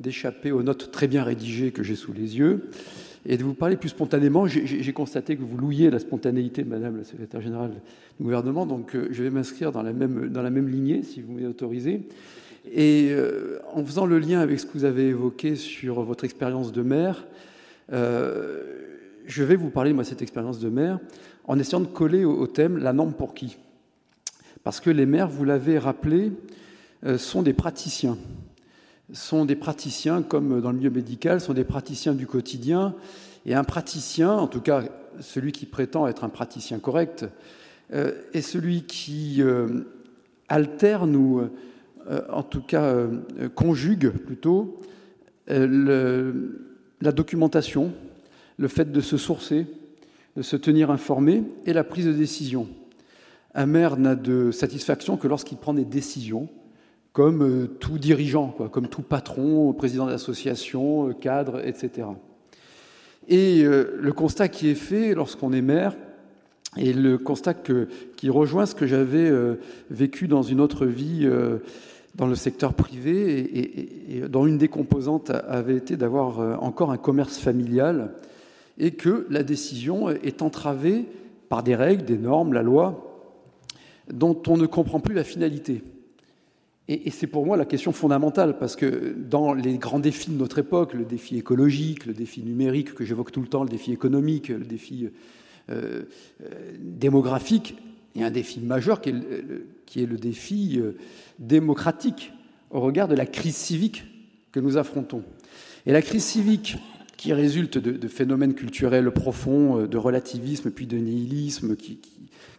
d'échapper 0.00 0.52
aux 0.52 0.62
notes 0.62 0.90
très 0.92 1.08
bien 1.08 1.24
rédigées 1.24 1.72
que 1.72 1.82
j'ai 1.82 1.96
sous 1.96 2.12
les 2.12 2.38
yeux 2.38 2.70
et 3.26 3.36
de 3.36 3.44
vous 3.44 3.54
parler 3.54 3.76
plus 3.76 3.90
spontanément. 3.90 4.46
J'ai 4.46 4.92
constaté 4.92 5.36
que 5.36 5.42
vous 5.42 5.56
louiez 5.56 5.90
la 5.90 5.98
spontanéité 5.98 6.64
Madame 6.64 6.98
la 6.98 7.04
Secrétaire 7.04 7.40
Générale 7.40 7.72
du 8.18 8.24
gouvernement, 8.24 8.66
donc 8.66 8.94
euh, 8.94 9.08
je 9.10 9.22
vais 9.22 9.30
m'inscrire 9.30 9.72
dans, 9.72 9.82
la 9.82 9.92
même, 9.92 10.28
dans 10.28 10.42
la 10.42 10.50
même 10.50 10.68
lignée, 10.68 11.02
si 11.02 11.20
vous 11.20 11.32
m'y 11.32 11.46
autorisez. 11.46 12.02
Et 12.72 13.08
euh, 13.10 13.58
en 13.72 13.84
faisant 13.84 14.06
le 14.06 14.18
lien 14.18 14.40
avec 14.40 14.60
ce 14.60 14.66
que 14.66 14.72
vous 14.72 14.84
avez 14.84 15.08
évoqué 15.08 15.56
sur 15.56 16.02
votre 16.02 16.24
expérience 16.24 16.72
de 16.72 16.82
maire, 16.82 17.26
je 19.26 19.44
vais 19.44 19.56
vous 19.56 19.70
parler, 19.70 19.92
moi, 19.92 20.04
de 20.04 20.08
cette 20.08 20.22
expérience 20.22 20.58
de 20.58 20.68
maire 20.68 20.98
en 21.44 21.58
essayant 21.58 21.80
de 21.80 21.86
coller 21.86 22.24
au, 22.24 22.46
thème 22.46 22.78
la 22.78 22.92
norme 22.92 23.12
pour 23.12 23.34
qui 23.34 23.56
Parce 24.64 24.80
que 24.80 24.90
les 24.90 25.06
maires, 25.06 25.28
vous 25.28 25.44
l'avez 25.44 25.78
rappelé, 25.78 26.32
euh, 27.04 27.18
sont 27.18 27.42
des 27.42 27.52
praticiens. 27.52 28.16
Sont 29.12 29.44
des 29.44 29.56
praticiens, 29.56 30.22
comme 30.22 30.60
dans 30.60 30.70
le 30.70 30.78
milieu 30.78 30.90
médical, 30.90 31.40
sont 31.40 31.54
des 31.54 31.64
praticiens 31.64 32.14
du 32.14 32.26
quotidien. 32.26 32.94
Et 33.44 33.54
un 33.54 33.64
praticien, 33.64 34.32
en 34.32 34.46
tout 34.46 34.60
cas 34.60 34.84
celui 35.20 35.52
qui 35.52 35.66
prétend 35.66 36.06
être 36.06 36.24
un 36.24 36.30
praticien 36.30 36.78
correct, 36.78 37.26
est 37.90 38.40
celui 38.40 38.84
qui 38.84 39.42
alterne 40.48 41.14
ou 41.16 41.42
euh, 42.10 42.20
en 42.30 42.42
tout 42.42 42.62
cas 42.62 42.82
euh, 42.82 43.20
conjugue 43.54 44.10
plutôt 44.10 44.80
euh, 45.50 46.32
la 47.00 47.12
documentation, 47.12 47.92
le 48.62 48.68
fait 48.68 48.92
de 48.92 49.00
se 49.00 49.16
sourcer, 49.16 49.66
de 50.36 50.42
se 50.42 50.56
tenir 50.56 50.92
informé 50.92 51.42
et 51.66 51.72
la 51.72 51.82
prise 51.82 52.06
de 52.06 52.12
décision. 52.12 52.68
Un 53.54 53.66
maire 53.66 53.96
n'a 53.96 54.14
de 54.14 54.52
satisfaction 54.52 55.16
que 55.16 55.26
lorsqu'il 55.26 55.58
prend 55.58 55.74
des 55.74 55.84
décisions, 55.84 56.48
comme 57.12 57.68
tout 57.80 57.98
dirigeant, 57.98 58.54
comme 58.70 58.86
tout 58.86 59.02
patron, 59.02 59.72
président 59.72 60.06
d'association, 60.06 61.12
cadre, 61.12 61.60
etc. 61.66 62.06
Et 63.28 63.64
le 63.64 64.12
constat 64.12 64.48
qui 64.48 64.68
est 64.68 64.76
fait 64.76 65.14
lorsqu'on 65.14 65.52
est 65.52 65.60
maire, 65.60 65.96
et 66.78 66.94
le 66.94 67.18
constat 67.18 67.54
qui 68.16 68.30
rejoint 68.30 68.64
ce 68.64 68.74
que 68.74 68.86
j'avais 68.86 69.30
vécu 69.90 70.28
dans 70.28 70.42
une 70.42 70.60
autre 70.60 70.86
vie 70.86 71.28
dans 72.14 72.26
le 72.26 72.34
secteur 72.34 72.74
privé 72.74 74.16
et, 74.16 74.20
dont 74.28 74.46
une 74.46 74.58
des 74.58 74.68
composantes 74.68 75.30
avait 75.30 75.76
été 75.76 75.96
d'avoir 75.96 76.40
euh, 76.40 76.54
encore 76.56 76.90
un 76.90 76.98
commerce 76.98 77.38
familial 77.38 78.12
et 78.78 78.92
que 78.92 79.26
la 79.30 79.42
décision 79.42 80.08
est 80.10 80.42
entravée 80.42 81.06
par 81.48 81.62
des 81.62 81.74
règles, 81.74 82.04
des 82.04 82.18
normes, 82.18 82.52
la 82.52 82.62
loi, 82.62 83.20
dont 84.12 84.40
on 84.48 84.56
ne 84.56 84.66
comprend 84.66 85.00
plus 85.00 85.14
la 85.14 85.24
finalité. 85.24 85.82
Et, 86.88 87.10
c'est 87.10 87.28
pour 87.28 87.46
moi 87.46 87.56
la 87.56 87.64
question 87.64 87.92
fondamentale, 87.92 88.58
parce 88.58 88.74
que 88.74 89.14
dans 89.16 89.54
les 89.54 89.78
grands 89.78 90.00
défis 90.00 90.30
de 90.30 90.36
notre 90.36 90.58
époque, 90.58 90.94
le 90.94 91.04
défi 91.04 91.38
écologique, 91.38 92.06
le 92.06 92.12
défi 92.12 92.42
numérique 92.42 92.94
que 92.94 93.04
j'évoque 93.04 93.30
tout 93.30 93.40
le 93.40 93.46
temps, 93.46 93.62
le 93.62 93.68
défi 93.68 93.92
économique, 93.92 94.48
le 94.48 94.64
défi 94.64 95.08
euh, 95.70 96.02
euh, 96.42 96.72
démographique, 96.80 97.76
il 98.14 98.20
y 98.20 98.24
a 98.24 98.26
un 98.26 98.32
défi 98.32 98.60
majeur 98.60 99.00
qui 99.00 99.10
est 99.10 100.06
le, 100.06 100.16
défi 100.16 100.78
euh, 100.78 100.96
démocratique 101.38 102.32
au 102.70 102.80
regard 102.80 103.08
de 103.08 103.14
la 103.14 103.26
crise 103.26 103.56
civique 103.56 104.04
que 104.50 104.60
nous 104.60 104.76
affrontons. 104.76 105.22
Et 105.86 105.92
la 105.92 106.02
crise 106.02 106.24
civique 106.24 106.76
qui 107.22 107.32
résulte 107.32 107.78
de, 107.78 108.08
phénomènes 108.08 108.52
culturels 108.52 109.08
profonds, 109.12 109.78
euh, 109.78 109.86
de 109.86 109.96
relativisme 109.96 110.72
puis 110.72 110.88
de 110.88 110.96
nihilisme, 110.96 111.76
qui, 111.76 112.00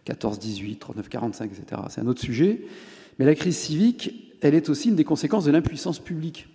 14-18, 0.06 0.78
39-45, 0.78 1.44
etc., 1.44 1.82
c'est 1.90 2.00
un 2.00 2.06
autre 2.06 2.22
sujet. 2.22 2.62
Mais 3.18 3.26
la 3.26 3.34
crise 3.34 3.58
civique, 3.58 4.32
elle 4.40 4.54
est 4.54 4.70
aussi 4.70 4.88
une 4.88 4.96
des 4.96 5.04
conséquences 5.04 5.44
de 5.44 5.50
l'impuissance 5.50 5.98
publique. 5.98 6.48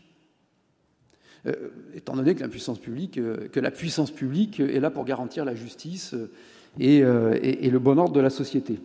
Euh, 1.46 1.70
étant 1.94 2.16
donné 2.16 2.34
que 2.34 2.40
l'impuissance 2.40 2.80
publique, 2.80 3.20
que 3.52 3.60
la 3.60 3.70
puissance 3.70 4.10
publique 4.10 4.60
est 4.60 4.80
là 4.80 4.90
pour 4.90 5.06
garantir 5.06 5.46
la 5.46 5.54
justice 5.54 6.16
et, 6.80 7.02
le 7.02 7.78
bon 7.78 8.00
ordre 8.00 8.14
de 8.14 8.22
la 8.22 8.32
société. 8.32 8.80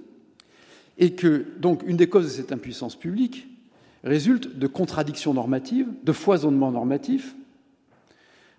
Et 0.98 1.14
que, 1.14 1.46
donc, 1.60 1.82
une 1.86 1.96
des 1.96 2.08
causes 2.08 2.26
de 2.26 2.30
cette 2.30 2.52
impuissance 2.52 2.94
publique 2.94 3.48
résulte 4.04 4.58
de 4.58 4.66
contradictions 4.66 5.32
normatives, 5.32 5.88
de 6.02 6.12
foisonnement 6.12 6.70
normatif. 6.70 7.34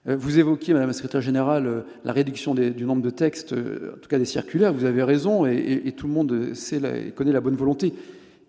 Euh, 0.08 0.16
vous 0.16 0.40
évoquiez, 0.40 0.74
Madame 0.74 0.90
la 0.90 0.94
Secrétaire 0.94 1.22
Générale, 1.22 1.68
euh, 1.68 1.82
la 2.04 2.14
réduction 2.14 2.54
du 2.54 2.86
nombre 2.86 3.02
de 3.02 3.10
textes, 3.10 3.54
euh, 3.54 3.94
en 3.96 3.98
tout 3.98 4.10
cas 4.10 4.20
des 4.20 4.26
circulaires. 4.26 4.74
Vous 4.74 4.86
avez 4.86 5.04
raison, 5.04 5.46
et, 5.46 5.92
tout 5.96 6.08
le 6.08 6.14
monde 6.14 6.54
sait 6.54 6.80
connaît 7.16 7.32
la 7.32 7.42
bonne 7.42 7.56
volonté 7.56 7.94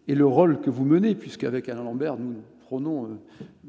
et 0.09 0.15
le 0.15 0.27
rôle 0.27 0.61
que 0.61 0.71
vous 0.71 0.85
menez, 0.85 1.15
puisqu'avec 1.15 1.69
Alain 1.69 1.83
Lambert, 1.83 2.17
nous 2.17 2.35
prenons 2.67 3.09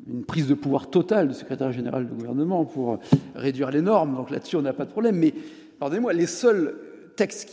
une 0.07 0.23
prise 0.23 0.47
de 0.47 0.53
pouvoir 0.53 0.89
totale 0.89 1.29
du 1.29 1.33
secrétaire 1.33 1.71
général 1.71 2.07
du 2.07 2.13
gouvernement 2.13 2.65
pour 2.65 2.99
réduire 3.35 3.71
les 3.71 3.81
normes. 3.81 4.15
Donc 4.15 4.29
là-dessus, 4.29 4.55
on 4.55 4.61
n'a 4.61 4.73
pas 4.73 4.85
de 4.85 4.91
problème. 4.91 5.17
Mais, 5.17 5.33
pardonnez-moi, 5.79 6.13
les 6.13 6.27
seuls 6.27 6.75
textes 7.15 7.49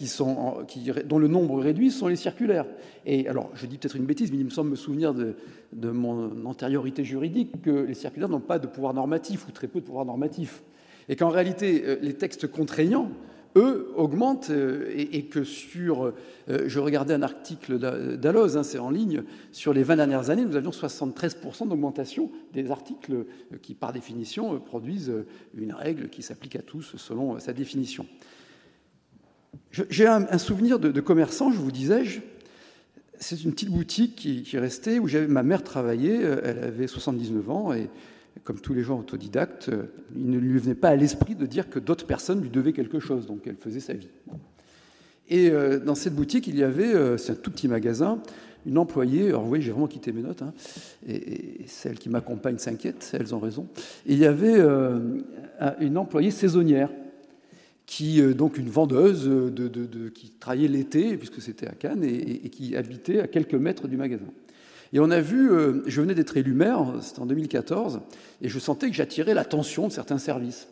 dont 1.06 1.19
le 1.19 1.28
nombre 1.28 1.59
réduit 1.61 1.90
sont 1.90 2.09
les 2.09 2.16
circulaires. 2.16 2.66
Et 3.06 3.27
alors, 3.28 3.51
je 3.55 3.66
dis 3.66 3.78
peut-être 3.78 3.97
une 3.97 4.05
bêtise, 4.05 4.31
mais 4.31 4.39
il 4.39 4.44
me 4.44 4.51
semble 4.51 4.70
me 4.70 4.77
souvenir 4.77 5.15
de, 5.15 5.35
de 5.75 5.91
mon 5.91 6.47
antériorité 6.47 7.05
juridique 7.05 7.63
que 7.63 7.71
les 7.71 7.95
circulaires 7.95 8.29
n'ont 8.29 8.41
pas 8.41 8.59
de 8.59 8.67
pouvoir 8.67 8.95
normatif 8.95 9.47
ou 9.49 9.53
très 9.53 9.67
peu 9.67 9.81
de 9.81 9.85
pouvoir 9.85 10.05
normatif. 10.05 10.63
Et 11.09 11.17
qu'en 11.17 11.29
réalité, 11.29 11.83
euh, 11.85 11.97
les 12.01 12.15
textes 12.15 12.47
contraignants, 12.47 13.11
eux, 13.57 13.93
augmentent 13.97 14.51
euh, 14.51 14.91
et, 14.97 15.25
que 15.27 15.45
sur. 15.45 16.07
Euh, 16.49 16.65
je 16.67 16.79
regardais 16.79 17.15
un 17.15 17.23
article 17.23 17.79
d'Alloz, 18.19 18.57
hein, 18.57 18.63
c'est 18.63 18.79
en 18.79 18.91
ligne, 18.91 19.23
sur 19.53 19.73
les 19.73 19.83
20 19.83 19.97
dernières 19.97 20.31
années, 20.31 20.45
nous 20.45 20.57
avions 20.57 20.71
73% 20.71 21.69
d'augmentation 21.69 22.31
des 22.53 22.71
articles 22.71 23.27
qui, 23.63 23.75
par 23.75 23.93
définition, 23.93 24.59
produisent 24.61 25.13
une 25.57 25.73
règle 25.73 26.09
qui 26.09 26.23
s'applique 26.23 26.57
à 26.57 26.63
tous 26.63 26.97
selon 26.97 27.39
sa 27.39 27.53
définition. 27.53 28.07
J'ai 29.91 30.07
un, 30.07 30.39
souvenir 30.39 30.79
de, 30.79 31.01
commerçant, 31.01 31.51
je 31.51 31.59
vous 31.59 31.73
disais-je. 31.73 32.21
C'est 33.25 33.43
une 33.43 33.53
petite 33.53 33.71
boutique 33.71 34.17
qui, 34.17 34.47
est 34.55 34.59
restée 34.59 34.99
où 34.99 35.09
ma 35.29 35.43
mère 35.43 35.65
travaillait. 35.65 36.23
Euh, 36.23 36.41
elle 36.45 36.59
avait 36.59 36.87
79 36.87 37.49
ans 37.51 37.73
et, 37.73 37.89
comme 38.45 38.61
tous 38.61 38.75
les 38.75 38.83
gens 38.83 38.99
autodidactes, 38.99 39.71
euh, 39.71 39.85
il 40.15 40.29
ne 40.29 40.39
lui 40.39 40.59
venait 40.59 40.75
pas 40.75 40.91
à 40.91 40.97
l'esprit 40.97 41.35
de 41.35 41.47
dire 41.47 41.71
que 41.71 41.79
d'autres 41.79 42.07
personnes 42.07 42.43
lui 42.43 42.51
devaient 42.51 42.75
quelque 42.75 43.01
chose. 43.01 43.27
Donc 43.27 43.47
elle 43.47 43.57
faisait 43.57 43.81
sa 43.81 43.95
vie. 43.95 44.11
Et 45.31 45.49
euh, 45.51 45.79
dans 45.79 45.95
cette 45.95 46.15
boutique, 46.15 46.49
il 46.49 46.57
y 46.57 46.63
avait, 46.63 47.17
c'est 47.17 47.33
un 47.33 47.37
tout 47.37 47.51
petit 47.51 47.67
magasin, 47.67 48.21
une 48.67 48.77
employée, 48.77 49.29
alors 49.29 49.41
vous 49.41 49.49
voyez, 49.49 49.65
j'ai 49.65 49.71
vraiment 49.71 49.89
quitté 49.89 50.13
mes 50.13 50.21
notes, 50.21 50.43
hein, 50.43 50.53
et, 51.09 51.65
celles 51.67 51.99
qui 51.99 52.11
m'accompagnent 52.11 52.59
s'inquiètent, 52.59 53.11
elles 53.19 53.35
ont 53.35 53.41
raison. 53.41 53.67
Il 54.05 54.19
y 54.19 54.27
avait 54.27 54.61
une 55.81 55.97
employée 55.97 56.31
saisonnière 56.31 56.91
qui 57.86 58.20
euh, 58.20 58.35
donc 58.35 58.59
une 58.59 58.69
vendeuse 58.69 59.28
euh, 59.28 59.51
de, 59.51 60.09
qui 60.09 60.31
travaillait 60.31 60.69
l'été, 60.69 61.16
puisque 61.16 61.40
c'était 61.40 61.66
à 61.66 61.73
Cannes, 61.73 62.05
et, 62.05 62.48
qui 62.51 62.77
habitait 62.77 63.20
à 63.20 63.27
quelques 63.27 63.55
mètres 63.55 63.89
du 63.89 63.97
magasin. 63.97 64.27
Et 64.93 65.01
on 65.01 65.11
a 65.11 65.20
vu, 65.20 65.51
euh, 65.51 65.82
je 65.86 66.01
venais 66.01 66.15
d'être 66.15 66.36
élu 66.36 66.55
maire, 66.55 66.94
c'était 67.01 67.20
en 67.20 67.27
2014, 67.27 68.01
et 68.43 68.48
je 68.48 68.59
sentais 68.59 68.89
que 68.89 68.94
j'attirais 68.94 69.35
l'attention 69.35 69.89
de 69.89 69.93
certains 69.93 70.19
services. 70.19 70.69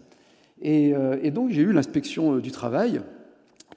Et, 0.64 0.94
donc 1.32 1.50
j'ai 1.50 1.62
eu 1.62 1.72
l'inspection 1.72 2.36
du 2.36 2.52
travail, 2.52 3.00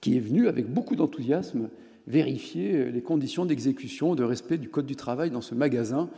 qui 0.01 0.17
est 0.17 0.19
venue 0.19 0.47
avec 0.47 0.71
beaucoup 0.71 0.95
d'enthousiasme 0.95 1.69
vérifier 2.05 2.91
les 2.91 3.01
conditions 3.01 3.43
d'exécution, 3.43 4.13
de 4.13 4.23
respect 4.23 4.59
du 4.59 4.69
Code 4.69 4.85
du 4.85 4.95
travail 4.95 5.31
dans 5.31 5.41
ce 5.41 5.55
magasin 5.55 6.11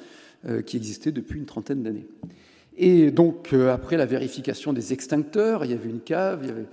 qui 0.65 0.75
existait 0.75 1.13
depuis 1.13 1.39
une 1.39 1.45
trentaine 1.45 1.83
d'années. 1.83 2.07
Et 2.75 3.11
donc, 3.11 3.53
après 3.53 3.95
la 3.95 4.05
vérification 4.05 4.73
des 4.73 4.91
extincteurs, 4.91 5.63
il 5.63 5.71
y 5.71 5.73
avait 5.73 5.89
une 5.89 6.01
cave, 6.01 6.41
il 6.43 6.49
y 6.49 6.51
avait 6.51 6.65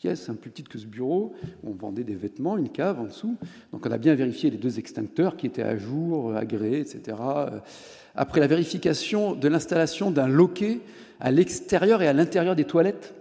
pièce 0.00 0.30
un 0.30 0.34
plus 0.34 0.48
petite 0.48 0.68
que 0.68 0.78
ce 0.78 0.86
bureau. 0.86 1.34
On 1.62 1.72
vendait 1.72 2.04
des 2.04 2.14
vêtements, 2.14 2.56
une 2.56 2.70
cave 2.70 2.98
en 2.98 3.04
dessous. 3.04 3.36
Donc 3.70 3.84
on 3.84 3.90
a 3.90 3.98
bien 3.98 4.14
vérifié 4.14 4.48
les 4.48 4.56
deux 4.56 4.78
extincteurs 4.78 5.36
qui 5.36 5.46
étaient 5.46 5.62
à 5.62 5.76
jour, 5.76 6.34
agréés, 6.34 6.80
etc. 6.80 7.18
Après 8.14 8.40
la 8.40 8.46
vérification 8.46 9.34
de 9.34 9.46
l'installation 9.46 10.10
d'un 10.10 10.26
loquet 10.26 10.80
à 11.20 11.30
l'extérieur 11.30 12.00
et 12.00 12.08
à 12.08 12.14
l'intérieur 12.14 12.56
des 12.56 12.64
toilettes, 12.64 13.14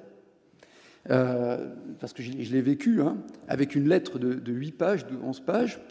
euh, 1.10 1.68
parce 2.00 2.14
que 2.14 2.24
je, 2.24 2.32
l'ai 2.32 2.62
vécu, 2.62 3.02
hein, 3.02 3.18
avec 3.50 3.76
une 3.76 3.90
lettre 3.90 4.18
de, 4.18 4.52
8 4.52 4.72
pages, 4.72 5.06
de 5.06 5.18
11 5.22 5.42
pages, 5.42 5.82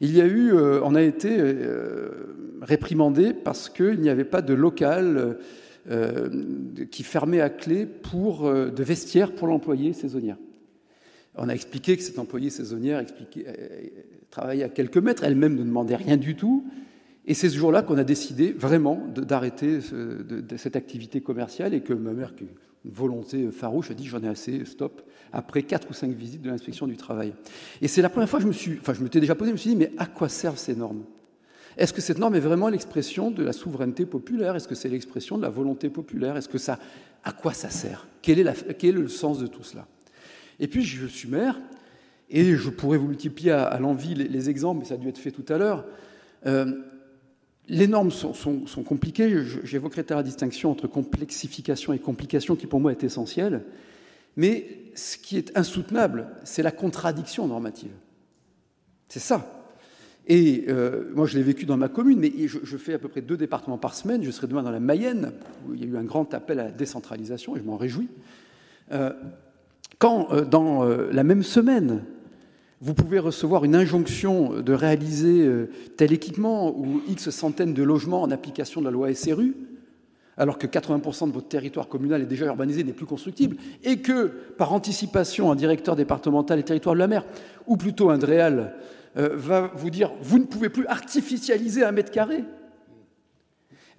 il 0.00 0.16
y 0.16 0.20
a 0.22 0.24
eu, 0.24 0.54
euh, 0.54 0.80
on 0.82 0.94
a 0.94 1.02
été 1.02 1.36
euh, 1.38 2.34
réprimandé 2.62 3.34
parce 3.34 3.68
qu'il 3.68 4.00
n'y 4.00 4.08
avait 4.08 4.24
pas 4.24 4.40
de 4.40 4.54
local 4.54 5.16
euh, 5.18 5.34
qui 6.90 7.02
fermait 7.02 7.40
à 7.40 7.50
clé 7.50 7.86
pour, 7.86 8.46
euh, 8.46 8.70
de 8.70 8.82
vestiaire 8.82 9.34
pour 9.34 9.48
l'employé 9.48 9.92
saisonnière. 9.92 10.36
On 11.34 11.48
a 11.48 11.54
expliqué 11.54 11.96
que 11.96 12.02
cette 12.02 12.18
employée 12.18 12.50
saisonnière 12.50 13.04
euh, 13.36 13.82
travaillait 14.30 14.64
à 14.64 14.68
quelques 14.68 14.98
mètres, 14.98 15.24
elle-même 15.24 15.56
ne 15.56 15.64
demandait 15.64 15.96
rien 15.96 16.16
du 16.16 16.36
tout. 16.36 16.64
Et 17.26 17.34
c'est 17.34 17.48
ce 17.48 17.56
jour-là 17.56 17.82
qu'on 17.82 17.98
a 17.98 18.04
décidé 18.04 18.52
vraiment 18.52 19.06
d'arrêter 19.14 19.78
cette 20.56 20.74
activité 20.74 21.20
commerciale 21.20 21.72
et 21.72 21.80
que 21.80 21.92
ma 21.92 22.12
mère, 22.12 22.34
qui 22.34 22.46
une 22.84 22.90
volonté 22.90 23.50
farouche, 23.50 23.90
a 23.90 23.94
dit 23.94 24.06
j'en 24.06 24.22
ai 24.22 24.28
assez, 24.28 24.64
stop, 24.64 25.02
après 25.32 25.62
quatre 25.62 25.90
ou 25.90 25.92
cinq 25.92 26.10
visites 26.12 26.42
de 26.42 26.50
l'inspection 26.50 26.86
du 26.86 26.96
travail. 26.96 27.32
Et 27.80 27.88
c'est 27.88 28.02
la 28.02 28.08
première 28.08 28.28
fois 28.28 28.38
que 28.40 28.42
je 28.42 28.48
me 28.48 28.52
suis, 28.52 28.78
enfin 28.80 28.92
je 28.94 29.02
m'étais 29.02 29.20
déjà 29.20 29.34
posé, 29.34 29.50
je 29.50 29.52
me 29.52 29.58
suis 29.58 29.70
dit 29.70 29.76
mais 29.76 29.92
à 29.98 30.06
quoi 30.06 30.28
servent 30.28 30.58
ces 30.58 30.74
normes? 30.74 31.04
Est-ce 31.76 31.92
que 31.92 32.00
cette 32.00 32.18
norme 32.18 32.34
est 32.34 32.40
vraiment 32.40 32.68
l'expression 32.68 33.30
de 33.30 33.42
la 33.42 33.52
souveraineté 33.52 34.06
populaire? 34.06 34.56
Est-ce 34.56 34.68
que 34.68 34.74
c'est 34.74 34.88
l'expression 34.88 35.38
de 35.38 35.42
la 35.42 35.48
volonté 35.48 35.88
populaire? 35.88 36.36
Est-ce 36.36 36.48
que 36.48 36.58
ça, 36.58 36.78
à 37.24 37.32
quoi 37.32 37.52
ça 37.52 37.70
sert? 37.70 38.06
Quel 38.20 38.38
est, 38.38 38.92
le 38.92 39.08
sens 39.08 39.38
de 39.38 39.46
tout 39.46 39.62
cela? 39.62 39.86
Et 40.60 40.68
puis 40.68 40.82
je 40.82 41.06
suis 41.06 41.28
maire, 41.28 41.58
et 42.30 42.56
je 42.56 42.70
pourrais 42.70 42.98
vous 42.98 43.08
multiplier 43.08 43.52
à, 43.52 43.78
l'envie 43.78 44.14
les, 44.14 44.50
exemples, 44.50 44.80
mais 44.80 44.86
ça 44.86 44.94
a 44.94 44.98
dû 44.98 45.08
être 45.08 45.18
fait 45.18 45.30
tout 45.30 45.50
à 45.52 45.58
l'heure. 45.58 45.84
Euh, 46.46 46.72
les 47.68 47.86
normes 47.86 48.10
sont, 48.10 48.34
sont 48.34 48.82
compliquées. 48.82 49.44
J'évoquerai 49.64 50.04
la 50.10 50.22
distinction 50.22 50.70
entre 50.70 50.86
complexification 50.88 51.92
et 51.92 51.98
complication, 51.98 52.56
qui 52.56 52.66
pour 52.66 52.80
moi 52.80 52.92
est 52.92 53.04
essentielle. 53.04 53.64
Mais 54.36 54.66
ce 54.94 55.16
qui 55.16 55.36
est 55.36 55.56
insoutenable, 55.56 56.26
c'est 56.44 56.62
la 56.62 56.70
contradiction 56.70 57.46
normative. 57.46 57.92
C'est 59.08 59.20
ça 59.20 59.61
et 60.28 60.66
euh, 60.68 61.04
moi, 61.14 61.26
je 61.26 61.36
l'ai 61.36 61.42
vécu 61.42 61.66
dans 61.66 61.76
ma 61.76 61.88
commune, 61.88 62.20
mais 62.20 62.32
je, 62.46 62.76
fais 62.76 62.94
à 62.94 62.98
peu 62.98 63.08
près 63.08 63.22
deux 63.22 63.36
départements 63.36 63.78
par 63.78 63.94
semaine. 63.94 64.22
Je 64.22 64.30
serai 64.30 64.46
demain 64.46 64.62
dans 64.62 64.70
la 64.70 64.80
Mayenne, 64.80 65.32
où 65.68 65.74
il 65.74 65.80
y 65.80 65.84
a 65.84 65.86
eu 65.86 65.96
un 65.96 66.04
grand 66.04 66.32
appel 66.32 66.60
à 66.60 66.64
la 66.64 66.70
décentralisation, 66.70 67.56
et 67.56 67.58
je 67.58 67.64
m'en 67.64 67.76
réjouis. 67.76 68.08
Euh, 68.92 69.12
quand, 69.98 70.28
euh, 70.32 70.44
dans 70.44 70.84
la 70.84 71.24
même 71.24 71.42
semaine, 71.42 72.04
vous 72.80 72.94
pouvez 72.94 73.18
recevoir 73.18 73.64
une 73.64 73.74
injonction 73.74 74.60
de 74.60 74.72
réaliser 74.72 75.48
tel 75.96 76.12
équipement 76.12 76.76
ou 76.76 77.00
X 77.08 77.30
centaines 77.30 77.74
de 77.74 77.82
logements 77.84 78.22
en 78.22 78.30
application 78.32 78.80
de 78.80 78.86
la 78.86 78.90
loi 78.90 79.14
SRU, 79.14 79.54
alors 80.36 80.58
que 80.58 80.66
80% 80.66 81.28
de 81.28 81.32
votre 81.32 81.46
territoire 81.46 81.86
communal 81.86 82.22
est 82.22 82.26
déjà 82.26 82.46
urbanisé, 82.46 82.82
n'est 82.82 82.92
plus 82.92 83.06
constructible, 83.06 83.56
et 83.84 83.98
que, 83.98 84.32
par 84.58 84.72
anticipation, 84.72 85.52
un 85.52 85.54
directeur 85.54 85.94
départemental 85.94 86.58
et 86.58 86.64
territoire 86.64 86.96
de 86.96 87.00
la 87.00 87.06
mer, 87.06 87.24
ou 87.68 87.76
plutôt 87.76 88.10
un 88.10 88.18
DREAL, 88.18 88.74
euh, 89.16 89.30
va 89.32 89.70
vous 89.74 89.90
dire 89.90 90.12
vous 90.22 90.38
ne 90.38 90.44
pouvez 90.44 90.68
plus 90.68 90.86
artificialiser 90.86 91.84
un 91.84 91.92
mètre 91.92 92.10
carré. 92.10 92.44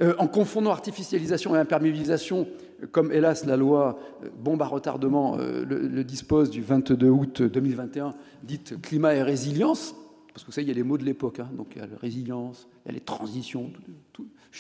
Euh, 0.02 0.16
en 0.18 0.28
confondant 0.28 0.72
artificialisation 0.72 1.56
et 1.56 1.60
imperméabilisation, 1.60 2.48
comme 2.92 3.12
hélas 3.12 3.46
la 3.46 3.56
loi 3.56 4.00
euh, 4.24 4.30
bombe 4.36 4.64
à 4.64 4.66
retardement 4.66 5.38
le, 5.38 6.04
dispose 6.04 6.50
du 6.50 6.64
22 6.64 7.10
août 7.10 7.42
2021, 7.44 8.16
dite 8.44 8.82
climat 8.82 9.14
et 9.14 9.22
résilience, 9.22 9.96
parce 10.34 10.44
que 10.44 10.48
vous 10.48 10.52
savez, 10.52 10.66
il 10.66 10.70
y 10.70 10.72
a 10.72 10.76
les 10.76 10.84
mots 10.84 10.98
de 10.98 11.04
l'époque, 11.04 11.40
hein, 11.40 11.50
donc 11.56 11.74
il 11.76 11.80
y 11.80 11.82
a 11.82 11.88
la 11.88 11.98
résilience, 11.98 12.68
il 12.86 12.90
y 12.90 12.92
a 12.92 12.94
les 12.94 13.02
transitions, 13.02 13.72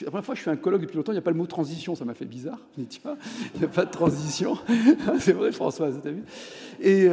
la 0.02 0.08
première 0.08 0.26
fois 0.26 0.34
que 0.34 0.40
je 0.40 0.44
fais 0.44 0.52
un 0.52 0.56
colloque 0.56 0.82
depuis 0.82 0.96
longtemps, 0.98 1.12
il 1.12 1.16
n'y 1.16 1.20
a 1.20 1.24
pas 1.24 1.32
le 1.32 1.38
mot 1.38 1.46
transition, 1.46 1.94
ça 1.94 2.04
m'a 2.04 2.16
fait 2.16 2.26
bizarre. 2.26 2.60
Je 2.76 2.82
me 2.82 2.88
dis, 2.88 3.00
il 3.54 3.60
n'y 3.60 3.66
a 3.66 3.68
pas 3.68 3.86
de 3.86 3.92
transition. 3.92 4.58
c'est 5.20 5.34
vrai, 5.34 5.52
Françoise, 5.52 6.00
t'as 6.02 6.10
vu 6.10 6.24
Et, 6.82 7.08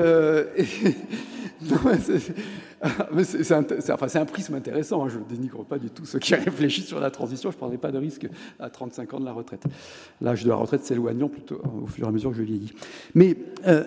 c'est 3.22 4.16
un, 4.16 4.24
prisme 4.24 4.54
intéressant. 4.54 5.04
Hein, 5.04 5.08
je 5.10 5.18
ne 5.18 5.24
dénigre 5.24 5.62
pas 5.64 5.78
du 5.78 5.90
tout 5.90 6.06
ceux 6.06 6.18
qui 6.18 6.34
réfléchissent 6.36 6.86
sur 6.86 7.00
la 7.00 7.10
transition. 7.10 7.50
Je 7.50 7.56
ne 7.56 7.58
prendrai 7.58 7.76
pas 7.76 7.92
de 7.92 7.98
risque 7.98 8.26
à 8.58 8.70
35 8.70 9.12
ans 9.12 9.20
de 9.20 9.26
la 9.26 9.32
retraite. 9.32 9.64
L'âge 10.22 10.44
de 10.44 10.48
la 10.48 10.56
retraite 10.56 10.82
s'éloignant 10.82 11.28
plutôt 11.28 11.60
au 11.82 11.86
fur 11.86 12.06
et 12.06 12.08
à 12.08 12.12
mesure 12.12 12.30
que 12.30 12.36
je 12.36 12.42
vieillis. 12.42 12.72
Mais 13.14 13.36
euh, 13.66 13.84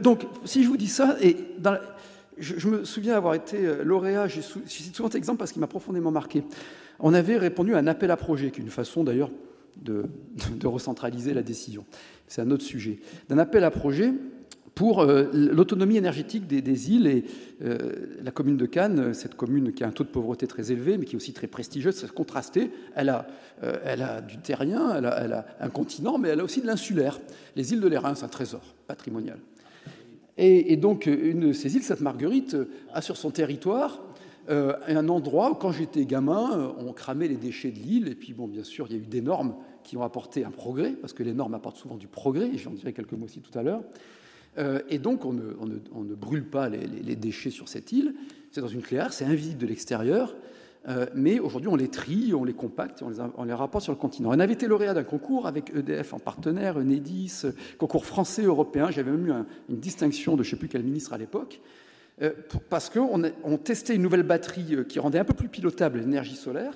donc, 0.00 0.26
si 0.44 0.64
je 0.64 0.68
vous 0.68 0.78
dis 0.78 0.88
ça, 0.88 1.16
et 1.20 1.36
je, 2.38 2.68
me 2.68 2.84
souviens 2.84 3.14
avoir 3.14 3.34
été 3.34 3.66
euh, 3.66 3.82
lauréat, 3.84 4.28
je 4.28 4.40
cite 4.40 4.96
souvent 4.96 5.08
cet 5.08 5.16
exemple 5.16 5.38
parce 5.38 5.52
qu'il 5.52 5.60
m'a 5.60 5.66
profondément 5.66 6.10
marqué 6.10 6.44
on 7.02 7.12
avait 7.14 7.36
répondu 7.36 7.74
à 7.74 7.78
un 7.78 7.86
appel 7.86 8.10
à 8.10 8.16
projet, 8.16 8.50
qui 8.50 8.60
est 8.60 8.64
une 8.64 8.70
façon 8.70 9.04
d'ailleurs 9.04 9.30
de, 9.76 10.04
recentraliser 10.64 11.34
la 11.34 11.42
décision. 11.42 11.84
C'est 12.28 12.40
un 12.40 12.50
autre 12.50 12.64
sujet. 12.64 13.00
D'un 13.28 13.38
appel 13.38 13.64
à 13.64 13.70
projet 13.70 14.12
pour 14.74 15.00
euh, 15.00 15.24
l'autonomie 15.32 15.98
énergétique 15.98 16.46
des, 16.46 16.90
îles 16.90 17.06
et 17.06 17.24
euh, 17.62 18.16
la 18.22 18.30
commune 18.30 18.56
de 18.56 18.64
Cannes, 18.64 19.12
cette 19.12 19.34
commune 19.34 19.74
qui 19.74 19.84
a 19.84 19.88
un 19.88 19.90
taux 19.90 20.04
de 20.04 20.08
pauvreté 20.08 20.46
très 20.46 20.72
élevé, 20.72 20.96
mais 20.96 21.04
qui 21.04 21.12
est 21.12 21.16
aussi 21.16 21.34
très 21.34 21.46
prestigieuse, 21.46 21.94
c'est 21.94 22.10
contrasté. 22.10 22.70
Elle 22.94 23.10
a, 23.10 23.26
euh, 23.64 23.76
elle 23.84 24.00
a 24.00 24.22
du 24.22 24.38
terrien, 24.38 24.94
elle 24.96 25.04
a, 25.04 25.46
un 25.60 25.68
continent, 25.68 26.16
mais 26.16 26.30
elle 26.30 26.40
a 26.40 26.44
aussi 26.44 26.62
de 26.62 26.66
l'insulaire. 26.66 27.20
Les 27.54 27.74
îles 27.74 27.80
de 27.80 27.88
l'Airain, 27.88 28.14
c'est 28.14 28.24
un 28.24 28.28
trésor 28.28 28.62
patrimonial. 28.86 29.38
Et, 30.38 30.76
donc, 30.76 31.06
une 31.06 31.52
ces 31.52 31.76
îles, 31.76 31.82
Sainte-Marguerite, 31.82 32.56
a 32.94 33.02
sur 33.02 33.16
son 33.16 33.30
territoire 33.30 34.02
euh, 34.48 34.74
un 34.88 35.08
endroit 35.08 35.52
où, 35.52 35.54
quand 35.54 35.72
j'étais 35.72 36.04
gamin, 36.04 36.58
euh, 36.58 36.68
on 36.78 36.92
cramait 36.92 37.28
les 37.28 37.36
déchets 37.36 37.70
de 37.70 37.78
l'île. 37.78 38.08
Et 38.08 38.14
puis, 38.14 38.32
bon, 38.32 38.48
bien 38.48 38.64
sûr, 38.64 38.86
il 38.88 38.96
y 38.96 38.98
a 38.98 39.02
eu 39.02 39.06
des 39.06 39.20
normes 39.20 39.54
qui 39.84 39.96
ont 39.96 40.02
apporté 40.02 40.44
un 40.44 40.50
progrès, 40.50 40.92
parce 40.92 41.12
que 41.12 41.22
les 41.22 41.32
normes 41.32 41.54
apportent 41.54 41.76
souvent 41.76 41.96
du 41.96 42.08
progrès, 42.08 42.48
et 42.48 42.58
j'en 42.58 42.72
dirai 42.72 42.92
quelques 42.92 43.12
mots 43.12 43.26
aussi 43.26 43.40
tout 43.40 43.56
à 43.56 43.62
l'heure. 43.62 43.82
Euh, 44.58 44.80
et 44.88 44.98
donc, 44.98 45.24
on 45.24 45.32
ne, 45.32 46.14
brûle 46.14 46.44
pas 46.44 46.68
les, 46.68 47.16
déchets 47.16 47.50
sur 47.50 47.68
cette 47.68 47.92
île. 47.92 48.14
C'est 48.50 48.60
dans 48.60 48.68
une 48.68 48.82
clairière, 48.82 49.12
c'est 49.12 49.24
invisible 49.24 49.58
de 49.58 49.66
l'extérieur. 49.66 50.34
Mais 51.14 51.38
aujourd'hui, 51.38 51.68
on 51.68 51.76
les 51.76 51.88
trie, 51.88 52.34
on 52.34 52.44
les 52.44 52.54
compacte, 52.54 53.02
on 53.36 53.44
les, 53.44 53.52
rapporte 53.52 53.84
sur 53.84 53.92
le 53.92 53.98
continent. 53.98 54.30
On 54.30 54.40
avait 54.40 54.54
été 54.54 54.66
lauréat 54.66 54.94
d'un 54.94 55.04
concours 55.04 55.46
avec 55.46 55.70
EDF 55.74 56.12
en 56.12 56.18
partenaire, 56.18 56.76
Enedis, 56.76 57.42
concours 57.78 58.04
français, 58.04 58.42
européen. 58.42 58.90
J'avais 58.90 59.10
même 59.10 59.26
eu 59.26 59.32
une 59.68 59.78
distinction 59.78 60.36
de 60.36 60.42
je 60.42 60.48
ne 60.48 60.50
sais 60.50 60.56
plus 60.56 60.68
quel 60.68 60.82
ministre 60.82 61.12
à 61.12 61.18
l'époque. 61.18 61.60
Euh, 62.20 62.32
parce 62.68 62.90
qu'on 62.90 63.22
on 63.42 63.56
testait 63.56 63.94
une 63.94 64.02
nouvelle 64.02 64.22
batterie 64.22 64.74
euh, 64.74 64.84
qui 64.84 64.98
rendait 64.98 65.18
un 65.18 65.24
peu 65.24 65.32
plus 65.32 65.48
pilotable 65.48 65.98
l'énergie 65.98 66.36
solaire, 66.36 66.74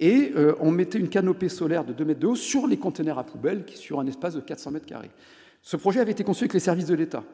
et 0.00 0.32
euh, 0.36 0.54
on 0.60 0.70
mettait 0.70 0.98
une 0.98 1.08
canopée 1.08 1.48
solaire 1.48 1.84
de 1.84 1.92
2 1.92 2.04
mètres 2.04 2.20
de 2.20 2.26
haut 2.26 2.36
sur 2.36 2.66
les 2.66 2.76
conteneurs 2.76 3.18
à 3.18 3.24
poubelle, 3.24 3.64
sur 3.74 4.00
un 4.00 4.06
espace 4.06 4.34
de 4.34 4.40
400 4.40 4.72
mètres 4.72 4.86
carrés. 4.86 5.10
Ce 5.62 5.76
projet 5.76 6.00
avait 6.00 6.12
été 6.12 6.24
conçu 6.24 6.44
avec 6.44 6.54
les 6.54 6.60
services 6.60 6.86
de 6.86 6.94
l'État. 6.94 7.24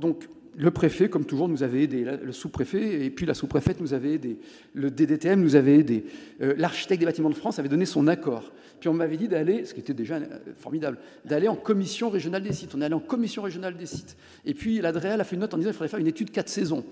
Donc, 0.00 0.28
le 0.56 0.70
préfet, 0.70 1.08
comme 1.08 1.24
toujours, 1.24 1.48
nous 1.48 1.62
avait 1.62 1.82
aidé, 1.82 2.04
le 2.22 2.32
sous-préfet, 2.32 3.04
et 3.04 3.10
puis 3.10 3.26
la 3.26 3.34
sous-préfète 3.34 3.80
nous 3.80 3.94
avait 3.94 4.12
aidé, 4.12 4.38
le 4.72 4.90
DDTM 4.90 5.40
nous 5.40 5.56
avait 5.56 5.78
aidé, 5.78 6.04
l'architecte 6.40 7.00
des 7.00 7.06
bâtiments 7.06 7.30
de 7.30 7.34
France 7.34 7.58
avait 7.58 7.68
donné 7.68 7.86
son 7.86 8.06
accord. 8.06 8.52
Puis 8.84 8.90
on 8.90 8.92
m'avait 8.94 9.16
dit 9.16 9.28
d'aller, 9.28 9.64
ce 9.64 9.72
qui 9.72 9.80
était 9.80 9.94
déjà 9.94 10.16
euh, 10.16 10.26
formidable, 10.58 10.98
d'aller 11.24 11.48
en 11.48 11.56
commission 11.56 12.10
régionale 12.10 12.42
des 12.42 12.52
sites. 12.52 12.74
On 12.74 12.82
est 12.82 12.84
allé 12.84 12.94
en 12.94 13.00
commission 13.00 13.42
régionale 13.42 13.78
des 13.78 13.86
sites. 13.86 14.14
Et 14.44 14.52
puis 14.52 14.78
l'ADREAL 14.80 15.18
a 15.20 15.24
fait 15.24 15.36
une 15.36 15.40
note 15.40 15.54
en 15.54 15.56
disant 15.56 15.70
qu'il 15.70 15.76
faudrait 15.78 15.88
faire 15.88 16.00
une 16.00 16.06
étude 16.06 16.30
4 16.30 16.50
saisons. 16.50 16.84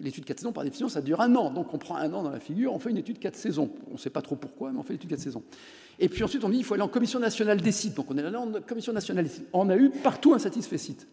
L'étude 0.00 0.24
4 0.24 0.40
saisons, 0.40 0.52
par 0.52 0.64
définition, 0.64 0.88
ça 0.88 1.00
dure 1.00 1.20
un 1.20 1.32
an. 1.36 1.52
Donc 1.52 1.72
on 1.74 1.78
prend 1.78 1.94
un 1.94 2.12
an 2.12 2.24
dans 2.24 2.30
la 2.30 2.40
figure, 2.40 2.74
on 2.74 2.80
fait 2.80 2.90
une 2.90 2.96
étude 2.96 3.20
4 3.20 3.36
saisons. 3.36 3.70
On 3.88 3.92
ne 3.92 3.98
sait 3.98 4.10
pas 4.10 4.20
trop 4.22 4.34
pourquoi, 4.36 4.72
mais 4.72 4.78
on 4.78 4.82
fait 4.82 4.94
l'étude 4.94 5.10
4 5.10 5.20
saisons. 5.20 5.44
Et 5.98 6.08
puis 6.08 6.24
ensuite, 6.24 6.42
on 6.42 6.48
dit 6.48 6.56
qu'il 6.56 6.64
faut 6.64 6.74
aller 6.74 6.82
en 6.82 6.88
commission 6.88 7.20
nationale 7.20 7.60
des 7.60 7.72
sites. 7.72 7.94
Donc 7.94 8.10
on 8.10 8.18
est 8.18 8.24
allé 8.24 8.36
en 8.36 8.50
commission 8.66 8.92
nationale 8.92 9.24
des 9.24 9.30
sites. 9.30 9.46
On 9.52 9.68
a 9.68 9.76
eu 9.76 9.90
partout 9.90 10.34
un 10.34 10.38
satisfait 10.38 10.78
site. 10.78 11.06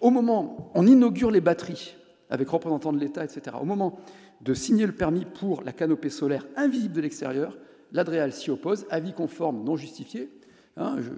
Au 0.00 0.10
moment, 0.10 0.70
on 0.74 0.86
inaugure 0.86 1.30
les 1.30 1.40
batteries 1.40 1.94
avec 2.30 2.48
représentants 2.48 2.92
de 2.92 2.98
l'État, 2.98 3.24
etc. 3.24 3.56
Au 3.60 3.64
moment 3.64 3.98
de 4.40 4.54
signer 4.54 4.86
le 4.86 4.92
permis 4.92 5.24
pour 5.24 5.62
la 5.62 5.72
canopée 5.72 6.10
solaire 6.10 6.46
invisible 6.56 6.94
de 6.94 7.00
l'extérieur, 7.00 7.56
L'Adréal 7.92 8.32
s'y 8.32 8.50
oppose, 8.50 8.86
avis 8.90 9.12
conforme 9.12 9.64
non 9.64 9.76
justifié. 9.76 10.30
Hein, 10.76 10.96
le 10.96 11.12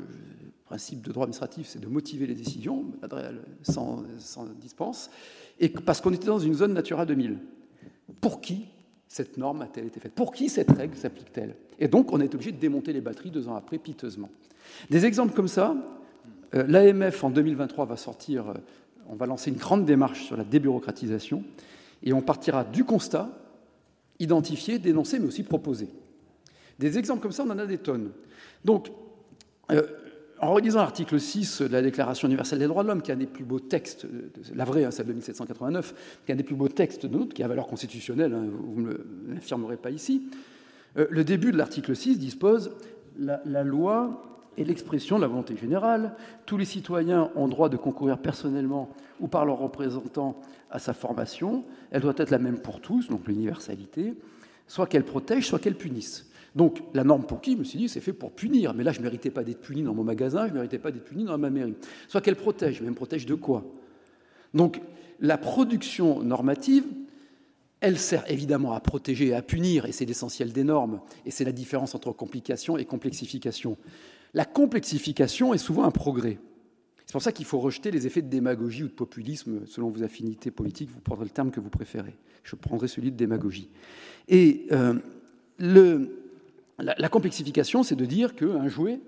principe 0.64 1.02
de 1.02 1.12
droit 1.12 1.24
administratif, 1.24 1.68
c'est 1.68 1.78
de 1.78 1.86
motiver 1.86 2.26
les 2.26 2.35
décisions. 2.35 2.86
L'Adréal 3.01 3.43
s'en 3.62 4.02
dispense. 4.60 5.10
Et 5.60 5.68
parce 5.68 6.01
qu'on 6.01 6.12
était 6.12 6.26
dans 6.26 6.40
une 6.40 6.55
zone 6.55 6.74
Natura 6.74 7.06
2000. 7.06 7.39
Pour 8.20 8.40
qui 8.40 8.66
cette 9.06 9.36
norme 9.36 9.62
a-t-elle 9.62 9.86
été 9.86 10.01
faite? 10.01 10.14
Pour 10.14 10.32
qui 10.32 10.48
cette 10.48 10.72
règle 10.72 10.97
s'applique-t-elle? 10.97 11.55
Et 11.78 11.86
donc, 11.86 12.12
on 12.12 12.20
est 12.20 12.35
obligé 12.35 12.51
de 12.51 12.59
démonter 12.59 12.93
les 12.93 13.01
batteries 13.01 13.31
deux 13.31 13.47
ans 13.47 13.55
après, 13.55 13.78
piteusement. 13.78 14.31
Des 14.90 15.06
exemples 15.06 15.35
comme 15.35 15.48
ça, 15.48 15.76
l'AMF 16.55 17.24
en 17.24 17.31
2023 17.31 17.85
va 17.86 17.97
sortir 17.97 18.55
on 19.09 19.16
va 19.16 19.26
lancer 19.26 19.51
une 19.51 19.56
grande 19.56 19.85
démarche 19.85 20.24
sur 20.24 20.36
la 20.36 20.44
débureaucratisation 20.44 21.44
et 22.02 22.12
on 22.12 22.22
partira 22.22 22.64
du 22.64 22.85
constat, 22.85 23.31
identifier, 24.18 24.78
dénoncer, 24.78 25.18
mais 25.18 25.26
aussi 25.26 25.43
proposer. 25.43 25.89
Des 26.78 26.98
exemples 26.98 27.22
comme 27.22 27.32
ça, 27.32 27.44
on 27.47 27.51
en 27.51 27.59
a 27.59 27.66
des 27.66 27.78
tonnes. 27.78 28.10
Donc, 28.64 28.90
euh, 29.70 29.82
en 30.40 30.52
relisant 30.52 30.81
l'article 30.81 31.20
6 31.20 31.62
de 31.62 31.68
la 31.68 31.81
Déclaration 31.81 32.28
universelle 32.28 32.59
des 32.59 32.66
droits 32.66 32.82
de 32.82 32.89
l'homme, 32.89 33.02
qui 33.02 33.10
est 33.10 33.14
un 33.14 33.18
des 33.18 33.26
plus 33.26 33.44
beaux 33.44 33.60
textes, 33.60 34.06
la 34.55 34.64
vraie, 34.64 34.85
hein, 34.85 34.90
celle 34.90 35.06
de 35.06 35.12
1789, 35.12 36.22
qui 36.24 36.32
est 36.32 36.35
un 36.35 36.36
des 36.36 36.43
plus 36.43 36.56
beaux 36.56 36.68
textes 36.68 37.06
de 37.06 37.16
notre, 37.16 37.32
qui 37.32 37.43
a 37.43 37.48
valeur 37.48 37.66
constitutionnelle, 37.66 38.35
hein, 38.35 38.44
vous 38.51 38.82
ne 38.82 39.35
l'affirmerez 39.35 39.76
pas 39.76 39.90
ici, 39.90 40.28
euh, 40.98 41.06
le 41.10 41.24
début 41.24 41.52
de 41.52 41.56
l'article 41.56 41.94
6 41.94 42.18
dispose 42.18 42.72
la 43.16 43.62
loi 43.62 44.34
est 44.56 44.64
l'expression 44.64 45.16
de 45.16 45.22
la 45.22 45.28
volonté 45.28 45.56
générale. 45.56 46.14
Tous 46.47 46.56
les 46.56 46.64
citoyens 46.64 47.31
ont 47.35 47.48
droit 47.48 47.68
de 47.68 47.76
concourir 47.76 48.18
personnellement 48.18 48.90
ou 49.20 49.28
par 49.28 49.44
leurs 49.44 49.59
représentants 49.59 50.40
à 50.70 50.78
sa 50.78 50.93
formation. 50.93 51.64
Elle 51.90 52.02
doit 52.02 52.14
être 52.16 52.31
la 52.31 52.39
même 52.39 52.59
pour 52.59 52.81
tous, 52.81 53.09
donc 53.09 53.26
l'universalité, 53.26 54.14
soit 54.66 54.86
qu'elle 54.86 55.05
protège, 55.05 55.47
soit 55.47 55.59
qu'elle 55.59 55.76
punisse. 55.76 56.31
Donc 56.55 56.82
la 56.94 57.05
norme 57.05 57.24
pour 57.24 57.40
qui, 57.40 57.55
je 57.55 57.59
me 57.59 57.64
suis 57.64 57.78
dit, 57.78 57.89
c'est 57.89 58.01
fait 58.01 58.12
pour 58.12 58.32
punir. 58.32 58.74
Mais 58.74 58.85
là, 58.85 58.93
je 58.93 58.98
ne 58.98 59.05
méritais 59.05 59.31
pas 59.31 59.43
d'être 59.43 59.60
puni 59.60 59.82
dans 59.82 59.94
mon 59.94 60.05
magasin, 60.05 60.47
je 60.47 60.52
ne 60.52 60.56
méritais 60.56 60.78
pas 60.78 60.90
d'être 60.90 61.05
puni 61.05 61.24
dans 61.24 61.36
ma 61.39 61.51
mairie. 61.51 61.74
Soit 62.09 62.20
qu'elle 62.20 62.36
protège, 62.36 62.81
mais 62.81 62.86
elle 62.86 62.93
me 62.93 62.97
protège 62.97 63.26
de 63.26 63.35
quoi? 63.35 63.64
Donc 64.52 64.81
la 65.20 65.36
production 65.36 66.22
normative, 66.22 66.85
elle 67.81 67.98
sert 67.98 68.24
évidemment 68.31 68.72
à 68.72 68.81
protéger 68.81 69.26
et 69.26 69.35
à 69.35 69.43
punir, 69.43 69.85
et 69.85 69.93
c'est 69.93 70.06
l'essentiel 70.06 70.52
des 70.52 70.64
normes, 70.64 71.01
et 71.26 71.31
c'est 71.31 71.44
la 71.44 71.52
différence 71.52 71.94
entre 71.94 72.12
complication 72.12 72.78
et 72.78 72.85
complexification. 72.85 73.76
La 74.35 74.44
complexification 74.44 75.55
est 75.55 75.59
souvent 75.59 75.85
un 75.85 75.93
progrès. 75.93 76.39
C'est 77.06 77.12
pour 77.12 77.23
ça 77.23 77.31
qu'il 77.31 77.47
faut 77.47 77.61
rejeter 77.61 77.93
les 77.93 78.06
effets 78.06 78.23
de 78.23 78.28
démagogie 78.28 78.82
ou 78.82 78.89
de 78.89 78.93
populisme 78.93 79.66
selon 79.66 79.90
vos 79.90 80.02
affinités 80.02 80.51
politiques. 80.51 80.90
Vous 80.90 81.01
prendrez 81.01 81.24
le 81.24 81.31
terme 81.31 81.52
que 81.52 81.61
vous 81.61 81.70
préférez. 81.70 82.16
Je 82.43 82.56
prendrai 82.56 82.89
celui 82.89 83.12
de 83.12 83.16
démagogie. 83.16 83.70
Et 84.28 84.66
euh, 84.73 84.98
la, 86.78 87.09
complexification, 87.09 87.85
c'est 87.85 87.94
de 87.94 88.05
dire 88.05 88.35
qu'un 88.35 88.66
jouet 88.66 88.98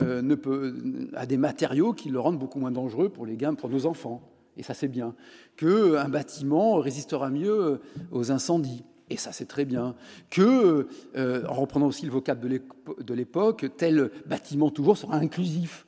euh, 0.00 0.22
ne 0.22 0.36
peut, 0.36 0.74
a 1.14 1.26
des 1.26 1.36
matériaux 1.36 1.92
qui 1.92 2.08
le 2.08 2.20
rendent 2.20 2.38
beaucoup 2.38 2.60
moins 2.60 2.70
dangereux 2.70 3.08
pour 3.08 3.26
les 3.26 3.36
gamins, 3.36 3.56
pour 3.56 3.70
nos 3.70 3.86
enfants. 3.86 4.22
Et 4.56 4.62
ça, 4.62 4.74
c'est 4.74 4.88
bien. 4.88 5.16
Qu'un 5.56 6.08
bâtiment 6.08 6.76
résistera 6.76 7.30
mieux 7.30 7.80
aux 8.12 8.30
incendies 8.30 8.84
et 9.10 9.16
ça 9.16 9.32
c'est 9.32 9.46
très 9.46 9.64
bien, 9.64 9.94
que, 10.30 10.88
euh, 11.16 11.46
en 11.46 11.54
reprenant 11.54 11.86
aussi 11.86 12.06
le 12.06 12.12
vocable 12.12 12.60
de 12.98 13.14
l'époque, 13.14 13.66
tel 13.76 14.10
bâtiment 14.26 14.70
toujours 14.70 14.96
sera 14.96 15.16
inclusif. 15.16 15.86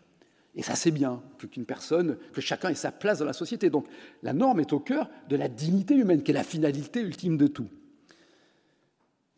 Et 0.55 0.63
ça 0.63 0.75
c'est 0.75 0.91
bien, 0.91 1.23
personne, 1.67 2.17
que 2.33 2.41
chacun 2.41 2.71
ait 2.71 2.75
sa 2.75 2.91
place 2.91 3.19
dans 3.19 3.25
la 3.25 3.33
société. 3.33 3.71
Donc 3.71 3.87
la 4.23 4.33
norme 4.33 4.61
est 4.61 4.73
au 4.73 4.81
cœur 4.81 5.11
de 5.29 5.37
la 5.37 5.49
dignité 5.49 5.95
humaine, 5.95 6.23
qui 6.23 6.31
est 6.31 6.35
la 6.35 6.45
finalité 6.45 7.01
ultime 7.01 7.37
de 7.37 7.47
tout. 7.47 7.69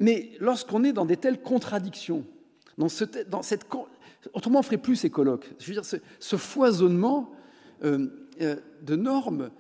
Mais 0.01 0.31
lorsqu'on 0.39 0.85
est 0.85 0.93
dans 0.93 1.05
des 1.05 1.17
telles 1.17 1.41
contradictions, 1.41 2.25
dans, 2.77 2.89
ce, 2.89 3.05
cette, 3.43 3.67
autrement 4.33 4.59
on 4.59 4.63
ne 4.63 4.65
ferait 4.65 4.79
plus 4.79 4.97
ces 4.97 5.11
colloques. 5.11 5.51
Je 5.59 5.67
veux 5.67 5.81
dire, 5.81 5.85
ce, 5.85 6.37
foisonnement 6.37 7.33
euh, 7.85 8.07
euh, 8.41 8.57
de 8.83 8.95
normes 8.95 9.51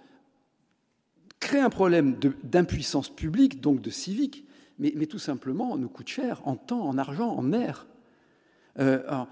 crée 1.40 1.60
un 1.60 1.70
problème 1.70 2.18
d'impuissance 2.44 3.08
publique, 3.08 3.60
donc 3.60 3.80
de 3.80 3.90
civique, 3.90 4.44
mais, 4.78 5.06
tout 5.06 5.18
simplement 5.18 5.76
nous 5.76 5.88
coûte 5.88 6.08
cher 6.08 6.40
en 6.44 6.54
temps, 6.54 6.82
en 6.82 6.98
argent, 6.98 7.30
en 7.30 7.42
nerfs. 7.42 7.86
Euh, 8.78 9.24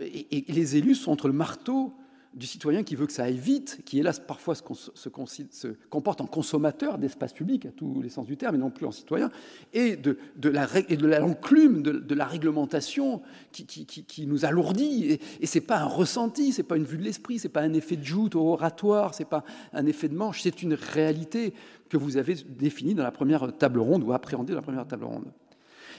et, 0.00 0.44
les 0.48 0.76
élus 0.76 0.96
sont 0.96 1.12
entre 1.12 1.28
le 1.28 1.32
marteau 1.32 1.94
du 2.36 2.46
citoyen 2.46 2.82
qui 2.82 2.94
veut 2.94 3.06
que 3.06 3.12
ça 3.12 3.24
aille 3.24 3.38
vite, 3.38 3.80
qui 3.86 3.98
hélas 3.98 4.20
parfois 4.20 4.54
se, 4.54 5.68
comporte 5.88 6.20
en 6.20 6.26
consommateur 6.26 6.98
d'espace 6.98 7.32
public 7.32 7.64
à 7.64 7.70
tous 7.70 8.02
les 8.02 8.10
sens 8.10 8.26
du 8.26 8.36
terme, 8.36 8.56
et 8.56 8.58
non 8.58 8.70
plus 8.70 8.84
en 8.84 8.92
citoyen, 8.92 9.30
et 9.72 9.96
de, 9.96 10.18
la, 10.44 10.66
de 10.66 11.06
l'enclume 11.06 11.82
de, 11.82 12.14
la 12.14 12.26
réglementation 12.26 13.22
qui, 13.52 14.26
nous 14.26 14.44
alourdit. 14.44 15.12
Et, 15.12 15.20
et 15.40 15.46
c'est 15.46 15.62
pas 15.62 15.78
un 15.78 15.86
ressenti, 15.86 16.52
c'est 16.52 16.62
pas 16.62 16.76
une 16.76 16.84
vue 16.84 16.98
de 16.98 17.04
l'esprit, 17.04 17.38
c'est 17.38 17.48
pas 17.48 17.62
un 17.62 17.72
effet 17.72 17.96
de 17.96 18.04
joute 18.04 18.34
oratoire, 18.34 19.14
c'est 19.14 19.24
pas 19.24 19.42
un 19.72 19.86
effet 19.86 20.08
de 20.08 20.14
manche, 20.14 20.42
c'est 20.42 20.62
une 20.62 20.74
réalité 20.74 21.54
que 21.88 21.96
vous 21.96 22.18
avez 22.18 22.34
définie 22.34 22.94
dans 22.94 23.02
la 23.02 23.12
première 23.12 23.56
table 23.56 23.80
ronde 23.80 24.04
ou 24.04 24.12
appréhendée 24.12 24.52
dans 24.52 24.58
la 24.58 24.62
première 24.62 24.86
table 24.86 25.04
ronde. 25.04 25.32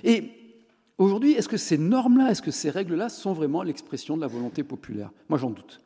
Et 0.04 0.32
aujourd'hui, 1.00 1.32
est-ce 1.32 1.50
que 1.50 1.58
ces 1.58 1.80
normes-là, 1.80 2.30
est-ce 2.30 2.44
que 2.44 2.52
ces 2.52 2.70
règles-là 2.70 3.10
sont 3.10 3.34
vraiment 3.34 3.64
l'expression 3.64 4.16
de 4.16 4.22
la 4.22 4.28
volonté 4.28 4.64
populaire? 4.64 5.12
Moi, 5.30 5.40
j'en 5.40 5.50
doute. 5.50 5.82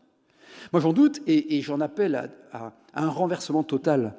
Moi, 0.74 0.82
j'en 0.82 0.94
doute 0.94 1.22
et, 1.28 1.62
j'en 1.62 1.80
appelle 1.82 2.32
à, 2.52 2.74
un 2.94 3.10
renversement 3.10 3.64
total 3.64 4.16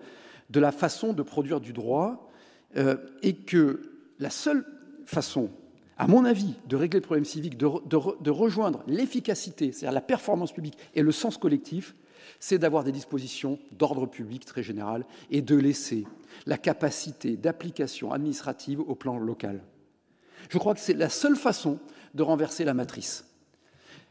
de 0.51 0.61
la 0.61 0.73
façon 0.73 1.13
de 1.13 1.23
produire 1.23 1.61
du 1.61 1.73
droit 1.73 2.31
euh, 2.77 2.97
et 3.23 3.35
que 3.35 3.93
la 4.19 4.31
seule 4.31 4.65
façon, 5.05 5.51
à 5.99 6.07
mon 6.07 6.25
avis, 6.25 6.55
de 6.69 6.77
régler 6.77 7.01
le 7.01 7.05
problème 7.05 7.25
civique, 7.25 7.59
de, 7.59 8.31
rejoindre 8.31 8.83
l'efficacité, 8.87 9.73
c'est-à-dire 9.73 9.93
la 9.93 10.01
performance 10.01 10.53
publique 10.53 10.79
et 10.95 11.03
le 11.03 11.13
sens 11.13 11.37
collectif, 11.37 11.95
c'est 12.41 12.59
d'avoir 12.59 12.85
des 12.85 12.93
dispositions 12.93 13.59
d'ordre 13.73 14.07
public 14.07 14.45
très 14.45 14.63
général 14.63 15.05
et 15.31 15.43
de 15.43 15.57
laisser 15.57 16.07
la 16.47 16.57
capacité 16.57 17.37
d'application 17.37 18.13
administrative 18.13 18.81
au 18.81 18.95
plan 18.95 19.19
local. 19.19 19.63
Je 20.49 20.59
crois 20.59 20.75
que 20.75 20.81
c'est 20.81 20.95
la 20.95 21.09
seule 21.09 21.37
façon 21.37 21.79
de 22.15 22.23
renverser 22.23 22.65
la 22.65 22.75
matrice. 22.75 23.25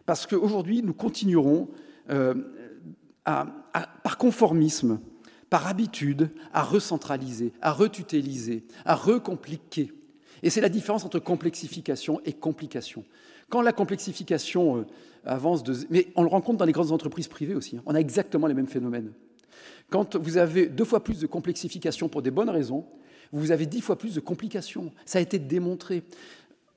Parce 0.06 0.26
qu'aujourd'hui, 0.26 0.82
nous 0.82 0.94
continuerons 0.94 1.70
euh, 2.12 2.34
par 3.24 4.18
conformisme, 4.18 5.00
par 5.50 5.68
habitude, 5.68 6.30
à 6.54 6.64
recentraliser, 6.64 7.54
à 7.62 7.72
retuteliser, 7.72 8.66
à 8.86 8.96
recompliquer. 8.96 9.94
Et 10.44 10.50
c'est 10.50 10.62
la 10.62 10.70
différence 10.70 11.06
entre 11.06 11.20
complexification 11.20 12.20
et 12.26 12.34
complication. 12.34 13.04
Quand 13.50 13.62
la 13.62 13.74
complexification 13.74 14.78
euh, 14.78 14.86
avance. 15.26 15.64
Mais 15.90 16.08
on 16.16 16.24
le 16.24 16.30
rencontre 16.30 16.58
dans 16.58 16.66
les 16.66 16.72
grandes 16.72 16.92
entreprises 16.92 17.28
privées 17.28 17.56
aussi. 17.56 17.78
Hein. 17.78 17.84
On 17.86 17.96
a 17.96 18.00
exactement 18.00 18.48
les 18.48 18.54
mêmes 18.54 18.68
phénomènes. 18.68 19.12
Quand 19.90 20.16
vous 20.16 20.38
avez 20.38 20.68
deux 20.68 20.86
fois 20.86 21.04
plus 21.04 21.20
de 21.20 21.28
complexification 21.28 22.08
pour 22.10 22.22
des 22.22 22.32
bonnes 22.32 22.50
raisons, 22.50 22.86
vous 23.32 23.52
avez 23.52 23.66
dix 23.66 23.82
fois 23.82 23.98
plus 23.98 24.16
de 24.16 24.20
complications. 24.20 24.92
Ça 25.06 25.20
a 25.20 25.22
été 25.22 25.40
démontré. 25.40 26.04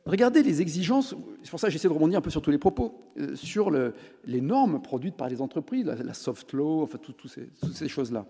Regardez 0.07 0.43
les 0.43 0.61
exigences, 0.61 1.15
c'est 1.43 1.51
pour 1.51 1.59
ça 1.59 1.69
que 1.69 1.73
j'essaie 1.73 1.89
de 1.89 1.93
rebondir 1.93 2.19
un 2.19 2.23
peu 2.23 2.31
sur 2.31 2.43
tous 2.43 2.51
les 2.51 2.59
propos, 2.59 2.95
euh, 3.19 3.35
sur 3.37 3.71
les 3.71 4.41
normes 4.41 4.83
produites 4.83 5.17
par 5.17 5.29
les 5.29 5.41
entreprises, 5.41 5.87
la, 5.87 6.15
soft 6.15 6.53
law, 6.53 6.83
enfin 6.83 6.99
toutes 6.99 7.27
ces, 7.73 7.89
choses-là. 7.89 8.27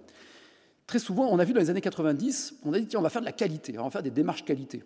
Très 0.86 1.00
souvent, 1.00 1.28
on 1.30 1.38
a 1.38 1.44
vu 1.44 1.52
dans 1.52 1.60
les 1.60 1.70
années 1.70 1.80
90, 1.80 2.60
on 2.64 2.72
a 2.74 2.78
dit 2.78 2.86
tiens, 2.86 3.00
on 3.00 3.02
va 3.02 3.10
faire 3.10 3.22
de 3.22 3.26
la 3.26 3.32
qualité, 3.32 3.76
on 3.78 3.84
va 3.84 3.90
faire 3.90 4.04
des 4.04 4.12
démarches 4.12 4.44
qualité. 4.44 4.84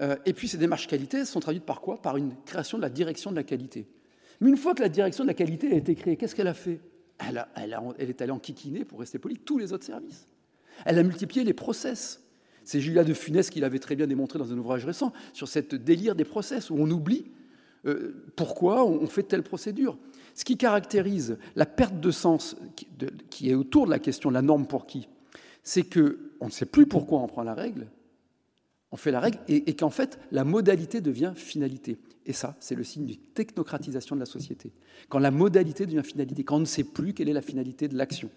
Euh, 0.00 0.16
et 0.24 0.32
puis 0.32 0.46
ces 0.46 0.58
démarches 0.58 0.86
qualité 0.86 1.24
sont 1.24 1.40
traduites 1.40 1.64
par 1.64 1.80
quoi? 1.80 2.00
Par 2.00 2.16
une 2.16 2.34
création 2.44 2.78
de 2.78 2.82
la 2.82 2.90
direction 2.90 3.32
de 3.32 3.36
la 3.36 3.42
qualité. 3.42 3.88
Mais 4.40 4.50
une 4.50 4.56
fois 4.56 4.74
que 4.74 4.82
la 4.82 4.88
direction 4.88 5.24
de 5.24 5.28
la 5.28 5.34
qualité 5.34 5.72
a 5.72 5.74
été 5.74 5.96
créée, 5.96 6.16
qu'est-ce 6.16 6.36
qu'elle 6.36 6.46
a 6.46 6.54
fait? 6.54 6.80
Elle, 7.18 7.44
est 7.98 8.22
allée 8.22 8.30
en 8.30 8.38
kikiner, 8.38 8.84
pour 8.84 9.00
rester 9.00 9.18
poli, 9.18 9.36
tous 9.36 9.58
les 9.58 9.72
autres 9.72 9.84
services. 9.84 10.28
Elle 10.84 10.98
a 10.98 11.02
multiplié 11.02 11.44
les 11.44 11.54
process. 11.54 12.22
C'est 12.68 12.82
Julia 12.82 13.02
de 13.02 13.14
Funès 13.14 13.48
qui 13.48 13.60
l'avait 13.60 13.78
très 13.78 13.96
bien 13.96 14.06
démontré 14.06 14.38
dans 14.38 14.52
un 14.52 14.58
ouvrage 14.58 14.84
récent 14.84 15.14
sur 15.32 15.48
cette 15.48 15.74
délire 15.74 16.14
des 16.14 16.26
process 16.26 16.68
où 16.68 16.74
on 16.76 16.90
oublie 16.90 17.24
euh, 17.86 18.30
pourquoi 18.36 18.84
on 18.84 19.06
fait 19.06 19.22
telle 19.22 19.42
procédure. 19.42 19.96
Ce 20.34 20.44
qui 20.44 20.58
caractérise 20.58 21.38
la 21.56 21.64
perte 21.64 21.98
de 21.98 22.10
sens 22.10 22.56
qui 23.30 23.48
est 23.48 23.54
autour 23.54 23.86
de 23.86 23.90
la 23.90 23.98
question 23.98 24.28
de 24.28 24.34
la 24.34 24.42
norme 24.42 24.66
pour 24.66 24.86
qui, 24.86 25.08
c'est 25.62 25.84
que 25.84 26.32
on 26.40 26.48
ne 26.48 26.50
sait 26.50 26.66
plus 26.66 26.84
pourquoi 26.84 27.20
on 27.20 27.26
prend 27.26 27.42
la 27.42 27.54
règle, 27.54 27.86
on 28.92 28.98
fait 28.98 29.12
la 29.12 29.20
règle 29.20 29.38
et, 29.48 29.74
qu'en 29.74 29.88
fait 29.88 30.18
la 30.30 30.44
modalité 30.44 31.00
devient 31.00 31.32
finalité. 31.34 31.96
Et 32.26 32.34
ça, 32.34 32.54
c'est 32.60 32.74
le 32.74 32.84
signe 32.84 33.06
d'une 33.06 33.16
technocratisation 33.16 34.14
de 34.14 34.20
la 34.20 34.26
société. 34.26 34.72
Quand 35.08 35.20
la 35.20 35.30
modalité 35.30 35.86
devient 35.86 36.04
finalité, 36.04 36.44
quand 36.44 36.56
on 36.56 36.60
ne 36.60 36.64
sait 36.66 36.84
plus 36.84 37.14
quelle 37.14 37.30
est 37.30 37.32
la 37.32 37.40
finalité 37.40 37.88
de 37.88 37.96
l'action. 37.96 38.28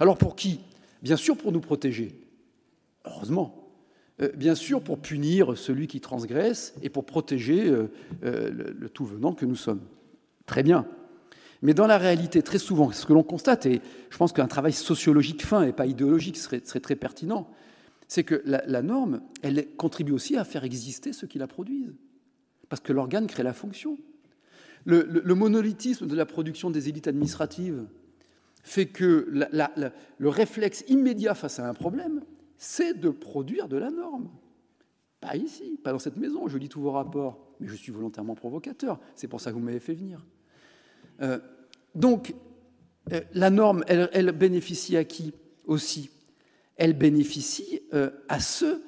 Alors 0.00 0.18
pour 0.18 0.34
qui? 0.34 0.58
Bien 1.00 1.16
sûr 1.16 1.36
pour 1.36 1.52
nous 1.52 1.60
protéger. 1.60 2.18
Heureusement, 3.04 3.67
bien 4.36 4.54
sûr 4.54 4.82
pour 4.82 4.98
punir 4.98 5.56
celui 5.56 5.86
qui 5.86 6.00
transgresse 6.00 6.74
et 6.82 6.88
pour 6.88 7.04
protéger 7.04 7.68
euh, 7.68 7.90
euh, 8.24 8.50
le, 8.50 8.88
tout 8.88 9.04
venant 9.04 9.32
que 9.32 9.46
nous 9.46 9.56
sommes. 9.56 9.80
Très 10.46 10.62
bien. 10.62 10.86
Mais 11.62 11.74
dans 11.74 11.86
la 11.86 11.98
réalité, 11.98 12.42
très 12.42 12.58
souvent, 12.58 12.90
ce 12.92 13.06
que 13.06 13.12
l'on 13.12 13.22
constate, 13.22 13.66
et 13.66 13.80
je 14.10 14.16
pense 14.16 14.32
qu'un 14.32 14.46
travail 14.46 14.72
sociologique 14.72 15.44
fin 15.44 15.62
et 15.62 15.72
pas 15.72 15.86
idéologique 15.86 16.36
serait, 16.36 16.60
très 16.60 16.96
pertinent, 16.96 17.50
c'est 18.06 18.24
que 18.24 18.42
la, 18.44 18.82
norme, 18.82 19.20
elle 19.42 19.66
contribue 19.76 20.12
aussi 20.12 20.36
à 20.36 20.44
faire 20.44 20.64
exister 20.64 21.12
ceux 21.12 21.26
qui 21.26 21.38
la 21.38 21.46
produisent. 21.46 21.94
Parce 22.68 22.80
que 22.80 22.92
l'organe 22.92 23.26
crée 23.26 23.42
la 23.42 23.52
fonction. 23.52 23.98
Le, 24.84 25.34
monolithisme 25.34 26.06
de 26.06 26.16
la 26.16 26.26
production 26.26 26.70
des 26.70 26.88
élites 26.88 27.08
administratives 27.08 27.84
fait 28.62 28.86
que 28.86 29.28
le 29.30 30.28
réflexe 30.28 30.84
immédiat 30.88 31.34
face 31.34 31.58
à 31.58 31.68
un 31.68 31.74
problème, 31.74 32.22
c'est 32.58 32.94
de 32.98 33.08
produire 33.08 33.68
de 33.68 33.76
la 33.76 33.90
norme. 33.90 34.28
Pas 35.20 35.36
ici, 35.36 35.78
pas 35.82 35.92
dans 35.92 35.98
cette 35.98 36.16
maison, 36.16 36.48
je 36.48 36.58
lis 36.58 36.68
tous 36.68 36.80
vos 36.80 36.92
rapports, 36.92 37.54
mais 37.60 37.68
je 37.68 37.74
suis 37.74 37.90
volontairement 37.90 38.34
provocateur, 38.34 39.00
c'est 39.14 39.28
pour 39.28 39.40
ça 39.40 39.50
que 39.50 39.56
vous 39.56 39.62
m'avez 39.62 39.80
fait 39.80 39.94
venir. 39.94 40.24
Euh, 41.22 41.38
donc, 41.94 42.34
euh, 43.12 43.20
la 43.32 43.50
norme, 43.50 43.84
elle, 43.88 44.32
bénéficie 44.32 44.96
à 44.96 45.04
qui 45.04 45.32
aussi? 45.66 46.10
Elle 46.76 46.92
bénéficie 46.92 47.80
euh, 47.94 48.10
à 48.28 48.38
ceux 48.40 48.84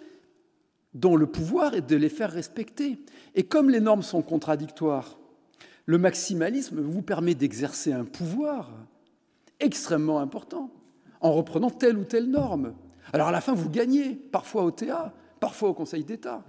dont 0.94 1.16
le 1.16 1.26
pouvoir 1.26 1.74
est 1.74 1.88
de 1.88 1.96
les 1.96 2.08
faire 2.08 2.30
respecter. 2.30 2.98
Et 3.34 3.44
comme 3.44 3.70
les 3.70 3.80
normes 3.80 4.02
sont 4.02 4.22
contradictoires, 4.22 5.18
le 5.86 5.98
maximalisme 5.98 6.80
vous 6.80 7.02
permet 7.02 7.34
d'exercer 7.34 7.92
un 7.92 8.04
pouvoir 8.04 8.70
extrêmement 9.58 10.20
important 10.20 10.70
en 11.20 11.32
reprenant 11.32 11.70
telle 11.70 11.98
ou 11.98 12.04
telle 12.04 12.30
norme. 12.30 12.74
Alors 13.12 13.28
à 13.28 13.32
la 13.32 13.40
fin, 13.40 13.54
vous 13.54 13.70
gagnez, 13.70 14.14
parfois 14.14 14.64
au 14.64 14.70
TA, 14.70 15.14
parfois 15.40 15.70
au 15.70 15.74
Conseil 15.74 16.04
d'État. 16.04 16.44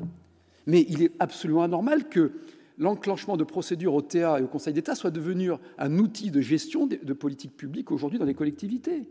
Mais 0.68 0.86
il 0.90 1.02
est 1.02 1.12
absolument 1.20 1.64
anormal 1.64 2.08
que 2.08 2.34
l'enclenchement 2.78 3.38
de 3.38 3.44
procédures 3.44 3.94
au 3.94 4.02
TA 4.02 4.40
et 4.40 4.44
au 4.44 4.48
Conseil 4.48 4.74
d'État 4.74 4.96
soit 4.96 5.12
devenu 5.12 5.52
un 5.78 5.98
outil 5.98 6.32
de 6.32 6.42
gestion 6.42 6.88
de 6.88 7.14
politique 7.14 7.56
publique 7.58 7.92
aujourd'hui 7.92 8.20
dans 8.20 8.26
les 8.26 8.34
collectivités. 8.34 9.08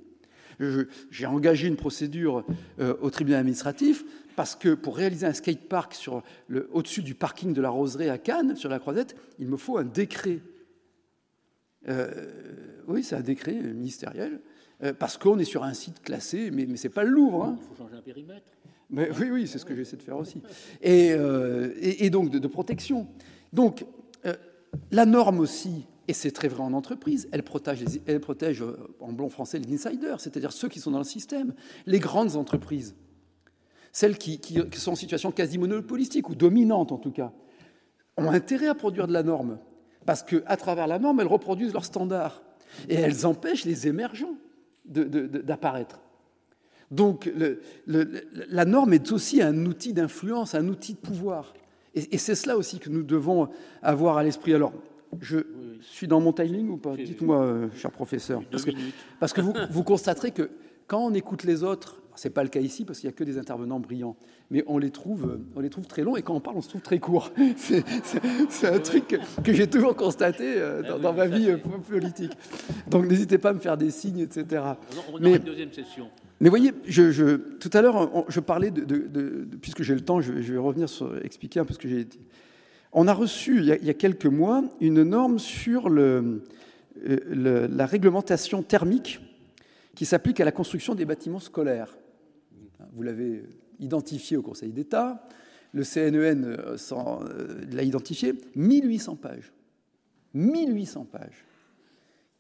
J'ai 1.11 1.27
engagé 1.27 1.69
une 1.69 1.77
procédure 1.77 2.45
euh, 2.81 2.95
au 3.01 3.11
tribunal 3.11 3.41
administratif 3.41 4.05
parce 4.37 4.55
que 4.55 4.75
pour 4.75 4.97
réaliser 4.97 5.27
un 5.27 5.33
skatepark 5.33 5.97
au-dessus 6.73 7.03
du 7.03 7.15
parking 7.15 7.55
de 7.55 7.63
la 7.63 7.71
Roseraie 7.71 8.11
à 8.11 8.19
Cannes, 8.19 8.57
sur 8.57 8.69
la 8.69 8.79
Croisette, 8.79 9.17
il 9.39 9.49
me 9.49 9.57
faut 9.57 9.79
un 9.79 9.85
décret. 9.85 10.41
Euh, 11.89 12.31
oui, 12.89 13.03
c'est 13.03 13.17
un 13.17 13.23
décret 13.23 13.55
ministériel, 13.55 14.41
parce 14.99 15.19
qu'on 15.19 15.39
est 15.39 15.45
sur 15.45 15.65
un 15.65 15.75
site 15.75 16.03
classé, 16.03 16.51
mais, 16.51 16.67
mais 16.67 16.77
ce 16.77 16.89
n'est 16.89 16.95
pas 16.95 17.05
le 17.05 17.11
Louvre. 17.11 17.45
Hein. 17.45 17.59
Il 17.61 17.69
faut 17.69 17.83
changer 17.83 17.97
un 17.97 18.03
périmètre. 18.03 18.47
Mais, 18.89 19.11
oui, 19.19 19.31
oui, 19.31 19.47
c'est 19.47 19.59
ce 19.59 19.65
que 19.65 19.75
j'essaie 19.75 19.97
de 19.97 20.03
faire 20.03 20.17
aussi. 20.17 20.43
Et, 20.83 21.11
et, 21.81 22.11
donc 22.11 22.31
de 22.31 22.49
protection. 22.49 23.07
Donc, 23.53 23.85
euh, 24.27 24.35
la 24.91 25.07
norme 25.07 25.41
aussi, 25.41 25.87
et 26.09 26.13
c'est 26.13 26.31
très 26.31 26.49
vrai 26.49 26.63
en 26.63 26.73
entreprise, 26.73 27.29
elle 27.33 27.43
protège, 27.43 27.85
elle 28.07 28.21
protège 28.21 28.63
euh, 28.63 28.77
en 29.01 29.13
bon 29.13 29.29
français 29.29 29.59
les 29.59 29.75
insiders, 29.75 30.21
c'est-à-dire 30.21 30.53
ceux 30.53 30.69
qui 30.69 30.81
sont 30.81 30.91
dans 30.91 30.99
le 30.99 31.05
système, 31.05 31.55
les 31.87 31.99
grandes 31.99 32.37
entreprises, 32.37 32.95
celles 33.93 34.19
qui, 34.19 34.41
sont 34.75 34.93
en 34.93 34.97
situation 34.97 35.33
quasi 35.33 35.59
monopolistique 35.59 36.29
ou 36.29 36.35
dominante 36.35 36.93
en 36.93 36.99
tout 36.99 37.11
cas, 37.11 37.33
ont 38.17 38.31
intérêt 38.31 38.69
à 38.69 38.75
produire 38.75 39.07
de 39.07 39.13
la 39.13 39.23
norme, 39.23 39.59
parce 40.07 40.23
qu'à 40.23 40.57
travers 40.57 40.87
la 40.87 40.99
norme, 40.99 41.21
elles 41.21 41.27
reproduisent 41.27 41.73
leurs 41.73 41.85
standards, 41.85 42.43
et 42.89 42.95
elles 42.95 43.27
empêchent 43.27 43.65
les 43.65 43.89
émergents 43.89 44.37
d'apparaître. 44.85 46.01
Donc 46.91 47.31
la 47.87 48.65
norme 48.65 48.93
est 48.93 49.13
aussi 49.13 49.43
un 49.43 49.67
outil 49.67 49.93
d'influence, 49.93 50.55
un 50.55 50.69
outil 50.69 50.95
de 50.95 50.99
pouvoir. 50.99 51.55
Et, 51.95 52.19
c'est 52.19 52.35
cela 52.35 52.57
aussi 52.57 52.79
que 52.79 52.89
nous 52.89 53.03
devons 53.03 53.49
avoir 53.83 54.17
à 54.17 54.23
l'esprit. 54.23 54.55
Alors, 54.55 54.73
je 55.21 55.39
suis 55.81 56.07
dans 56.07 56.21
mon 56.21 56.33
timing 56.33 56.69
ou 56.69 56.77
pas? 56.77 56.95
Dites-moi, 56.95 57.43
euh, 57.43 57.69
cher 57.75 57.91
professeur. 57.91 58.43
Parce 58.51 58.65
que, 58.65 58.71
parce 59.19 59.33
que, 59.33 59.41
vous, 59.41 59.53
vous 59.71 59.83
constaterez 59.83 60.31
que 60.31 60.51
quand 60.87 61.05
on 61.05 61.15
écoute 61.15 61.43
les 61.43 61.65
autres, 61.65 62.01
ce 62.21 62.29
n'est 62.29 62.35
pas 62.35 62.43
le 62.43 62.51
cas 62.51 62.61
ici 62.61 62.85
parce 62.85 63.01
qu'il 63.01 63.09
n'y 63.09 63.15
a 63.15 63.17
que 63.17 63.25
des 63.25 63.39
intervenants 63.39 63.81
brillants, 63.81 64.15
mais 64.51 64.63
on 64.67 64.77
les, 64.77 64.91
trouve, 64.91 65.25
euh, 65.25 65.47
on 65.57 65.61
les 65.61 65.71
trouve 65.71 65.87
très 65.87 66.03
longs 66.03 66.17
et 66.17 66.23
quand 66.23 66.35
on 66.35 66.41
parle, 66.41 66.59
on 66.59 66.61
se 66.61 66.69
trouve 66.69 66.83
très 66.83 66.99
court. 66.99 67.33
C'est 67.57 68.67
un 68.67 68.79
truc 68.79 69.19
que, 69.43 69.55
j'ai 69.55 69.67
toujours 69.67 69.97
constaté 69.97 70.45
euh, 70.45 70.83
dans, 70.83 70.99
dans, 70.99 71.15
ma 71.15 71.27
vie 71.27 71.57
politique. 71.89 72.33
Donc 72.91 73.07
n'hésitez 73.07 73.39
pas 73.39 73.51
à 73.51 73.53
me 73.55 73.59
faire 73.59 73.79
des 73.79 73.91
signes, 73.91 74.19
etc. 74.19 74.63
On, 75.11 75.19
mais, 75.19 75.37
une 75.37 75.39
deuxième 75.39 75.73
session. 75.73 76.09
Mais 76.41 76.51
voyez, 76.51 76.73
je, 76.85 77.37
tout 77.37 77.71
à 77.73 77.81
l'heure, 77.81 78.27
je 78.29 78.41
parlais 78.41 78.71
de, 78.71 79.49
puisque 79.63 79.83
j'ai 79.83 79.95
le 79.95 80.03
temps, 80.03 80.21
je, 80.21 80.33
vais 80.33 80.59
revenir 80.59 80.91
sur 80.91 81.17
expliquer 81.25 81.61
un 81.61 81.65
peu 81.65 81.73
ce 81.73 81.79
que 81.79 81.89
j'ai 81.89 82.05
dit. 82.05 82.21
On 82.93 83.09
a 83.09 83.15
reçu 83.15 83.61
il 83.61 83.65
y 83.65 83.91
a, 83.91 83.95
quelques 83.95 84.27
mois 84.27 84.63
une 84.83 85.05
norme 85.05 85.39
sur 85.39 85.89
le, 85.89 86.43
euh, 87.09 87.67
la 87.71 87.87
réglementation 87.87 88.63
thermique 88.63 89.21
qui 89.95 90.05
s'applique 90.05 90.39
à 90.41 90.45
la 90.45 90.53
construction 90.53 90.95
des 90.95 91.07
bâtiments 91.07 91.41
scolaires. 91.41 91.97
Vous 92.93 93.03
l'avez 93.03 93.43
identifié 93.79 94.37
au 94.37 94.43
Conseil 94.43 94.73
d'État, 94.73 95.27
le 95.73 95.85
CNEN 95.85 96.45
e 96.45 96.59
euh, 96.59 96.77
euh, 96.93 97.65
l'a 97.73 97.83
identifié, 97.83 98.35
1800 98.55 99.17
pages. 99.17 99.53
1800 100.35 101.07
pages. 101.11 101.45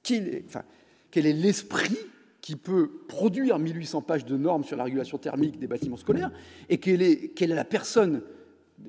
Quel 0.02 0.42
enfin, 0.46 0.62
quel 1.10 1.26
est 1.26 1.32
l'esprit 1.32 1.98
qui 2.40 2.56
peut 2.56 2.90
produire 3.08 3.58
1800 3.58 4.02
pages 4.02 4.24
de 4.24 4.36
normes 4.36 4.64
sur 4.64 4.76
la 4.76 4.84
régulation 4.84 5.18
thermique 5.18 5.58
des 5.58 5.66
bâtiments 5.66 5.96
scolaires, 5.96 6.30
et 6.68 6.78
quelle 6.78 7.02
est, 7.02 7.40
est 7.40 7.46
la 7.46 7.64
personne 7.64 8.22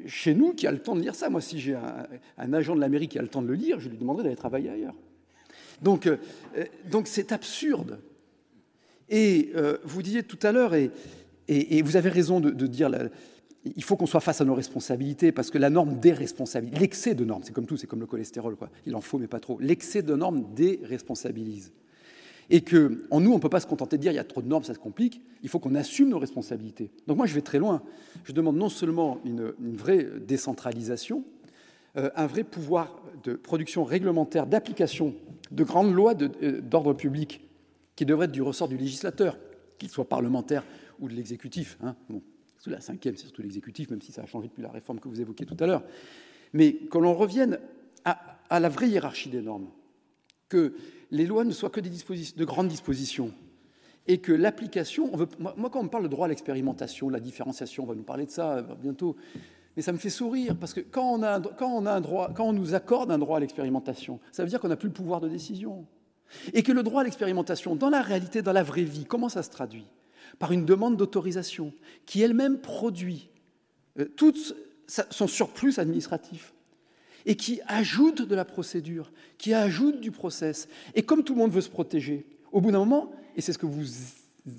chez 0.06 0.34
nous 0.34 0.54
qui 0.54 0.68
a 0.68 0.72
le 0.72 0.80
temps 0.80 0.96
de 0.96 1.02
lire 1.02 1.16
ça? 1.16 1.30
Moi, 1.30 1.42
si 1.42 1.60
j'ai 1.60 1.76
un, 1.76 2.54
agent 2.54 2.76
de 2.76 2.80
la 2.80 2.88
mairie 2.88 3.10
qui 3.10 3.20
a 3.20 3.22
le 3.22 3.28
temps 3.28 3.42
de 3.42 3.48
le 3.48 3.56
lire, 3.56 3.80
je 3.80 3.90
lui 3.90 3.98
demanderai 3.98 4.24
d'aller 4.24 4.36
travailler 4.38 4.70
ailleurs. 4.70 4.96
Donc, 5.82 6.08
euh, 6.08 6.18
donc 6.90 7.08
c'est 7.08 7.32
absurde. 7.32 8.00
Et 9.10 9.52
vous 9.84 10.02
disiez 10.02 10.24
tout 10.24 10.40
à 10.42 10.54
l'heure, 10.54 10.74
et, 10.74 10.90
et, 11.52 11.82
vous 11.82 11.98
avez 11.98 12.10
raison 12.10 12.40
de, 12.40 12.68
dire, 12.68 12.90
il 13.64 13.84
faut 13.84 13.98
qu'on 13.98 14.06
soit 14.06 14.22
face 14.22 14.42
à 14.42 14.46
nos 14.46 14.56
responsabilités, 14.56 15.32
parce 15.32 15.52
que 15.52 15.58
la 15.58 15.70
norme 15.70 16.00
déresponsabilise. 16.00 16.80
L'excès 16.80 17.14
de 17.14 17.26
normes, 17.26 17.44
c'est 17.44 17.54
comme 17.54 17.66
tout, 17.66 17.78
c'est 17.78 17.88
comme 17.88 18.00
le 18.00 18.06
cholestérol, 18.06 18.56
quoi. 18.56 18.70
il 18.86 18.96
en 18.96 19.02
faut, 19.02 19.18
mais 19.18 19.28
pas 19.28 19.40
trop. 19.40 19.60
L'excès 19.60 20.02
de 20.02 20.16
normes 20.16 20.46
déresponsabilise 20.56 21.74
et 22.52 22.62
que 22.62 23.08
nous, 23.12 23.32
on 23.32 23.36
ne 23.36 23.40
peut 23.40 23.50
pas 23.50 23.62
se 23.62 23.66
contenter 23.66 23.98
de 23.98 24.02
dire 24.02 24.12
il 24.12 24.16
y 24.16 24.20
a 24.20 24.26
trop 24.26 24.42
de 24.42 24.48
normes, 24.48 24.64
ça 24.64 24.74
se 24.74 24.80
complique, 24.80 25.22
il 25.42 25.50
faut 25.50 25.60
qu'on 25.60 25.74
assume 25.74 26.10
nos 26.10 26.20
responsabilités. 26.20 26.92
Donc 27.08 27.18
moi, 27.18 27.26
je 27.26 27.34
vais 27.34 27.42
très 27.42 27.60
loin. 27.60 27.82
Je 28.26 28.34
demande 28.34 28.58
non 28.58 28.68
seulement 28.68 29.20
une, 29.24 29.54
vraie 29.76 30.06
décentralisation, 30.28 31.24
euh, 31.98 32.10
un 32.16 32.28
vrai 32.28 32.44
pouvoir 32.44 33.02
de 33.24 33.34
production 33.34 33.86
réglementaire, 33.86 34.48
d'application 34.48 35.16
de 35.52 35.64
grandes 35.64 35.94
lois 35.94 36.14
euh, 36.22 36.62
d'ordre 36.62 36.94
public 36.94 37.42
qui 37.96 38.06
devraient 38.06 38.26
être 38.26 38.32
du 38.32 38.42
ressort 38.42 38.68
du 38.68 38.78
législateur, 38.78 39.38
qu'il 39.78 39.90
soit 39.90 40.08
parlementaire 40.08 40.66
ou 41.02 41.10
de 41.10 41.14
l'exécutif. 41.14 41.78
Hein. 41.84 41.96
Bon, 42.10 42.22
la 42.68 42.80
cinquième, 42.80 43.16
c'est 43.16 43.24
surtout 43.24 43.42
l'exécutif, 43.42 43.90
même 43.90 44.02
si 44.02 44.12
ça 44.12 44.22
a 44.22 44.26
changé 44.26 44.48
depuis 44.48 44.62
la 44.62 44.70
réforme 44.70 45.00
que 45.00 45.10
vous 45.10 45.20
évoquiez 45.20 45.46
tout 45.46 45.58
à 45.60 45.68
l'heure. 45.68 45.84
Mais 46.54 46.74
que 46.74 46.98
l'on 46.98 47.14
revienne 47.14 47.60
à, 48.06 48.60
la 48.60 48.70
vraie 48.70 48.90
hiérarchie 48.90 49.30
des 49.30 49.42
normes, 49.42 49.70
que 50.50 50.74
les 51.10 51.26
lois 51.26 51.44
ne 51.44 51.52
soient 51.52 51.70
que 51.70 51.80
des 51.80 51.90
de 51.90 52.46
grandes 52.46 52.68
dispositions 52.68 53.34
et 54.08 54.20
que 54.20 54.32
l'application, 54.32 55.12
moi, 55.40 55.70
quand 55.72 55.80
on 55.80 55.84
me 55.84 55.90
parle 55.90 56.04
de 56.04 56.10
droit 56.10 56.26
à 56.26 56.30
l'expérimentation, 56.30 57.10
la 57.10 57.20
différenciation, 57.20 57.84
on 57.84 57.88
va 57.88 57.96
nous 57.96 58.04
parler 58.04 58.26
de 58.26 58.32
ça 58.32 58.58
euh, 58.58 58.76
bientôt, 58.76 59.16
mais 59.76 59.82
ça 59.82 59.94
me 59.94 59.98
fait 59.98 60.10
sourire 60.10 60.58
parce 60.60 60.74
que 60.74 60.82
quand 60.82 61.14
on, 61.14 61.24
a, 61.24 61.40
quand 61.40 61.70
on 61.70 61.86
a 61.86 61.94
un 61.94 62.02
droit, 62.02 62.34
quand 62.36 62.46
on 62.46 62.54
nous 62.54 62.74
accorde 62.74 63.12
un 63.12 63.20
droit 63.20 63.38
à 63.38 63.40
l'expérimentation, 63.40 64.20
ça 64.32 64.44
veut 64.44 64.50
dire 64.50 64.60
qu'on 64.60 64.68
n'a 64.68 64.76
plus 64.76 64.90
le 64.90 64.94
pouvoir 64.94 65.22
de 65.22 65.30
décision. 65.30 65.86
Et 66.54 66.64
que 66.64 66.72
le 66.72 66.84
droit 66.84 67.02
à 67.02 67.04
l'expérimentation, 67.04 67.76
dans 67.76 67.90
la 67.90 68.02
réalité, 68.02 68.42
dans 68.42 68.54
la 68.54 68.64
vraie 68.64 68.84
vie, 68.84 69.06
comment 69.06 69.30
ça 69.30 69.44
se 69.44 69.50
traduit? 69.50 69.86
Par 70.42 70.52
une 70.52 70.66
demande 70.66 70.98
d'autorisation 70.98 71.72
qui 72.08 72.24
elle-même 72.24 72.58
produit 72.58 73.30
euh, 74.00 74.06
tout 74.06 74.34
son 74.88 75.28
surplus 75.28 75.78
administratif 75.78 76.56
et 77.28 77.36
qui 77.36 77.62
ajoute 77.68 78.24
de 78.24 78.34
la 78.34 78.44
procédure, 78.44 79.12
qui 79.38 79.54
ajoute 79.54 80.02
du 80.02 80.10
process. 80.10 80.68
Et 80.96 81.04
comme 81.04 81.24
tout 81.24 81.34
le 81.34 81.40
monde 81.40 81.52
veut 81.52 81.62
se 81.62 81.70
protéger, 81.70 82.26
au 82.52 82.60
bout 82.60 82.72
d'un 82.72 82.80
moment, 82.80 83.12
et 83.36 83.42
c'est 83.42 83.54
ce 83.54 83.60
que 83.60 83.68
vous 83.68 83.86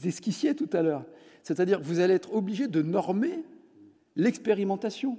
esquissiez 0.04 0.54
tout 0.54 0.70
à 0.72 0.82
l'heure, 0.82 1.04
c'est-à-dire 1.42 1.80
que 1.80 1.84
vous 1.84 1.98
allez 1.98 2.14
être 2.14 2.32
obligé 2.32 2.68
de 2.68 2.80
normer 2.80 3.42
l'expérimentation. 4.14 5.18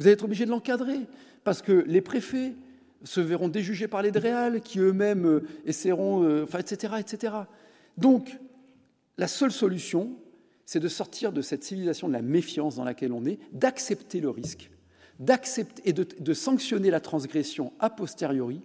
Vous 0.00 0.06
allez 0.06 0.14
être 0.14 0.24
obligé 0.24 0.44
de 0.44 0.50
l'encadrer, 0.50 1.02
parce 1.44 1.62
que 1.62 1.84
les 1.86 2.00
préfets 2.00 2.54
se 3.04 3.20
verront 3.20 3.48
déjugés 3.48 3.86
par 3.86 4.02
les 4.02 4.10
DREAL, 4.10 4.60
qui 4.60 4.80
eux-mêmes 4.80 5.24
euh, 5.24 5.40
essaieront, 5.64 6.24
euh, 6.24 6.42
enfin, 6.42 6.58
etc., 6.58 6.94
etc. 6.98 7.34
Donc, 7.96 8.36
la 9.18 9.28
seule 9.28 9.52
solution, 9.52 10.16
c'est 10.64 10.80
de 10.80 10.88
sortir 10.88 11.32
de 11.32 11.42
cette 11.42 11.64
civilisation 11.64 12.08
de 12.08 12.12
la 12.12 12.22
méfiance 12.22 12.76
dans 12.76 12.84
laquelle 12.84 13.12
on 13.12 13.24
est, 13.24 13.38
d'accepter 13.52 14.20
le 14.20 14.30
risque, 14.30 14.70
d'accepter 15.18 15.82
et 15.86 15.92
de, 15.92 16.34
sanctionner 16.34 16.90
la 16.90 17.00
transgression 17.00 17.72
a 17.80 17.90
posteriori, 17.90 18.62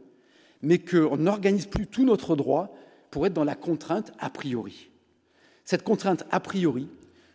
mais 0.62 0.80
qu'on 0.80 1.18
n'organise 1.18 1.66
plus 1.66 1.88
tout 1.88 2.06
notre 2.06 2.36
droit 2.36 2.76
pour 3.10 3.26
être 3.26 3.34
dans 3.34 3.44
la 3.44 3.56
contrainte 3.56 4.12
a 4.20 4.30
priori. 4.30 4.90
Cette 5.66 5.84
contrainte 5.84 6.26
a 6.32 6.40
priori, 6.40 6.88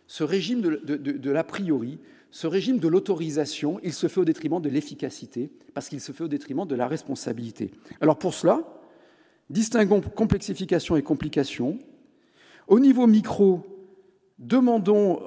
ce 0.07 0.23
régime 0.23 0.61
de, 0.61 0.77
de 0.77 1.31
l'a 1.31 1.43
priori, 1.43 1.99
ce 2.31 2.47
régime 2.47 2.79
de 2.79 2.87
l'autorisation, 2.87 3.79
il 3.83 3.93
se 3.93 4.07
fait 4.07 4.19
au 4.19 4.25
détriment 4.25 4.61
de 4.61 4.69
l'efficacité, 4.69 5.51
parce 5.73 5.89
qu'il 5.89 5.99
se 5.99 6.11
fait 6.11 6.23
au 6.23 6.27
détriment 6.27 6.67
de 6.67 6.75
la 6.75 6.87
responsabilité. 6.87 7.71
Alors 8.01 8.19
pour 8.19 8.33
cela, 8.33 8.61
distinguons 9.49 10.01
complexification 10.01 10.95
et 10.95 11.01
complication. 11.01 11.79
Au 12.69 12.79
niveau 12.79 13.07
micro, 13.07 13.61
demandons 14.37 15.19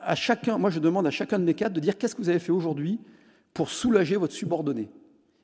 à 0.00 0.16
chacun, 0.16 0.58
moi 0.58 0.68
je 0.68 0.80
demande 0.80 1.06
à 1.06 1.10
chacun 1.10 1.38
de 1.38 1.44
mes 1.44 1.54
cadres 1.54 1.76
de 1.76 1.80
dire 1.80 1.96
qu'est-ce 1.96 2.16
que 2.16 2.20
vous 2.20 2.28
avez 2.28 2.40
fait 2.40 2.50
aujourd'hui 2.50 2.98
pour 3.54 3.70
soulager 3.70 4.16
votre 4.16 4.34
subordonné. 4.34 4.90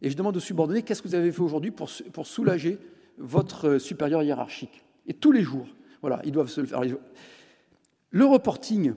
Et 0.02 0.10
je 0.10 0.16
demande 0.16 0.36
au 0.36 0.40
subordonné 0.40 0.82
qu'est-ce 0.82 1.00
que 1.00 1.06
vous 1.06 1.14
avez 1.14 1.30
fait 1.30 1.40
aujourd'hui 1.40 1.70
pour, 1.70 1.88
pour, 2.12 2.26
soulager 2.26 2.78
votre 3.18 3.68
euh, 3.68 3.78
supérieur 3.78 4.22
hiérarchique. 4.24 4.84
Et 5.06 5.14
tous 5.14 5.30
les 5.30 5.42
jours, 5.42 5.66
voilà, 6.00 6.20
ils 6.24 6.32
doivent 6.32 6.48
se 6.48 6.60
le 6.60 6.66
faire. 6.66 6.80
Le 8.10 8.24
reporting, 8.24 8.94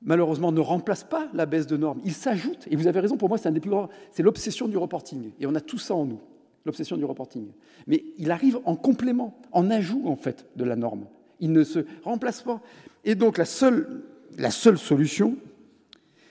malheureusement, 0.00 0.52
ne 0.52 0.60
remplace 0.60 1.02
pas 1.02 1.28
la 1.34 1.46
baisse 1.46 1.66
de 1.66 1.76
normes. 1.76 2.00
Il 2.04 2.12
s'ajoute. 2.12 2.68
Et 2.70 2.76
vous 2.76 2.86
avez 2.86 3.00
raison, 3.00 3.16
pour 3.16 3.28
moi, 3.28 3.38
c'est 3.38 3.48
un 3.48 3.52
des 3.52 3.60
plus 3.60 3.70
grands. 3.70 3.88
C'est 4.12 4.22
l'obsession 4.22 4.68
du 4.68 4.76
reporting. 4.76 5.32
Et 5.40 5.46
on 5.46 5.54
a 5.56 5.60
tout 5.60 5.78
ça 5.78 5.94
en 5.94 6.04
nous. 6.04 6.20
l'obsession 6.64 6.96
du 6.96 7.04
reporting. 7.04 7.48
Mais 7.88 8.04
il 8.18 8.30
arrive 8.30 8.60
en 8.64 8.76
complément, 8.76 9.40
en 9.50 9.70
ajout 9.70 10.02
en 10.06 10.16
fait 10.16 10.46
de 10.54 10.64
la 10.64 10.76
norme. 10.76 11.06
Il 11.42 11.52
ne 11.52 11.64
se 11.64 11.80
remplace 12.04 12.40
pas. 12.40 12.62
Et 13.04 13.14
donc 13.14 13.36
la 13.36 13.44
seule, 13.44 14.02
la 14.38 14.50
seule 14.50 14.78
solution, 14.78 15.36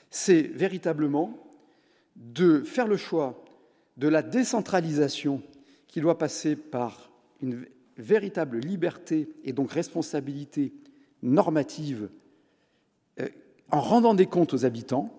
c'est 0.09 0.41
véritablement 0.41 1.37
de 2.15 2.61
faire 2.61 2.87
le 2.87 2.97
choix 2.97 3.43
de 3.97 4.07
la 4.07 4.23
décentralisation 4.23 5.43
qui 5.87 6.01
doit 6.01 6.17
passer 6.17 6.55
par 6.55 7.11
une 7.41 7.65
véritable 7.97 8.59
liberté 8.59 9.29
et 9.43 9.53
donc 9.53 9.71
responsabilité 9.71 10.73
normative 11.21 12.09
euh, 13.19 13.27
en 13.69 13.81
rendant 13.81 14.13
des 14.13 14.25
comptes 14.25 14.53
aux 14.53 14.65
habitants, 14.65 15.13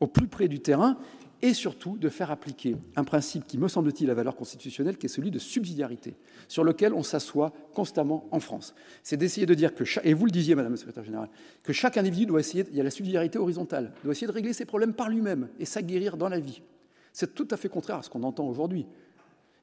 au 0.00 0.06
plus 0.06 0.26
près 0.26 0.48
du 0.48 0.60
terrain, 0.60 0.98
et 1.42 1.54
surtout 1.54 1.96
de 1.96 2.08
faire 2.08 2.30
appliquer 2.30 2.76
un 2.96 3.04
principe 3.04 3.46
qui, 3.46 3.58
me 3.58 3.68
semble-t-il, 3.68 4.10
a 4.10 4.14
valeur 4.14 4.36
constitutionnelle, 4.36 4.98
qui 4.98 5.06
est 5.06 5.10
celui 5.10 5.30
de 5.30 5.38
subsidiarité, 5.38 6.14
sur 6.48 6.64
lequel 6.64 6.92
on 6.92 7.02
s'assoit 7.02 7.52
constamment 7.74 8.28
en 8.30 8.40
France. 8.40 8.74
C'est 9.02 9.16
d'essayer 9.16 9.46
de 9.46 9.54
dire 9.54 9.74
que, 9.74 9.84
chaque, 9.84 10.04
et 10.04 10.14
vous 10.14 10.26
le 10.26 10.30
disiez, 10.30 10.54
Madame 10.54 10.72
la 10.72 10.78
Secrétaire 10.78 11.04
Générale, 11.04 11.28
que 11.62 11.72
chaque 11.72 11.96
individu 11.96 12.26
doit 12.26 12.40
essayer, 12.40 12.64
il 12.70 12.76
y 12.76 12.80
a 12.80 12.84
la 12.84 12.90
subsidiarité 12.90 13.38
horizontale, 13.38 13.92
doit 14.04 14.12
essayer 14.12 14.26
de 14.26 14.32
régler 14.32 14.52
ses 14.52 14.64
problèmes 14.64 14.94
par 14.94 15.08
lui-même 15.08 15.48
et 15.58 15.64
s'aguerrir 15.64 16.16
dans 16.16 16.28
la 16.28 16.40
vie. 16.40 16.62
C'est 17.12 17.34
tout 17.34 17.48
à 17.50 17.56
fait 17.56 17.68
contraire 17.68 17.96
à 17.96 18.02
ce 18.02 18.10
qu'on 18.10 18.22
entend 18.22 18.46
aujourd'hui. 18.46 18.86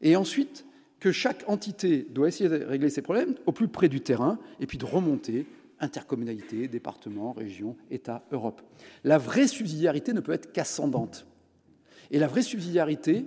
Et 0.02 0.16
ensuite, 0.16 0.66
que 1.00 1.12
chaque 1.12 1.44
entité 1.48 2.08
doit 2.10 2.28
essayer 2.28 2.50
de 2.50 2.64
régler 2.66 2.90
ses 2.90 3.02
problèmes 3.02 3.36
au 3.46 3.52
plus 3.52 3.68
près 3.68 3.88
du 3.88 4.02
terrain 4.02 4.40
et 4.60 4.66
puis 4.66 4.78
de 4.78 4.86
remonter 4.86 5.46
intercommunalité, 5.80 6.68
département, 6.68 7.34
région, 7.34 7.76
État, 7.92 8.24
Europe. 8.32 8.62
La 9.04 9.20
vraie 9.20 9.48
subsidiarité 9.48 10.12
ne 10.14 10.22
peut 10.22 10.32
être 10.32 10.52
qu'ascendante. 10.52 11.27
Et 12.12 12.20
la 12.20 12.28
vraie 12.28 12.42
subsidiarité 12.42 13.26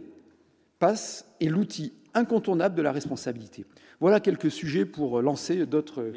passe 0.79 1.27
est 1.41 1.49
l'outil 1.49 1.93
incontournable 2.15 2.75
de 2.75 2.83
la 2.83 2.93
responsabilité. 2.93 3.65
Voilà 4.01 4.21
quelques 4.21 4.51
sujets 4.51 4.85
pour 4.85 5.21
lancer 5.21 5.67
d'autres 5.67 6.13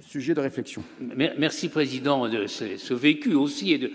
sujets 0.00 0.34
de 0.34 0.40
réflexion. 0.40 0.82
Merci, 1.00 1.68
Président, 1.68 2.28
de 2.28 2.46
ce, 2.46 2.94
vécu 2.94 3.34
aussi 3.34 3.72
et 3.72 3.78
de 3.78 3.92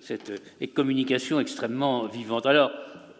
cette 0.00 0.32
communication 0.74 1.40
extrêmement 1.40 2.06
vivante. 2.06 2.46
Alors, 2.46 2.70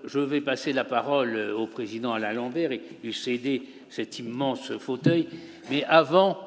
je 0.04 0.20
vais 0.20 0.40
passer 0.40 0.72
la 0.72 0.84
parole 0.84 1.36
au 1.56 1.66
Président 1.66 2.12
Alain 2.12 2.32
Lambert 2.32 2.72
et 2.72 2.80
lui 3.02 3.12
céder 3.12 3.62
cet 3.88 4.18
immense 4.18 4.76
fauteuil. 4.78 5.28
Mais 5.70 5.84
avant, 5.84 6.38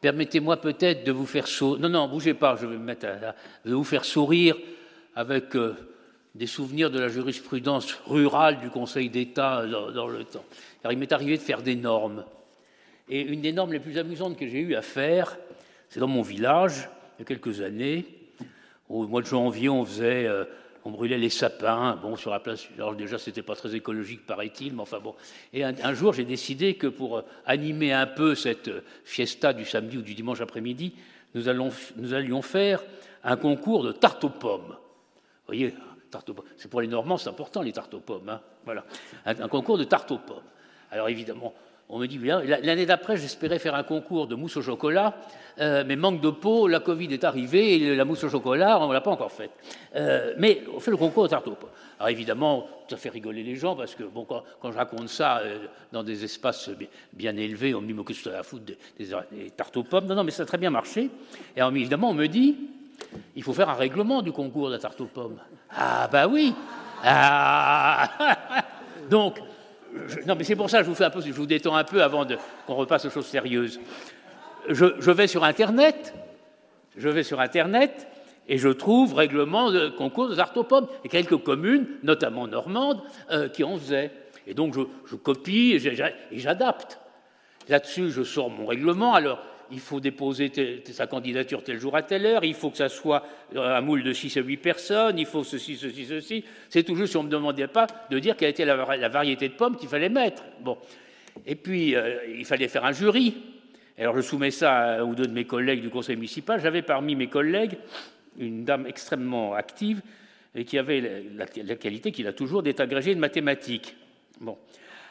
permettez-moi 0.00 0.58
peut-être 0.58 1.04
de 1.04 1.12
vous 1.12 1.26
faire 1.26 1.46
sourire. 1.46 1.80
Non, 1.80 1.88
non, 1.88 2.08
bougez 2.08 2.34
pas, 2.34 2.56
je 2.56 2.66
vais 2.66 2.76
me 2.76 2.84
mettre 2.84 3.06
à, 3.06 3.34
de 3.68 3.74
vous 3.74 3.84
faire 3.84 4.04
sourire 4.04 4.56
avec 5.14 5.54
euh, 5.56 5.74
des 6.38 6.46
souvenirs 6.46 6.90
de 6.90 7.00
la 7.00 7.08
jurisprudence 7.08 7.98
rurale 8.06 8.60
du 8.60 8.70
Conseil 8.70 9.10
d'État 9.10 9.66
dans, 9.66 10.06
le 10.06 10.22
temps. 10.22 10.44
Car 10.82 10.92
il 10.92 10.98
m'est 10.98 11.12
arrivé 11.12 11.36
de 11.36 11.42
faire 11.42 11.62
des 11.62 11.74
normes. 11.74 12.24
Et 13.08 13.20
une 13.20 13.40
des 13.40 13.52
normes 13.52 13.72
les 13.72 13.80
plus 13.80 13.98
amusantes 13.98 14.38
que 14.38 14.46
j'ai 14.46 14.60
eu 14.60 14.76
à 14.76 14.82
faire, 14.82 15.36
c'est 15.88 15.98
dans 15.98 16.06
mon 16.06 16.22
village, 16.22 16.88
il 17.16 17.22
y 17.22 17.22
a 17.22 17.24
quelques 17.24 17.60
années. 17.60 18.06
Au 18.88 19.06
mois 19.08 19.20
de 19.20 19.26
janvier, 19.26 19.68
on 19.68 19.84
faisait, 19.84 20.26
euh, 20.26 20.44
on 20.84 20.92
brûlait 20.92 21.18
les 21.18 21.28
sapins, 21.28 21.98
bon, 22.00 22.14
sur 22.14 22.30
la 22.30 22.38
place. 22.38 22.68
Alors 22.76 22.94
déjà, 22.94 23.18
c'était 23.18 23.42
pas 23.42 23.56
très 23.56 23.74
écologique, 23.74 24.24
paraît-il, 24.24 24.74
mais 24.74 24.82
enfin 24.82 25.00
bon. 25.00 25.16
Et 25.52 25.64
un, 25.64 25.94
jour, 25.94 26.12
j'ai 26.12 26.24
décidé 26.24 26.74
que 26.74 26.86
pour 26.86 27.24
animer 27.46 27.92
un 27.92 28.06
peu 28.06 28.36
cette 28.36 28.70
fiesta 29.04 29.52
du 29.52 29.64
samedi 29.64 29.98
ou 29.98 30.02
du 30.02 30.14
dimanche 30.14 30.40
après-midi, 30.40 30.94
nous, 31.34 31.42
nous 31.96 32.14
allions 32.14 32.42
faire 32.42 32.84
un 33.24 33.36
concours 33.36 33.82
de 33.82 33.90
tarte 33.90 34.22
aux 34.22 34.30
pommes. 34.30 34.76
Vous 34.78 35.54
voyez, 35.54 35.74
c'est 36.56 36.70
pour 36.70 36.80
les 36.80 36.88
Normands, 36.88 37.16
c'est 37.16 37.28
important 37.28 37.62
les 37.62 37.72
tartes 37.72 37.94
aux 37.94 38.00
pommes. 38.00 38.28
Hein. 38.28 38.40
voilà, 38.64 38.84
un, 39.26 39.48
concours 39.48 39.78
de 39.78 39.84
tarte 39.84 40.10
aux 40.10 40.18
pommes. 40.18 40.42
Alors 40.90 41.08
évidemment, 41.08 41.54
on 41.88 41.98
me 41.98 42.06
dit. 42.06 42.18
L'année 42.18 42.86
d'après, 42.86 43.16
j'espérais 43.16 43.58
faire 43.58 43.74
un 43.74 43.82
concours 43.82 44.26
de 44.26 44.34
mousse 44.34 44.56
au 44.56 44.62
chocolat, 44.62 45.16
euh, 45.58 45.84
mais 45.86 45.96
manque 45.96 46.20
de 46.20 46.30
peau, 46.30 46.68
la 46.68 46.80
Covid 46.80 47.12
est 47.12 47.24
arrivée 47.24 47.76
et 47.76 47.96
la 47.96 48.04
mousse 48.04 48.24
au 48.24 48.28
chocolat, 48.28 48.78
on 48.80 48.88
ne 48.88 48.92
l'a 48.92 49.00
pas 49.00 49.10
encore 49.10 49.32
faite. 49.32 49.50
Euh, 49.96 50.34
mais 50.38 50.62
on 50.74 50.80
fait 50.80 50.90
le 50.90 50.96
concours 50.96 51.24
de 51.24 51.28
tarte 51.28 51.48
aux 51.48 51.54
pommes. 51.54 51.70
Alors 51.98 52.10
évidemment, 52.10 52.68
ça 52.88 52.96
fait 52.96 53.08
rigoler 53.08 53.42
les 53.42 53.56
gens 53.56 53.74
parce 53.74 53.94
que 53.94 54.04
bon, 54.04 54.24
quand, 54.24 54.44
je 54.70 54.76
raconte 54.76 55.08
ça 55.08 55.38
euh, 55.38 55.66
dans 55.90 56.02
des 56.02 56.24
espaces 56.24 56.70
bien, 57.12 57.36
élevés, 57.36 57.74
on 57.74 57.80
me 57.80 57.86
dit 57.86 57.94
mais 57.94 58.04
que 58.04 58.14
ça 58.14 58.42
foutre 58.42 58.64
des, 58.64 58.78
des, 58.98 59.50
tartes 59.50 59.76
aux 59.76 59.82
pommes 59.82 60.06
Non, 60.06 60.14
non, 60.14 60.24
mais 60.24 60.30
ça 60.30 60.42
a 60.42 60.46
très 60.46 60.58
bien 60.58 60.70
marché. 60.70 61.10
Et 61.56 61.60
évidemment, 61.60 62.10
on 62.10 62.14
me 62.14 62.26
dit 62.26 62.56
il 63.36 63.42
faut 63.42 63.52
faire 63.52 63.68
un 63.68 63.74
règlement 63.74 64.22
du 64.22 64.32
concours 64.32 64.68
de 64.68 64.72
la 64.72 64.78
tarte 64.78 65.00
aux 65.00 65.06
pommes. 65.06 65.38
Ah, 65.70 66.08
bah 66.10 66.26
oui 66.26 66.54
ah. 67.04 68.08
Donc, 69.10 69.38
non, 70.26 70.34
mais 70.36 70.44
c'est 70.44 70.56
pour 70.56 70.68
ça 70.68 70.78
que 70.78 70.84
je 70.84 70.90
vous 70.90 70.96
fais 70.96 71.04
un 71.04 71.10
peu, 71.10 71.20
je 71.20 71.32
vous 71.32 71.46
détends 71.46 71.76
un 71.76 71.84
peu 71.84 72.02
avant 72.02 72.26
qu'on 72.66 72.74
repasse 72.74 73.04
aux 73.06 73.10
choses 73.10 73.26
sérieuses. 73.26 73.80
Je, 74.68 75.10
vais 75.10 75.26
sur 75.26 75.44
Internet, 75.44 76.14
je 76.96 77.08
vais 77.08 77.22
sur 77.22 77.40
Internet 77.40 78.06
et 78.48 78.58
je 78.58 78.68
trouve 78.68 79.14
règlement 79.14 79.70
de 79.70 79.88
concours 79.88 80.28
de 80.28 80.34
tarte 80.34 80.56
aux 80.56 80.64
pommes. 80.64 80.88
Et 81.04 81.08
quelques 81.08 81.38
communes, 81.38 81.86
notamment 82.02 82.46
normandes, 82.46 83.02
euh, 83.30 83.48
qui 83.48 83.64
en 83.64 83.78
faisaient. 83.78 84.10
Et 84.46 84.54
donc, 84.54 84.74
je, 84.74 84.80
je 85.06 85.16
copie 85.16 85.72
et 85.72 86.38
j'adapte. 86.38 86.98
Là-dessus, 87.68 88.10
je 88.10 88.22
sors 88.22 88.50
mon 88.50 88.66
règlement. 88.66 89.14
Alors, 89.14 89.42
il 89.70 89.80
faut 89.80 90.00
déposer 90.00 90.50
sa 90.90 91.06
candidature 91.06 91.62
tel 91.62 91.78
jour 91.78 91.96
à 91.96 92.02
telle 92.02 92.26
heure, 92.26 92.44
il 92.44 92.54
faut 92.54 92.70
que 92.70 92.76
ça 92.76 92.88
soit 92.88 93.24
un 93.54 93.80
moule 93.80 94.02
de 94.02 94.12
6 94.12 94.36
à 94.36 94.40
8 94.40 94.56
personnes, 94.58 95.18
il 95.18 95.26
faut 95.26 95.44
ceci, 95.44 95.76
ceci, 95.76 96.06
ceci. 96.06 96.44
C'est 96.68 96.82
toujours 96.82 97.06
si 97.06 97.16
on 97.16 97.22
ne 97.22 97.28
me 97.28 97.32
demandait 97.32 97.66
pas 97.66 97.86
de 98.10 98.18
dire 98.18 98.36
quelle 98.36 98.50
était 98.50 98.64
la, 98.64 99.08
variété 99.08 99.48
de 99.48 99.54
pommes 99.54 99.76
qu'il 99.76 99.88
fallait 99.88 100.08
mettre. 100.08 100.42
Bon. 100.60 100.78
Et 101.46 101.54
puis, 101.54 101.94
euh, 101.94 102.18
il 102.36 102.44
fallait 102.44 102.68
faire 102.68 102.84
un 102.84 102.92
jury. 102.92 103.34
Alors, 103.98 104.16
je 104.16 104.22
soumets 104.22 104.50
ça 104.50 104.76
à 104.76 105.04
ou 105.04 105.14
deux 105.14 105.26
de 105.26 105.32
mes 105.32 105.44
collègues 105.44 105.82
du 105.82 105.90
conseil 105.90 106.16
municipal. 106.16 106.60
J'avais 106.60 106.82
parmi 106.82 107.16
mes 107.16 107.28
collègues 107.28 107.78
une 108.38 108.64
dame 108.64 108.86
extrêmement 108.86 109.54
active 109.54 110.00
et 110.54 110.64
qui 110.64 110.78
avait 110.78 111.24
la, 111.34 111.76
qualité 111.76 112.12
qu'il 112.12 112.26
a 112.26 112.32
toujours 112.32 112.62
d'être 112.62 112.80
agrégée 112.80 113.14
de 113.14 113.20
mathématiques. 113.20 113.96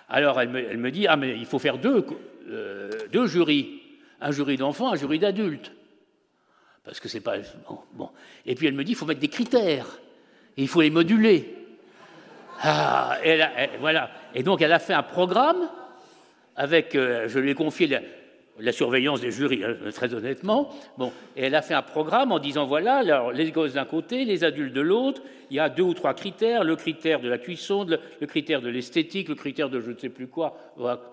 Alors, 0.10 0.40
elle 0.40 0.78
me, 0.78 0.90
dit, 0.90 1.06
ah, 1.08 1.18
mais 1.18 1.38
il 1.38 1.46
faut 1.46 1.60
faire 1.60 1.78
deux, 1.78 2.06
euh, 2.50 2.90
deux 3.12 3.28
jurys 3.28 3.82
un 4.22 4.32
jury 4.32 4.58
d'enfants, 4.58 4.92
un 4.92 4.96
jury 4.96 5.20
d'adultes. 5.20 5.72
Parce 6.84 7.00
que 7.00 7.10
c'est 7.10 7.20
pas. 7.20 7.36
Bon, 7.94 8.10
Et 8.46 8.56
puis 8.56 8.68
elle 8.68 8.74
me 8.74 8.84
dit 8.84 8.94
il 8.94 8.96
faut 8.96 9.06
mettre 9.06 9.20
des 9.20 9.28
critères. 9.28 10.00
Il 10.56 10.68
faut 10.68 10.82
les 10.82 10.90
moduler. 10.90 11.54
Ah, 12.62 13.18
et 13.24 13.40
voilà. 13.80 14.10
Et 14.34 14.42
donc 14.42 14.62
elle 14.62 14.72
a 14.72 14.80
fait 14.80 14.94
un 14.94 15.04
programme 15.04 15.70
avec. 16.56 16.96
Euh, 16.96 17.28
je 17.28 17.40
lui 17.40 17.52
ai 17.52 17.56
confié 17.56 17.88
surveillance 18.72 19.22
des 19.22 19.32
jurys, 19.32 19.64
hein, 19.64 19.76
très 19.94 20.14
honnêtement. 20.14 20.70
Bon, 20.98 21.12
et 21.36 21.46
elle 21.46 21.56
a 21.56 21.62
fait 21.62 21.74
un 21.74 21.82
programme 21.82 22.32
en 22.32 22.40
disant 22.40 22.66
voilà, 22.66 22.98
alors, 22.98 23.32
les 23.32 23.52
gosses 23.52 23.74
d'un 23.74 23.86
côté, 23.86 24.26
les 24.26 24.44
adultes 24.44 24.74
de 24.74 24.82
l'autre. 24.82 25.22
Il 25.50 25.56
y 25.56 25.60
a 25.60 25.70
deux 25.70 25.84
ou 25.84 25.94
trois 25.94 26.14
critères 26.14 26.64
le 26.64 26.76
critère 26.76 27.22
de 27.22 27.30
la 27.30 27.38
cuisson, 27.38 27.86
le, 27.86 28.28
critère 28.28 28.62
de 28.62 28.70
l'esthétique, 28.70 29.30
le 29.30 29.36
critère 29.36 29.70
de 29.70 29.80
je 29.80 29.92
ne 29.92 29.98
sais 29.98 30.10
plus 30.10 30.28
quoi. 30.28 30.58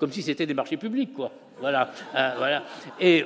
comme 0.01 0.11
si 0.11 0.23
c'était 0.23 0.47
des 0.47 0.55
marchés 0.55 0.77
publics, 0.77 1.13
quoi. 1.15 1.31
Voilà, 1.61 1.91
euh, 2.17 2.31
voilà. 2.37 2.65
Et 3.01 3.25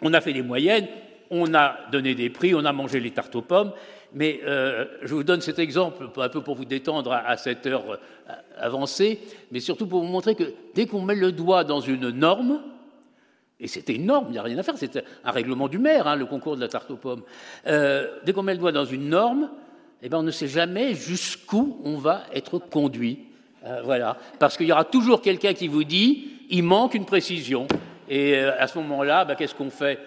on 0.00 0.14
a 0.14 0.20
fait 0.20 0.32
des 0.32 0.42
moyennes, 0.42 0.86
on 1.30 1.54
a 1.54 1.76
donné 1.92 2.14
des 2.14 2.30
prix, 2.30 2.54
on 2.54 2.64
a 2.64 2.72
mangé 2.72 3.00
les 3.00 3.10
tartes 3.10 3.34
aux 3.36 3.42
pommes. 3.42 3.72
Mais 4.14 4.40
euh, 4.44 4.86
je 5.02 5.12
vous 5.12 5.24
donne 5.24 5.40
cet 5.40 5.58
exemple 5.58 6.08
un 6.16 6.28
peu 6.28 6.40
pour 6.40 6.54
vous 6.54 6.64
détendre 6.64 7.12
à, 7.12 7.36
cette 7.36 7.66
heure 7.66 7.84
euh, 7.90 8.32
avancée, 8.56 9.18
mais 9.50 9.58
surtout 9.58 9.88
pour 9.88 10.00
vous 10.00 10.06
montrer 10.06 10.36
que 10.36 10.54
dès 10.74 10.86
qu'on 10.86 11.02
met 11.02 11.16
le 11.16 11.32
doigt 11.32 11.64
dans 11.64 11.80
une 11.80 12.10
norme, 12.10 12.60
et 13.60 13.68
c'était 13.68 13.94
une 13.94 14.06
norme, 14.06 14.26
il 14.28 14.32
n'y 14.32 14.38
a 14.38 14.42
rien 14.42 14.58
à 14.58 14.62
faire, 14.62 14.74
c'est 14.76 15.04
un 15.24 15.30
règlement 15.30 15.68
du 15.68 15.78
maire, 15.78 16.06
hein, 16.06 16.16
le 16.16 16.26
concours 16.26 16.56
de 16.56 16.60
la 16.60 16.68
tarte 16.68 16.90
aux 16.90 16.96
pommes. 16.96 17.22
dès 17.64 18.32
qu'on 18.34 18.42
met 18.42 18.54
le 18.54 18.58
doigt 18.58 18.72
dans 18.72 18.84
une 18.84 19.08
norme, 19.08 19.50
eh 20.02 20.08
ben, 20.08 20.18
on 20.18 20.22
ne 20.22 20.30
sait 20.30 20.48
jamais 20.48 20.94
jusqu'où 20.94 21.80
on 21.84 21.96
va 21.96 22.24
être 22.34 22.58
conduit. 22.58 23.20
voilà, 23.84 24.18
parce 24.38 24.56
qu'il 24.56 24.66
y 24.66 24.72
aura 24.72 24.84
toujours 24.84 25.22
quelqu'un 25.22 25.54
qui 25.54 25.68
vous 25.68 25.84
dit 25.84 26.34
il 26.50 26.62
manque 26.62 26.94
une 26.94 27.04
précision. 27.04 27.66
Et 28.08 28.34
euh, 28.34 28.52
à 28.58 28.66
ce 28.66 28.78
moment-là, 28.78 29.24
bah, 29.24 29.34
qu'est-ce 29.34 29.54
qu'on 29.54 29.70
fait? 29.70 29.98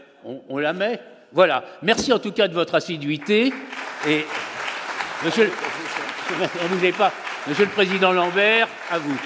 On, 0.49 0.57
la 0.57 0.74
met. 0.74 0.99
Voilà. 1.32 1.64
Merci 1.82 2.11
en 2.11 2.19
tout 2.19 2.32
cas 2.32 2.48
de 2.48 2.53
votre 2.53 2.76
assiduité. 2.76 3.53
Et 4.07 4.26
monsieur, 5.24 5.49
pas, 6.98 7.14
monsieur 7.48 7.65
le 7.65 7.72
Président 7.72 8.11
Lambert, 8.11 8.68
à 8.91 8.98
vous. 8.99 9.18